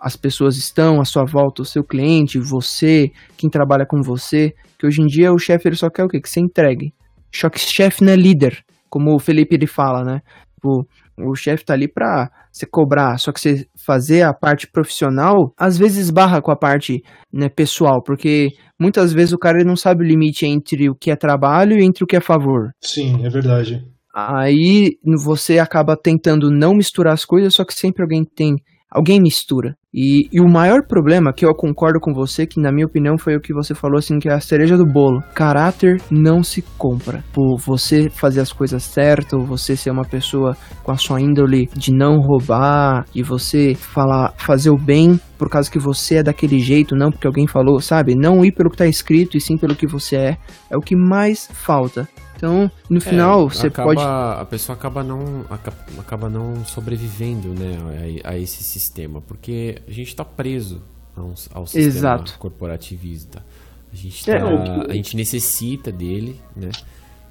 as 0.00 0.16
pessoas 0.16 0.56
estão 0.56 1.00
à 1.00 1.04
sua 1.04 1.24
volta, 1.24 1.62
o 1.62 1.64
seu 1.64 1.84
cliente, 1.84 2.38
você, 2.38 3.12
quem 3.36 3.48
trabalha 3.48 3.86
com 3.86 4.02
você, 4.02 4.52
que 4.76 4.84
hoje 4.84 5.00
em 5.00 5.06
dia 5.06 5.32
o 5.32 5.38
chefe 5.38 5.68
ele 5.68 5.76
só 5.76 5.88
quer 5.88 6.04
o 6.04 6.08
quê? 6.08 6.20
Que 6.20 6.28
você 6.28 6.40
entregue. 6.40 6.92
Só 7.32 7.48
que 7.48 7.58
chefe 7.60 8.02
não 8.02 8.12
é 8.12 8.16
líder, 8.16 8.64
como 8.90 9.14
o 9.14 9.18
Felipe 9.20 9.54
ele 9.54 9.66
fala, 9.66 10.04
né? 10.04 10.20
Tipo, 10.54 10.86
o 11.18 11.34
chefe 11.34 11.64
tá 11.64 11.74
ali 11.74 11.88
pra 11.88 12.30
você 12.50 12.66
cobrar, 12.66 13.18
só 13.18 13.32
que 13.32 13.40
você 13.40 13.66
fazer 13.84 14.22
a 14.22 14.32
parte 14.32 14.66
profissional, 14.66 15.52
às 15.58 15.78
vezes 15.78 16.10
barra 16.10 16.40
com 16.40 16.50
a 16.50 16.56
parte 16.56 17.02
né, 17.32 17.48
pessoal, 17.48 18.02
porque 18.02 18.48
muitas 18.78 19.12
vezes 19.12 19.32
o 19.32 19.38
cara 19.38 19.64
não 19.64 19.76
sabe 19.76 20.04
o 20.04 20.06
limite 20.06 20.46
entre 20.46 20.88
o 20.88 20.94
que 20.94 21.10
é 21.10 21.16
trabalho 21.16 21.78
e 21.78 21.84
entre 21.84 22.04
o 22.04 22.06
que 22.06 22.16
é 22.16 22.20
favor. 22.20 22.70
Sim, 22.80 23.24
é 23.24 23.28
verdade. 23.28 23.84
Aí 24.14 24.98
você 25.24 25.58
acaba 25.58 25.96
tentando 25.96 26.50
não 26.50 26.74
misturar 26.74 27.14
as 27.14 27.24
coisas, 27.24 27.54
só 27.54 27.64
que 27.64 27.72
sempre 27.72 28.02
alguém 28.02 28.24
tem. 28.24 28.56
Alguém 28.94 29.20
mistura. 29.20 29.74
E, 29.94 30.28
e 30.30 30.40
o 30.40 30.48
maior 30.48 30.86
problema, 30.86 31.32
que 31.32 31.44
eu 31.44 31.54
concordo 31.54 31.98
com 31.98 32.12
você, 32.12 32.46
que 32.46 32.60
na 32.60 32.70
minha 32.70 32.86
opinião 32.86 33.16
foi 33.18 33.36
o 33.36 33.40
que 33.40 33.52
você 33.52 33.74
falou, 33.74 33.98
assim, 33.98 34.18
que 34.18 34.28
é 34.28 34.34
a 34.34 34.40
cereja 34.40 34.76
do 34.76 34.84
bolo. 34.84 35.22
Caráter 35.34 36.00
não 36.10 36.42
se 36.42 36.62
compra. 36.76 37.24
Por 37.32 37.58
você 37.58 38.10
fazer 38.10 38.40
as 38.40 38.52
coisas 38.52 38.82
certas, 38.82 39.42
você 39.46 39.76
ser 39.76 39.90
uma 39.90 40.04
pessoa 40.04 40.56
com 40.82 40.92
a 40.92 40.96
sua 40.96 41.20
índole 41.20 41.68
de 41.74 41.90
não 41.90 42.20
roubar, 42.20 43.06
de 43.14 43.22
você 43.22 43.74
falar, 43.74 44.34
fazer 44.36 44.70
o 44.70 44.76
bem 44.76 45.18
por 45.38 45.48
causa 45.48 45.70
que 45.70 45.78
você 45.78 46.16
é 46.16 46.22
daquele 46.22 46.60
jeito, 46.60 46.94
não 46.94 47.10
porque 47.10 47.26
alguém 47.26 47.46
falou, 47.46 47.80
sabe? 47.80 48.14
Não 48.14 48.44
ir 48.44 48.52
pelo 48.52 48.70
que 48.70 48.76
tá 48.76 48.86
escrito 48.86 49.36
e 49.36 49.40
sim 49.40 49.56
pelo 49.56 49.74
que 49.74 49.86
você 49.86 50.16
é. 50.16 50.36
É 50.70 50.76
o 50.76 50.80
que 50.80 50.94
mais 50.94 51.48
falta. 51.52 52.08
Então, 52.42 52.68
no 52.90 53.00
final, 53.00 53.48
você 53.48 53.66
É, 53.66 53.68
acaba- 53.68 53.94
pode. 53.94 54.02
A 54.02 54.44
pessoa 54.50 54.74
acaba 54.76 55.04
não, 55.04 55.44
aca- 55.48 55.72
acaba 55.96 56.28
não 56.28 56.64
sobrevivendo 56.64 57.48
né, 57.54 58.20
a, 58.24 58.30
a 58.30 58.36
esse 58.38 58.64
sistema, 58.64 59.20
porque 59.20 59.76
a 59.86 59.90
gente 59.92 60.08
está 60.08 60.24
preso 60.24 60.82
ao, 61.16 61.32
ao 61.54 61.66
sistema 61.68 61.86
Exato. 61.86 62.36
corporativista. 62.40 63.44
A 63.92 63.94
gente, 63.96 64.28
É, 64.28 64.40
tá- 64.40 64.46
o 64.46 64.84
que- 64.86 64.90
a 64.90 64.94
gente 64.94 65.16
necessita 65.16 65.92
dele, 65.92 66.40
né? 66.56 66.70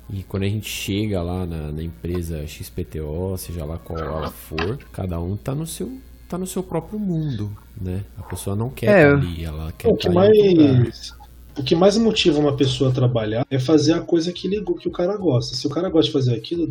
E 0.10 0.24
quando 0.24 0.44
a 0.44 0.48
gente 0.48 0.70
chega 0.70 1.22
lá 1.22 1.46
na, 1.46 1.74
na 1.74 1.84
empresa 1.84 2.48
XPTO, 2.48 3.36
seja 3.38 3.66
lá 3.66 3.78
qual 3.78 4.00
ela 4.00 4.32
for, 4.32 4.78
cada 4.94 5.20
um 5.20 5.36
tá 5.36 5.54
no 5.54 5.68
seu 5.68 5.92
tá 6.30 6.38
no 6.38 6.48
seu 6.48 6.64
próprio 6.64 6.98
mundo, 6.98 7.52
né? 7.82 8.06
A 8.18 8.24
pessoa 8.24 8.56
não 8.56 8.70
quer 8.70 8.88
É. 8.88 9.10
tá 9.10 9.14
ali, 9.18 9.44
ela 9.44 9.74
quer 9.78 9.90
O 9.90 9.96
que 9.98 10.08
tá 10.08 10.14
mais. 10.14 11.14
O 11.58 11.64
que 11.64 11.76
mais 11.76 11.98
motiva 11.98 12.40
uma 12.40 12.56
pessoa 12.56 12.90
a 12.90 12.94
trabalhar 12.94 13.46
é 13.50 13.60
fazer 13.60 13.94
a 13.94 14.02
coisa 14.02 14.32
que, 14.32 14.48
ele, 14.48 14.64
que 14.80 14.88
o 14.88 14.92
cara 14.92 15.18
gosta. 15.18 15.56
Se 15.56 15.68
o 15.68 15.70
cara 15.70 15.90
gosta 15.90 16.08
de 16.08 16.14
fazer 16.14 16.36
aquilo, 16.36 16.68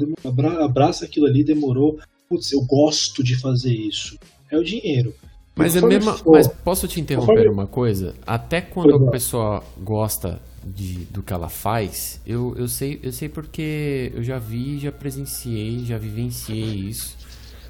abraça 0.63 1.05
aquilo 1.05 1.27
ali, 1.27 1.45
demorou. 1.45 1.99
Putz, 2.29 2.53
eu 2.53 2.63
gosto 2.63 3.23
de 3.23 3.37
fazer 3.37 3.75
isso. 3.75 4.19
É 4.51 4.57
o 4.57 4.65
dinheiro. 4.65 5.15
Mas 5.55 5.77
é 5.77 5.81
mesmo. 5.81 6.15
Mas 6.27 6.49
posso 6.49 6.89
te 6.89 7.01
interromper 7.01 7.33
Conforme- 7.35 7.53
uma 7.53 7.67
coisa? 7.67 8.15
Até 8.27 8.61
quando 8.61 8.95
a 8.95 9.11
pessoa 9.11 9.63
gosta 9.83 10.41
de, 10.65 11.05
do 11.07 11.23
que 11.23 11.33
ela 11.33 11.49
faz, 11.49 12.21
eu, 12.27 12.55
eu 12.57 12.69
sei, 12.69 12.99
eu 13.03 13.13
sei 13.13 13.29
porque 13.29 14.13
eu 14.15 14.23
já 14.23 14.39
vi, 14.39 14.79
já 14.79 14.93
presenciei, 14.93 15.85
já 15.85 15.99
vivenciei 15.99 16.89
isso. 16.89 17.17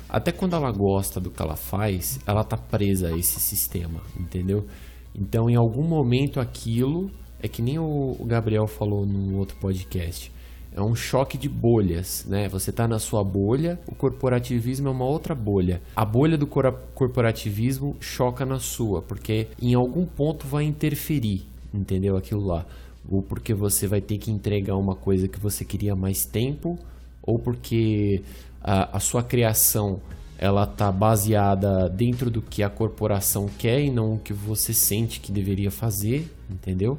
Até 0.08 0.30
quando 0.32 0.54
ela 0.56 0.70
gosta 0.70 1.20
do 1.20 1.30
que 1.30 1.40
ela 1.40 1.56
faz, 1.56 2.18
ela 2.26 2.44
tá 2.44 2.56
presa 2.56 3.08
a 3.08 3.18
esse 3.18 3.38
sistema, 3.40 4.00
entendeu? 4.18 4.66
Então, 5.14 5.50
em 5.50 5.56
algum 5.56 5.82
momento, 5.82 6.40
aquilo 6.40 7.10
é 7.42 7.48
que 7.48 7.62
nem 7.62 7.78
o 7.78 8.16
Gabriel 8.26 8.66
falou 8.66 9.06
num 9.06 9.36
outro 9.36 9.56
podcast. 9.56 10.30
É 10.72 10.80
um 10.80 10.94
choque 10.94 11.36
de 11.36 11.48
bolhas, 11.48 12.24
né? 12.28 12.48
Você 12.48 12.70
tá 12.70 12.86
na 12.86 12.98
sua 12.98 13.24
bolha, 13.24 13.78
o 13.88 13.94
corporativismo 13.94 14.88
é 14.88 14.90
uma 14.90 15.04
outra 15.04 15.34
bolha. 15.34 15.82
A 15.96 16.04
bolha 16.04 16.38
do 16.38 16.46
corporativismo 16.46 17.96
choca 17.98 18.46
na 18.46 18.60
sua, 18.60 19.02
porque 19.02 19.48
em 19.60 19.74
algum 19.74 20.06
ponto 20.06 20.46
vai 20.46 20.64
interferir, 20.64 21.44
entendeu? 21.74 22.16
Aquilo 22.16 22.46
lá. 22.46 22.64
Ou 23.10 23.20
porque 23.20 23.52
você 23.52 23.88
vai 23.88 24.00
ter 24.00 24.18
que 24.18 24.30
entregar 24.30 24.76
uma 24.76 24.94
coisa 24.94 25.26
que 25.26 25.40
você 25.40 25.64
queria 25.64 25.96
mais 25.96 26.24
tempo, 26.24 26.78
ou 27.20 27.36
porque 27.36 28.22
a, 28.62 28.96
a 28.96 29.00
sua 29.00 29.24
criação 29.24 30.00
ela 30.40 30.66
tá 30.66 30.90
baseada 30.90 31.86
dentro 31.90 32.30
do 32.30 32.40
que 32.40 32.62
a 32.62 32.70
corporação 32.70 33.46
quer 33.58 33.82
e 33.82 33.90
não 33.90 34.14
o 34.14 34.18
que 34.18 34.32
você 34.32 34.72
sente 34.72 35.20
que 35.20 35.30
deveria 35.30 35.70
fazer, 35.70 36.34
entendeu? 36.50 36.98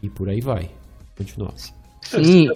E 0.00 0.08
por 0.08 0.28
aí 0.28 0.40
vai. 0.40 0.70
Continuar. 1.18 1.52
Sim, 1.56 2.48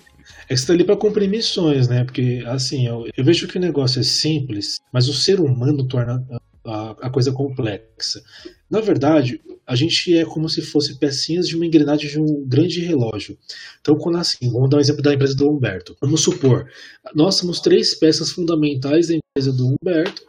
É 0.48 0.54
que 0.54 0.56
você 0.56 0.66
tá 0.68 0.72
ali 0.72 0.84
pra 0.84 0.96
cumprir 0.96 1.28
missões, 1.28 1.88
né? 1.88 2.04
Porque, 2.04 2.44
assim, 2.46 2.86
eu, 2.86 3.08
eu 3.16 3.24
vejo 3.24 3.48
que 3.48 3.58
o 3.58 3.60
negócio 3.60 3.98
é 3.98 4.04
simples, 4.04 4.78
mas 4.92 5.08
o 5.08 5.12
ser 5.12 5.40
humano 5.40 5.84
torna 5.88 6.24
a, 6.64 6.90
a 7.02 7.10
coisa 7.10 7.32
complexa. 7.32 8.22
Na 8.70 8.80
verdade, 8.80 9.40
a 9.66 9.74
gente 9.74 10.16
é 10.16 10.24
como 10.24 10.48
se 10.48 10.62
fosse 10.62 10.96
pecinhas 10.96 11.48
de 11.48 11.56
uma 11.56 11.66
engrenagem 11.66 12.08
de 12.08 12.20
um 12.20 12.46
grande 12.46 12.80
relógio. 12.80 13.36
Então, 13.80 13.96
quando 13.96 14.18
assim, 14.18 14.48
vamos 14.48 14.70
dar 14.70 14.76
um 14.76 14.80
exemplo 14.80 15.02
da 15.02 15.12
empresa 15.12 15.34
do 15.34 15.50
Humberto. 15.50 15.96
Vamos 16.00 16.22
supor, 16.22 16.70
nós 17.16 17.34
somos 17.34 17.58
três 17.58 17.98
peças 17.98 18.30
fundamentais 18.30 19.08
da 19.08 19.14
empresa 19.14 19.23
do 19.36 19.66
Humberto, 19.66 20.22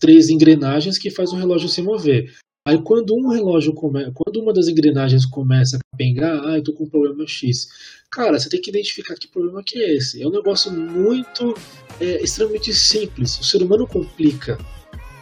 três 0.00 0.28
engrenagens 0.28 0.98
que 0.98 1.10
faz 1.10 1.32
o 1.32 1.36
relógio 1.36 1.68
se 1.68 1.80
mover. 1.80 2.34
Aí 2.66 2.76
quando 2.82 3.14
um 3.14 3.28
relógio 3.28 3.72
come... 3.72 4.10
quando 4.12 4.42
uma 4.42 4.52
das 4.52 4.66
engrenagens 4.66 5.24
começa 5.24 5.76
a 5.76 5.96
pengar, 5.96 6.44
ah, 6.44 6.56
eu 6.56 6.62
tô 6.64 6.72
com 6.72 6.82
um 6.82 6.88
problema 6.88 7.24
X. 7.24 7.68
Cara, 8.10 8.36
você 8.36 8.48
tem 8.48 8.60
que 8.60 8.70
identificar 8.70 9.14
que 9.14 9.28
problema 9.28 9.62
que 9.62 9.78
é 9.78 9.94
esse. 9.94 10.20
É 10.20 10.26
um 10.26 10.32
negócio 10.32 10.72
muito 10.72 11.54
é, 12.00 12.20
extremamente 12.20 12.74
simples. 12.74 13.38
O 13.38 13.44
ser 13.44 13.62
humano 13.62 13.86
complica. 13.86 14.58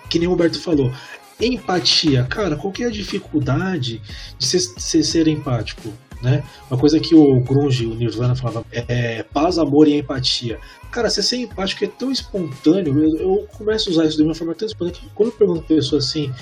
Que 0.08 0.18
nem 0.18 0.26
o 0.26 0.30
Roberto 0.30 0.58
falou. 0.58 0.90
Empatia, 1.38 2.24
cara, 2.24 2.56
qual 2.56 2.72
que 2.72 2.84
é 2.84 2.86
a 2.86 2.90
dificuldade 2.90 4.00
de 4.38 4.46
ser, 4.46 5.02
ser 5.02 5.28
empático? 5.28 5.92
Né? 6.26 6.42
Uma 6.68 6.76
coisa 6.76 6.98
que 6.98 7.14
o 7.14 7.40
Grunge, 7.40 7.86
o 7.86 7.94
Nirvana 7.94 8.34
falava 8.34 8.66
é 8.72 9.22
paz, 9.22 9.58
amor 9.58 9.86
e 9.86 9.96
empatia. 9.96 10.58
Cara, 10.90 11.08
você 11.08 11.22
ser 11.22 11.36
empático 11.36 11.84
é 11.84 11.86
tão 11.86 12.10
espontâneo, 12.10 12.98
eu, 12.98 13.16
eu 13.16 13.48
começo 13.56 13.88
a 13.88 13.92
usar 13.92 14.06
isso 14.06 14.16
de 14.16 14.24
uma 14.24 14.34
forma 14.34 14.52
tão 14.52 14.66
espontânea 14.66 15.00
que 15.00 15.08
quando 15.10 15.28
eu 15.28 15.36
pergunto 15.36 15.60
pra 15.62 15.76
pessoa 15.76 16.00
assim, 16.00 16.32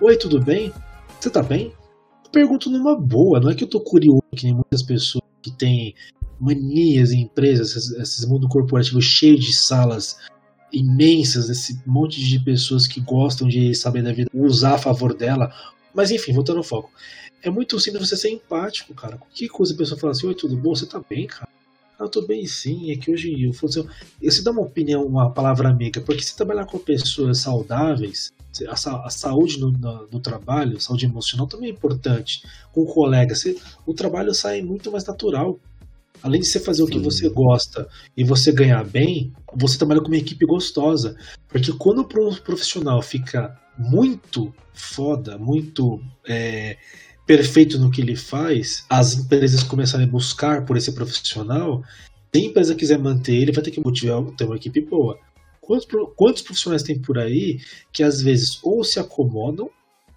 oi, 0.00 0.16
tudo 0.16 0.42
bem? 0.42 0.72
Você 1.20 1.28
tá 1.28 1.42
bem? 1.42 1.74
Eu 2.24 2.30
pergunto 2.32 2.70
numa 2.70 2.98
boa, 2.98 3.38
não 3.38 3.50
é 3.50 3.54
que 3.54 3.64
eu 3.64 3.68
tô 3.68 3.82
curioso, 3.82 4.22
que 4.34 4.46
nem 4.46 4.54
muitas 4.54 4.82
pessoas 4.82 5.22
que 5.42 5.50
têm 5.50 5.94
manias 6.40 7.12
em 7.12 7.20
empresas, 7.20 7.76
esse 7.76 8.26
mundo 8.26 8.48
corporativo 8.48 9.02
cheio 9.02 9.38
de 9.38 9.52
salas 9.52 10.16
imensas, 10.72 11.50
esse 11.50 11.82
monte 11.86 12.18
de 12.18 12.42
pessoas 12.42 12.86
que 12.86 12.98
gostam 12.98 13.46
de 13.46 13.74
saber 13.74 14.02
da 14.02 14.10
vida, 14.10 14.30
usar 14.32 14.76
a 14.76 14.78
favor 14.78 15.14
dela. 15.14 15.52
Mas 15.94 16.10
enfim, 16.10 16.32
voltando 16.32 16.56
ao 16.56 16.64
foco. 16.64 16.90
É 17.44 17.50
muito 17.50 17.78
simples 17.78 18.08
você 18.08 18.16
ser 18.16 18.30
empático, 18.30 18.94
cara. 18.94 19.20
Que 19.34 19.46
coisa 19.48 19.74
a 19.74 19.76
pessoa 19.76 20.00
fala 20.00 20.12
assim, 20.12 20.26
oi, 20.26 20.34
tudo 20.34 20.56
bom? 20.56 20.74
Você 20.74 20.86
tá 20.86 20.98
bem, 20.98 21.26
cara? 21.26 21.46
Ah, 21.98 22.04
eu 22.04 22.08
tô 22.08 22.22
bem 22.22 22.46
sim, 22.46 22.90
é 22.90 22.96
que 22.96 23.10
hoje 23.10 23.44
eu 23.44 23.52
fosse. 23.52 23.86
Você 24.22 24.42
dá 24.42 24.50
uma 24.50 24.62
opinião, 24.62 25.04
uma 25.04 25.30
palavra 25.30 25.68
amiga, 25.68 26.00
porque 26.00 26.22
se 26.22 26.34
trabalhar 26.34 26.64
com 26.64 26.78
pessoas 26.78 27.40
saudáveis, 27.40 28.32
a, 28.66 29.06
a 29.06 29.10
saúde 29.10 29.60
no, 29.60 29.70
no, 29.70 30.08
no, 30.10 30.20
trabalho, 30.20 30.80
saúde 30.80 31.04
emocional 31.04 31.46
também 31.46 31.68
é 31.68 31.72
importante. 31.74 32.42
Com 32.72 32.86
colegas, 32.86 33.40
você, 33.40 33.58
o 33.84 33.92
trabalho 33.92 34.32
sai 34.34 34.62
muito 34.62 34.90
mais 34.90 35.04
natural. 35.04 35.60
Além 36.22 36.40
de 36.40 36.46
você 36.46 36.58
fazer 36.58 36.82
Sim. 36.82 36.88
o 36.88 36.90
que 36.90 36.98
você 36.98 37.28
gosta 37.28 37.86
e 38.16 38.24
você 38.24 38.50
ganhar 38.52 38.82
bem, 38.84 39.34
você 39.54 39.76
trabalha 39.76 40.00
com 40.00 40.08
uma 40.08 40.16
equipe 40.16 40.46
gostosa. 40.46 41.14
Porque 41.46 41.70
quando 41.74 42.00
o 42.00 42.40
profissional 42.40 43.02
fica 43.02 43.54
muito 43.76 44.54
foda, 44.72 45.36
muito 45.36 46.00
é, 46.26 46.78
perfeito 47.26 47.78
no 47.78 47.90
que 47.90 48.00
ele 48.00 48.16
faz, 48.16 48.84
as 48.88 49.14
empresas 49.14 49.62
começarem 49.62 50.06
a 50.06 50.10
buscar 50.10 50.64
por 50.64 50.76
esse 50.76 50.92
profissional. 50.92 51.82
Se 52.34 52.40
a 52.40 52.44
empresa 52.44 52.74
quiser 52.74 52.98
manter 52.98 53.34
ele, 53.34 53.52
vai 53.52 53.62
ter 53.62 53.70
que 53.70 53.80
motivar 53.80 54.22
ter 54.32 54.44
uma 54.44 54.56
equipe 54.56 54.80
boa. 54.80 55.18
Quantos, 55.60 55.86
quantos 56.16 56.42
profissionais 56.42 56.82
tem 56.82 56.98
por 56.98 57.18
aí 57.18 57.60
que 57.92 58.02
às 58.02 58.20
vezes 58.20 58.58
ou 58.62 58.84
se 58.84 58.98
acomodam 58.98 59.70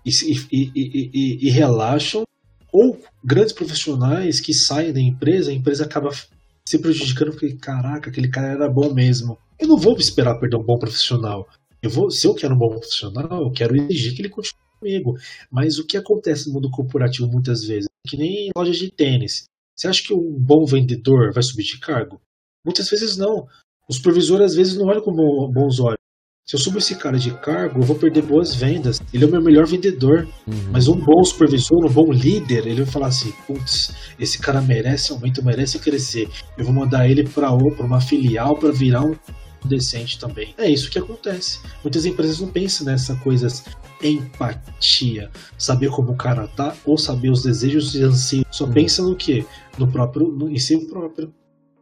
e, 0.05 0.11
e, 0.51 0.71
e, 0.75 1.47
e, 1.47 1.49
relaxam, 1.49 2.23
ou 2.71 2.99
grandes 3.23 3.53
profissionais 3.53 4.39
que 4.39 4.53
saem 4.53 4.91
da 4.91 4.99
empresa, 4.99 5.51
a 5.51 5.53
empresa 5.53 5.85
acaba 5.85 6.11
se 6.67 6.79
prejudicando 6.79 7.31
porque, 7.31 7.53
caraca, 7.53 8.09
aquele 8.09 8.27
cara 8.27 8.47
era 8.47 8.69
bom 8.69 8.93
mesmo. 8.93 9.38
Eu 9.57 9.67
não 9.69 9.77
vou 9.77 9.97
esperar 9.97 10.35
perder 10.35 10.57
um 10.57 10.63
bom 10.63 10.77
profissional. 10.77 11.47
Eu 11.81 11.89
vou, 11.89 12.11
se 12.11 12.27
eu 12.27 12.35
quero 12.35 12.53
um 12.53 12.57
bom 12.57 12.69
profissional, 12.69 13.43
eu 13.43 13.51
quero 13.51 13.75
exigir 13.75 14.13
que 14.13 14.21
ele 14.21 14.29
continue 14.29 14.66
comigo. 14.79 15.13
Mas 15.51 15.77
o 15.79 15.85
que 15.85 15.97
acontece 15.97 16.47
no 16.47 16.55
mundo 16.55 16.69
corporativo 16.69 17.27
muitas 17.27 17.63
vezes? 17.65 17.87
Que 18.07 18.17
nem 18.17 18.47
em 18.47 18.51
lojas 18.55 18.77
de 18.77 18.91
tênis. 18.91 19.45
Você 19.75 19.87
acha 19.87 20.03
que 20.03 20.13
um 20.13 20.37
bom 20.39 20.65
vendedor 20.65 21.31
vai 21.33 21.43
subir 21.43 21.63
de 21.63 21.79
cargo? 21.79 22.19
Muitas 22.65 22.89
vezes 22.89 23.17
não. 23.17 23.47
O 23.87 23.93
supervisor 23.93 24.41
às 24.41 24.55
vezes 24.55 24.75
não 24.75 24.87
olha 24.87 25.01
com 25.01 25.11
bons 25.11 25.79
olhos. 25.79 25.97
Se 26.49 26.55
eu 26.55 26.59
subo 26.61 26.77
esse 26.77 26.95
cara 26.95 27.19
de 27.19 27.31
cargo, 27.39 27.81
eu 27.81 27.83
vou 27.83 27.97
perder 27.97 28.21
boas 28.21 28.55
vendas. 28.55 29.01
Ele 29.13 29.25
é 29.25 29.27
o 29.27 29.29
meu 29.29 29.41
melhor 29.41 29.67
vendedor. 29.67 30.25
Uhum. 30.47 30.71
Mas 30.71 30.87
um 30.87 30.95
bom 30.95 31.21
supervisor, 31.21 31.85
um 31.85 31.91
bom 31.91 32.09
líder, 32.09 32.65
ele 32.65 32.83
vai 32.83 32.85
falar 32.85 33.07
assim: 33.07 33.33
putz, 33.45 33.93
esse 34.17 34.39
cara 34.39 34.61
merece 34.61 35.11
aumento, 35.11 35.43
merece 35.43 35.77
crescer. 35.77 36.29
Eu 36.57 36.63
vou 36.63 36.73
mandar 36.73 37.09
ele 37.09 37.27
para 37.27 37.51
uma 37.51 37.99
filial 37.99 38.57
para 38.57 38.71
virar 38.71 39.03
um 39.03 39.13
decente 39.68 40.19
também. 40.19 40.53
É 40.57 40.69
isso 40.69 40.89
que 40.89 40.99
acontece. 40.99 41.60
Muitas 41.84 42.06
empresas 42.06 42.39
não 42.39 42.49
pensam 42.49 42.85
nessa 42.85 43.15
coisa 43.18 43.48
empatia, 44.02 45.30
saber 45.57 45.89
como 45.89 46.11
o 46.11 46.18
cara 46.18 46.48
tá 46.48 46.76
ou 46.85 46.98
saber 46.98 47.30
os 47.30 47.44
desejos 47.44 47.95
e 47.95 48.03
anseios. 48.03 48.45
Só 48.52 48.65
hum. 48.65 48.72
pensa 48.72 49.03
no 49.03 49.15
que? 49.15 49.45
No 49.77 49.91
próprio, 49.91 50.27
no, 50.27 50.49
em 50.49 50.57
si 50.57 50.77
próprio. 50.88 51.34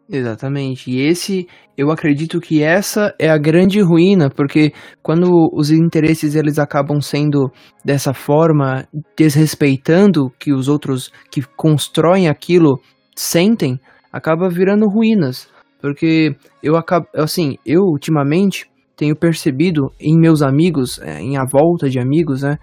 Exatamente. 0.07 0.91
E 0.91 1.01
esse, 1.01 1.47
eu 1.75 1.89
acredito 1.89 2.39
que 2.39 2.61
essa 2.61 3.13
é 3.19 3.27
a 3.27 3.37
grande 3.37 3.81
ruína, 3.81 4.29
porque 4.29 4.71
quando 5.01 5.49
os 5.51 5.71
interesses 5.71 6.35
eles 6.35 6.59
acabam 6.59 7.01
sendo 7.01 7.51
dessa 7.83 8.13
forma, 8.13 8.87
desrespeitando 9.17 10.29
que 10.39 10.53
os 10.53 10.67
outros 10.67 11.11
que 11.31 11.41
constroem 11.57 12.27
aquilo 12.27 12.79
sentem, 13.15 13.79
acaba 14.11 14.47
virando 14.47 14.87
ruínas. 14.87 15.47
Porque 15.85 16.35
eu 16.63 16.75
acabo, 16.75 17.05
assim, 17.13 17.59
eu 17.63 17.83
ultimamente 17.83 18.65
tenho 18.97 19.15
percebido 19.15 19.91
em 19.99 20.19
meus 20.19 20.41
amigos, 20.41 20.99
é, 20.99 21.21
em 21.21 21.37
a 21.37 21.45
volta 21.45 21.87
de 21.87 21.99
amigos, 21.99 22.41
né, 22.41 22.57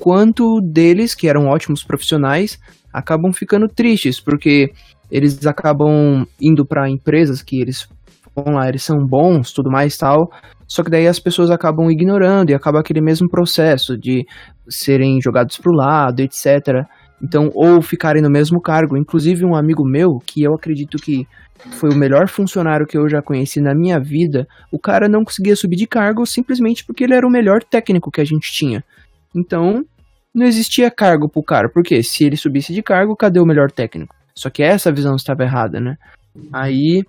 quanto 0.00 0.62
deles, 0.62 1.14
que 1.14 1.28
eram 1.28 1.46
ótimos 1.46 1.84
profissionais, 1.84 2.58
acabam 2.90 3.34
ficando 3.34 3.68
tristes, 3.68 4.18
porque 4.18 4.72
eles 5.10 5.46
acabam 5.46 6.26
indo 6.40 6.64
para 6.64 6.88
empresas 6.88 7.42
que 7.42 7.60
eles 7.60 7.86
vão 8.34 8.54
lá, 8.54 8.66
eles 8.66 8.82
são 8.82 8.96
bons, 8.96 9.52
tudo 9.52 9.70
mais 9.70 9.94
tal, 9.98 10.30
só 10.66 10.82
que 10.82 10.90
daí 10.90 11.06
as 11.06 11.18
pessoas 11.18 11.50
acabam 11.50 11.90
ignorando 11.90 12.48
e 12.48 12.54
acaba 12.54 12.80
aquele 12.80 13.02
mesmo 13.02 13.28
processo 13.28 13.94
de 13.98 14.24
serem 14.70 15.20
jogados 15.20 15.58
pro 15.58 15.70
lado, 15.70 16.20
etc. 16.20 16.86
Então, 17.24 17.50
ou 17.54 17.80
ficarem 17.80 18.22
no 18.22 18.28
mesmo 18.28 18.60
cargo. 18.60 18.98
Inclusive, 18.98 19.46
um 19.46 19.56
amigo 19.56 19.82
meu, 19.82 20.18
que 20.26 20.42
eu 20.42 20.52
acredito 20.54 20.98
que 20.98 21.26
foi 21.72 21.88
o 21.88 21.96
melhor 21.96 22.28
funcionário 22.28 22.86
que 22.86 22.98
eu 22.98 23.08
já 23.08 23.22
conheci 23.22 23.62
na 23.62 23.74
minha 23.74 23.98
vida, 23.98 24.46
o 24.70 24.78
cara 24.78 25.08
não 25.08 25.24
conseguia 25.24 25.56
subir 25.56 25.76
de 25.76 25.86
cargo 25.86 26.26
simplesmente 26.26 26.84
porque 26.84 27.02
ele 27.02 27.14
era 27.14 27.26
o 27.26 27.30
melhor 27.30 27.62
técnico 27.64 28.10
que 28.10 28.20
a 28.20 28.24
gente 28.24 28.52
tinha. 28.52 28.84
Então, 29.34 29.82
não 30.34 30.44
existia 30.44 30.90
cargo 30.90 31.26
pro 31.26 31.42
cara, 31.42 31.70
porque 31.72 32.02
se 32.02 32.24
ele 32.24 32.36
subisse 32.36 32.74
de 32.74 32.82
cargo, 32.82 33.16
cadê 33.16 33.40
o 33.40 33.46
melhor 33.46 33.70
técnico? 33.70 34.14
Só 34.34 34.50
que 34.50 34.62
essa 34.62 34.92
visão 34.92 35.14
estava 35.14 35.44
errada, 35.44 35.80
né? 35.80 35.96
Aí, 36.52 37.02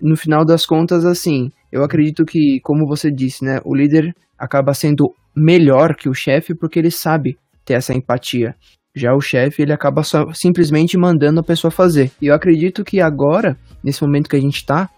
no 0.00 0.16
final 0.16 0.44
das 0.44 0.66
contas, 0.66 1.04
assim, 1.04 1.50
eu 1.70 1.84
acredito 1.84 2.24
que, 2.24 2.58
como 2.64 2.84
você 2.84 3.12
disse, 3.12 3.44
né, 3.44 3.60
o 3.64 3.76
líder 3.76 4.12
acaba 4.36 4.74
sendo 4.74 5.14
melhor 5.36 5.94
que 5.94 6.08
o 6.08 6.14
chefe 6.14 6.54
porque 6.54 6.78
ele 6.78 6.90
sabe 6.90 7.36
ter 7.64 7.74
essa 7.74 7.94
empatia. 7.94 8.56
Já 8.94 9.14
o 9.14 9.20
chefe, 9.20 9.62
ele 9.62 9.72
acaba 9.72 10.02
só, 10.02 10.32
simplesmente 10.34 10.98
mandando 10.98 11.40
a 11.40 11.44
pessoa 11.44 11.70
fazer. 11.70 12.10
E 12.20 12.26
eu 12.26 12.34
acredito 12.34 12.84
que 12.84 13.00
agora, 13.00 13.56
nesse 13.82 14.02
momento 14.02 14.28
que 14.28 14.36
a 14.36 14.40
gente 14.40 14.56
está, 14.56 14.90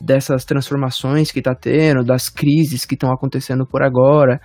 dessas 0.00 0.44
transformações 0.44 1.30
que 1.30 1.38
está 1.38 1.54
tendo, 1.54 2.02
das 2.02 2.28
crises 2.28 2.84
que 2.84 2.94
estão 2.94 3.12
acontecendo 3.12 3.66
por 3.66 3.82
agora, 3.82 4.40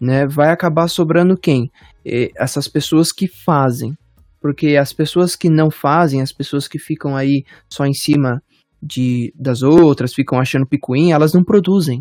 né, 0.00 0.26
vai 0.26 0.50
acabar 0.50 0.88
sobrando 0.88 1.36
quem? 1.36 1.70
E 2.04 2.30
essas 2.36 2.68
pessoas 2.68 3.12
que 3.12 3.26
fazem. 3.26 3.94
Porque 4.40 4.76
as 4.76 4.92
pessoas 4.92 5.36
que 5.36 5.50
não 5.50 5.70
fazem, 5.70 6.22
as 6.22 6.32
pessoas 6.32 6.68
que 6.68 6.78
ficam 6.78 7.16
aí 7.16 7.44
só 7.68 7.84
em 7.84 7.92
cima 7.92 8.42
de, 8.82 9.32
das 9.38 9.62
outras, 9.62 10.14
ficam 10.14 10.38
achando 10.38 10.66
picuinha, 10.66 11.14
elas 11.14 11.34
não 11.34 11.42
produzem. 11.42 11.98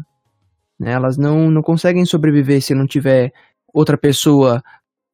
Né? 0.79 0.91
Elas 0.91 1.17
não, 1.17 1.49
não 1.51 1.61
conseguem 1.61 2.05
sobreviver 2.05 2.61
se 2.61 2.73
não 2.73 2.85
tiver 2.85 3.31
outra 3.73 3.97
pessoa 3.97 4.61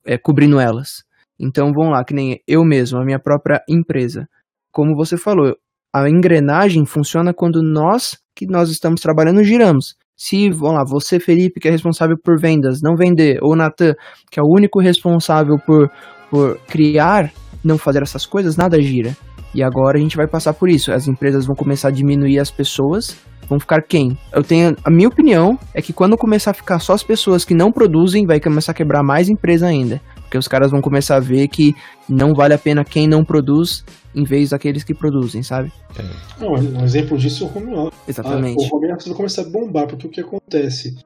é, 0.05 0.17
cobrindo 0.17 0.59
elas. 0.59 1.03
Então 1.39 1.71
vamos 1.73 1.91
lá, 1.91 2.03
que 2.03 2.13
nem 2.13 2.39
eu 2.47 2.63
mesmo, 2.63 2.99
a 2.99 3.05
minha 3.05 3.19
própria 3.19 3.61
empresa. 3.69 4.27
Como 4.71 4.95
você 4.95 5.17
falou, 5.17 5.55
a 5.93 6.09
engrenagem 6.09 6.85
funciona 6.85 7.33
quando 7.33 7.61
nós 7.61 8.17
que 8.35 8.45
nós 8.45 8.69
estamos 8.69 8.99
trabalhando 8.99 9.43
giramos. 9.43 9.95
Se, 10.17 10.49
vamos 10.49 10.75
lá, 10.75 10.83
você, 10.85 11.19
Felipe, 11.19 11.59
que 11.59 11.67
é 11.67 11.71
responsável 11.71 12.17
por 12.21 12.39
vendas, 12.39 12.81
não 12.81 12.95
vender, 12.95 13.39
ou 13.41 13.55
Natan, 13.55 13.93
que 14.29 14.39
é 14.39 14.43
o 14.43 14.47
único 14.47 14.79
responsável 14.79 15.57
por, 15.65 15.89
por 16.29 16.57
criar, 16.67 17.31
não 17.63 17.77
fazer 17.77 18.01
essas 18.01 18.25
coisas, 18.25 18.57
nada 18.57 18.81
gira. 18.81 19.15
E 19.53 19.63
agora 19.63 19.97
a 19.97 20.01
gente 20.01 20.17
vai 20.17 20.27
passar 20.27 20.53
por 20.53 20.69
isso. 20.69 20.91
As 20.91 21.07
empresas 21.07 21.45
vão 21.45 21.55
começar 21.55 21.87
a 21.87 21.91
diminuir 21.91 22.39
as 22.39 22.51
pessoas. 22.51 23.17
Vão 23.47 23.59
ficar 23.59 23.81
quem? 23.81 24.17
Eu 24.33 24.43
tenho. 24.43 24.75
A 24.83 24.89
minha 24.89 25.07
opinião 25.07 25.57
é 25.73 25.81
que 25.81 25.93
quando 25.93 26.17
começar 26.17 26.51
a 26.51 26.53
ficar 26.53 26.79
só 26.79 26.93
as 26.93 27.03
pessoas 27.03 27.45
que 27.45 27.53
não 27.53 27.71
produzem, 27.71 28.25
vai 28.25 28.39
começar 28.39 28.73
a 28.73 28.75
quebrar 28.75 29.01
mais 29.01 29.29
empresa 29.29 29.67
ainda. 29.67 30.01
Porque 30.35 30.39
os 30.39 30.47
caras 30.49 30.69
vão 30.69 30.81
começar 30.81 31.15
a 31.15 31.19
ver 31.21 31.47
que 31.47 31.73
não 32.09 32.33
vale 32.33 32.53
a 32.53 32.57
pena 32.57 32.83
quem 32.83 33.07
não 33.07 33.23
produz 33.23 33.85
em 34.13 34.25
vez 34.25 34.49
daqueles 34.49 34.83
que 34.83 34.93
produzem, 34.93 35.41
sabe? 35.41 35.71
É. 35.97 36.03
Não, 36.41 36.51
um 36.51 36.83
exemplo 36.83 37.17
disso 37.17 37.45
é 37.45 37.47
o 37.47 37.57
home 37.57 37.73
office. 37.73 37.99
Exatamente. 38.09 38.57
o 38.57 38.75
home 38.75 38.91
office 38.91 39.07
vai 39.07 39.15
começar 39.15 39.41
a 39.43 39.49
bombar, 39.49 39.87
porque 39.87 40.07
o 40.07 40.09
que 40.09 40.19
acontece? 40.19 40.97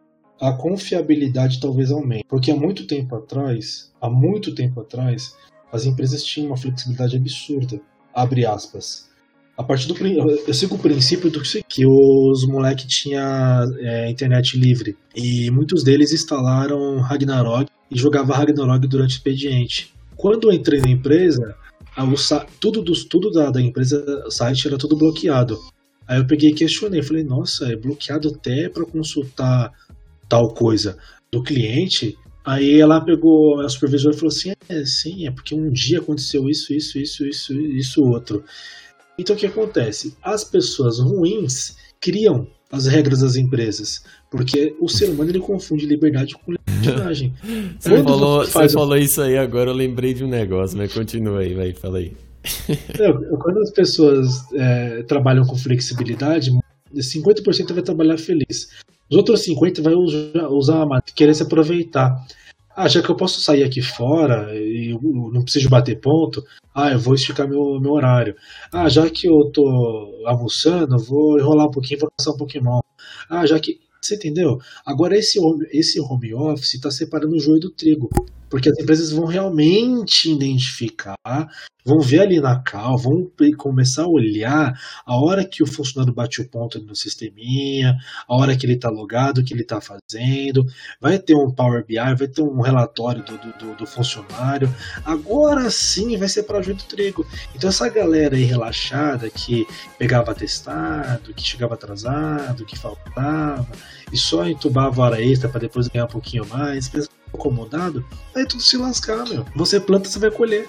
A 0.42 0.54
confiabilidade 0.54 1.60
talvez 1.60 1.92
aumente. 1.92 2.26
Porque 2.28 2.50
há 2.50 2.56
muito 2.56 2.88
tempo 2.88 3.16
atrás, 3.16 3.92
há 4.02 4.10
muito 4.10 4.56
tempo 4.56 4.82
atrás, 4.82 5.36
as 5.72 5.86
empresas 5.86 6.24
tinham 6.24 6.48
uma 6.48 6.58
flexibilidade 6.58 7.16
absurda. 7.16 7.80
Abre 8.12 8.48
aspas. 8.48 9.10
A 9.60 9.64
partir 9.64 9.90
do 9.90 9.94
eu 10.48 10.54
sigo 10.54 10.76
o 10.76 10.80
princípio 10.80 11.30
do 11.30 11.42
que 11.42 11.86
os 11.86 12.48
moleques 12.48 12.86
tinha 12.86 13.66
é, 13.80 14.10
internet 14.10 14.58
livre 14.58 14.96
e 15.14 15.52
muitos 15.52 15.84
deles 15.84 16.14
instalaram 16.14 17.02
Ragnarok 17.02 17.70
e 17.92 18.00
jogavam 18.00 18.34
Ragnarok 18.34 18.88
durante 18.88 19.12
o 19.12 19.18
expediente. 19.18 19.94
Quando 20.16 20.50
eu 20.50 20.54
entrei 20.54 20.80
na 20.80 20.88
empresa, 20.88 21.58
a- 21.94 22.06
o 22.06 22.16
tudo, 22.62 22.82
dos, 22.82 23.04
tudo 23.04 23.30
da, 23.32 23.52
da 23.52 23.62
empresa, 23.62 24.02
o 24.26 24.32
site 24.32 24.66
era 24.66 24.78
tudo 24.78 24.96
bloqueado. 24.96 25.60
Aí 26.08 26.20
eu 26.20 26.26
peguei 26.26 26.52
e 26.52 26.56
questionei, 26.56 27.04
falei, 27.04 27.26
nossa, 27.26 27.66
é 27.70 27.76
bloqueado 27.76 28.30
até 28.30 28.70
para 28.70 28.86
consultar 28.86 29.74
tal 30.30 30.54
coisa 30.54 30.98
do 31.30 31.44
cliente. 31.44 32.18
Aí 32.46 32.80
ela 32.80 33.02
pegou, 33.02 33.60
a 33.60 33.68
supervisora 33.68 34.16
falou 34.16 34.30
assim, 34.30 34.54
é, 34.70 34.86
sim, 34.86 35.28
é 35.28 35.32
porque 35.32 35.54
um 35.54 35.70
dia 35.70 36.00
aconteceu 36.00 36.50
isso, 36.50 36.74
isso, 36.74 36.98
isso, 36.98 37.28
isso, 37.28 37.54
isso, 37.60 38.02
outro. 38.06 38.42
Então 39.20 39.36
o 39.36 39.40
que 39.40 39.46
acontece? 39.46 40.16
As 40.24 40.44
pessoas 40.44 41.00
ruins 41.00 41.76
criam 42.00 42.48
as 42.72 42.86
regras 42.86 43.22
das 43.22 43.36
empresas, 43.36 44.04
porque 44.30 44.76
o 44.80 44.88
ser 44.88 45.10
humano 45.10 45.32
ele 45.32 45.40
confunde 45.40 45.86
liberdade 45.86 46.36
com 46.36 46.52
libertinagem. 46.52 47.34
Você 47.80 47.90
Quando 47.90 48.04
falou, 48.04 48.46
você 48.46 48.52
faz 48.52 48.74
falou 48.74 48.98
isso 48.98 49.22
aí 49.22 49.38
agora, 49.38 49.72
eu 49.72 49.76
lembrei 49.76 50.14
de 50.14 50.24
um 50.24 50.30
negócio, 50.30 50.78
mas 50.78 50.94
continua 50.94 51.40
aí, 51.40 51.54
vai, 51.54 51.74
fala 51.74 51.98
aí. 51.98 52.14
É, 52.70 53.12
quando 53.38 53.60
as 53.60 53.72
pessoas 53.72 54.46
é, 54.54 55.04
trabalham 55.04 55.46
com 55.46 55.56
flexibilidade, 55.56 56.52
50% 56.94 57.74
vai 57.74 57.84
trabalhar 57.84 58.18
feliz. 58.18 58.70
Os 59.10 59.18
outros 59.18 59.46
50% 59.46 59.82
vai 59.82 59.94
usar, 59.94 60.48
usar 60.50 60.86
querer 61.16 61.34
se 61.34 61.44
aproveitar. 61.44 62.16
Ah, 62.82 62.88
já 62.88 63.02
que 63.04 63.10
eu 63.10 63.16
posso 63.16 63.42
sair 63.42 63.62
aqui 63.62 63.82
fora 63.82 64.56
e 64.56 64.98
não 65.34 65.44
preciso 65.44 65.68
bater 65.68 66.00
ponto, 66.00 66.42
ah, 66.74 66.94
eu 66.94 66.98
vou 66.98 67.14
esticar 67.14 67.46
meu, 67.46 67.78
meu 67.78 67.92
horário. 67.92 68.38
Ah, 68.72 68.88
já 68.88 69.10
que 69.10 69.28
eu 69.28 69.52
tô 69.52 70.24
almoçando, 70.26 70.98
vou 70.98 71.38
enrolar 71.38 71.68
um 71.68 71.72
pouquinho, 71.72 72.00
vou 72.00 72.10
passar 72.16 72.32
um 72.32 72.38
Pokémon. 72.38 72.80
Ah, 73.30 73.46
já 73.46 73.60
que. 73.60 73.82
Você 74.02 74.16
entendeu? 74.16 74.60
Agora 74.86 75.18
esse 75.18 75.38
esse 75.74 76.00
home 76.00 76.34
office 76.34 76.76
está 76.76 76.90
separando 76.90 77.36
o 77.36 77.40
joio 77.42 77.60
do 77.60 77.70
trigo. 77.70 78.10
Porque 78.50 78.70
as 78.70 78.78
empresas 78.80 79.12
vão 79.12 79.26
realmente 79.26 80.32
identificar 80.32 81.16
vão 81.86 82.00
ver 82.02 82.20
ali 82.22 82.40
na 82.40 82.60
cal, 82.62 82.98
vão 82.98 83.30
começar 83.58 84.04
a 84.04 84.08
olhar 84.08 84.74
a 85.06 85.16
hora 85.18 85.46
que 85.46 85.64
o 85.64 85.68
funcionário 85.68 86.14
bate 86.14 86.42
o 86.42 86.48
ponto 86.48 86.80
no 86.80 86.96
sisteminha, 86.96 87.98
a 88.28 88.36
hora 88.36 88.56
que 88.56 88.66
ele 88.66 88.74
está 88.74 88.90
logado, 88.90 89.40
o 89.40 89.44
que 89.44 89.54
ele 89.54 89.64
está 89.64 89.80
fazendo, 89.82 90.66
vai 91.02 91.18
ter 91.18 91.36
um 91.36 91.50
Power 91.52 91.84
BI, 91.86 91.96
vai 91.96 92.28
ter 92.28 92.42
um 92.42 92.62
relatório 92.62 93.24
do, 93.24 93.38
do- 93.38 93.76
do- 93.76 93.88
funcionário. 93.88 94.74
Agora 95.04 95.70
sim 95.72 96.16
vai 96.18 96.28
ser 96.30 96.44
para 96.44 96.60
o 96.60 96.62
do 96.62 96.76
trigo. 96.84 97.26
Então 97.56 97.70
essa 97.70 97.90
galera 97.90 98.36
aí 98.36 98.44
relaxada 98.44 99.30
que 99.30 99.66
pegava 99.98 100.32
atestado, 100.32 101.34
que 101.34 101.42
chegava 101.44 101.74
atrasado, 101.74 102.66
que 102.66 102.78
faltava, 102.78 103.68
e 104.12 104.18
só 104.18 104.48
entubava 104.48 105.02
hora 105.02 105.22
extra 105.22 105.50
para 105.50 105.62
depois 105.62 105.88
ganhar 105.88 106.06
um 106.06 106.10
pouquinho 106.10 106.46
mais, 106.46 106.88
pensa 106.88 107.10
acomodado, 107.34 108.06
aí 108.36 108.46
tudo 108.46 108.62
se 108.64 108.78
lascar, 108.78 109.28
meu. 109.28 109.46
Você 109.56 109.80
planta, 109.80 110.10
você 110.10 110.20
vai 110.20 110.32
colher. 110.32 110.68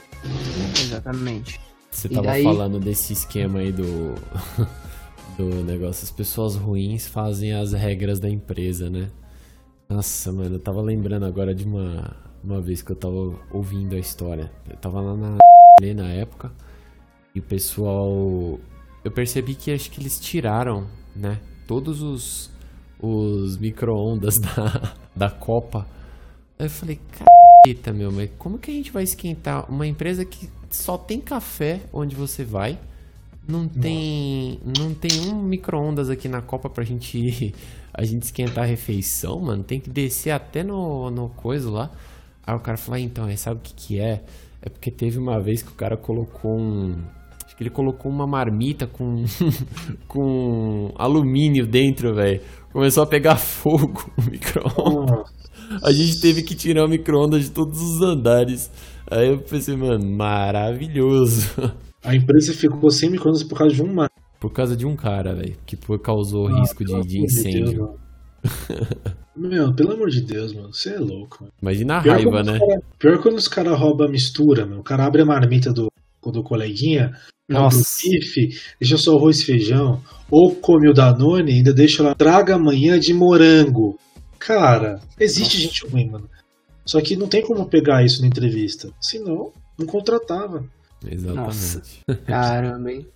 Exatamente. 0.80 1.60
Você 1.90 2.06
E 2.08 2.10
tava 2.10 2.26
daí- 2.28 2.44
falando 2.44 2.78
desse 2.78 3.12
esquema 3.12 3.58
aí 3.60 3.72
do, 3.72 4.14
do 5.36 5.64
negócio. 5.64 6.04
As 6.04 6.10
pessoas 6.10 6.54
ruins 6.56 7.06
fazem 7.06 7.52
as 7.52 7.72
regras 7.72 8.20
da 8.20 8.28
empresa, 8.28 8.88
né? 8.88 9.10
Nossa, 9.88 10.30
mano, 10.30 10.54
eu 10.56 10.60
tava 10.60 10.80
lembrando 10.80 11.24
agora 11.26 11.54
de 11.54 11.64
uma, 11.64 12.16
uma 12.44 12.60
vez 12.60 12.80
que 12.82 12.92
eu 12.92 12.96
tava 12.96 13.34
ouvindo 13.50 13.96
a 13.96 13.98
história. 13.98 14.50
Eu 14.68 14.76
tava 14.76 15.00
lá 15.00 15.16
na 15.16 15.36
na 15.94 16.08
época 16.08 16.52
e 17.34 17.40
o 17.40 17.42
pessoal. 17.42 18.58
Eu 19.02 19.10
percebi 19.10 19.54
que 19.54 19.72
acho 19.72 19.90
que 19.90 20.00
eles 20.00 20.20
tiraram, 20.20 20.86
né? 21.16 21.40
Todos 21.66 22.02
os, 22.02 22.50
os 23.00 23.56
micro-ondas 23.56 24.34
da, 24.54 24.92
da 25.16 25.30
Copa. 25.30 25.86
Eu 26.60 26.70
falei, 26.70 27.00
Eita, 27.66 27.92
meu, 27.92 28.10
mas 28.10 28.30
como 28.38 28.58
que 28.58 28.70
a 28.70 28.74
gente 28.74 28.90
vai 28.90 29.02
esquentar 29.02 29.70
uma 29.70 29.86
empresa 29.86 30.24
que 30.24 30.48
só 30.70 30.96
tem 30.96 31.20
café 31.20 31.80
onde 31.92 32.14
você 32.14 32.44
vai? 32.44 32.78
Não 33.46 33.66
tem, 33.66 34.60
não 34.78 34.94
tem 34.94 35.10
um 35.28 35.42
micro-ondas 35.42 36.08
aqui 36.08 36.28
na 36.28 36.40
Copa 36.40 36.70
pra 36.70 36.84
gente 36.84 37.54
a 37.92 38.04
gente 38.04 38.22
esquentar 38.22 38.64
a 38.64 38.66
refeição, 38.66 39.40
mano. 39.40 39.62
Tem 39.62 39.80
que 39.80 39.90
descer 39.90 40.30
até 40.30 40.62
no, 40.62 41.10
no 41.10 41.28
coisa 41.30 41.70
lá. 41.70 41.90
Aí 42.46 42.54
o 42.54 42.60
cara 42.60 42.76
falou, 42.76 42.96
ah, 42.96 43.00
então, 43.00 43.36
sabe 43.36 43.60
o 43.60 43.62
que 43.62 43.74
que 43.74 44.00
é? 44.00 44.22
É 44.62 44.68
porque 44.68 44.90
teve 44.90 45.18
uma 45.18 45.40
vez 45.40 45.62
que 45.62 45.70
o 45.70 45.74
cara 45.74 45.96
colocou 45.96 46.58
um... 46.58 46.96
Acho 47.44 47.56
que 47.56 47.62
ele 47.62 47.70
colocou 47.70 48.10
uma 48.10 48.26
marmita 48.26 48.86
com, 48.86 49.24
com 50.08 50.92
alumínio 50.96 51.66
dentro, 51.66 52.14
velho. 52.14 52.40
Começou 52.72 53.02
a 53.02 53.06
pegar 53.06 53.36
fogo 53.36 54.10
o 54.16 54.22
micro-ondas. 54.30 55.39
A 55.82 55.92
gente 55.92 56.20
teve 56.20 56.42
que 56.42 56.54
tirar 56.54 56.84
o 56.84 56.88
micro-ondas 56.88 57.44
de 57.44 57.50
todos 57.50 57.80
os 57.80 58.02
andares. 58.02 58.70
Aí 59.10 59.28
eu 59.28 59.38
pensei, 59.38 59.76
mano, 59.76 60.04
maravilhoso. 60.04 61.48
A 62.02 62.14
empresa 62.14 62.52
ficou 62.54 62.90
sem 62.90 63.10
micro-ondas 63.10 63.42
por 63.42 63.58
causa 63.58 63.74
de 63.74 63.82
um 63.82 63.92
mar. 63.92 64.08
Por 64.40 64.50
causa 64.52 64.74
de 64.74 64.86
um 64.86 64.96
cara, 64.96 65.34
velho, 65.34 65.54
que 65.66 65.76
causou 66.02 66.48
Ah, 66.48 66.60
risco 66.60 66.82
de, 66.84 66.92
de 67.02 67.18
Deus, 67.18 67.32
incêndio. 67.36 67.82
mano. 67.82 68.00
Meu, 69.36 69.72
pelo 69.74 69.92
amor 69.92 70.08
de 70.08 70.22
Deus, 70.22 70.52
mano. 70.54 70.72
Você 70.72 70.94
é 70.94 70.98
louco, 70.98 71.38
mano. 71.42 71.52
Imagina 71.60 71.98
a 71.98 72.02
Pior 72.02 72.14
raiva, 72.14 72.42
né? 72.42 72.58
cara- 72.58 72.80
pior 72.98 73.22
quando 73.22 73.36
os 73.36 73.48
caras 73.48 73.78
roubam 73.78 74.06
a 74.06 74.10
mistura, 74.10 74.64
meu. 74.66 74.78
O 74.80 74.82
cara 74.82 75.04
abre 75.06 75.22
a 75.22 75.26
marmita 75.26 75.72
do, 75.72 75.90
do 76.24 76.42
coleguinha, 76.42 77.06
abre 77.50 77.58
o 77.58 77.60
Nossa. 77.64 77.84
bife, 78.02 78.48
deixa 78.80 78.96
só 78.96 79.16
arroz 79.16 79.40
e 79.40 79.44
feijão, 79.44 80.00
ou 80.30 80.54
come 80.56 80.88
o 80.88 80.94
Danone 80.94 81.52
e 81.52 81.54
ainda 81.56 81.72
deixa 81.74 82.02
lá, 82.02 82.14
traga 82.14 82.54
amanhã 82.54 82.98
de 82.98 83.12
morango. 83.12 83.98
Cara, 84.40 85.02
existe 85.18 85.58
gente 85.58 85.86
ruim, 85.86 86.08
mano. 86.08 86.28
Só 86.84 87.00
que 87.00 87.14
não 87.14 87.28
tem 87.28 87.42
como 87.42 87.68
pegar 87.68 88.02
isso 88.02 88.22
na 88.22 88.26
entrevista. 88.26 88.90
Senão, 88.98 89.52
não 89.78 89.86
contratava. 89.86 90.64
Exatamente. 91.06 92.02
Caramba, 92.26 92.90
hein? 92.90 93.06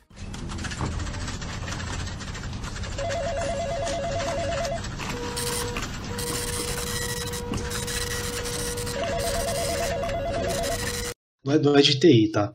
Não 11.42 11.52
é, 11.52 11.58
não 11.58 11.76
é 11.76 11.82
de 11.82 11.98
TI, 11.98 12.30
tá? 12.30 12.54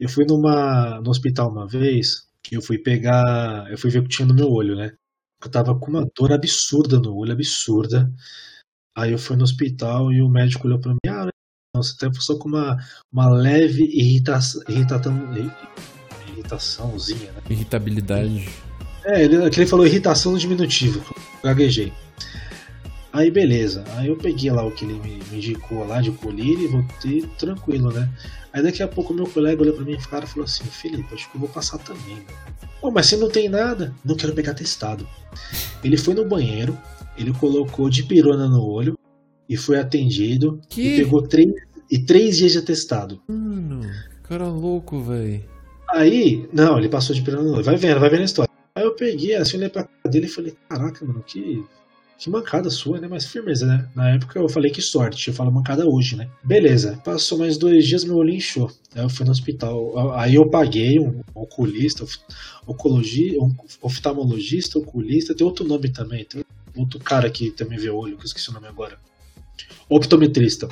Eu 0.00 0.08
fui 0.08 0.24
numa, 0.26 1.00
no 1.00 1.10
hospital 1.10 1.50
uma 1.50 1.68
vez, 1.68 2.26
eu 2.52 2.60
fui 2.60 2.78
pegar. 2.78 3.70
Eu 3.70 3.78
fui 3.78 3.90
ver 3.90 4.00
o 4.00 4.02
que 4.02 4.10
tinha 4.10 4.28
no 4.28 4.34
meu 4.34 4.50
olho, 4.50 4.76
né? 4.76 4.92
Eu 5.44 5.50
tava 5.50 5.78
com 5.78 5.90
uma 5.90 6.08
dor 6.14 6.32
absurda 6.32 6.98
no 6.98 7.16
olho, 7.16 7.32
absurda. 7.32 8.10
Aí 8.96 9.12
eu 9.12 9.18
fui 9.18 9.36
no 9.36 9.44
hospital 9.44 10.12
e 10.12 10.22
o 10.22 10.28
médico 10.28 10.66
olhou 10.66 10.78
pra 10.78 10.92
mim, 10.92 10.98
ah, 11.08 11.28
não, 11.74 11.82
você 11.82 11.96
tá 11.96 12.12
só 12.20 12.38
com 12.38 12.48
uma, 12.48 12.76
uma 13.10 13.28
leve 13.30 13.84
irritação, 13.84 14.62
irritação, 14.68 15.18
irritaçãozinha, 16.28 17.32
né? 17.32 17.40
Irritabilidade. 17.48 18.48
É, 19.04 19.24
ele, 19.24 19.44
aquele 19.44 19.66
falou 19.66 19.86
irritação 19.86 20.32
no 20.32 20.38
diminutivo, 20.38 21.02
gaguejei. 21.42 21.92
Aí 23.12 23.30
beleza, 23.30 23.84
aí 23.96 24.08
eu 24.08 24.16
peguei 24.16 24.50
lá 24.50 24.64
o 24.64 24.70
que 24.70 24.86
ele 24.86 24.94
me, 24.94 25.20
me 25.30 25.36
indicou 25.36 25.86
lá 25.86 26.00
de 26.00 26.10
colírio 26.12 26.64
e 26.64 26.68
voltei 26.68 27.22
tranquilo, 27.38 27.92
né? 27.92 28.08
Aí 28.52 28.62
daqui 28.62 28.82
a 28.82 28.88
pouco 28.88 29.12
meu 29.12 29.26
colega 29.26 29.60
olhou 29.60 29.74
pra 29.74 29.84
mim 29.84 29.92
e 29.92 30.00
falou 30.00 30.44
assim, 30.44 30.64
Felipe, 30.64 31.14
acho 31.14 31.30
que 31.30 31.36
eu 31.36 31.40
vou 31.40 31.48
passar 31.48 31.76
também, 31.78 32.16
meu. 32.16 32.36
Pô, 32.80 32.90
mas 32.90 33.06
você 33.06 33.16
não 33.16 33.28
tem 33.28 33.48
nada? 33.48 33.94
Não 34.02 34.16
quero 34.16 34.32
pegar 34.34 34.54
testado. 34.54 35.06
Ele 35.84 35.96
foi 35.96 36.14
no 36.14 36.24
banheiro, 36.26 36.76
ele 37.16 37.32
colocou 37.34 37.90
de 37.90 38.02
pirona 38.02 38.48
no 38.48 38.64
olho 38.64 38.98
e 39.48 39.56
foi 39.56 39.78
atendido 39.78 40.60
Que? 40.68 40.94
e 40.94 40.96
pegou 40.96 41.22
três, 41.22 41.52
e 41.90 41.98
três 41.98 42.38
dias 42.38 42.52
de 42.52 42.58
atestado. 42.58 43.20
Mano, 43.28 43.82
cara 44.22 44.48
louco, 44.48 45.00
velho. 45.02 45.44
Aí, 45.90 46.48
não, 46.52 46.78
ele 46.78 46.88
passou 46.88 47.14
de 47.14 47.20
pirona 47.20 47.42
no 47.42 47.54
olho. 47.54 47.64
Vai 47.64 47.76
vendo, 47.76 48.00
vai 48.00 48.08
vendo 48.08 48.22
a 48.22 48.24
história. 48.24 48.50
Aí 48.74 48.84
eu 48.84 48.94
peguei, 48.94 49.34
assim, 49.34 49.58
olhei 49.58 49.68
pra 49.68 49.84
cara 49.84 50.10
dele 50.10 50.26
e 50.26 50.30
falei, 50.30 50.54
caraca, 50.68 51.04
mano, 51.04 51.22
que, 51.26 51.62
que 52.18 52.30
mancada 52.30 52.70
sua, 52.70 53.00
né? 53.00 53.08
Mas 53.08 53.26
firmeza, 53.26 53.66
né? 53.66 53.88
Na 53.96 54.10
época 54.10 54.38
eu 54.38 54.48
falei 54.48 54.70
que 54.70 54.80
sorte, 54.80 55.28
eu 55.28 55.34
falo 55.34 55.50
mancada 55.50 55.86
hoje, 55.88 56.14
né? 56.16 56.28
Beleza, 56.44 56.98
passou 57.04 57.38
mais 57.38 57.56
dois 57.58 57.84
dias, 57.86 58.04
meu 58.04 58.16
olho 58.16 58.30
inchou. 58.32 58.70
Aí 58.94 59.02
eu 59.02 59.08
fui 59.08 59.26
no 59.26 59.32
hospital. 59.32 60.12
Aí 60.14 60.36
eu 60.36 60.48
paguei 60.48 61.00
um 61.00 61.20
oculista, 61.34 62.04
oncologia, 62.66 63.40
um 63.42 63.52
oftalmologista, 63.80 64.78
oculista, 64.78 65.34
tem 65.34 65.44
outro 65.46 65.66
nome 65.66 65.88
também, 65.90 66.24
tem 66.24 66.44
outro 66.76 67.00
cara 67.00 67.28
que 67.28 67.50
também 67.50 67.76
vê 67.78 67.90
olho, 67.90 68.16
que 68.16 68.22
eu 68.22 68.26
esqueci 68.26 68.50
o 68.50 68.52
nome 68.52 68.68
agora. 68.68 68.96
Optometrista. 69.88 70.68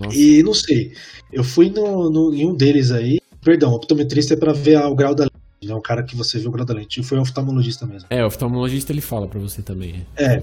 Nossa. 0.00 0.16
E 0.16 0.42
não 0.44 0.54
sei, 0.54 0.92
eu 1.32 1.42
fui 1.42 1.70
no, 1.70 2.08
no- 2.08 2.32
em 2.32 2.46
um 2.46 2.54
deles 2.54 2.92
aí, 2.92 3.18
perdão, 3.42 3.72
optometrista 3.72 4.34
é 4.34 4.36
pra 4.36 4.52
ver 4.52 4.78
o 4.78 4.94
grau 4.94 5.12
da 5.14 5.28
lente, 5.68 5.70
né? 5.70 5.74
O 5.74 5.80
cara 5.80 6.02
que 6.02 6.16
você 6.16 6.38
da 6.38 6.74
lente. 6.74 7.00
E 7.00 7.02
foi 7.04 7.18
oftalmologista 7.18 7.86
mesmo. 7.86 8.08
É, 8.10 8.24
o 8.24 8.26
oftalmologista 8.26 8.92
ele 8.92 9.00
fala 9.00 9.28
pra 9.28 9.38
você 9.38 9.62
também. 9.62 10.06
É. 10.16 10.42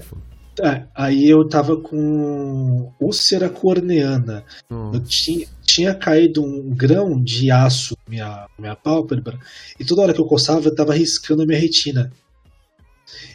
É, 0.58 0.86
aí 0.94 1.28
eu 1.28 1.46
tava 1.46 1.76
com 1.76 2.90
úlcera 2.98 3.50
corneana. 3.50 4.42
Hum. 4.70 4.92
Eu 4.94 5.00
tinha, 5.00 5.46
tinha 5.62 5.94
caído 5.94 6.42
um 6.42 6.70
grão 6.70 7.22
de 7.22 7.50
aço 7.50 7.94
na 8.06 8.10
minha, 8.10 8.48
minha 8.58 8.74
pálpebra 8.74 9.38
e 9.78 9.84
toda 9.84 10.00
hora 10.00 10.14
que 10.14 10.20
eu 10.20 10.24
coçava 10.24 10.66
eu 10.66 10.74
tava 10.74 10.94
riscando 10.94 11.42
a 11.42 11.46
minha 11.46 11.58
retina. 11.58 12.10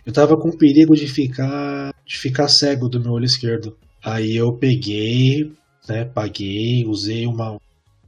Eu 0.04 0.12
tava 0.12 0.36
com 0.36 0.52
perigo 0.52 0.96
de 0.96 1.08
ficar, 1.08 1.94
de 2.08 2.18
ficar 2.18 2.48
cego 2.48 2.90
do 2.90 3.00
meu 3.00 3.12
olho 3.12 3.26
esquerdo. 3.26 3.78
Aí 4.04 4.36
eu 4.36 4.54
peguei, 4.54 5.54
né, 5.88 6.06
paguei, 6.06 6.88
usei 6.88 7.28
uma 7.28 7.60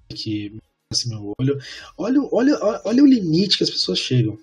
que 0.10 0.58
olho. 1.40 1.58
Olha, 1.98 2.20
olha, 2.32 2.82
olha 2.86 3.04
o 3.04 3.08
limite 3.08 3.58
que 3.58 3.64
as 3.64 3.70
pessoas 3.70 4.00
chegam. 4.00 4.38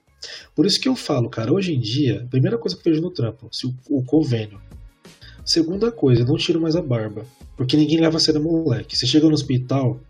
Por 0.55 0.66
isso 0.66 0.81
que 0.81 0.89
eu 0.89 0.94
falo, 0.94 1.31
cara, 1.31 1.52
hoje 1.52 1.74
em 1.74 1.81
dia, 1.81 2.27
primeira 2.31 2.59
coisa 2.59 2.77
que 2.77 2.86
eu 2.86 2.93
vejo 2.93 3.02
no 3.02 3.10
trampo, 3.10 3.48
se 3.51 3.66
o, 3.66 3.74
o 3.89 4.05
convênio. 4.05 4.60
Segunda 5.44 5.90
coisa, 5.90 6.24
não 6.24 6.36
tiro 6.36 6.60
mais 6.60 6.77
a 6.77 6.82
barba. 6.82 7.24
Porque 7.56 7.77
ninguém 7.77 8.01
leva 8.01 8.16
a 8.16 8.20
sério 8.20 8.43
moleque. 8.43 8.97
Você 8.97 9.06
chega 9.06 9.27
no 9.27 9.35
hospital, 9.35 10.01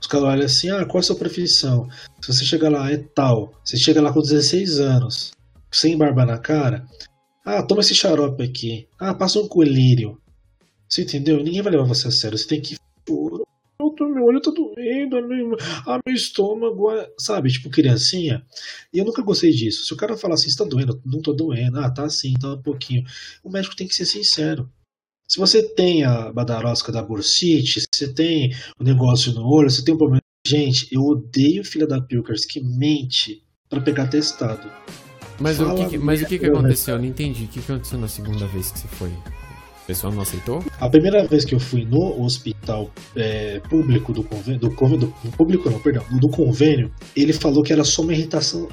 os 0.00 0.06
caras 0.06 0.26
olham 0.26 0.46
assim, 0.46 0.70
ah, 0.70 0.84
qual 0.84 0.98
é 0.98 1.00
a 1.00 1.02
sua 1.02 1.16
profissão? 1.16 1.88
Se 2.20 2.32
você 2.32 2.44
chega 2.44 2.68
lá, 2.68 2.90
é 2.90 2.96
tal. 2.96 3.52
Você 3.64 3.76
chega 3.76 4.00
lá 4.00 4.12
com 4.12 4.20
16 4.20 4.80
anos, 4.80 5.32
sem 5.70 5.96
barba 5.96 6.24
na 6.24 6.38
cara, 6.38 6.86
ah, 7.44 7.62
toma 7.62 7.80
esse 7.80 7.94
xarope 7.94 8.42
aqui. 8.42 8.86
Ah, 8.98 9.14
passa 9.14 9.40
um 9.40 9.48
colírio. 9.48 10.20
Você 10.88 11.02
entendeu? 11.02 11.42
Ninguém 11.42 11.62
vai 11.62 11.72
levar 11.72 11.84
você 11.84 12.08
a 12.08 12.10
sério. 12.10 12.36
Você 12.36 12.46
tem 12.46 12.60
que. 12.60 12.76
Meu 14.18 14.26
olho 14.26 14.40
tá 14.40 14.50
doendo, 14.50 15.28
meu, 15.28 15.56
ah, 15.86 16.00
meu 16.04 16.14
estômago, 16.14 16.88
sabe? 17.20 17.50
Tipo, 17.50 17.70
criancinha. 17.70 18.44
E 18.92 18.98
eu 18.98 19.04
nunca 19.04 19.22
gostei 19.22 19.52
disso. 19.52 19.84
Se 19.84 19.94
o 19.94 19.96
cara 19.96 20.16
falar 20.16 20.34
assim, 20.34 20.48
está 20.48 20.64
doendo, 20.64 21.00
não 21.06 21.22
tô 21.22 21.32
doendo, 21.32 21.78
ah, 21.78 21.88
tá 21.88 22.02
assim, 22.02 22.34
tá 22.34 22.54
um 22.54 22.62
pouquinho. 22.62 23.04
O 23.44 23.50
médico 23.50 23.76
tem 23.76 23.86
que 23.86 23.94
ser 23.94 24.06
sincero. 24.06 24.68
Se 25.28 25.38
você 25.38 25.62
tem 25.62 26.04
a 26.04 26.32
badarosca 26.32 26.90
da 26.90 27.00
bursite, 27.00 27.80
se 27.80 27.86
você 27.92 28.12
tem 28.12 28.50
o 28.78 28.82
um 28.82 28.84
negócio 28.84 29.32
no 29.32 29.46
olho, 29.46 29.70
se 29.70 29.84
tem 29.84 29.94
um 29.94 29.98
problema. 29.98 30.22
Gente, 30.44 30.88
eu 30.90 31.02
odeio 31.02 31.64
filha 31.64 31.86
da 31.86 32.00
Pilkers 32.00 32.44
que 32.44 32.60
mente 32.60 33.44
para 33.68 33.80
pegar 33.80 34.08
testado. 34.08 34.68
Mas, 35.38 35.60
o 35.60 35.88
que, 35.88 35.98
mas 35.98 36.22
o 36.22 36.26
que, 36.26 36.38
que 36.38 36.46
aconteceu? 36.46 36.96
Eu 36.96 37.02
não 37.02 37.06
entendi. 37.06 37.44
O 37.44 37.48
que 37.48 37.60
aconteceu 37.60 37.98
na 37.98 38.08
segunda 38.08 38.46
vez 38.48 38.72
que 38.72 38.80
você 38.80 38.88
foi? 38.88 39.12
Pessoal 39.88 40.12
não 40.12 40.20
aceitou? 40.20 40.62
A 40.78 40.90
primeira 40.90 41.26
vez 41.26 41.46
que 41.46 41.54
eu 41.54 41.58
fui 41.58 41.82
no 41.82 42.22
hospital 42.22 42.90
é, 43.16 43.58
público 43.70 44.12
do 44.12 44.22
convênio, 44.22 44.60
do, 44.60 44.68
do, 44.68 44.96
do, 44.98 45.30
público 45.34 45.70
não, 45.70 45.80
perdão, 45.80 46.04
do 46.20 46.28
convênio, 46.28 46.92
ele 47.16 47.32
falou 47.32 47.62
que 47.62 47.72
era 47.72 47.82
só 47.82 48.02
uma 48.02 48.12
irritação, 48.12 48.68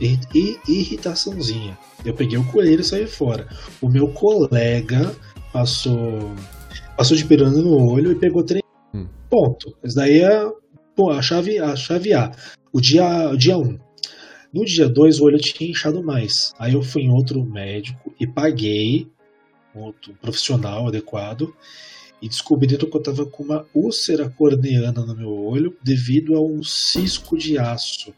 irritaçãozinha. 0.68 1.78
Eu 2.04 2.14
peguei 2.14 2.38
o 2.38 2.44
coelho 2.44 2.82
e 2.82 2.84
saí 2.84 3.08
fora. 3.08 3.48
O 3.82 3.88
meu 3.88 4.10
colega 4.10 5.16
passou 5.54 6.34
passou 6.98 7.16
de 7.16 7.24
pirando 7.24 7.62
no 7.62 7.94
olho 7.94 8.12
e 8.12 8.16
pegou 8.16 8.44
três 8.44 8.62
hum. 8.94 9.08
ponto. 9.30 9.74
Isso 9.86 9.96
daí 9.96 10.20
é 10.20 10.46
pô, 10.98 11.12
a 11.12 11.22
chave 11.22 11.58
a 11.60 11.78
chave 11.78 12.12
A. 12.12 12.30
O 12.74 12.82
dia 12.82 13.30
o 13.30 13.38
dia 13.38 13.58
1. 13.58 13.62
Um. 13.62 13.80
No 14.54 14.66
dia 14.66 14.90
2 14.90 15.22
o 15.22 15.24
olho 15.24 15.38
tinha 15.38 15.72
inchado 15.72 16.04
mais. 16.04 16.52
Aí 16.60 16.74
eu 16.74 16.82
fui 16.82 17.04
em 17.04 17.10
outro 17.10 17.42
médico 17.46 18.14
e 18.20 18.28
paguei 18.28 19.08
profissional 20.22 20.88
adequado 20.88 21.54
e 22.22 22.30
descobri 22.30 22.78
que 22.78 22.84
eu 22.84 22.98
estava 22.98 23.26
com 23.26 23.44
uma 23.44 23.66
úlcera 23.74 24.30
corneana 24.30 25.06
no 25.06 25.16
meu 25.16 25.30
olho 25.30 25.76
devido 25.84 26.36
a 26.36 26.42
um 26.42 26.64
cisco 26.64 27.38
de 27.38 27.58
aço. 27.58 28.14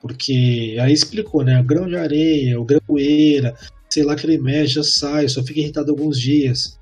Porque 0.00 0.76
aí 0.80 0.92
explicou, 0.92 1.44
né? 1.44 1.60
O 1.60 1.64
grão 1.64 1.86
de 1.86 1.96
areia, 1.96 2.60
o 2.60 2.64
grão 2.64 2.78
de 2.78 2.86
poeira, 2.86 3.54
sei 3.88 4.02
lá 4.02 4.16
que 4.16 4.26
ele 4.26 4.38
mexe, 4.38 4.74
já 4.74 4.82
sai, 4.82 5.28
só 5.28 5.42
fica 5.42 5.60
irritado 5.60 5.90
alguns 5.90 6.18
dias. 6.18 6.78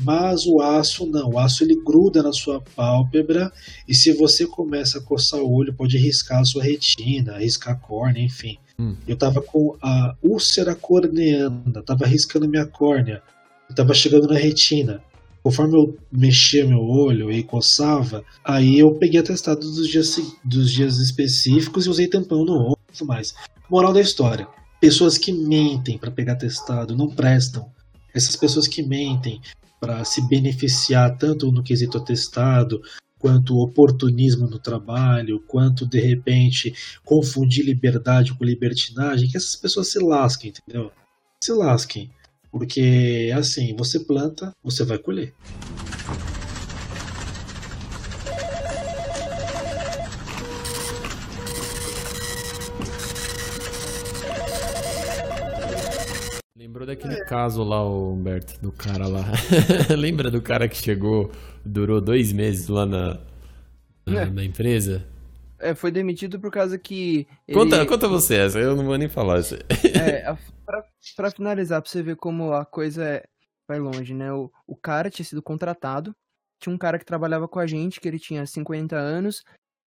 Mas 0.00 0.46
o 0.46 0.60
aço 0.60 1.06
não, 1.06 1.30
o 1.30 1.38
aço 1.38 1.64
ele 1.64 1.80
gruda 1.84 2.22
na 2.22 2.32
sua 2.32 2.60
pálpebra 2.60 3.50
e 3.86 3.94
se 3.94 4.12
você 4.12 4.46
começa 4.46 4.98
a 4.98 5.02
coçar 5.02 5.40
o 5.40 5.52
olho, 5.52 5.74
pode 5.74 5.98
riscar 5.98 6.40
a 6.40 6.44
sua 6.44 6.62
retina, 6.62 7.38
riscar 7.38 7.74
a 7.74 7.76
córnea, 7.78 8.22
enfim. 8.22 8.58
Hum. 8.78 8.94
Eu 9.06 9.16
tava 9.16 9.42
com 9.42 9.76
a 9.82 10.14
úlcera 10.22 10.74
corneana, 10.74 11.82
tava 11.84 12.06
riscando 12.06 12.48
minha 12.48 12.66
córnea, 12.66 13.22
eu 13.68 13.74
tava 13.74 13.94
chegando 13.94 14.28
na 14.28 14.38
retina. 14.38 15.02
Conforme 15.42 15.76
eu 15.76 15.96
mexia 16.10 16.66
meu 16.66 16.80
olho 16.80 17.30
e 17.30 17.42
coçava, 17.42 18.24
aí 18.44 18.78
eu 18.78 18.94
peguei 18.94 19.20
atestado 19.20 19.60
dos 19.60 19.88
dias, 19.88 20.20
dos 20.44 20.70
dias 20.70 20.98
específicos 20.98 21.86
e 21.86 21.90
usei 21.90 22.08
tampão 22.08 22.44
no 22.44 22.52
olho 22.52 23.06
mais. 23.06 23.34
Moral 23.70 23.92
da 23.92 24.00
história: 24.00 24.48
pessoas 24.80 25.16
que 25.16 25.32
mentem 25.32 25.96
para 25.96 26.10
pegar 26.10 26.36
testado 26.36 26.96
não 26.96 27.08
prestam. 27.08 27.70
Essas 28.12 28.36
pessoas 28.36 28.66
que 28.66 28.82
mentem 28.82 29.40
para 29.80 30.04
se 30.04 30.26
beneficiar 30.26 31.16
tanto 31.16 31.52
no 31.52 31.62
quesito 31.62 31.98
atestado, 31.98 32.82
quanto 33.18 33.58
oportunismo 33.58 34.46
no 34.48 34.58
trabalho, 34.58 35.42
quanto 35.46 35.86
de 35.86 36.00
repente 36.00 36.74
confundir 37.04 37.64
liberdade 37.64 38.34
com 38.34 38.44
libertinagem, 38.44 39.28
que 39.28 39.36
essas 39.36 39.56
pessoas 39.56 39.90
se 39.90 39.98
lasquem, 39.98 40.50
entendeu? 40.50 40.90
Se 41.42 41.52
lasquem. 41.52 42.10
Porque 42.50 43.32
assim, 43.36 43.76
você 43.76 44.00
planta, 44.00 44.52
você 44.62 44.84
vai 44.84 44.98
colher. 44.98 45.34
Lembrou 56.56 56.86
daquele 56.86 57.14
é. 57.14 57.24
caso 57.24 57.62
lá, 57.62 57.84
Humberto, 57.84 58.60
do 58.60 58.70
cara 58.70 59.06
lá. 59.06 59.24
Lembra 59.96 60.30
do 60.30 60.40
cara 60.42 60.68
que 60.68 60.76
chegou, 60.76 61.30
durou 61.64 62.00
dois 62.00 62.32
meses 62.32 62.68
lá 62.68 62.84
na, 62.84 63.18
na, 64.06 64.20
é. 64.20 64.30
na 64.30 64.44
empresa? 64.44 65.04
É, 65.60 65.74
foi 65.74 65.90
demitido 65.90 66.38
por 66.38 66.50
causa 66.50 66.78
que. 66.78 67.26
Ele... 67.46 67.58
Conta, 67.58 67.84
conta 67.86 68.08
você 68.08 68.36
essa, 68.36 68.58
eu 68.58 68.76
não 68.76 68.84
vou 68.84 68.96
nem 68.96 69.08
falar. 69.08 69.38
é, 69.38 70.32
pra, 70.64 70.84
pra, 71.16 71.30
finalizar, 71.30 71.82
pra 71.82 71.90
você 71.90 72.02
ver 72.02 72.16
como 72.16 72.52
a 72.52 72.64
coisa 72.64 73.04
é, 73.04 73.24
vai 73.66 73.78
longe, 73.78 74.14
né? 74.14 74.32
O, 74.32 74.50
o 74.66 74.76
cara 74.76 75.10
tinha 75.10 75.24
sido 75.26 75.42
contratado, 75.42 76.14
tinha 76.60 76.74
um 76.74 76.78
cara 76.78 76.98
que 76.98 77.04
trabalhava 77.04 77.48
com 77.48 77.58
a 77.58 77.66
gente, 77.66 78.00
que 78.00 78.08
ele 78.08 78.18
tinha 78.18 78.46
50 78.46 78.96
anos, 78.96 79.42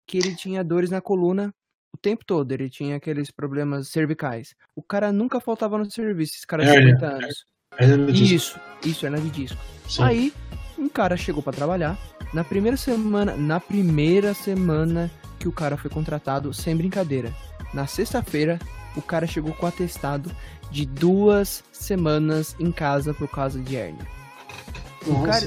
que 0.07 0.17
ele 0.17 0.35
tinha 0.35 0.63
dores 0.63 0.89
na 0.89 1.01
coluna 1.01 1.53
o 1.93 1.97
tempo 1.97 2.25
todo. 2.25 2.51
Ele 2.51 2.69
tinha 2.69 2.95
aqueles 2.95 3.29
problemas 3.29 3.89
cervicais. 3.89 4.55
O 4.75 4.81
cara 4.81 5.11
nunca 5.11 5.39
faltava 5.39 5.77
no 5.77 5.89
serviço, 5.89 6.35
esse 6.35 6.47
cara 6.47 6.63
de 6.63 6.71
50 6.71 7.05
é, 7.05 7.09
anos. 7.09 7.45
É, 7.77 7.85
é 7.85 8.11
isso, 8.11 8.59
isso, 8.83 9.05
é 9.05 9.11
de 9.11 9.29
disco. 9.29 9.57
Sim. 9.87 10.03
Aí, 10.03 10.33
um 10.77 10.89
cara 10.89 11.15
chegou 11.15 11.43
para 11.43 11.53
trabalhar. 11.53 11.97
Na 12.33 12.43
primeira 12.43 12.77
semana, 12.77 13.35
na 13.35 13.59
primeira 13.59 14.33
semana 14.33 15.09
que 15.39 15.47
o 15.47 15.51
cara 15.51 15.77
foi 15.77 15.89
contratado, 15.89 16.53
sem 16.53 16.75
brincadeira. 16.75 17.33
Na 17.73 17.87
sexta-feira, 17.87 18.59
o 18.95 19.01
cara 19.01 19.25
chegou 19.25 19.53
com 19.53 19.65
atestado 19.65 20.31
de 20.69 20.85
duas 20.85 21.63
semanas 21.71 22.55
em 22.59 22.71
casa 22.71 23.13
por 23.13 23.27
causa 23.29 23.59
de 23.59 23.75
hernia. 23.75 24.05
O 25.07 25.23
cara 25.23 25.39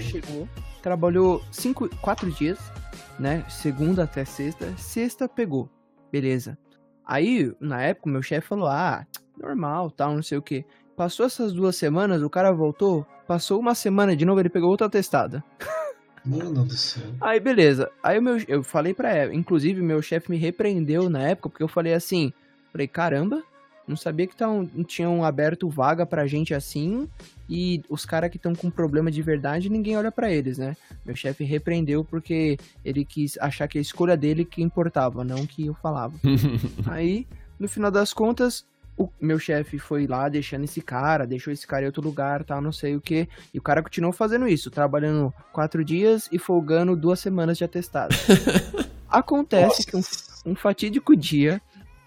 chegou, 0.00 0.48
trabalhou 0.80 1.42
cinco, 1.50 1.88
quatro 1.96 2.30
dias, 2.30 2.58
né? 3.18 3.44
Segunda 3.48 4.04
até 4.04 4.24
sexta. 4.24 4.72
Sexta 4.76 5.28
pegou. 5.28 5.68
Beleza. 6.10 6.56
Aí, 7.04 7.52
na 7.60 7.82
época, 7.82 8.10
meu 8.10 8.22
chefe 8.22 8.46
falou: 8.46 8.68
ah, 8.68 9.04
normal, 9.36 9.90
tal, 9.90 10.14
não 10.14 10.22
sei 10.22 10.38
o 10.38 10.42
que. 10.42 10.64
Passou 10.96 11.26
essas 11.26 11.52
duas 11.52 11.76
semanas, 11.76 12.22
o 12.22 12.30
cara 12.30 12.52
voltou. 12.52 13.06
Passou 13.26 13.60
uma 13.60 13.74
semana 13.74 14.16
de 14.16 14.24
novo, 14.24 14.40
ele 14.40 14.48
pegou 14.48 14.70
outra 14.70 14.88
testada. 14.88 15.44
Mano 16.26 16.64
do 16.64 16.76
céu. 16.76 17.02
Aí, 17.20 17.38
beleza. 17.38 17.90
Aí, 18.02 18.20
meu, 18.20 18.36
eu 18.48 18.62
falei 18.62 18.92
pra 18.92 19.14
ela. 19.14 19.34
Inclusive, 19.34 19.80
meu 19.80 20.02
chefe 20.02 20.30
me 20.30 20.36
repreendeu 20.36 21.08
na 21.08 21.22
época, 21.22 21.48
porque 21.48 21.62
eu 21.62 21.68
falei 21.68 21.94
assim: 21.94 22.32
falei, 22.72 22.88
caramba, 22.88 23.42
não 23.86 23.96
sabia 23.96 24.26
que 24.26 24.34
tão, 24.34 24.66
tinham 24.84 25.24
aberto 25.24 25.68
vaga 25.68 26.04
pra 26.04 26.26
gente 26.26 26.52
assim 26.52 27.08
e 27.48 27.82
os 27.88 28.04
caras 28.04 28.30
que 28.30 28.36
estão 28.36 28.54
com 28.54 28.68
problema 28.68 29.10
de 29.10 29.22
verdade, 29.22 29.70
ninguém 29.70 29.96
olha 29.96 30.10
para 30.10 30.30
eles, 30.30 30.58
né? 30.58 30.76
Meu 31.04 31.14
chefe 31.14 31.44
repreendeu 31.44 32.04
porque 32.04 32.58
ele 32.84 33.04
quis 33.04 33.38
achar 33.38 33.68
que 33.68 33.78
a 33.78 33.80
escolha 33.80 34.16
dele 34.16 34.44
que 34.44 34.62
importava, 34.62 35.22
não 35.24 35.46
que 35.46 35.66
eu 35.66 35.74
falava. 35.74 36.14
Aí, 36.90 37.26
no 37.58 37.68
final 37.68 37.90
das 37.90 38.12
contas, 38.12 38.66
o 38.96 39.08
meu 39.20 39.38
chefe 39.38 39.78
foi 39.78 40.06
lá 40.06 40.28
deixando 40.28 40.64
esse 40.64 40.80
cara, 40.80 41.26
deixou 41.26 41.52
esse 41.52 41.66
cara 41.66 41.82
em 41.82 41.86
outro 41.86 42.02
lugar, 42.02 42.44
tal, 42.44 42.60
não 42.60 42.72
sei 42.72 42.96
o 42.96 43.00
que. 43.00 43.28
E 43.52 43.58
o 43.58 43.62
cara 43.62 43.82
continuou 43.82 44.12
fazendo 44.12 44.48
isso, 44.48 44.70
trabalhando 44.70 45.32
quatro 45.52 45.84
dias 45.84 46.28
e 46.32 46.38
folgando 46.38 46.96
duas 46.96 47.20
semanas 47.20 47.58
de 47.58 47.64
atestado. 47.64 48.14
Acontece 49.08 49.86
Nossa. 49.92 50.32
que 50.42 50.48
um, 50.48 50.52
um 50.52 50.54
fatídico 50.54 51.14
dia, 51.14 51.60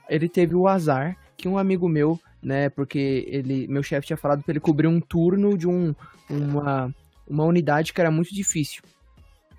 ele 0.10 0.28
teve 0.28 0.56
o 0.56 0.68
azar 0.68 1.16
que 1.38 1.48
um 1.48 1.58
amigo 1.58 1.88
meu, 1.88 2.20
né, 2.44 2.70
porque 2.70 3.26
ele, 3.28 3.68
meu 3.68 3.82
chefe 3.82 4.08
tinha 4.08 4.18
falado 4.18 4.44
para 4.44 4.52
ele 4.52 4.60
cobrir 4.60 4.88
um 4.88 5.00
turno 5.00 5.58
de 5.58 5.68
um, 5.68 5.96
uma, 6.30 6.94
uma 7.28 7.46
unidade 7.46 7.94
que 7.94 8.02
era 8.02 8.12
muito 8.12 8.34
difícil. 8.34 8.82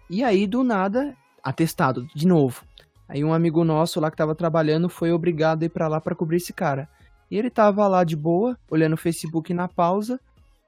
E 0.09 0.23
aí, 0.23 0.47
do 0.47 0.63
nada, 0.63 1.17
atestado, 1.43 2.07
de 2.15 2.27
novo. 2.27 2.65
Aí 3.09 3.25
um 3.25 3.33
amigo 3.33 3.65
nosso 3.65 3.99
lá 3.99 4.11
que 4.11 4.17
tava 4.17 4.35
trabalhando 4.35 4.89
foi 4.89 5.11
obrigado 5.11 5.63
a 5.63 5.67
ir 5.67 5.69
para 5.69 5.89
lá 5.89 6.01
para 6.01 6.15
cobrir 6.15 6.37
esse 6.37 6.53
cara. 6.53 6.89
E 7.31 7.39
ele 7.39 7.49
tava 7.51 7.87
lá 7.87 8.03
de 8.05 8.17
boa, 8.17 8.59
olhando 8.71 8.95
o 8.95 8.99
Facebook 8.99 9.53
na 9.55 9.69
pausa, 9.69 10.19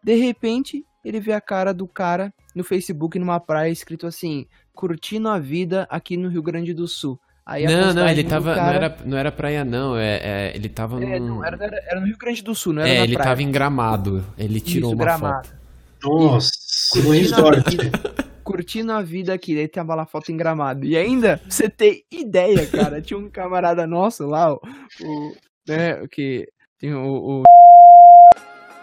De 0.04 0.14
repente, 0.16 0.84
ele 1.04 1.20
vê 1.20 1.32
a 1.32 1.40
cara 1.40 1.72
do 1.72 1.86
cara 1.86 2.32
no 2.56 2.64
Facebook 2.64 3.18
numa 3.18 3.38
praia 3.40 3.70
escrito 3.70 4.06
assim: 4.06 4.46
curtindo 4.74 5.28
a 5.28 5.38
vida 5.38 5.86
aqui 5.90 6.16
no 6.16 6.28
Rio 6.28 6.42
Grande 6.42 6.74
do 6.74 6.86
Sul. 6.88 7.18
Aí 7.46 7.66
a 7.66 7.70
Não, 7.70 7.94
não, 7.94 8.08
ele 8.08 8.22
tava. 8.24 8.54
cara- 8.54 8.66
Não, 8.68 8.74
era, 8.74 8.96
não 9.04 9.16
era 9.18 9.32
praia, 9.32 9.64
não. 9.64 9.96
É, 9.96 10.20
é, 10.22 10.52
ele 10.56 10.68
tava 10.68 11.02
É, 11.02 11.18
num. 11.20 11.26
não, 11.36 11.44
era, 11.44 11.56
era- 11.64 11.82
era 11.86 12.00
no 12.00 12.06
Rio 12.06 12.16
Grande 12.18 12.42
do 12.42 12.54
Sul, 12.54 12.72
não 12.72 12.82
era 12.82 12.90
É, 12.90 12.98
na 12.98 13.04
ele 13.04 13.14
praia. 13.14 13.28
tava 13.30 13.42
em 13.42 13.50
gramado. 13.52 14.24
Ele 14.38 14.60
tirou 14.60 14.90
Isso, 14.90 14.96
uma 14.96 15.04
Gramado. 15.04 15.48
foto. 15.48 15.62
Nossa, 16.04 16.50
no 16.96 17.02
Curtindo 17.04 17.46
a, 17.46 17.50
vida, 17.60 17.90
curtindo 18.42 18.92
a 18.92 19.02
vida 19.02 19.32
aqui, 19.32 19.54
daí 19.54 19.68
tava 19.68 19.94
lá 19.94 20.04
foto 20.04 20.32
em 20.32 20.36
gramado. 20.36 20.84
E 20.84 20.96
ainda, 20.96 21.38
pra 21.38 21.48
você 21.50 21.68
ter 21.68 22.02
ideia, 22.10 22.66
cara, 22.66 23.00
tinha 23.02 23.16
um 23.18 23.30
camarada 23.30 23.86
nosso 23.86 24.26
lá, 24.26 24.52
o 24.52 24.60
né, 25.66 25.94
o 26.02 26.08
que 26.08 26.48
tem 26.78 26.94
o, 26.94 27.40
o- 27.40 27.42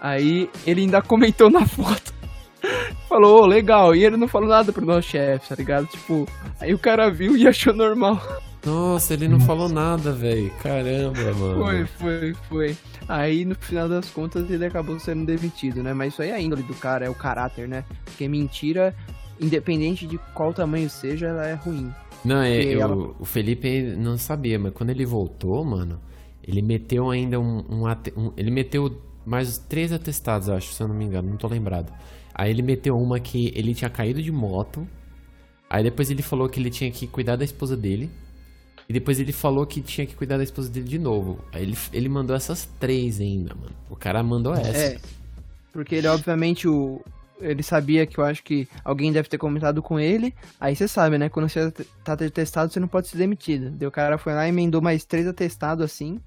Aí 0.01 0.49
ele 0.65 0.81
ainda 0.81 1.01
comentou 1.01 1.49
na 1.49 1.65
foto. 1.65 2.13
Falou, 3.09 3.41
"Ô, 3.43 3.45
legal. 3.45 3.93
E 3.95 4.05
ele 4.05 4.15
não 4.17 4.27
falou 4.27 4.47
nada 4.47 4.71
pro 4.71 4.85
nosso 4.85 5.09
chefe, 5.09 5.49
tá 5.49 5.55
ligado? 5.55 5.87
Tipo, 5.87 6.25
aí 6.59 6.73
o 6.73 6.79
cara 6.79 7.09
viu 7.11 7.35
e 7.35 7.45
achou 7.47 7.73
normal. 7.73 8.21
Nossa, 8.65 9.13
ele 9.13 9.27
não 9.27 9.39
falou 9.39 9.67
nada, 9.69 10.11
velho. 10.13 10.51
Caramba, 10.61 11.19
mano. 11.35 11.65
Foi, 11.65 11.85
foi, 11.85 12.33
foi. 12.47 12.77
Aí 13.07 13.43
no 13.43 13.55
final 13.55 13.89
das 13.89 14.09
contas 14.09 14.49
ele 14.49 14.65
acabou 14.65 14.97
sendo 14.99 15.25
demitido, 15.25 15.81
né? 15.83 15.93
Mas 15.93 16.13
isso 16.13 16.21
aí 16.21 16.29
é 16.29 16.35
a 16.35 16.41
índole 16.41 16.63
do 16.63 16.75
cara, 16.75 17.05
é 17.05 17.09
o 17.09 17.15
caráter, 17.15 17.67
né? 17.67 17.83
Porque 18.05 18.27
mentira, 18.27 18.95
independente 19.39 20.05
de 20.07 20.17
qual 20.33 20.53
tamanho 20.53 20.89
seja, 20.89 21.27
ela 21.27 21.45
é 21.47 21.53
ruim. 21.55 21.91
Não, 22.23 22.41
é, 22.41 22.61
eu- 22.63 22.81
ela- 22.81 22.95
o 23.19 23.25
Felipe 23.25 23.81
não 23.97 24.17
sabia, 24.17 24.57
mas 24.59 24.71
quando 24.73 24.91
ele 24.91 25.05
voltou, 25.05 25.63
mano, 25.65 25.99
ele 26.49 26.61
meteu 26.61 27.09
ainda 27.09 27.39
um, 27.39 27.59
um 27.69 27.85
um- 28.17 28.33
Ele 28.35 28.51
meteu 28.51 29.01
mais 29.25 29.57
três 29.57 29.91
atestados, 29.93 30.49
acho, 30.49 30.73
se 30.73 30.81
eu 30.81 30.87
não 30.87 30.95
me 30.95 31.05
engano, 31.05 31.29
não 31.29 31.37
tô 31.37 31.47
lembrado. 31.47 31.93
Aí 32.33 32.49
ele 32.49 32.61
meteu 32.61 32.97
uma 32.97 33.19
que 33.19 33.51
ele 33.55 33.75
tinha 33.75 33.89
caído 33.89 34.21
de 34.21 34.31
moto. 34.31 34.87
Aí 35.69 35.83
depois 35.83 36.09
ele 36.09 36.21
falou 36.21 36.49
que 36.49 36.59
ele 36.59 36.69
tinha 36.69 36.89
que 36.89 37.05
cuidar 37.05 37.35
da 37.35 37.43
esposa 37.43 37.77
dele. 37.77 38.09
E 38.87 38.93
depois 38.93 39.19
ele 39.19 39.31
falou 39.31 39.67
que 39.67 39.81
tinha 39.81 40.07
que 40.07 40.15
cuidar 40.15 40.37
da 40.37 40.43
esposa 40.43 40.67
dele 40.69 40.87
de 40.87 40.97
novo. 40.97 41.39
Aí 41.53 41.61
ele, 41.61 41.77
ele 41.93 42.09
mandou 42.09 42.35
essas 42.35 42.67
três 42.79 43.19
ainda, 43.21 43.53
mano. 43.53 43.75
O 43.89 43.95
cara 43.95 44.23
mandou 44.23 44.53
essa. 44.55 44.95
É. 44.95 44.97
Porque 45.71 45.95
ele, 45.95 46.07
obviamente, 46.07 46.67
o. 46.67 46.99
Ele 47.39 47.63
sabia 47.63 48.05
que 48.05 48.17
eu 48.17 48.23
acho 48.25 48.43
que 48.43 48.67
alguém 48.83 49.13
deve 49.13 49.29
ter 49.29 49.37
comentado 49.37 49.81
com 49.81 49.97
ele. 49.99 50.33
Aí 50.59 50.75
você 50.75 50.87
sabe, 50.87 51.17
né? 51.17 51.29
Quando 51.29 51.47
você 51.47 51.71
tá 52.03 52.17
testado, 52.17 52.73
você 52.73 52.79
não 52.81 52.87
pode 52.87 53.07
ser 53.07 53.17
demitido. 53.17 53.69
Daí 53.71 53.87
o 53.87 53.91
cara 53.91 54.17
foi 54.17 54.33
lá 54.33 54.45
e 54.45 54.49
emendou 54.49 54.81
mais 54.81 55.05
três 55.05 55.25
atestados 55.27 55.85
assim. 55.85 56.19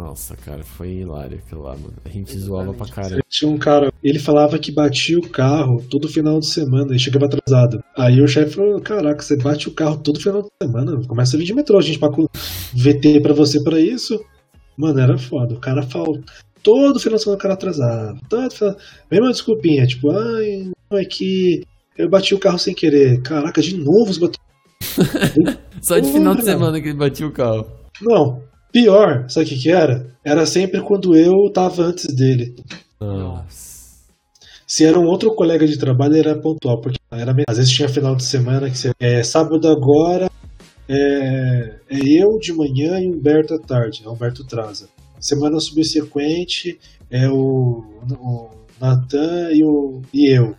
Nossa, 0.00 0.34
cara, 0.34 0.64
foi 0.64 1.00
hilário 1.00 1.38
aquilo 1.38 1.62
lá, 1.62 1.76
mano. 1.76 1.92
A 2.02 2.08
gente 2.08 2.36
zoava 2.38 2.72
pra 2.72 2.88
caramba. 2.88 3.22
Tinha 3.28 3.50
um 3.50 3.58
cara, 3.58 3.92
ele 4.02 4.18
falava 4.18 4.58
que 4.58 4.72
batia 4.72 5.18
o 5.18 5.28
carro 5.28 5.84
todo 5.90 6.08
final 6.08 6.40
de 6.40 6.46
semana 6.46 6.96
e 6.96 6.98
chegava 6.98 7.26
atrasado. 7.26 7.84
Aí 7.96 8.18
o 8.22 8.26
chefe 8.26 8.54
falou: 8.54 8.80
Caraca, 8.80 9.20
você 9.20 9.36
bate 9.36 9.68
o 9.68 9.74
carro 9.74 9.98
todo 9.98 10.18
final 10.18 10.40
de 10.40 10.48
semana, 10.62 11.06
começa 11.06 11.36
a 11.36 11.38
vir 11.38 11.44
de 11.44 11.54
metrô, 11.54 11.78
a 11.78 11.82
gente 11.82 11.98
pagou 11.98 12.30
VT 12.72 13.20
pra 13.20 13.34
você 13.34 13.62
pra 13.62 13.78
isso. 13.78 14.18
Mano, 14.76 14.98
era 14.98 15.18
foda. 15.18 15.54
O 15.54 15.60
cara 15.60 15.82
falou. 15.82 16.18
Todo 16.62 16.98
final 16.98 17.16
de 17.16 17.22
semana 17.22 17.38
o 17.38 17.42
cara 17.42 17.54
atrasado. 17.54 18.20
Todo 18.28 18.50
final... 18.50 18.76
Mesma 19.10 19.30
desculpinha, 19.30 19.86
tipo, 19.86 20.10
ai, 20.10 20.70
não 20.90 20.98
é 20.98 21.04
que 21.04 21.62
eu 21.96 22.08
bati 22.08 22.34
o 22.34 22.38
carro 22.38 22.58
sem 22.58 22.74
querer. 22.74 23.20
Caraca, 23.20 23.60
de 23.60 23.76
novo 23.76 24.06
você 24.06 24.20
bateu. 24.20 24.40
Só 25.82 25.98
de 25.98 26.10
final 26.10 26.34
de 26.34 26.44
semana 26.44 26.80
que 26.80 26.88
ele 26.88 26.98
batia 26.98 27.26
o 27.26 27.32
carro. 27.32 27.66
Não, 28.02 28.42
pior, 28.72 29.28
sabe 29.28 29.46
o 29.46 29.48
que, 29.48 29.56
que 29.58 29.70
era? 29.70 30.14
Era 30.24 30.46
sempre 30.46 30.80
quando 30.82 31.16
eu 31.16 31.50
tava 31.52 31.82
antes 31.84 32.06
dele. 32.14 32.54
Nossa. 33.00 33.70
Se 34.66 34.84
era 34.84 34.98
um 35.00 35.06
outro 35.06 35.34
colega 35.34 35.66
de 35.66 35.78
trabalho, 35.78 36.14
ele 36.14 36.28
era 36.28 36.40
pontual, 36.40 36.80
porque 36.80 36.98
era 37.10 37.34
às 37.48 37.56
vezes 37.56 37.72
tinha 37.72 37.88
final 37.88 38.14
de 38.14 38.22
semana 38.24 38.70
que 38.70 38.78
você, 38.78 38.92
é 39.00 39.22
sábado 39.22 39.68
agora 39.68 40.30
é, 40.88 41.76
é 41.88 41.98
eu 42.22 42.38
de 42.38 42.52
manhã 42.52 43.00
e 43.00 43.08
Humberto 43.10 43.54
à 43.54 43.58
tarde, 43.58 44.02
é 44.04 44.08
Humberto 44.08 44.44
Traza. 44.44 44.88
Semana 45.18 45.58
subsequente 45.60 46.78
é 47.10 47.28
o, 47.28 47.84
o 48.18 48.50
Natan 48.80 49.50
e, 49.52 49.62
o, 49.64 50.02
e 50.14 50.32
eu. 50.32 50.54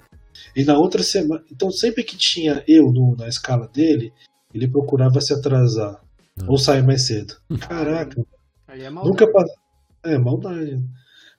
E 0.55 0.63
na 0.63 0.77
outra 0.77 1.01
semana, 1.03 1.41
então 1.51 1.71
sempre 1.71 2.03
que 2.03 2.17
tinha 2.17 2.63
eu 2.67 2.91
no- 2.91 3.15
na 3.17 3.27
escala 3.27 3.67
dele, 3.73 4.11
ele 4.53 4.67
procurava 4.69 5.21
se 5.21 5.33
atrasar 5.33 6.01
ou 6.47 6.57
sair 6.57 6.83
mais 6.83 7.07
cedo. 7.07 7.35
Caraca, 7.67 8.23
Aí 8.67 8.83
é 8.83 8.89
nunca 8.89 9.29
passou. 9.31 9.55
É 10.03 10.17
maldade. 10.17 10.81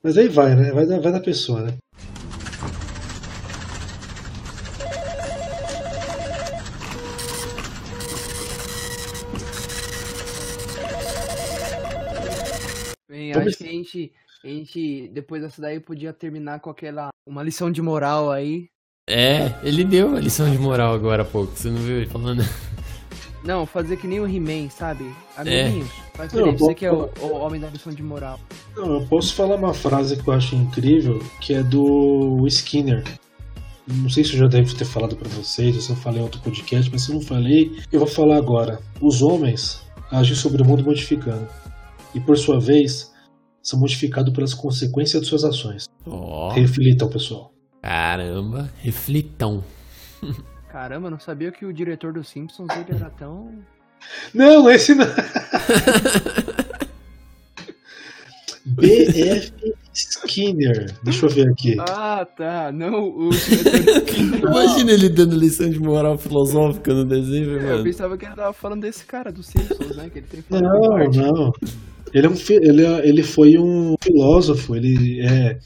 Mas 0.02 0.18
aí 0.18 0.28
vai, 0.28 0.54
né? 0.54 0.70
Vai 0.70 0.86
da, 0.86 1.00
vai 1.00 1.12
da 1.12 1.20
pessoa, 1.20 1.62
né? 1.62 1.74
Bem, 13.08 13.32
acho 13.32 13.56
que 13.58 13.64
a 13.64 13.72
gente, 13.72 14.12
a 14.44 14.48
gente, 14.48 15.08
depois 15.08 15.42
dessa 15.42 15.62
daí, 15.62 15.80
podia 15.80 16.12
terminar 16.12 16.60
com 16.60 16.70
aquela. 16.70 17.08
Uma 17.26 17.42
lição 17.42 17.70
de 17.70 17.80
moral 17.80 18.30
aí. 18.30 18.68
É, 19.08 19.54
ele 19.62 19.84
deu 19.84 20.16
a 20.16 20.20
lição 20.20 20.50
de 20.50 20.58
moral 20.58 20.94
agora 20.94 21.22
há 21.22 21.24
pouco. 21.24 21.56
Você 21.56 21.70
não 21.70 21.78
viu 21.78 21.96
ele 21.96 22.06
falando? 22.06 22.42
Não, 23.44 23.66
fazer 23.66 23.96
que 23.96 24.06
nem 24.06 24.20
o 24.20 24.26
He-Man, 24.26 24.70
sabe? 24.70 25.04
É. 25.36 25.40
Amiguinhos. 25.64 25.90
Faz 26.14 26.32
Não, 26.32 26.56
você 26.56 26.74
que 26.74 26.86
é 26.86 26.92
o, 26.92 27.10
o 27.20 27.32
homem 27.38 27.60
da 27.60 27.68
lição 27.68 27.92
de 27.92 28.02
moral. 28.02 28.38
Não, 28.76 28.94
eu 29.00 29.06
posso 29.08 29.34
falar 29.34 29.56
uma 29.56 29.74
frase 29.74 30.16
que 30.16 30.28
eu 30.28 30.32
acho 30.34 30.54
incrível, 30.54 31.18
que 31.40 31.54
é 31.54 31.62
do 31.62 32.44
Skinner. 32.46 33.02
Não 33.88 34.08
sei 34.08 34.22
se 34.22 34.34
eu 34.34 34.38
já 34.38 34.46
devo 34.46 34.72
ter 34.76 34.84
falado 34.84 35.16
pra 35.16 35.28
vocês, 35.28 35.74
ou 35.74 35.82
se 35.82 35.90
eu 35.90 35.96
falei 35.96 36.20
em 36.20 36.22
outro 36.22 36.40
podcast, 36.40 36.88
mas 36.92 37.02
se 37.02 37.10
eu 37.10 37.16
não 37.16 37.22
falei, 37.22 37.72
eu 37.90 37.98
vou 37.98 38.08
falar 38.08 38.36
agora. 38.36 38.78
Os 39.00 39.22
homens 39.22 39.82
agem 40.10 40.36
sobre 40.36 40.62
o 40.62 40.64
mundo 40.64 40.84
modificando. 40.84 41.48
E 42.14 42.20
por 42.20 42.38
sua 42.38 42.60
vez, 42.60 43.10
são 43.60 43.80
modificados 43.80 44.32
pelas 44.32 44.54
consequências 44.54 45.22
de 45.22 45.28
suas 45.28 45.42
ações. 45.42 45.86
Ó, 46.06 46.52
Reflitam, 46.52 47.08
pessoal. 47.08 47.50
caramba, 47.82 48.70
reflitão. 48.78 49.64
Caramba, 50.72 51.06
eu 51.08 51.10
não 51.10 51.20
sabia 51.20 51.52
que 51.52 51.64
o 51.66 51.72
diretor 51.72 52.12
dos 52.14 52.28
Simpsons 52.28 52.68
ele 52.74 52.96
era 52.98 53.10
tão. 53.10 53.52
Não, 54.34 54.68
esse 54.70 54.94
não. 54.94 55.06
BF 58.64 59.52
Skinner. 59.92 60.94
Deixa 61.02 61.26
eu 61.26 61.30
ver 61.30 61.48
aqui. 61.50 61.76
Ah, 61.80 62.24
tá. 62.24 62.70
Não, 62.72 63.08
o 63.08 63.30
do. 64.40 64.46
Imagina 64.48 64.92
ele 64.92 65.08
dando 65.08 65.36
lição 65.36 65.68
de 65.68 65.80
moral 65.80 66.16
filosófica 66.16 66.94
no 66.94 67.04
desenho, 67.04 67.58
Eu 67.58 67.62
mano. 67.62 67.84
pensava 67.84 68.16
que 68.16 68.24
ele 68.24 68.34
tava 68.34 68.52
falando 68.52 68.82
desse 68.82 69.04
cara 69.04 69.32
dos 69.32 69.46
Simpsons, 69.46 69.96
né? 69.96 70.08
Que 70.10 70.20
ele 70.20 70.26
tem 70.28 70.44
Não, 70.48 70.98
não. 71.10 71.52
Ele, 72.14 72.26
é 72.26 72.30
um, 72.30 72.34
ele, 72.62 72.86
é- 72.86 73.08
ele 73.08 73.22
foi 73.22 73.58
um 73.58 73.94
filósofo, 74.00 74.76
ele 74.76 75.20
é, 75.26 75.58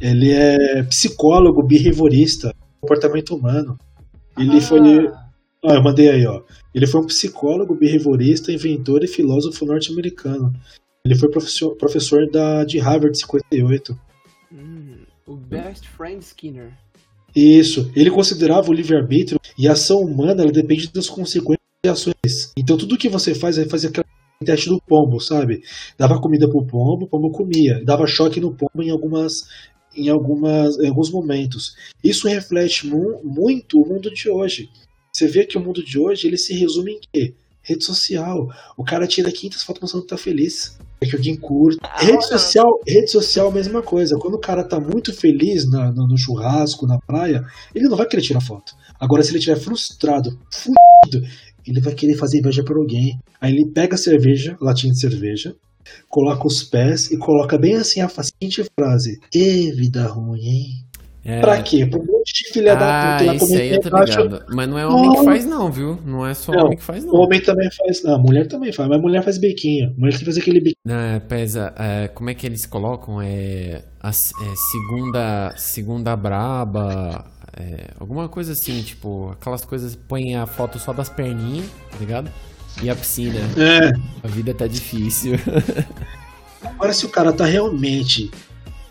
ele 0.00 0.32
é 0.32 0.82
psicólogo 0.84 1.62
behaviorista, 1.62 2.52
comportamento 2.80 3.34
humano. 3.36 3.78
Ele 4.38 4.58
Ah, 4.58 4.60
foi. 4.60 4.80
Ah, 5.64 5.74
eu 5.74 5.82
mandei 5.82 6.10
aí, 6.10 6.26
ó. 6.26 6.42
Ele 6.74 6.86
foi 6.86 7.00
um 7.00 7.06
psicólogo 7.06 7.74
behaviorista, 7.74 8.52
inventor 8.52 9.02
e 9.02 9.08
filósofo 9.08 9.64
norte-americano. 9.64 10.52
Ele 11.04 11.14
foi 11.16 11.30
professor, 11.30 11.76
professor 11.76 12.28
da, 12.30 12.64
de 12.64 12.78
Harvard 12.78 13.16
58. 13.18 13.96
hum, 14.52 14.96
o 15.26 15.36
Best 15.36 15.88
Friend 15.88 16.22
Skinner. 16.24 16.72
Isso. 17.34 17.90
Ele 17.96 18.10
considerava 18.10 18.70
o 18.70 18.72
livre-arbítrio 18.72 19.40
e 19.58 19.66
a 19.68 19.72
ação 19.72 20.00
humana 20.00 20.42
ela 20.42 20.52
depende 20.52 20.90
das 20.92 21.08
consequências 21.08 21.58
de 21.84 21.90
ações. 21.90 22.52
Então 22.56 22.76
tudo 22.76 22.96
que 22.96 23.08
você 23.08 23.34
faz 23.34 23.58
é 23.58 23.64
fazer 23.66 23.88
aquele 23.88 24.04
teste 24.44 24.68
do 24.68 24.80
pombo, 24.80 25.20
sabe? 25.20 25.62
Dava 25.98 26.20
comida 26.20 26.48
pro 26.48 26.64
pombo, 26.66 27.04
o 27.06 27.08
pombo 27.08 27.30
comia. 27.30 27.82
Dava 27.84 28.06
choque 28.06 28.40
no 28.40 28.54
pombo 28.54 28.82
em 28.82 28.90
algumas 28.90 29.48
em 29.96 30.08
algumas 30.08 30.78
em 30.78 30.88
alguns 30.88 31.10
momentos. 31.10 31.74
Isso 32.02 32.26
reflete 32.28 32.86
mu- 32.86 33.20
muito 33.24 33.80
o 33.80 33.86
mundo 33.88 34.12
de 34.12 34.28
hoje. 34.28 34.68
Você 35.12 35.26
vê 35.26 35.44
que 35.44 35.56
o 35.56 35.60
mundo 35.60 35.84
de 35.84 35.98
hoje 35.98 36.26
ele 36.26 36.36
se 36.36 36.52
resume 36.54 36.92
em 36.92 37.00
quê? 37.12 37.34
Rede 37.62 37.84
social. 37.84 38.50
O 38.76 38.84
cara 38.84 39.06
tira 39.06 39.30
500 39.32 39.62
fotos 39.62 39.80
mostrando 39.82 40.02
que 40.02 40.08
tá 40.10 40.16
feliz. 40.18 40.76
É 41.00 41.06
que 41.06 41.16
alguém 41.16 41.36
curte. 41.36 41.78
Rede 41.96 42.26
social, 42.26 42.80
rede 42.86 43.10
social, 43.10 43.50
mesma 43.52 43.80
coisa. 43.82 44.18
Quando 44.18 44.34
o 44.34 44.38
cara 44.40 44.62
tá 44.64 44.78
muito 44.78 45.12
feliz 45.14 45.68
na- 45.70 45.90
no, 45.90 46.06
no 46.06 46.18
churrasco, 46.18 46.86
na 46.86 46.98
praia, 46.98 47.44
ele 47.74 47.88
não 47.88 47.96
vai 47.96 48.06
querer 48.06 48.22
tirar 48.22 48.40
foto. 48.40 48.74
Agora, 49.00 49.22
se 49.22 49.30
ele 49.30 49.38
estiver 49.38 49.58
frustrado, 49.58 50.38
fudido, 50.52 51.26
ele 51.66 51.80
vai 51.80 51.94
querer 51.94 52.16
fazer 52.16 52.38
inveja 52.38 52.62
pra 52.62 52.76
alguém. 52.76 53.18
Aí 53.40 53.52
ele 53.54 53.66
pega 53.66 53.94
a 53.94 53.98
cerveja, 53.98 54.56
latinha 54.60 54.92
de 54.92 55.00
cerveja, 55.00 55.54
coloca 56.08 56.46
os 56.46 56.62
pés 56.62 57.10
e 57.10 57.16
coloca 57.18 57.58
bem 57.58 57.74
assim 57.76 58.00
a 58.00 58.08
seguinte 58.08 58.64
frase: 58.78 59.20
Ê, 59.34 59.72
vida 59.72 60.06
ruim, 60.06 60.40
hein? 60.40 60.84
É. 61.26 61.40
Pra 61.40 61.62
quê? 61.62 61.86
Pra 61.86 61.98
um 61.98 62.04
monte 62.04 62.34
de 62.34 62.52
filha 62.52 62.76
da 62.76 63.14
Ah, 63.14 63.18
puta 63.18 63.24
lá 63.24 63.34
isso 63.34 63.56
aí 63.56 63.72
eu 63.72 63.80
tô 63.80 63.98
ligado. 63.98 64.44
Mas 64.50 64.68
não 64.68 64.78
é 64.78 64.86
homem 64.86 65.10
que 65.10 65.16
Não. 65.16 65.24
faz, 65.24 65.46
não, 65.46 65.72
viu? 65.72 65.98
Não 66.04 66.26
é 66.26 66.34
só 66.34 66.52
Não, 66.52 66.66
homem 66.66 66.76
que 66.76 66.82
faz, 66.84 67.02
não. 67.02 67.14
O 67.14 67.16
homem 67.24 67.40
também 67.40 67.70
faz. 67.70 68.02
Não, 68.02 68.18
mulher 68.18 68.46
também 68.46 68.70
faz, 68.72 68.88
mas 68.90 69.00
mulher 69.00 69.22
faz 69.24 69.38
biquinho. 69.38 69.94
Mulher 69.96 70.10
tem 70.12 70.18
que 70.18 70.24
fazer 70.26 70.40
aquele 70.42 70.58
biquinho. 70.60 70.76
Não, 70.84 70.94
é, 70.94 71.20
pesa. 71.20 71.72
é, 71.78 72.08
como 72.08 72.28
é 72.28 72.34
que 72.34 72.44
eles 72.46 72.66
colocam? 72.66 73.22
É, 73.22 73.82
a 74.02 74.10
é, 74.10 74.12
segunda, 74.70 75.54
segunda 75.56 76.14
braba. 76.14 77.24
é, 77.56 77.86
alguma 77.98 78.28
coisa 78.28 78.52
assim, 78.52 78.82
tipo, 78.82 79.30
aquelas 79.30 79.64
coisas. 79.64 79.96
Põe 79.96 80.34
a 80.36 80.44
foto 80.46 80.78
só 80.78 80.92
das 80.92 81.08
perninhas, 81.08 81.66
tá 81.90 81.96
ligado? 81.98 82.30
E 82.82 82.90
a 82.90 82.96
piscina. 82.96 83.38
É. 83.56 83.92
A 84.22 84.28
vida 84.28 84.52
tá 84.52 84.66
difícil. 84.66 85.34
Agora, 86.62 86.92
se 86.92 87.06
o 87.06 87.08
cara 87.08 87.32
tá 87.32 87.44
realmente 87.44 88.30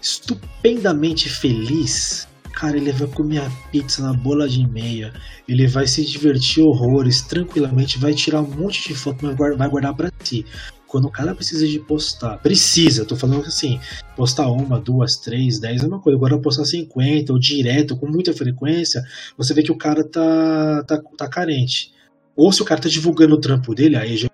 estupendamente 0.01 1.30
feliz, 1.30 2.27
cara, 2.53 2.77
ele 2.77 2.91
vai 2.91 3.07
comer 3.07 3.39
a 3.39 3.49
pizza 3.72 4.03
na 4.03 4.14
bola 4.14 4.47
de 4.47 4.68
meia, 4.68 5.14
ele 5.47 5.68
vai 5.68 5.88
se 5.88 6.05
divertir 6.05 6.64
horrores, 6.64 7.22
tranquilamente, 7.22 7.97
vai 7.97 8.14
tirar 8.14 8.41
um 8.41 8.49
monte 8.49 8.88
de 8.88 8.95
foto, 8.95 9.26
mas 9.26 9.35
vai 9.35 9.69
guardar 9.69 9.93
pra 9.95 10.11
si. 10.23 10.45
Quando 10.88 11.05
o 11.05 11.11
cara 11.11 11.34
precisa 11.34 11.68
de 11.68 11.80
postar, 11.80 12.38
precisa, 12.38 13.03
tô 13.03 13.15
falando 13.15 13.47
assim, 13.47 13.80
postar 14.15 14.47
uma, 14.49 14.80
duas, 14.80 15.15
três, 15.15 15.60
dez 15.60 15.84
é 15.84 15.88
uma 15.88 15.99
coisa, 15.99 16.15
agora 16.15 16.38
postar 16.38 16.65
50 16.65 17.34
ou 17.34 17.39
direto, 17.39 17.97
com 17.97 18.05
muita 18.05 18.31
frequência, 18.31 19.03
você 19.35 19.53
vê 19.55 19.64
que 19.64 19.72
o 19.72 19.77
cara 19.77 20.03
tá, 20.03 20.84
tá, 20.84 21.01
tá 21.18 21.27
carente. 21.27 21.93
Ou 22.35 22.51
se 22.51 22.61
o 22.61 22.65
cara 22.65 22.81
tá 22.81 22.89
divulgando 22.89 23.35
o 23.35 23.41
trampo 23.41 23.73
dele, 23.76 23.95
aí 23.95 24.18
já 24.18 24.30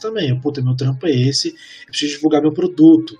também, 0.00 0.38
puta, 0.40 0.60
meu 0.60 0.74
trampo 0.74 1.06
é 1.06 1.12
esse, 1.12 1.48
eu 1.48 1.86
preciso 1.86 2.16
divulgar 2.16 2.42
meu 2.42 2.52
produto. 2.52 3.16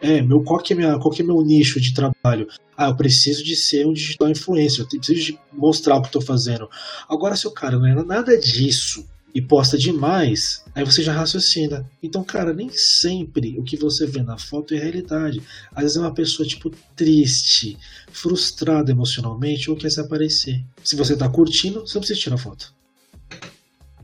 É, 0.00 0.22
meu, 0.22 0.42
qual, 0.42 0.60
que 0.60 0.72
é 0.72 0.76
minha, 0.76 0.98
qual 0.98 1.10
que 1.10 1.20
é 1.20 1.24
meu 1.24 1.42
nicho 1.42 1.80
de 1.80 1.92
trabalho? 1.92 2.48
Ah, 2.76 2.88
eu 2.88 2.96
preciso 2.96 3.44
de 3.44 3.54
ser 3.54 3.86
um 3.86 3.92
digital 3.92 4.30
influencer, 4.30 4.80
eu 4.80 4.88
preciso 4.88 5.20
de 5.20 5.38
mostrar 5.52 5.96
o 5.96 6.02
que 6.02 6.08
eu 6.08 6.12
tô 6.12 6.20
fazendo. 6.20 6.70
Agora, 7.08 7.36
se 7.36 7.46
o 7.46 7.50
cara 7.50 7.78
não 7.78 7.86
é 7.86 7.94
nada 8.04 8.38
disso 8.38 9.06
e 9.34 9.42
posta 9.42 9.76
demais, 9.76 10.64
aí 10.74 10.84
você 10.84 11.02
já 11.02 11.12
raciocina. 11.12 11.86
Então, 12.02 12.24
cara, 12.24 12.54
nem 12.54 12.70
sempre 12.72 13.58
o 13.58 13.62
que 13.62 13.76
você 13.76 14.06
vê 14.06 14.22
na 14.22 14.38
foto 14.38 14.74
é 14.74 14.78
realidade. 14.78 15.42
Às 15.72 15.82
vezes 15.82 15.96
é 15.98 16.00
uma 16.00 16.14
pessoa, 16.14 16.48
tipo, 16.48 16.70
triste, 16.96 17.76
frustrada 18.10 18.90
emocionalmente 18.90 19.70
ou 19.70 19.76
quer 19.76 19.90
se 19.90 20.00
aparecer. 20.00 20.64
Se 20.82 20.96
você 20.96 21.14
tá 21.16 21.28
curtindo, 21.28 21.80
você 21.80 21.94
não 21.94 22.00
precisa 22.00 22.20
tirar 22.20 22.38
foto. 22.38 22.79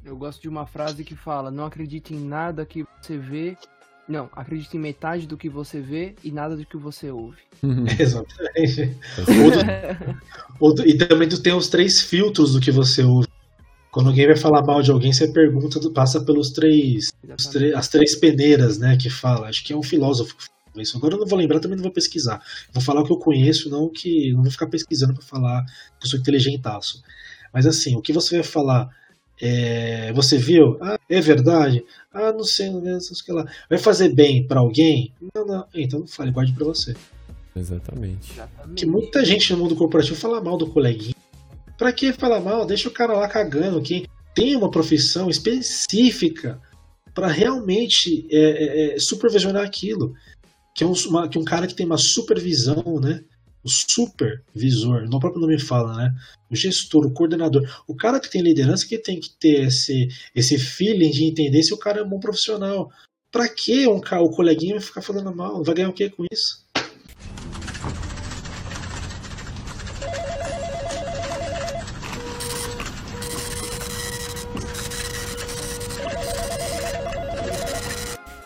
Eu 0.06 0.16
gosto 0.16 0.40
de 0.40 0.48
uma 0.48 0.66
frase 0.66 1.02
que 1.02 1.16
fala: 1.16 1.50
Não 1.50 1.64
acredite 1.66 2.14
em 2.14 2.20
nada 2.24 2.64
que 2.64 2.84
você 3.02 3.18
vê. 3.18 3.56
Não, 4.08 4.30
acredite 4.36 4.76
em 4.76 4.80
metade 4.80 5.26
do 5.26 5.36
que 5.36 5.48
você 5.48 5.80
vê 5.80 6.14
e 6.22 6.30
nada 6.30 6.56
do 6.56 6.64
que 6.64 6.76
você 6.76 7.10
ouve. 7.10 7.38
Exatamente. 7.98 8.96
Ou 10.60 10.72
do- 10.72 10.86
E 10.88 10.96
também 10.96 11.28
tu 11.28 11.42
tem 11.42 11.52
os 11.52 11.68
três 11.68 12.00
filtros 12.00 12.52
do 12.52 12.60
que 12.60 12.70
você 12.70 13.02
ouve. 13.02 13.26
Quando 13.90 14.10
alguém 14.10 14.26
vai 14.26 14.36
falar 14.36 14.62
mal 14.62 14.80
de 14.80 14.92
alguém, 14.92 15.12
você 15.12 15.26
pergunta, 15.26 15.80
passa 15.90 16.20
pelos 16.20 16.50
três, 16.50 17.10
Exatamente. 17.24 17.74
as 17.74 17.88
três 17.88 18.14
peneiras, 18.14 18.78
né, 18.78 18.96
que 18.96 19.10
fala. 19.10 19.48
Acho 19.48 19.64
que 19.64 19.72
é 19.72 19.76
um 19.76 19.82
filósofo 19.82 20.36
que 20.36 20.44
fala 20.44 20.82
isso. 20.82 20.96
Agora 20.98 21.14
eu 21.14 21.18
não 21.18 21.26
vou 21.26 21.38
lembrar, 21.38 21.58
também 21.58 21.76
não 21.76 21.82
vou 21.82 21.92
pesquisar. 21.92 22.40
Vou 22.72 22.82
falar 22.82 23.00
o 23.00 23.04
que 23.04 23.12
eu 23.12 23.18
conheço, 23.18 23.68
não 23.68 23.88
que 23.88 24.32
não 24.34 24.42
vou 24.42 24.52
ficar 24.52 24.68
pesquisando 24.68 25.14
para 25.14 25.22
falar 25.24 25.64
que 25.98 26.06
eu 26.06 26.10
sou 26.10 26.20
inteligentaço. 26.20 27.02
Mas 27.52 27.66
assim, 27.66 27.96
o 27.96 28.02
que 28.02 28.12
você 28.12 28.36
vai 28.36 28.44
falar? 28.44 28.88
É, 29.40 30.12
você 30.12 30.36
viu? 30.38 30.76
Ah, 30.80 30.98
é 31.08 31.20
verdade? 31.20 31.84
Ah, 32.12 32.32
não 32.32 32.44
sei, 32.44 32.70
não 32.70 32.80
sei, 32.82 32.92
não 32.92 33.00
sei 33.00 33.16
o 33.20 33.24
que 33.24 33.32
lá. 33.32 33.46
Vai 33.68 33.78
fazer 33.78 34.08
bem 34.10 34.46
para 34.46 34.60
alguém? 34.60 35.12
Não, 35.34 35.46
não. 35.46 35.66
Então 35.74 36.00
não 36.00 36.06
fale, 36.06 36.30
guarde 36.30 36.52
para 36.52 36.64
você. 36.64 36.94
Exatamente. 37.54 38.32
Exatamente. 38.32 38.78
Que 38.84 38.86
muita 38.86 39.24
gente 39.24 39.52
no 39.52 39.58
mundo 39.58 39.76
corporativo 39.76 40.16
fala 40.16 40.42
mal 40.42 40.56
do 40.56 40.66
coleguinha. 40.68 41.14
Pra 41.78 41.92
que 41.92 42.12
falar 42.12 42.40
mal? 42.40 42.64
Deixa 42.66 42.88
o 42.88 42.92
cara 42.92 43.12
lá 43.14 43.28
cagando. 43.28 43.80
Quem 43.82 44.06
tem 44.34 44.56
uma 44.56 44.70
profissão 44.70 45.28
específica 45.30 46.60
pra 47.14 47.28
realmente 47.28 48.26
é, 48.30 48.38
é, 48.92 48.94
é, 48.94 48.98
supervisionar 48.98 49.64
aquilo. 49.64 50.14
Que 50.74 50.84
é 50.84 50.86
um, 50.86 50.92
uma- 51.08 51.28
que 51.28 51.38
um 51.38 51.44
cara 51.44 51.66
que 51.66 51.74
tem 51.74 51.86
uma 51.86 51.96
supervisão, 51.98 53.00
né? 53.00 53.22
O 53.66 53.68
supervisor, 53.68 55.08
no 55.10 55.18
próprio 55.18 55.40
nome 55.40 55.58
fala, 55.58 55.96
né? 55.96 56.14
O 56.48 56.54
gestor, 56.54 57.04
o 57.04 57.10
coordenador. 57.10 57.68
O 57.88 57.96
cara 57.96 58.20
que 58.20 58.30
tem 58.30 58.40
liderança 58.40 58.86
que 58.86 58.96
tem 58.96 59.18
que 59.18 59.28
ter 59.40 59.66
esse, 59.66 60.06
esse 60.32 60.56
feeling 60.56 61.10
de 61.10 61.24
entender 61.24 61.64
se 61.64 61.74
o 61.74 61.76
cara 61.76 61.98
é 61.98 62.04
um 62.04 62.08
bom 62.08 62.20
profissional. 62.20 62.92
Pra 63.28 63.48
que 63.48 63.88
um, 63.88 63.96
o 63.96 64.30
coleguinha 64.30 64.74
vai 64.74 64.84
ficar 64.84 65.02
falando 65.02 65.34
mal? 65.34 65.64
Vai 65.64 65.74
ganhar 65.74 65.88
o 65.88 65.92
que 65.92 66.08
com 66.10 66.24
isso? 66.30 66.64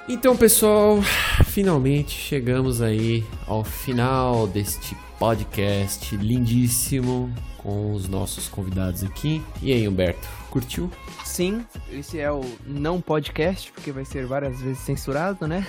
Então, 0.09 0.35
pessoal, 0.35 1.03
finalmente 1.45 2.13
chegamos 2.13 2.81
aí 2.81 3.23
ao 3.47 3.63
final 3.63 4.47
deste 4.47 4.97
podcast 5.21 6.17
lindíssimo 6.17 7.31
com 7.59 7.93
os 7.93 8.09
nossos 8.09 8.49
convidados 8.49 9.05
aqui. 9.05 9.43
E 9.63 9.71
aí, 9.71 9.87
Humberto, 9.87 10.27
curtiu? 10.49 10.91
Sim, 11.27 11.63
esse 11.93 12.19
é 12.19 12.33
o 12.33 12.41
não 12.67 13.03
podcast, 13.03 13.71
porque 13.71 13.93
vai 13.93 14.07
ser 14.07 14.25
várias 14.25 14.59
vezes 14.63 14.79
censurado, 14.79 15.47
né? 15.47 15.67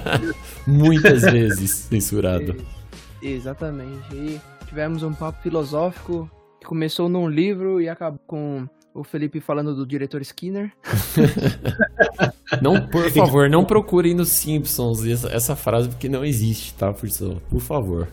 Muitas 0.66 1.20
vezes 1.22 1.70
censurado. 1.72 2.56
E- 3.22 3.28
Exatamente. 3.28 4.14
E 4.14 4.40
tivemos 4.66 5.02
um 5.02 5.12
papo 5.12 5.42
filosófico 5.42 6.30
que 6.58 6.66
começou 6.66 7.06
num 7.06 7.28
livro 7.28 7.82
e 7.82 7.90
acabou 7.90 8.18
com 8.26 8.66
o 8.94 9.04
Felipe 9.04 9.40
falando 9.40 9.74
do 9.76 9.86
diretor 9.86 10.22
Skinner. 10.22 10.72
Não, 12.62 12.86
por 12.86 13.10
favor, 13.10 13.50
não 13.50 13.64
procurem 13.64 14.14
nos 14.14 14.28
Simpsons 14.30 15.04
essa, 15.04 15.28
essa 15.28 15.56
frase 15.56 15.88
porque 15.88 16.08
não 16.08 16.24
existe, 16.24 16.72
tá, 16.74 16.92
pessoal? 16.92 17.42
Por 17.50 17.60
favor. 17.60 18.08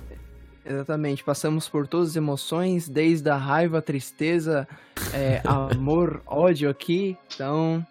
Exatamente, 0.66 1.24
passamos 1.24 1.68
por 1.68 1.88
todas 1.88 2.10
as 2.12 2.16
emoções, 2.16 2.88
desde 2.88 3.30
a 3.30 3.36
raiva, 3.36 3.80
a 3.80 3.82
tristeza, 3.82 4.68
é, 5.14 5.42
amor, 5.46 6.22
ódio 6.26 6.70
aqui. 6.70 7.18
Então, 7.34 7.86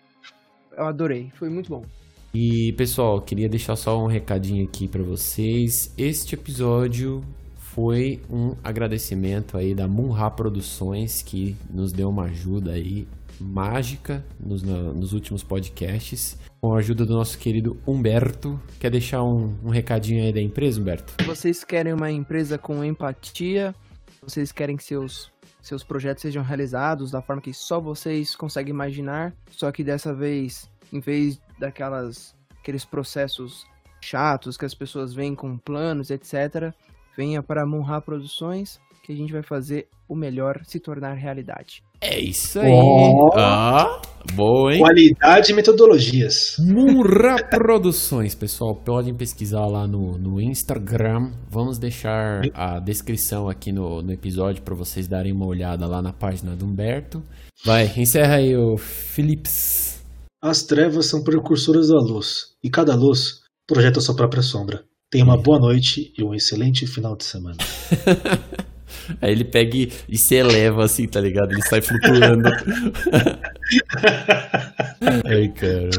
eu 0.77 0.85
adorei, 0.85 1.31
foi 1.35 1.49
muito 1.49 1.69
bom. 1.69 1.85
E 2.35 2.73
pessoal, 2.73 3.21
queria 3.21 3.49
deixar 3.49 3.77
só 3.77 4.03
um 4.03 4.07
recadinho 4.07 4.65
aqui 4.65 4.89
pra 4.89 5.03
vocês. 5.03 5.93
Este 5.99 6.35
episódio 6.35 7.23
foi 7.59 8.21
um 8.31 8.55
agradecimento 8.65 9.59
aí 9.59 9.75
da 9.75 9.87
Munha 9.87 10.31
Produções 10.31 11.21
que 11.21 11.55
nos 11.71 11.93
deu 11.93 12.09
uma 12.09 12.25
ajuda 12.25 12.73
aí 12.73 13.07
mágica 13.41 14.25
nos, 14.39 14.63
nos 14.63 15.13
últimos 15.13 15.43
podcasts, 15.43 16.39
com 16.61 16.75
a 16.75 16.79
ajuda 16.79 17.05
do 17.05 17.15
nosso 17.15 17.39
querido 17.39 17.81
Humberto. 17.87 18.61
Quer 18.79 18.91
deixar 18.91 19.23
um, 19.23 19.57
um 19.65 19.71
recadinho 19.71 20.23
aí 20.25 20.33
da 20.33 20.41
empresa, 20.41 20.81
Humberto? 20.81 21.25
Vocês 21.25 21.65
querem 21.65 21.93
uma 21.93 22.11
empresa 22.11 22.59
com 22.59 22.85
empatia, 22.85 23.75
vocês 24.23 24.53
querem 24.53 24.77
que 24.77 24.85
seus, 24.85 25.33
seus 25.61 25.83
projetos 25.83 26.23
sejam 26.23 26.43
realizados 26.43 27.11
da 27.11 27.21
forma 27.21 27.43
que 27.43 27.53
só 27.53 27.81
vocês 27.81 28.37
conseguem 28.37 28.73
imaginar, 28.73 29.35
só 29.51 29.73
que 29.73 29.83
dessa 29.83 30.15
vez, 30.15 30.71
em 30.93 31.01
vez 31.01 31.41
daquelas 31.59 32.35
aqueles 32.61 32.85
processos 32.85 33.67
chatos 34.01 34.57
que 34.57 34.65
as 34.65 34.75
pessoas 34.75 35.13
vêm 35.13 35.35
com 35.35 35.59
planos, 35.59 36.11
etc., 36.11 36.73
venha 37.17 37.43
para 37.43 37.67
Munha 37.67 38.01
Produções, 38.01 38.81
que 39.03 39.13
a 39.13 39.17
gente 39.17 39.33
vai 39.33 39.43
fazer 39.43 39.89
o 40.09 40.15
melhor 40.15 40.61
se 40.65 40.79
tornar 40.79 41.15
realidade. 41.15 41.83
É 42.01 42.21
isso 42.21 42.61
aí. 42.61 42.71
Ó. 42.71 43.31
Ah, 43.37 44.01
boa, 44.35 44.73
hein? 44.73 44.81
Qualidade 44.81 45.53
e 45.53 45.55
metodologias. 45.55 46.57
Murra 46.59 47.37
Produções, 47.51 48.35
pessoal. 48.35 48.77
Podem 48.77 49.15
pesquisar 49.15 49.67
lá 49.67 49.87
no, 49.87 50.19
no 50.19 50.41
Instagram. 50.41 51.33
Vamos 51.49 51.79
deixar 51.79 52.43
a 52.55 52.79
descrição 52.79 53.49
aqui 53.49 53.73
no, 53.73 54.03
no 54.03 54.13
episódio 54.13 54.63
para 54.63 54.75
vocês 54.75 55.09
darem 55.09 55.33
uma 55.33 55.47
olhada 55.47 55.87
lá 55.87 56.01
na 56.01 56.13
página 56.13 56.55
do 56.55 56.65
Humberto. 56.65 57.23
Vai, 57.65 57.91
encerra 57.97 58.37
aí 58.37 58.57
o 58.57 58.77
Philips. 58.77 60.03
As 60.41 60.63
trevas 60.63 61.07
são 61.07 61.23
precursoras 61.23 61.89
da 61.89 61.99
luz, 61.99 62.57
e 62.65 62.69
cada 62.69 62.97
luz 62.97 63.43
projeta 63.67 64.01
sua 64.01 64.17
própria 64.17 64.43
sombra. 64.43 64.85
Tenha 65.09 65.25
uma 65.25 65.41
boa 65.41 65.59
noite 65.59 66.13
e 66.19 66.25
um 66.25 66.35
excelente 66.35 66.87
final 66.87 67.17
de 67.17 67.25
semana. 67.25 67.59
Aí 69.21 69.33
ele 69.33 69.45
pega 69.45 69.77
e, 69.77 69.93
e 70.09 70.17
se 70.17 70.35
eleva 70.35 70.85
assim, 70.85 71.07
tá 71.07 71.21
ligado? 71.21 71.53
Ele 71.53 71.63
sai 71.63 71.81
flutuando. 71.81 72.49
Ai, 75.25 75.49
cara. 75.49 75.91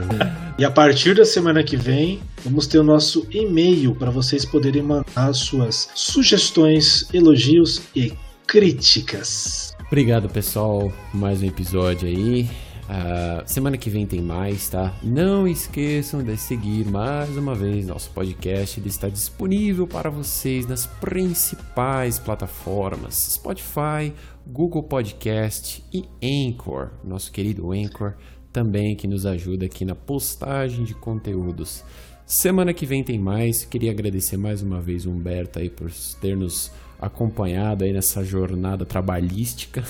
E 0.57 0.65
a 0.65 0.72
partir 0.72 1.15
da 1.15 1.26
semana 1.26 1.64
que 1.64 1.76
vem, 1.76 2.20
vamos 2.44 2.68
ter 2.68 2.80
o 2.80 2.84
nosso 2.84 3.28
e-mail 3.32 3.95
para 3.95 4.11
vocês 4.11 4.45
poderem 4.45 4.84
mandar 4.84 5.34
suas 5.34 5.90
sugestões, 5.95 7.07
elogios 7.14 7.82
e 7.95 8.14
críticas. 8.48 9.74
Obrigado, 9.88 10.30
pessoal, 10.30 10.91
mais 11.14 11.41
um 11.41 11.45
episódio 11.45 12.07
aí. 12.07 12.49
Uh, 12.84 13.41
semana 13.45 13.77
que 13.77 13.89
vem 13.89 14.05
tem 14.05 14.22
mais, 14.22 14.68
tá? 14.68 14.93
Não 15.01 15.47
esqueçam 15.47 16.22
de 16.22 16.35
seguir 16.35 16.85
mais 16.85 17.38
uma 17.38 17.55
vez 17.55 17.88
nosso 17.88 18.10
podcast. 18.11 18.80
Ele 18.80 18.89
está 18.89 19.07
disponível 19.07 19.88
para 19.88 20.10
vocês 20.10 20.65
nas 20.65 20.85
principais 20.85 22.19
plataformas: 22.19 23.15
Spotify, 23.15 24.14
Google 24.45 24.84
Podcast 24.84 25.84
e 25.93 26.05
Anchor. 26.22 26.89
Nosso 27.03 27.31
querido 27.31 27.72
Anchor 27.72 28.15
também 28.51 28.95
que 28.95 29.07
nos 29.07 29.26
ajuda 29.26 29.65
aqui 29.65 29.84
na 29.84 29.95
postagem 29.95 30.84
de 30.84 30.93
conteúdos. 30.93 31.84
Semana 32.26 32.73
que 32.73 32.85
vem 32.85 33.03
tem 33.03 33.18
mais. 33.18 33.65
Queria 33.65 33.91
agradecer 33.91 34.38
mais 34.38 34.61
uma 34.61 34.80
vez 34.80 35.05
Humberto 35.05 35.60
aí 35.60 35.69
por 35.69 35.91
ter 36.22 36.38
nos 36.38 36.72
acompanhado 37.01 37.84
aí 37.84 37.91
nessa 37.91 38.23
jornada 38.23 38.85
trabalhística. 38.85 39.84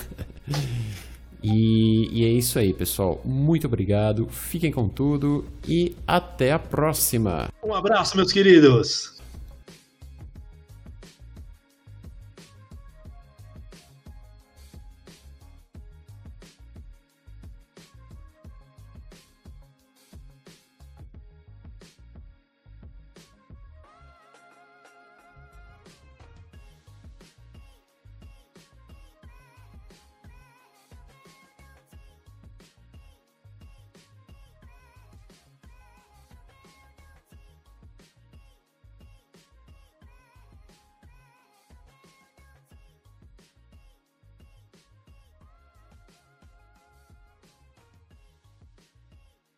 e, 1.44 2.08
e 2.10 2.24
é 2.24 2.28
isso 2.28 2.58
aí, 2.58 2.72
pessoal. 2.72 3.20
Muito 3.22 3.66
obrigado. 3.66 4.26
Fiquem 4.30 4.72
com 4.72 4.88
tudo 4.88 5.44
e 5.68 5.94
até 6.06 6.52
a 6.52 6.58
próxima. 6.58 7.50
Um 7.62 7.74
abraço, 7.74 8.16
meus 8.16 8.32
queridos. 8.32 9.13